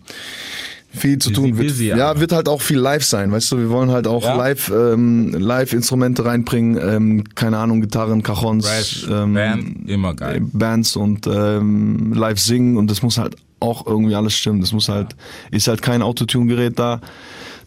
Viel 0.90 1.18
zu 1.18 1.30
tun. 1.30 1.56
Wird, 1.58 1.68
busy, 1.68 1.88
ja, 1.88 2.18
wird 2.18 2.32
halt 2.32 2.48
auch 2.48 2.62
viel 2.62 2.78
live 2.78 3.04
sein, 3.04 3.30
weißt 3.30 3.52
du, 3.52 3.58
wir 3.58 3.68
wollen 3.68 3.90
halt 3.90 4.06
auch 4.06 4.24
Ja. 4.24 4.34
live, 4.36 4.72
ähm, 4.74 5.32
live 5.32 5.74
Instrumente 5.74 6.24
reinbringen, 6.24 6.78
ähm, 6.82 7.24
keine 7.34 7.58
Ahnung, 7.58 7.82
Gitarren, 7.82 8.22
Cajons, 8.22 8.66
Fresh, 8.66 9.06
ähm, 9.10 9.34
Band, 9.34 9.88
immer 9.88 10.14
geil. 10.14 10.40
Bands 10.50 10.96
und 10.96 11.26
ähm, 11.26 12.14
live 12.14 12.40
singen 12.40 12.78
und 12.78 12.90
das 12.90 13.02
muss 13.02 13.18
halt 13.18 13.36
auch 13.60 13.86
irgendwie 13.86 14.14
alles 14.14 14.34
stimmen. 14.34 14.60
Das 14.60 14.72
muss 14.72 14.88
halt, 14.88 15.16
ist 15.50 15.68
halt 15.68 15.82
kein 15.82 16.02
Autotune-Gerät 16.02 16.78
da, 16.78 17.00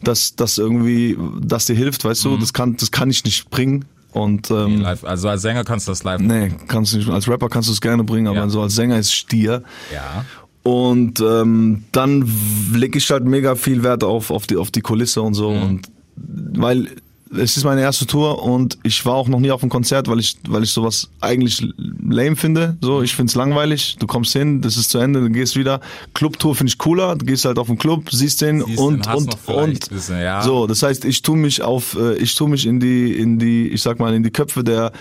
das, 0.02 0.34
das 0.36 0.58
irgendwie, 0.58 1.16
das 1.40 1.66
dir 1.66 1.76
hilft, 1.76 2.04
weißt 2.04 2.24
du, 2.24 2.36
das 2.36 2.52
kann, 2.52 2.76
das 2.76 2.90
kann 2.90 3.10
ich 3.10 3.24
nicht 3.24 3.50
bringen. 3.50 3.84
Und 4.12 4.50
ähm, 4.50 4.80
Live, 4.80 5.04
also 5.04 5.28
als 5.28 5.40
Sänger 5.42 5.64
kannst 5.64 5.88
du 5.88 5.92
das 5.92 6.04
live. 6.04 6.20
nee, 6.20 6.52
kannst 6.68 6.92
du 6.92 6.98
nicht, 6.98 7.08
als 7.08 7.28
Rapper 7.28 7.48
kannst 7.48 7.68
du 7.68 7.72
es 7.72 7.80
gerne 7.80 8.04
bringen, 8.04 8.26
aber 8.26 8.36
Ja. 8.40 8.48
so 8.50 8.60
als 8.60 8.74
Sänger 8.74 8.98
ist 8.98 9.12
Stier. 9.12 9.62
Ja. 9.92 10.24
Und 10.64 11.20
ähm, 11.20 11.84
dann 11.92 12.30
leg 12.74 12.94
ich 12.94 13.10
halt 13.10 13.24
mega 13.24 13.54
viel 13.54 13.82
Wert 13.82 14.04
auf, 14.04 14.30
auf, 14.30 14.46
die, 14.46 14.56
auf 14.56 14.70
die 14.70 14.80
Kulisse 14.82 15.22
und 15.22 15.34
so. 15.34 15.48
Und 15.48 15.86
weil 16.16 16.88
es 17.36 17.56
ist 17.56 17.64
meine 17.64 17.80
erste 17.80 18.06
Tour 18.06 18.42
und 18.42 18.78
ich 18.82 19.04
war 19.06 19.14
auch 19.14 19.28
noch 19.28 19.40
nie 19.40 19.50
auf 19.50 19.62
einem 19.62 19.70
Konzert, 19.70 20.08
weil 20.08 20.20
ich, 20.20 20.36
weil 20.48 20.62
ich 20.62 20.70
sowas 20.70 21.08
eigentlich 21.20 21.66
lame 21.76 22.36
finde. 22.36 22.76
So, 22.80 23.02
ich 23.02 23.14
find's 23.14 23.34
langweilig. 23.34 23.96
Du 23.98 24.06
kommst 24.06 24.32
hin, 24.32 24.60
das 24.60 24.76
ist 24.76 24.90
zu 24.90 24.98
Ende, 24.98 25.20
du 25.20 25.30
gehst 25.30 25.56
wieder. 25.56 25.80
Clubtour 26.14 26.54
finde 26.54 26.70
ich 26.70 26.78
cooler. 26.78 27.16
Du 27.16 27.24
gehst 27.24 27.44
halt 27.44 27.58
auf 27.58 27.66
den 27.66 27.78
Club, 27.78 28.10
siehst 28.10 28.40
den 28.42 28.64
Siehst 28.64 28.78
und 28.78 29.06
den, 29.06 29.14
und 29.14 29.48
und 29.48 29.88
bisschen, 29.90 30.20
ja. 30.20 30.42
so. 30.42 30.66
Das 30.66 30.82
heißt, 30.82 31.04
ich 31.04 31.22
tu 31.22 31.34
mich 31.36 31.62
auf, 31.62 31.96
äh, 31.96 32.14
ich 32.16 32.34
tu 32.34 32.46
mich 32.46 32.66
in 32.66 32.80
die, 32.80 33.12
in 33.12 33.38
die, 33.38 33.68
ich 33.68 33.82
sag 33.82 33.98
mal, 33.98 34.14
in 34.14 34.22
die 34.22 34.30
Köpfe 34.30 34.64
der, 34.64 34.92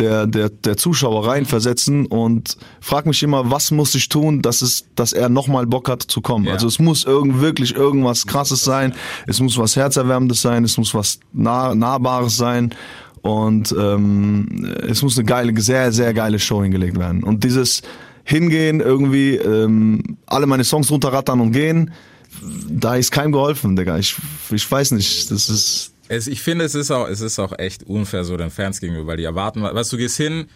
der, 0.00 0.26
der, 0.26 0.48
der 0.48 0.76
Zuschauer 0.76 1.28
reinversetzen 1.28 2.06
und 2.06 2.56
frag 2.80 3.06
mich 3.06 3.22
immer, 3.22 3.50
was 3.50 3.70
muss 3.70 3.94
ich 3.94 4.08
tun, 4.08 4.42
dass 4.42 4.62
es, 4.62 4.86
dass 4.96 5.12
er 5.12 5.28
nochmal 5.28 5.66
Bock 5.66 5.88
hat 5.88 6.02
zu 6.02 6.20
kommen. 6.20 6.46
Ja. 6.46 6.54
Also 6.54 6.66
es 6.66 6.78
muss 6.78 7.04
irgend, 7.04 7.40
wirklich 7.40 7.74
irgendwas 7.74 8.26
krasses 8.26 8.64
sein, 8.64 8.94
es 9.26 9.40
muss 9.40 9.58
was 9.58 9.76
Herzerwärmendes 9.76 10.40
sein, 10.42 10.64
es 10.64 10.76
muss 10.78 10.94
was 10.94 11.20
nah, 11.32 11.74
Nahbares 11.74 12.36
sein. 12.36 12.74
Und 13.22 13.74
ähm, 13.78 14.74
es 14.88 15.02
muss 15.02 15.18
eine 15.18 15.26
geile, 15.26 15.60
sehr, 15.60 15.92
sehr 15.92 16.14
geile 16.14 16.38
Show 16.38 16.62
hingelegt 16.62 16.98
werden. 16.98 17.22
Und 17.22 17.44
dieses 17.44 17.82
Hingehen, 18.24 18.80
irgendwie 18.80 19.34
ähm, 19.34 20.16
alle 20.24 20.46
meine 20.46 20.64
Songs 20.64 20.90
runterrattern 20.90 21.38
und 21.40 21.52
gehen, 21.52 21.90
da 22.66 22.94
ist 22.94 23.10
keinem 23.10 23.32
geholfen, 23.32 23.76
Digga. 23.76 23.98
Ich, 23.98 24.16
ich 24.50 24.70
weiß 24.70 24.92
nicht, 24.92 25.30
das 25.30 25.50
ist... 25.50 25.92
Es, 26.10 26.26
ich 26.26 26.42
finde, 26.42 26.64
es 26.64 26.74
ist 26.74 26.90
auch, 26.90 27.06
es 27.06 27.20
ist 27.20 27.38
auch 27.38 27.56
echt 27.56 27.84
unfair 27.84 28.24
so 28.24 28.36
den 28.36 28.50
Fans 28.50 28.80
gegenüber, 28.80 29.06
weil 29.06 29.16
die 29.16 29.22
erwarten, 29.22 29.62
weißt 29.62 29.92
du, 29.92 29.96
gehst 29.96 30.16
hin, 30.16 30.46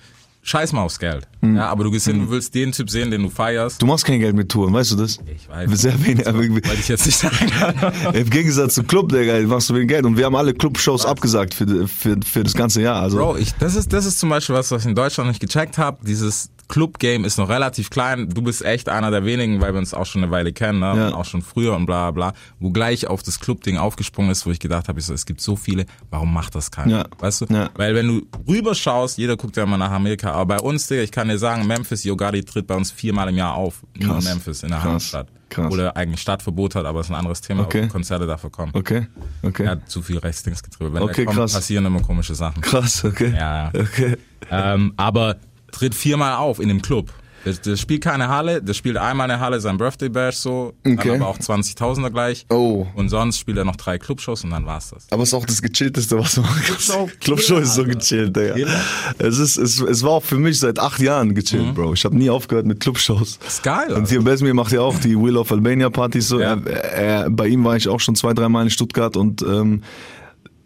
scheiß 0.42 0.72
mal 0.72 0.82
aufs 0.82 0.98
Geld. 0.98 1.28
Hm. 1.42 1.54
Ja, 1.54 1.68
aber 1.68 1.84
du 1.84 1.92
gehst 1.92 2.08
hin, 2.08 2.18
du 2.18 2.28
willst 2.28 2.56
den 2.56 2.72
Typ 2.72 2.90
sehen, 2.90 3.12
den 3.12 3.22
du 3.22 3.30
feierst. 3.30 3.80
Du 3.80 3.86
machst 3.86 4.04
kein 4.04 4.18
Geld 4.18 4.34
mit 4.34 4.48
Touren, 4.48 4.74
weißt 4.74 4.90
du 4.90 4.96
das? 4.96 5.20
Ich 5.32 5.48
weiß. 5.48 5.70
Sehr 5.80 6.04
wenig. 6.04 6.26
aber 6.26 6.40
Weil 6.40 6.74
ich 6.80 6.88
jetzt 6.88 7.06
nicht 7.06 7.18
sagen 7.18 7.50
kann. 7.50 7.94
Im 8.14 8.28
Gegensatz 8.30 8.74
zum 8.74 8.88
Club, 8.88 9.12
Digga, 9.12 9.38
machst 9.46 9.70
du 9.70 9.74
wenig 9.74 9.86
Geld. 9.86 10.04
Und 10.04 10.16
wir 10.16 10.24
haben 10.24 10.34
alle 10.34 10.54
Clubshows 10.54 11.06
abgesagt 11.06 11.54
für, 11.54 11.86
für, 11.86 12.16
für 12.26 12.42
das 12.42 12.54
ganze 12.54 12.82
Jahr. 12.82 13.00
Also, 13.00 13.18
Bro, 13.18 13.36
ich, 13.36 13.52
das 13.54 13.76
ist, 13.76 13.92
das 13.92 14.06
ist 14.06 14.18
zum 14.18 14.30
Beispiel 14.30 14.56
was, 14.56 14.72
was 14.72 14.82
ich 14.82 14.88
in 14.88 14.96
Deutschland 14.96 15.28
nicht 15.28 15.40
gecheckt 15.40 15.78
habe. 15.78 15.98
Dieses 16.04 16.50
Club-Game 16.68 17.24
ist 17.24 17.38
noch 17.38 17.48
relativ 17.48 17.90
klein. 17.90 18.28
Du 18.28 18.42
bist 18.42 18.64
echt 18.64 18.88
einer 18.88 19.10
der 19.10 19.24
wenigen, 19.24 19.60
weil 19.60 19.72
wir 19.72 19.78
uns 19.78 19.94
auch 19.94 20.06
schon 20.06 20.22
eine 20.22 20.30
Weile 20.30 20.52
kennen, 20.52 20.80
ne? 20.80 20.94
Ja. 20.96 21.06
Und 21.08 21.14
auch 21.14 21.24
schon 21.24 21.42
früher 21.42 21.74
und 21.76 21.86
bla 21.86 22.10
bla 22.10 22.30
bla, 22.30 22.38
wo 22.60 22.70
gleich 22.70 23.06
auf 23.06 23.22
das 23.22 23.40
Club-Ding 23.40 23.76
aufgesprungen 23.78 24.30
ist, 24.30 24.46
wo 24.46 24.50
ich 24.50 24.60
gedacht 24.60 24.88
habe, 24.88 24.98
ich 24.98 25.06
so, 25.06 25.14
es 25.14 25.26
gibt 25.26 25.40
so 25.40 25.56
viele, 25.56 25.86
warum 26.10 26.32
macht 26.32 26.54
das 26.54 26.70
keiner? 26.70 26.90
Ja. 26.98 27.04
Weißt 27.18 27.42
du? 27.42 27.46
Ja. 27.50 27.70
Weil 27.74 27.94
wenn 27.94 28.08
du 28.08 28.26
rüberschaust, 28.48 29.18
jeder 29.18 29.36
guckt 29.36 29.56
ja 29.56 29.64
immer 29.64 29.78
nach 29.78 29.90
Amerika, 29.90 30.32
aber 30.32 30.56
bei 30.56 30.60
uns, 30.60 30.86
Digga, 30.86 31.02
ich 31.02 31.12
kann 31.12 31.28
dir 31.28 31.38
sagen, 31.38 31.66
Memphis, 31.66 32.04
Yogadi 32.04 32.42
tritt 32.44 32.66
bei 32.66 32.74
uns 32.76 32.90
viermal 32.90 33.28
im 33.28 33.36
Jahr 33.36 33.54
auf. 33.54 33.82
Nur 33.98 34.14
Krass. 34.14 34.24
in 34.24 34.30
Memphis, 34.30 34.62
in 34.62 34.68
der 34.70 34.78
Krass. 34.78 34.86
Heimatstadt. 34.88 35.28
Krass. 35.50 35.72
Oder 35.72 35.96
eigentlich 35.96 36.20
Stadtverbot 36.20 36.74
hat, 36.74 36.84
aber 36.84 37.00
ist 37.00 37.10
ein 37.10 37.14
anderes 37.14 37.40
Thema, 37.40 37.62
Okay. 37.62 37.86
Konzerte 37.86 38.26
dafür 38.26 38.50
kommen. 38.50 38.72
Okay, 38.74 39.06
okay. 39.42 39.64
Er 39.64 39.70
hat 39.72 39.88
zu 39.88 40.02
viel 40.02 40.18
Rechtsdingsgetriebe. 40.18 40.92
Wenn 40.92 41.02
Okay, 41.02 41.24
kommt, 41.26 41.36
krass. 41.38 41.52
passieren 41.52 41.86
immer 41.86 42.00
komische 42.00 42.34
Sachen. 42.34 42.60
Krass, 42.60 43.04
okay. 43.04 43.32
Ja, 43.36 43.64
ja. 43.64 43.80
Okay. 43.80 44.16
Ähm, 44.50 44.94
aber 44.96 45.36
tritt 45.74 45.94
viermal 45.94 46.36
auf 46.36 46.60
in 46.60 46.68
dem 46.68 46.80
Club. 46.80 47.10
Das, 47.44 47.60
das 47.60 47.78
spielt 47.78 48.02
keine 48.02 48.28
Halle, 48.28 48.62
das 48.62 48.74
spielt 48.78 48.96
einmal 48.96 49.30
eine 49.30 49.38
Halle, 49.38 49.60
sein 49.60 49.76
Birthday 49.76 50.08
Bash 50.08 50.36
so, 50.36 50.72
Okay. 50.86 50.96
dann 51.08 51.20
aber 51.20 51.28
auch 51.28 51.38
20.000er 51.38 52.08
gleich. 52.08 52.46
Oh. 52.48 52.86
Und 52.94 53.10
sonst 53.10 53.38
spielt 53.38 53.58
er 53.58 53.66
noch 53.66 53.76
drei 53.76 53.98
Clubshows 53.98 54.44
und 54.44 54.50
dann 54.50 54.64
war's 54.64 54.88
das. 54.94 55.06
Aber 55.10 55.24
es 55.24 55.28
ist 55.28 55.34
auch 55.34 55.44
das 55.44 55.60
gechillteste, 55.60 56.18
was 56.18 56.38
man 56.38 56.46
Clubshow, 56.64 57.10
Clubshow 57.20 57.58
ist 57.58 57.74
so 57.74 57.84
gechillt, 57.84 58.34
Digga. 58.34 58.54
Killer. 58.54 58.80
Es, 59.18 59.38
ist, 59.38 59.58
es, 59.58 59.78
es 59.78 60.02
war 60.02 60.12
auch 60.12 60.22
für 60.22 60.38
mich 60.38 60.58
seit 60.58 60.78
acht 60.78 61.00
Jahren 61.00 61.34
gechillt, 61.34 61.74
Bro. 61.74 61.92
Ich 61.92 62.06
habe 62.06 62.16
nie 62.16 62.30
aufgehört 62.30 62.64
mit 62.64 62.80
Clubshows. 62.80 63.38
Ist 63.46 63.62
geil. 63.62 63.92
Und 63.92 64.08
hier 64.08 64.22
Besmir 64.22 64.54
macht 64.54 64.72
ja 64.72 64.80
auch 64.80 64.98
die 64.98 65.14
Wheel 65.14 65.36
of 65.36 65.52
Albania 65.52 65.90
Partys 65.90 66.28
so. 66.28 66.40
Ja. 66.40 66.56
Er, 66.64 66.92
er, 66.94 67.30
bei 67.30 67.48
ihm 67.48 67.62
war 67.62 67.76
ich 67.76 67.88
auch 67.88 68.00
schon 68.00 68.14
zwei, 68.16 68.32
dreimal 68.32 68.64
in 68.64 68.70
Stuttgart 68.70 69.18
und 69.18 69.42
ähm, 69.42 69.82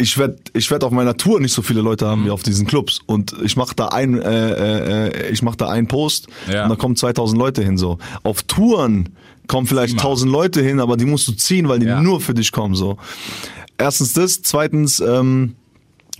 ich 0.00 0.16
werde 0.16 0.36
ich 0.54 0.70
werd 0.70 0.84
auf 0.84 0.92
meiner 0.92 1.16
Tour 1.16 1.40
nicht 1.40 1.52
so 1.52 1.60
viele 1.62 1.80
Leute 1.80 2.06
haben 2.06 2.24
wie 2.24 2.30
auf 2.30 2.42
diesen 2.42 2.66
Clubs 2.66 3.00
und 3.06 3.34
ich 3.42 3.56
mache 3.56 3.74
da 3.74 3.88
ein 3.88 4.20
äh, 4.20 5.08
äh, 5.08 5.30
ich 5.30 5.42
mache 5.42 5.56
da 5.56 5.68
einen 5.68 5.88
Post 5.88 6.28
Ja. 6.50 6.64
und 6.64 6.70
da 6.70 6.76
kommen 6.76 6.94
2000 6.96 7.38
Leute 7.38 7.62
hin 7.64 7.76
so. 7.78 7.98
Auf 8.22 8.42
Touren 8.44 9.08
kommen 9.48 9.66
vielleicht 9.66 9.94
Immer. 9.94 10.02
1000 10.02 10.30
Leute 10.30 10.62
hin, 10.62 10.78
aber 10.80 10.96
die 10.96 11.04
musst 11.04 11.26
du 11.28 11.32
ziehen, 11.32 11.68
weil 11.68 11.78
die 11.80 11.86
Ja. 11.86 12.00
nur 12.00 12.20
für 12.20 12.34
dich 12.34 12.52
kommen 12.52 12.74
so. 12.74 12.96
Erstens 13.76 14.12
das, 14.12 14.42
zweitens 14.42 15.00
ähm, 15.00 15.54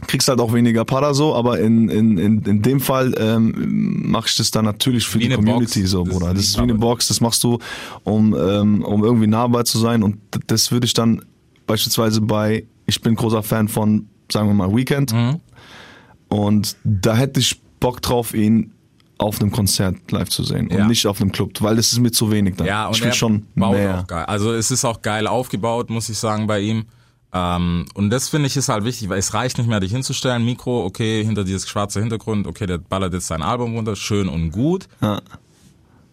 kriegst 0.07 0.29
halt 0.29 0.41
auch 0.41 0.53
weniger 0.53 0.85
Para 0.85 1.13
so, 1.13 1.35
aber 1.35 1.59
in, 1.61 1.89
in, 1.89 2.19
in, 2.19 2.43
in 2.43 2.63
dem 2.63 2.81
Fall 2.81 3.15
ähm, 3.19 4.11
mache 4.11 4.29
ich 4.29 4.37
das 4.37 4.51
dann 4.51 4.65
natürlich 4.65 5.07
für 5.07 5.19
Wie 5.19 5.29
die 5.29 5.35
Community 5.35 5.81
Box. 5.81 5.91
so, 5.91 6.05
Das 6.05 6.13
Bruder. 6.15 6.27
ist 6.31 6.37
Das 6.37 6.45
ist 6.47 6.57
wie 6.59 6.63
eine. 6.63 6.75
Box, 6.75 7.09
das 7.09 7.21
machst 7.21 7.43
du, 7.45 7.59
um, 8.05 8.35
ähm, 8.35 8.83
um 8.85 9.05
irgendwie 9.05 9.27
nahbar 9.27 9.65
zu 9.65 9.79
sein 9.79 10.03
und 10.03 10.17
das 10.47 10.71
würde 10.73 10.87
ich 10.87 10.95
dann 10.95 11.23
beispielsweise 11.67 12.21
bei, 12.21 12.65
ich 12.89 13.01
bin 13.01 13.15
großer 13.15 13.45
Fan 13.45 13.69
von, 13.69 14.09
sagen 14.33 14.49
wir 14.49 14.55
mal, 14.55 14.75
Weekend 14.75 15.13
Mhm. 15.13 15.41
und 16.29 16.77
da 16.85 17.15
hätte 17.15 17.39
ich 17.39 17.61
Bock 17.79 18.03
drauf, 18.03 18.35
ihn 18.35 18.73
auf 19.19 19.41
einem 19.41 19.51
Konzert 19.51 19.97
live 20.11 20.29
zu 20.29 20.43
sehen 20.45 20.69
Ja. 20.71 20.83
und 20.83 20.89
nicht 20.89 21.07
auf 21.07 21.21
einem 21.21 21.31
Club, 21.33 21.53
weil 21.61 21.77
das 21.77 21.93
ist 21.93 21.99
mir 22.01 22.11
zu 22.13 22.31
wenig 22.31 22.57
dann. 22.57 22.67
Ja, 22.67 22.87
und 22.87 22.97
ich 22.97 23.05
will 23.05 23.13
schon 23.13 23.47
mehr. 23.55 24.01
auch 24.01 24.07
geil. 24.07 24.25
Also 24.27 24.53
es 24.53 24.71
ist 24.71 24.85
auch 24.85 25.03
geil 25.03 25.27
aufgebaut, 25.27 25.91
muss 25.91 26.09
ich 26.09 26.19
sagen, 26.19 26.47
bei 26.47 26.61
ihm. 26.61 26.85
Ähm, 27.33 27.85
und 27.95 28.11
das 28.11 28.29
finde 28.31 28.47
ich 28.47 28.57
ist 28.57 28.69
halt 28.71 28.85
wichtig, 28.85 29.09
weil 29.11 29.19
es 29.19 29.35
reicht 29.35 29.59
nicht 29.59 29.67
mehr, 29.69 29.81
dich 29.81 29.93
hinzustellen, 29.93 30.45
Mikro, 30.45 30.85
okay, 30.85 31.23
hinter 31.25 31.45
dieses 31.45 31.69
schwarze 31.69 32.01
Hintergrund, 32.01 32.47
okay, 32.47 32.67
der 32.67 32.79
ballert 32.79 33.13
jetzt 33.13 33.27
sein 33.27 33.43
Album 33.43 33.75
runter, 33.75 33.97
schön 33.97 34.29
und 34.29 34.51
gut. 34.51 34.89
Ja. 35.03 35.21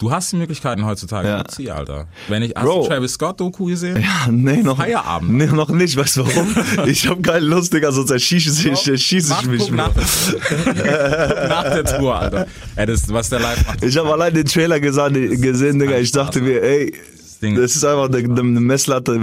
Du 0.05 0.11
hast 0.11 0.31
die 0.31 0.35
Möglichkeiten 0.35 0.85
heutzutage, 0.85 1.27
Ja. 1.27 1.43
sie, 1.49 1.71
Alter. 1.71 2.05
Wenn 2.27 2.43
ich, 2.43 2.53
hast 2.55 2.63
Bro. 2.63 2.83
du 2.83 2.89
Travis 2.89 3.13
Scott 3.13 3.39
Doku 3.39 3.65
gesehen? 3.65 3.99
Ja, 3.99 4.31
nee, 4.31 4.61
noch, 4.61 4.77
Feierabend. 4.77 5.31
nee, 5.33 5.47
noch 5.47 5.69
nicht. 5.69 5.97
Weißt 5.97 6.17
du 6.17 6.27
warum? 6.27 6.55
ich 6.87 7.07
habe 7.07 7.23
keine 7.23 7.39
Lust, 7.39 7.73
Digga, 7.73 7.91
sonst 7.91 8.11
erschieße 8.11 8.69
ich, 8.69 8.87
erschieße 8.87 9.29
Mach, 9.29 9.41
ich 9.41 9.47
mich. 9.47 9.71
nach, 9.71 9.89
nach 9.95 11.63
der 11.63 11.85
Tour, 11.85 12.15
Alter. 12.19 12.45
Ey, 12.75 12.85
das, 12.85 13.11
was 13.11 13.29
der 13.29 13.39
live 13.39 13.65
macht. 13.65 13.83
Ich 13.83 13.97
habe 13.97 14.13
allein 14.13 14.31
den 14.31 14.45
Trailer 14.45 14.79
gesehen, 14.79 15.41
gesehen 15.41 15.79
Digga. 15.79 15.97
Ich 15.97 16.11
dachte 16.11 16.39
mir, 16.39 16.61
ey, 16.61 16.93
Ding- 17.45 17.55
das 17.61 17.75
ist 17.75 17.83
einfach 17.85 18.07
eine, 18.09 18.17
eine 18.17 18.59
Messlatte, 18.59 19.19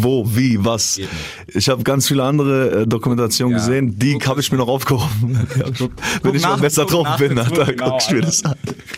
wo, 0.00 0.24
wie, 0.34 0.64
was. 0.64 0.98
Ich 1.48 1.68
habe 1.68 1.82
ganz 1.82 2.08
viele 2.08 2.22
andere 2.24 2.82
äh, 2.82 2.86
Dokumentationen 2.86 3.56
Ja. 3.58 3.64
gesehen, 3.64 3.98
die 3.98 4.18
habe 4.26 4.40
ich 4.40 4.50
mir 4.52 4.58
noch 4.58 4.68
aufgehoben. 4.68 5.46
Wenn 6.22 6.34
ich 6.34 6.42
mal 6.42 6.50
nach- 6.50 6.60
besser 6.60 6.82
guck 6.82 6.90
drauf 6.92 7.04
nach 7.04 7.18
bin, 7.18 7.36
Tour, 7.36 7.44
Alter, 7.44 7.72
genau, 7.72 7.90
guck 7.90 8.00
ich 8.02 8.10
mir 8.10 8.20
das 8.22 8.44
an. 8.44 8.54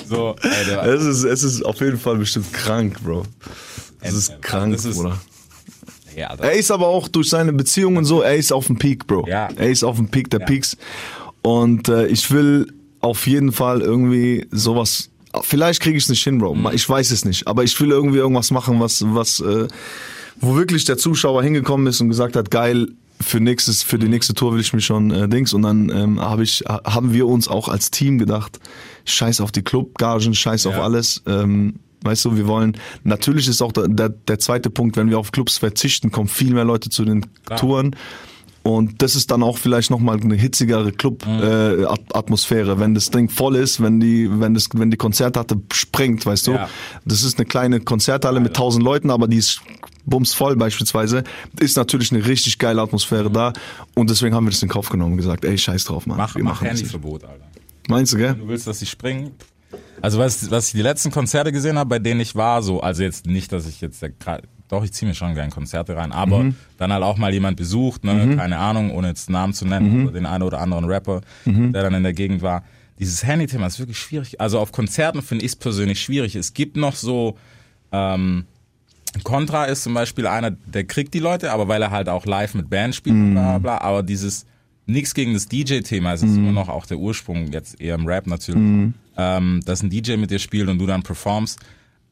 So, 0.09 0.35
ey, 0.43 0.89
Es 0.95 1.05
ist, 1.05 1.25
es 1.25 1.43
ist 1.43 1.63
auf 1.65 1.81
jeden 1.81 1.99
Fall 1.99 2.17
bestimmt 2.17 2.53
krank, 2.53 2.97
Bro. 3.05 3.25
Es 4.01 4.15
ist 4.15 4.41
krank, 4.43 4.73
das 4.73 4.85
ist- 4.85 4.97
Bruder. 4.97 5.19
ja. 6.17 6.35
Er 6.39 6.53
ist 6.53 6.71
aber 6.71 6.87
auch 6.89 7.09
durch 7.09 7.29
seine 7.29 7.53
Beziehungen 7.53 8.05
so, 8.05 8.23
er 8.23 8.37
ist 8.37 8.53
auf 8.53 8.67
dem 8.67 8.77
Peak, 8.79 9.07
Bro. 9.07 9.27
Ja. 9.29 9.49
Er 9.57 9.71
ist 9.71 9.85
auf 9.85 9.97
dem 9.97 10.09
Peak 10.09 10.31
der 10.31 10.41
Ja. 10.41 10.47
Peaks. 10.47 10.77
Und 11.43 11.89
äh, 11.89 12.07
ich 12.07 12.31
will 12.31 12.73
auf 13.01 13.27
jeden 13.27 13.53
Fall 13.53 13.81
irgendwie 13.81 14.47
sowas. 14.51 15.09
Vielleicht 15.43 15.81
kriege 15.81 15.97
ich 15.97 16.05
es 16.05 16.11
nicht 16.11 16.23
hin, 16.25 16.39
Bro. 16.39 16.57
Ich 16.73 16.89
weiß 16.89 17.11
es 17.11 17.25
nicht. 17.25 17.47
Aber 17.47 17.63
ich 17.65 17.79
will 17.81 17.91
irgendwie 17.91 18.19
irgendwas 18.19 18.51
machen, 18.51 18.81
was, 18.81 19.05
was, 19.07 19.41
äh, 19.41 19.69
wo 20.41 20.57
wirklich 20.57 20.85
der 20.85 20.99
Zuschauer 20.99 21.43
hingekommen 21.43 21.87
ist 21.87 22.01
und 22.01 22.09
gesagt 22.09 22.37
hat, 22.37 22.51
geil, 22.51 22.89
für 23.21 23.39
nächstes, 23.39 23.83
für 23.83 23.99
die 23.99 24.09
nächste 24.09 24.35
Tour 24.35 24.55
will 24.55 24.61
ich 24.61 24.73
mich 24.73 24.87
schon 24.87 25.11
äh, 25.11 25.29
Dings. 25.29 25.53
Und 25.53 25.63
dann 25.63 25.91
ähm, 25.91 26.21
hab 26.21 26.41
ich, 26.41 26.65
haben 26.67 27.13
wir 27.13 27.27
uns 27.27 27.49
auch 27.49 27.69
als 27.69 27.91
Team 27.91 28.19
gedacht, 28.19 28.59
scheiß 29.05 29.41
auf 29.41 29.53
die 29.53 29.63
Clubgagen, 29.63 30.35
scheiß 30.35 30.67
auf 30.67 30.75
Ja. 30.75 30.83
alles. 30.83 31.23
Ähm, 31.27 31.75
weißt 32.03 32.25
du, 32.25 32.37
wir 32.37 32.47
wollen, 32.47 32.77
natürlich 33.05 33.47
ist 33.47 33.61
auch 33.63 33.73
der, 33.73 33.89
der, 33.89 34.09
der 34.09 34.39
zweite 34.39 34.71
Punkt, 34.71 34.97
wenn 34.97 35.11
wir 35.11 35.19
auf 35.19 35.33
Clubs 35.33 35.59
verzichten, 35.59 36.11
kommen 36.11 36.29
viel 36.29 36.55
mehr 36.55 36.65
Leute 36.65 36.89
zu 36.89 37.05
den 37.05 37.27
Touren. 37.59 37.95
Und 38.63 39.01
das 39.01 39.17
ist 39.17 39.31
dann 39.31 39.43
auch 39.43 39.57
vielleicht 39.57 39.91
nochmal 39.91 40.21
eine 40.21 40.35
hitzigere 40.35 40.93
Club-Atmosphäre, 40.93 41.83
äh, 41.83 41.87
At- 41.87 42.15
Atmosphäre. 42.17 42.79
wenn 42.79 42.95
das 42.95 43.11
Ding 43.11 43.31
voll 43.31 43.57
ist, 43.57 43.83
wenn 43.83 44.01
die, 44.01 44.29
wenn 44.39 44.53
das, 44.53 44.69
wenn 44.75 44.91
die 44.91 44.99
Konzerthalle 44.99 45.63
sprengt, 45.73 46.27
weißt 46.27 46.47
du. 46.49 46.53
Ja. 46.53 46.69
Das 47.07 47.23
ist 47.23 47.39
eine 47.39 47.47
kleine 47.47 47.81
Konzerthalle 47.81 48.39
mit 48.41 48.55
tausend 48.55 48.85
Leuten, 48.85 49.11
aber 49.11 49.29
die 49.29 49.39
ist 49.39 49.63
bumsvoll 50.05 50.57
beispielsweise. 50.57 51.25
Ist 51.59 51.77
natürlich 51.79 52.13
eine 52.13 52.27
richtig 52.27 52.59
geile 52.59 52.83
Atmosphäre 52.83 53.31
da. 53.31 53.53
Und 53.95 54.11
deswegen 54.11 54.35
haben 54.35 54.45
wir 54.45 54.51
das 54.51 54.63
in 54.63 54.69
Kauf 54.69 54.91
genommen 54.91 55.13
und 55.13 55.19
gesagt, 55.19 55.45
ey, 55.47 55.57
scheiß 55.57 55.85
drauf, 55.85 56.07
Mann. 56.07 56.19
Mach, 56.19 56.35
wir 56.35 56.45
mach. 56.45 56.61
Handyverbot, 56.61 57.25
Alter. 57.25 57.45
Meinst 57.89 58.13
du, 58.13 58.19
gell? 58.19 58.35
Du 58.35 58.47
willst, 58.47 58.67
dass 58.67 58.79
sie 58.79 58.87
springen? 58.87 59.31
Also 60.03 60.19
was, 60.19 60.51
was 60.51 60.69
ich 60.69 60.73
die 60.73 60.83
letzten 60.83 61.11
Konzerte 61.11 61.51
gesehen 61.53 61.79
habe, 61.79 61.89
bei 61.89 61.99
denen 61.99 62.21
ich 62.21 62.35
war, 62.35 62.63
so, 62.63 62.81
also 62.81 63.03
jetzt 63.03 63.27
nicht, 63.27 63.53
dass 63.53 63.67
ich 63.67 63.81
jetzt 63.81 64.03
der, 64.03 64.11
doch, 64.71 64.85
ich 64.85 64.93
ziehe 64.93 65.09
mir 65.09 65.15
schon 65.15 65.35
gerne 65.35 65.51
Konzerte 65.51 65.97
rein, 65.97 66.13
aber 66.13 66.45
Mhm. 66.45 66.55
dann 66.79 66.93
halt 66.93 67.03
auch 67.03 67.17
mal 67.19 67.33
jemand 67.35 67.57
besucht, 67.57 68.05
ne, 68.05 68.37
keine 68.37 68.57
Ahnung, 68.59 68.91
ohne 68.93 69.09
jetzt 69.09 69.29
Namen 69.29 69.53
zu 69.53 69.67
nennen, 69.67 69.93
Mhm. 70.01 70.03
oder 70.05 70.13
den 70.13 70.27
einen 70.27 70.43
oder 70.45 70.61
anderen 70.61 70.85
Rapper, 70.87 71.21
der 71.45 71.83
dann 71.83 71.95
in 71.95 72.03
der 72.05 72.13
Gegend 72.15 72.41
war. 72.43 72.63
Dieses 72.99 73.25
Handy-Thema 73.25 73.67
ist 73.67 73.79
wirklich 73.79 73.99
schwierig. 73.99 74.41
Also 74.41 74.59
auf 74.59 74.73
Konzerten 74.73 75.23
finde 75.23 75.45
ich 75.45 75.53
es 75.53 75.57
persönlich 75.57 76.01
schwierig. 76.01 76.37
Es 76.37 76.55
gibt 76.55 76.77
noch 76.77 76.95
so, 76.95 77.37
ähm, 77.93 78.45
Contra 79.25 79.65
ist 79.65 79.83
zum 79.83 79.95
Beispiel 79.95 80.27
einer, 80.29 80.53
der 80.53 80.85
kriegt 80.85 81.15
die 81.15 81.19
Leute, 81.19 81.51
aber 81.53 81.67
weil 81.67 81.83
er 81.83 81.91
halt 81.91 82.09
auch 82.09 82.27
live 82.27 82.55
mit 82.55 82.71
Band 82.71 82.95
spielt, 82.95 83.17
Mhm. 83.17 83.33
bla 83.33 83.59
bla 83.59 83.59
bla. 83.59 83.79
Aber 83.79 84.03
dieses 84.05 84.47
nichts 84.87 85.15
gegen 85.15 85.35
das 85.35 85.47
DJ-Thema, 85.49 86.13
es 86.13 86.23
ist 86.23 86.37
immer 86.37 86.53
noch 86.53 86.69
auch 86.69 86.87
der 86.87 86.99
Ursprung, 86.99 87.53
jetzt 87.53 87.81
eher 87.81 87.95
im 87.97 88.07
Rap 88.07 88.27
natürlich, 88.27 88.61
Mhm. 88.61 88.95
ähm, 89.17 89.61
dass 89.65 89.83
ein 89.83 89.91
DJ 89.91 90.17
mit 90.17 90.31
dir 90.31 90.39
spielt 90.39 90.69
und 90.69 90.79
du 90.79 90.87
dann 90.87 91.03
performst. 91.03 91.59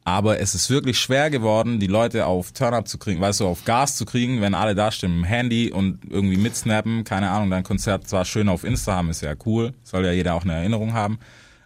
Aber 0.05 0.39
es 0.39 0.55
ist 0.55 0.69
wirklich 0.69 0.99
schwer 0.99 1.29
geworden, 1.29 1.79
die 1.79 1.87
Leute 1.87 2.25
auf 2.25 2.51
Turn-Up 2.51 2.87
zu 2.87 2.97
kriegen, 2.97 3.21
weißt 3.21 3.41
du, 3.41 3.47
auf 3.47 3.65
Gas 3.65 3.95
zu 3.95 4.05
kriegen, 4.05 4.41
wenn 4.41 4.55
alle 4.55 4.73
da 4.73 4.91
stehen 4.91 5.11
dem 5.11 5.23
Handy 5.23 5.71
und 5.71 5.99
irgendwie 6.09 6.37
mitsnappen, 6.37 7.03
keine 7.03 7.29
Ahnung, 7.29 7.49
dein 7.49 7.63
Konzert 7.63 8.07
zwar 8.07 8.25
schön 8.25 8.49
auf 8.49 8.63
Insta 8.63 8.95
haben, 8.95 9.09
ist 9.09 9.21
ja 9.21 9.35
cool, 9.45 9.73
soll 9.83 10.05
ja 10.05 10.11
jeder 10.11 10.33
auch 10.33 10.43
eine 10.43 10.53
Erinnerung 10.53 10.93
haben, 10.93 11.19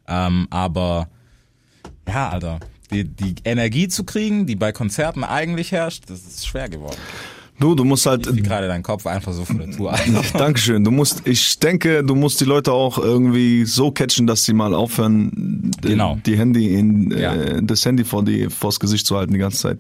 ähm, 0.08 0.48
aber 0.50 1.08
ja, 2.08 2.30
Alter, 2.30 2.60
die, 2.92 3.06
die 3.06 3.36
Energie 3.46 3.88
zu 3.88 4.04
kriegen, 4.04 4.46
die 4.46 4.56
bei 4.56 4.72
Konzerten 4.72 5.24
eigentlich 5.24 5.72
herrscht, 5.72 6.10
das 6.10 6.22
ist 6.22 6.46
schwer 6.46 6.70
geworden. 6.70 6.98
Du, 7.60 7.76
du 7.76 7.84
musst 7.84 8.06
halt, 8.06 8.36
Wie 8.36 8.42
gerade 8.42 8.68
dein 8.68 8.84
Kopf 8.84 9.06
einfach 9.06 9.32
so 9.32 9.46
von 9.46 9.60
der 9.60 9.72
Tour. 9.72 9.94
Dankeschön. 10.34 10.84
Du 10.84 10.92
musst, 10.92 11.22
ich 11.26 11.60
denke, 11.60 12.04
du 12.04 12.16
musst 12.16 12.42
die 12.42 12.46
Leute 12.46 12.74
auch 12.74 12.98
irgendwie 12.98 13.64
so 13.66 13.92
catchen, 13.92 14.28
dass 14.28 14.44
sie 14.44 14.54
mal 14.54 14.74
aufhören, 14.74 15.72
äh, 15.84 15.88
Genau. 15.90 16.18
die 16.26 16.38
Handy 16.38 16.74
in, 16.76 17.12
Ja. 17.12 17.34
äh, 17.36 17.62
das 17.64 17.86
Handy 17.86 18.04
vor 18.04 18.24
die, 18.26 18.50
vors 18.50 18.80
Gesicht 18.80 19.06
zu 19.06 19.16
halten 19.18 19.34
die 19.34 19.40
ganze 19.40 19.60
Zeit. 19.60 19.80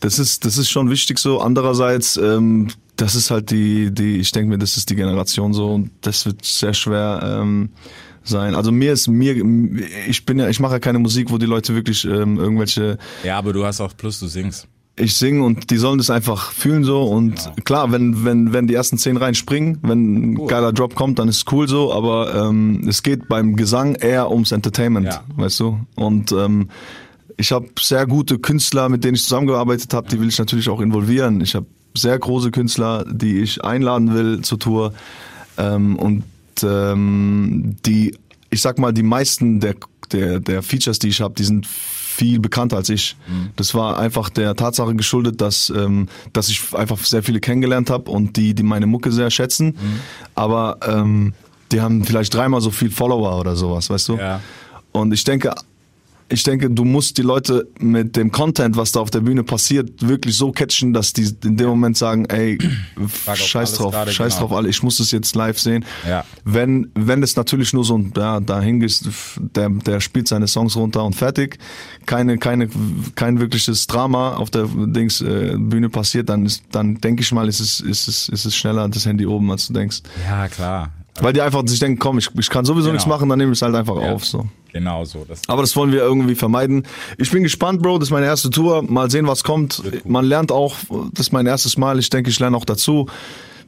Das 0.00 0.18
ist, 0.18 0.44
das 0.44 0.58
ist 0.58 0.70
schon 0.70 0.90
wichtig 0.90 1.18
so. 1.18 1.40
Andererseits, 1.40 2.16
ähm, 2.16 2.68
das 2.96 3.14
ist 3.14 3.30
halt 3.30 3.50
die, 3.50 3.92
die, 3.92 4.16
ich 4.16 4.32
denke 4.32 4.48
mir, 4.50 4.58
das 4.58 4.76
ist 4.76 4.88
die 4.90 4.96
Generation 4.96 5.52
so 5.52 5.72
und 5.74 5.90
das 6.00 6.24
wird 6.26 6.44
sehr 6.44 6.74
schwer, 6.74 7.20
ähm, 7.42 7.70
sein. 8.24 8.54
Also 8.56 8.72
mir 8.72 8.92
ist 8.92 9.06
mir, 9.06 9.36
ich 10.08 10.26
bin 10.26 10.38
ja, 10.40 10.48
ich 10.48 10.58
mache 10.60 10.72
ja 10.74 10.78
keine 10.80 10.98
Musik, 10.98 11.30
wo 11.30 11.38
die 11.38 11.46
Leute 11.46 11.74
wirklich 11.74 12.04
ähm, 12.04 12.38
irgendwelche 12.38 12.98
ja, 13.22 13.38
aber 13.38 13.52
du 13.52 13.64
hast 13.64 13.80
auch 13.80 13.96
Plus, 13.96 14.18
du 14.18 14.26
singst. 14.26 14.66
Ich 14.98 15.14
singe 15.14 15.42
und 15.44 15.70
die 15.70 15.76
sollen 15.76 15.98
das 15.98 16.08
einfach 16.10 16.52
fühlen 16.52 16.82
so 16.84 17.02
und 17.02 17.34
Genau. 17.36 17.54
klar, 17.64 17.92
wenn 17.92 18.24
wenn 18.24 18.52
wenn 18.52 18.66
die 18.66 18.74
ersten 18.74 18.96
zehn 18.98 19.16
Reihen 19.18 19.34
springen, 19.34 19.78
wenn 19.82 20.32
ein 20.32 20.38
Cool. 20.38 20.46
geiler 20.48 20.72
Drop 20.72 20.94
kommt, 20.94 21.18
dann 21.18 21.28
ist 21.28 21.36
es 21.36 21.44
cool 21.52 21.68
so, 21.68 21.92
aber 21.92 22.34
ähm, 22.48 22.82
es 22.88 23.02
geht 23.02 23.28
beim 23.28 23.56
Gesang 23.56 23.94
eher 23.94 24.30
ums 24.30 24.52
Entertainment, 24.52 25.06
Ja. 25.06 25.22
weißt 25.36 25.60
du? 25.60 25.78
Und 25.96 26.32
ähm, 26.32 26.70
ich 27.36 27.52
habe 27.52 27.66
sehr 27.78 28.06
gute 28.06 28.38
Künstler, 28.38 28.88
mit 28.88 29.04
denen 29.04 29.16
ich 29.16 29.22
zusammengearbeitet 29.24 29.92
habe, 29.92 30.08
die 30.08 30.18
will 30.18 30.28
ich 30.28 30.38
natürlich 30.38 30.70
auch 30.70 30.80
involvieren. 30.80 31.42
Ich 31.42 31.54
habe 31.54 31.66
sehr 31.94 32.18
große 32.18 32.50
Künstler, 32.50 33.04
die 33.10 33.40
ich 33.40 33.62
einladen 33.62 34.14
will 34.14 34.40
zur 34.40 34.58
Tour 34.58 34.94
ähm, 35.58 35.96
und 35.96 36.24
ähm, 36.62 37.76
die, 37.84 38.16
ich 38.50 38.62
sag 38.62 38.78
mal, 38.78 38.92
die 38.92 39.02
meisten 39.02 39.60
der 39.60 39.74
der 40.12 40.40
der 40.40 40.62
Features, 40.62 40.98
die 40.98 41.08
ich 41.08 41.20
habe, 41.20 41.34
die 41.34 41.44
sind 41.44 41.66
viel 41.66 42.40
bekannter 42.40 42.76
als 42.76 42.88
ich. 42.88 43.16
Das 43.56 43.74
war 43.74 43.98
einfach 43.98 44.30
der 44.30 44.54
Tatsache 44.56 44.94
geschuldet, 44.94 45.40
dass 45.40 45.70
ähm, 45.70 46.08
dass 46.32 46.48
ich 46.48 46.74
einfach 46.74 46.98
sehr 46.98 47.22
viele 47.22 47.40
kennengelernt 47.40 47.90
habe 47.90 48.10
und 48.10 48.36
die 48.36 48.54
die 48.54 48.62
meine 48.62 48.86
Mucke 48.86 49.12
sehr 49.12 49.30
schätzen, 49.30 49.76
aber 50.34 50.78
ähm, 50.86 51.34
die 51.72 51.80
haben 51.80 52.04
vielleicht 52.04 52.32
dreimal 52.32 52.60
so 52.60 52.70
viel 52.70 52.90
Follower 52.90 53.38
oder 53.40 53.56
sowas, 53.56 53.90
weißt 53.90 54.08
du? 54.08 54.16
Ja. 54.16 54.40
Und 54.92 55.12
ich 55.12 55.24
denke, 55.24 55.54
ich 56.28 56.42
denke, 56.42 56.70
du 56.70 56.84
musst 56.84 57.18
die 57.18 57.22
Leute 57.22 57.68
mit 57.78 58.16
dem 58.16 58.32
Content, 58.32 58.76
was 58.76 58.92
da 58.92 59.00
auf 59.00 59.10
der 59.10 59.20
Bühne 59.20 59.44
passiert, 59.44 60.06
wirklich 60.06 60.36
so 60.36 60.50
catchen, 60.50 60.92
dass 60.92 61.12
die 61.12 61.30
in 61.44 61.56
dem 61.56 61.68
Moment 61.68 61.96
sagen, 61.96 62.24
ey, 62.26 62.58
scheiß 63.32 63.74
drauf, 63.74 63.94
scheiß 63.94 64.34
genau. 64.34 64.48
drauf 64.48 64.56
alle, 64.58 64.68
ich 64.68 64.82
muss 64.82 64.96
das 64.96 65.12
jetzt 65.12 65.36
live 65.36 65.58
sehen. 65.58 65.84
Ja. 66.08 66.24
Wenn, 66.44 66.90
wenn 66.94 67.22
es 67.22 67.36
natürlich 67.36 67.72
nur 67.72 67.84
so 67.84 67.96
ein, 67.96 68.12
ja, 68.16 68.40
dahin 68.40 68.80
gehst, 68.80 69.08
der, 69.38 69.70
der 69.70 70.00
spielt 70.00 70.26
seine 70.26 70.48
Songs 70.48 70.74
runter 70.76 71.04
und 71.04 71.14
fertig, 71.14 71.58
keine, 72.06 72.38
keine, 72.38 72.68
kein 73.14 73.38
wirkliches 73.38 73.86
Drama 73.86 74.34
auf 74.34 74.50
der 74.50 74.66
Dings, 74.66 75.20
äh, 75.20 75.54
Bühne 75.56 75.90
passiert, 75.90 76.28
dann 76.28 76.44
ist, 76.44 76.64
dann 76.72 77.00
denke 77.00 77.22
ich 77.22 77.30
mal, 77.30 77.48
ist 77.48 77.60
es, 77.60 77.78
ist 77.78 78.08
es, 78.08 78.28
ist 78.28 78.44
es 78.44 78.56
schneller 78.56 78.88
das 78.88 79.06
Handy 79.06 79.26
oben, 79.26 79.50
als 79.50 79.68
du 79.68 79.74
denkst. 79.74 80.02
Ja, 80.26 80.48
klar. 80.48 80.90
Weil 81.22 81.32
die 81.32 81.40
einfach 81.40 81.62
sich 81.66 81.78
denken, 81.78 81.98
komm, 81.98 82.18
ich, 82.18 82.28
ich 82.38 82.50
kann 82.50 82.64
sowieso 82.64 82.84
Genau. 82.86 82.92
nichts 82.94 83.06
machen, 83.08 83.28
dann 83.28 83.38
nehme 83.38 83.52
ich 83.52 83.58
es 83.58 83.62
halt 83.62 83.74
einfach 83.74 83.96
Ja. 84.00 84.12
auf, 84.12 84.24
so. 84.24 84.46
Genau 84.72 85.04
so. 85.04 85.24
Das, 85.26 85.40
Aber 85.48 85.62
das 85.62 85.74
wollen 85.76 85.90
wir 85.92 86.00
irgendwie 86.00 86.34
vermeiden. 86.34 86.86
Ich 87.18 87.30
bin 87.30 87.42
gespannt, 87.42 87.80
Bro. 87.82 87.98
Das 87.98 88.08
ist 88.08 88.12
meine 88.12 88.26
erste 88.26 88.50
Tour. 88.50 88.82
Mal 88.82 89.10
sehen, 89.10 89.26
was 89.26 89.42
kommt. 89.44 89.82
Man 90.04 90.24
lernt 90.26 90.52
auch. 90.52 90.76
Das 91.12 91.28
ist 91.28 91.32
mein 91.32 91.46
erstes 91.46 91.78
Mal. 91.78 91.98
Ich 91.98 92.10
denke, 92.10 92.28
ich 92.30 92.38
lerne 92.38 92.56
auch 92.56 92.64
dazu 92.66 93.06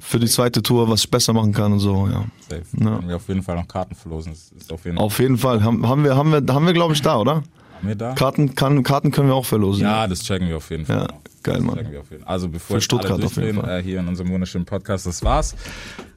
für 0.00 0.18
die 0.18 0.26
zweite 0.26 0.62
Tour, 0.62 0.88
was 0.90 1.00
ich 1.00 1.10
besser 1.10 1.32
machen 1.32 1.52
kann 1.52 1.72
und 1.72 1.80
so. 1.80 2.06
Ja. 2.12 2.24
safe. 2.48 2.62
Ja. 2.78 3.08
Wir 3.08 3.16
auf 3.16 3.26
jeden 3.28 3.42
Fall 3.42 3.56
noch 3.56 3.66
Karten 3.68 3.94
verlosen. 3.94 4.32
Auf 4.70 4.84
jeden 4.84 4.96
Fall. 4.98 5.04
Auf 5.06 5.18
jeden 5.18 5.38
Fall 5.38 5.62
haben, 5.64 5.88
haben 5.88 6.04
wir, 6.04 6.14
haben 6.16 6.30
wir, 6.32 6.54
haben 6.54 6.66
wir, 6.66 6.72
glaube 6.74 6.92
ich, 6.94 7.00
da, 7.02 7.16
oder? 7.18 7.36
Haben 7.36 7.44
wir 7.88 7.94
da? 7.94 8.12
Karten, 8.14 8.54
kann, 8.54 8.82
Karten 8.82 9.10
können 9.10 9.28
wir 9.28 9.34
auch 9.34 9.46
verlosen. 9.46 9.82
Ja, 9.84 10.06
das 10.06 10.22
checken 10.22 10.48
wir 10.48 10.56
auf 10.58 10.68
jeden 10.70 10.84
Fall. 10.84 10.96
Ja, 10.96 11.06
geil, 11.42 11.56
Das 11.56 11.62
Mann. 11.64 11.76
wir. 11.90 12.02
Also 12.26 12.48
bevor 12.48 12.66
Für 12.66 12.74
jetzt 12.74 12.84
Stuttgart 12.84 13.12
alle 13.12 13.24
auf 13.26 13.36
jeden 13.36 13.54
durchdrehen, 13.56 13.64
Fall. 13.66 13.80
äh, 13.80 13.82
hier 13.82 14.00
in 14.00 14.08
unserem 14.08 14.30
wunderschönen 14.30 14.64
Podcast, 14.66 15.06
das 15.06 15.22
war's. 15.22 15.54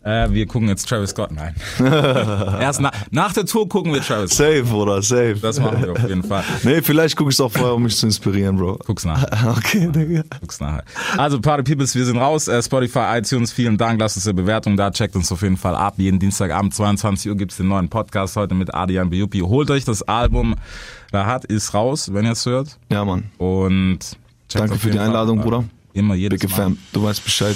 Äh, 0.04 0.32
wir 0.32 0.48
gucken 0.48 0.68
jetzt 0.68 0.90
Travis 0.90 1.12
Scott. 1.12 1.30
Nein. 1.32 1.54
Erst 2.60 2.82
na, 2.82 2.92
nach 3.12 3.34
der 3.34 3.46
Tour 3.46 3.70
gucken 3.70 3.94
wir 3.94 4.02
Travis 4.02 4.32
Scott. 4.32 4.48
Safe, 4.48 4.76
oder? 4.76 5.02
Safe. 5.04 5.36
Das 5.40 5.60
machen 5.60 5.82
wir 5.84 5.92
auf 5.92 6.10
jeden 6.10 6.24
Fall. 6.24 6.44
nee, 6.64 6.82
vielleicht 6.82 7.16
gucke 7.16 7.30
ich 7.30 7.36
es 7.36 7.42
auch 7.42 7.52
vorher, 7.52 7.76
um 7.76 7.84
mich 7.84 7.96
zu 7.96 8.08
inspirieren, 8.08 8.58
Bro. 8.58 8.80
Guck's 8.86 9.06
nach. 9.06 9.26
Okay, 9.58 9.90
Digga. 9.92 10.24
Guck's 10.40 10.60
nachher. 10.60 10.84
Also 11.18 11.40
Party 11.40 11.64
Peoples, 11.64 11.94
wir 11.94 12.06
sind 12.06 12.18
raus. 12.18 12.48
Äh, 12.48 12.62
Spotify, 12.64 13.18
iTunes, 13.18 13.52
vielen 13.52 13.78
Dank. 13.78 14.00
Lasst 14.00 14.18
uns 14.18 14.26
eine 14.26 14.34
Bewertung 14.34 14.76
da. 14.76 14.90
Checkt 14.92 15.16
uns 15.16 15.32
auf 15.32 15.42
jeden 15.44 15.58
Fall 15.58 15.76
ab. 15.76 15.96
Jeden 15.98 16.20
Dienstagabend 16.20 16.74
22 16.74 17.30
Uhr 17.30 17.38
gibt's 17.38 17.58
den 17.58 17.68
neuen 17.68 17.90
Podcast 17.90 18.36
heute 18.38 18.56
mit 18.56 18.74
Adrian 18.74 19.10
Biupi. 19.10 19.40
Holt 19.40 19.70
euch 19.70 19.86
das 19.86 20.02
Album. 20.04 20.56
Rahat 21.14 21.46
ist 21.46 21.74
raus, 21.74 22.12
wenn 22.14 22.26
ihr 22.26 22.32
es 22.32 22.46
hört. 22.46 22.78
Ja, 22.92 23.06
Mann. 23.06 23.26
Und 23.38 24.00
Danke 24.54 24.76
für 24.76 24.80
die 24.80 24.86
jeden 24.88 24.98
Fall 24.98 25.08
Einladung, 25.08 25.40
ab. 25.40 25.46
Bruder. 25.46 25.64
Immer 25.94 26.16
jedes 26.16 26.40
Big 26.40 26.50
Mal. 26.52 26.56
Fan. 26.56 26.78
Du 26.94 27.04
weißt 27.04 27.24
Bescheid. 27.24 27.56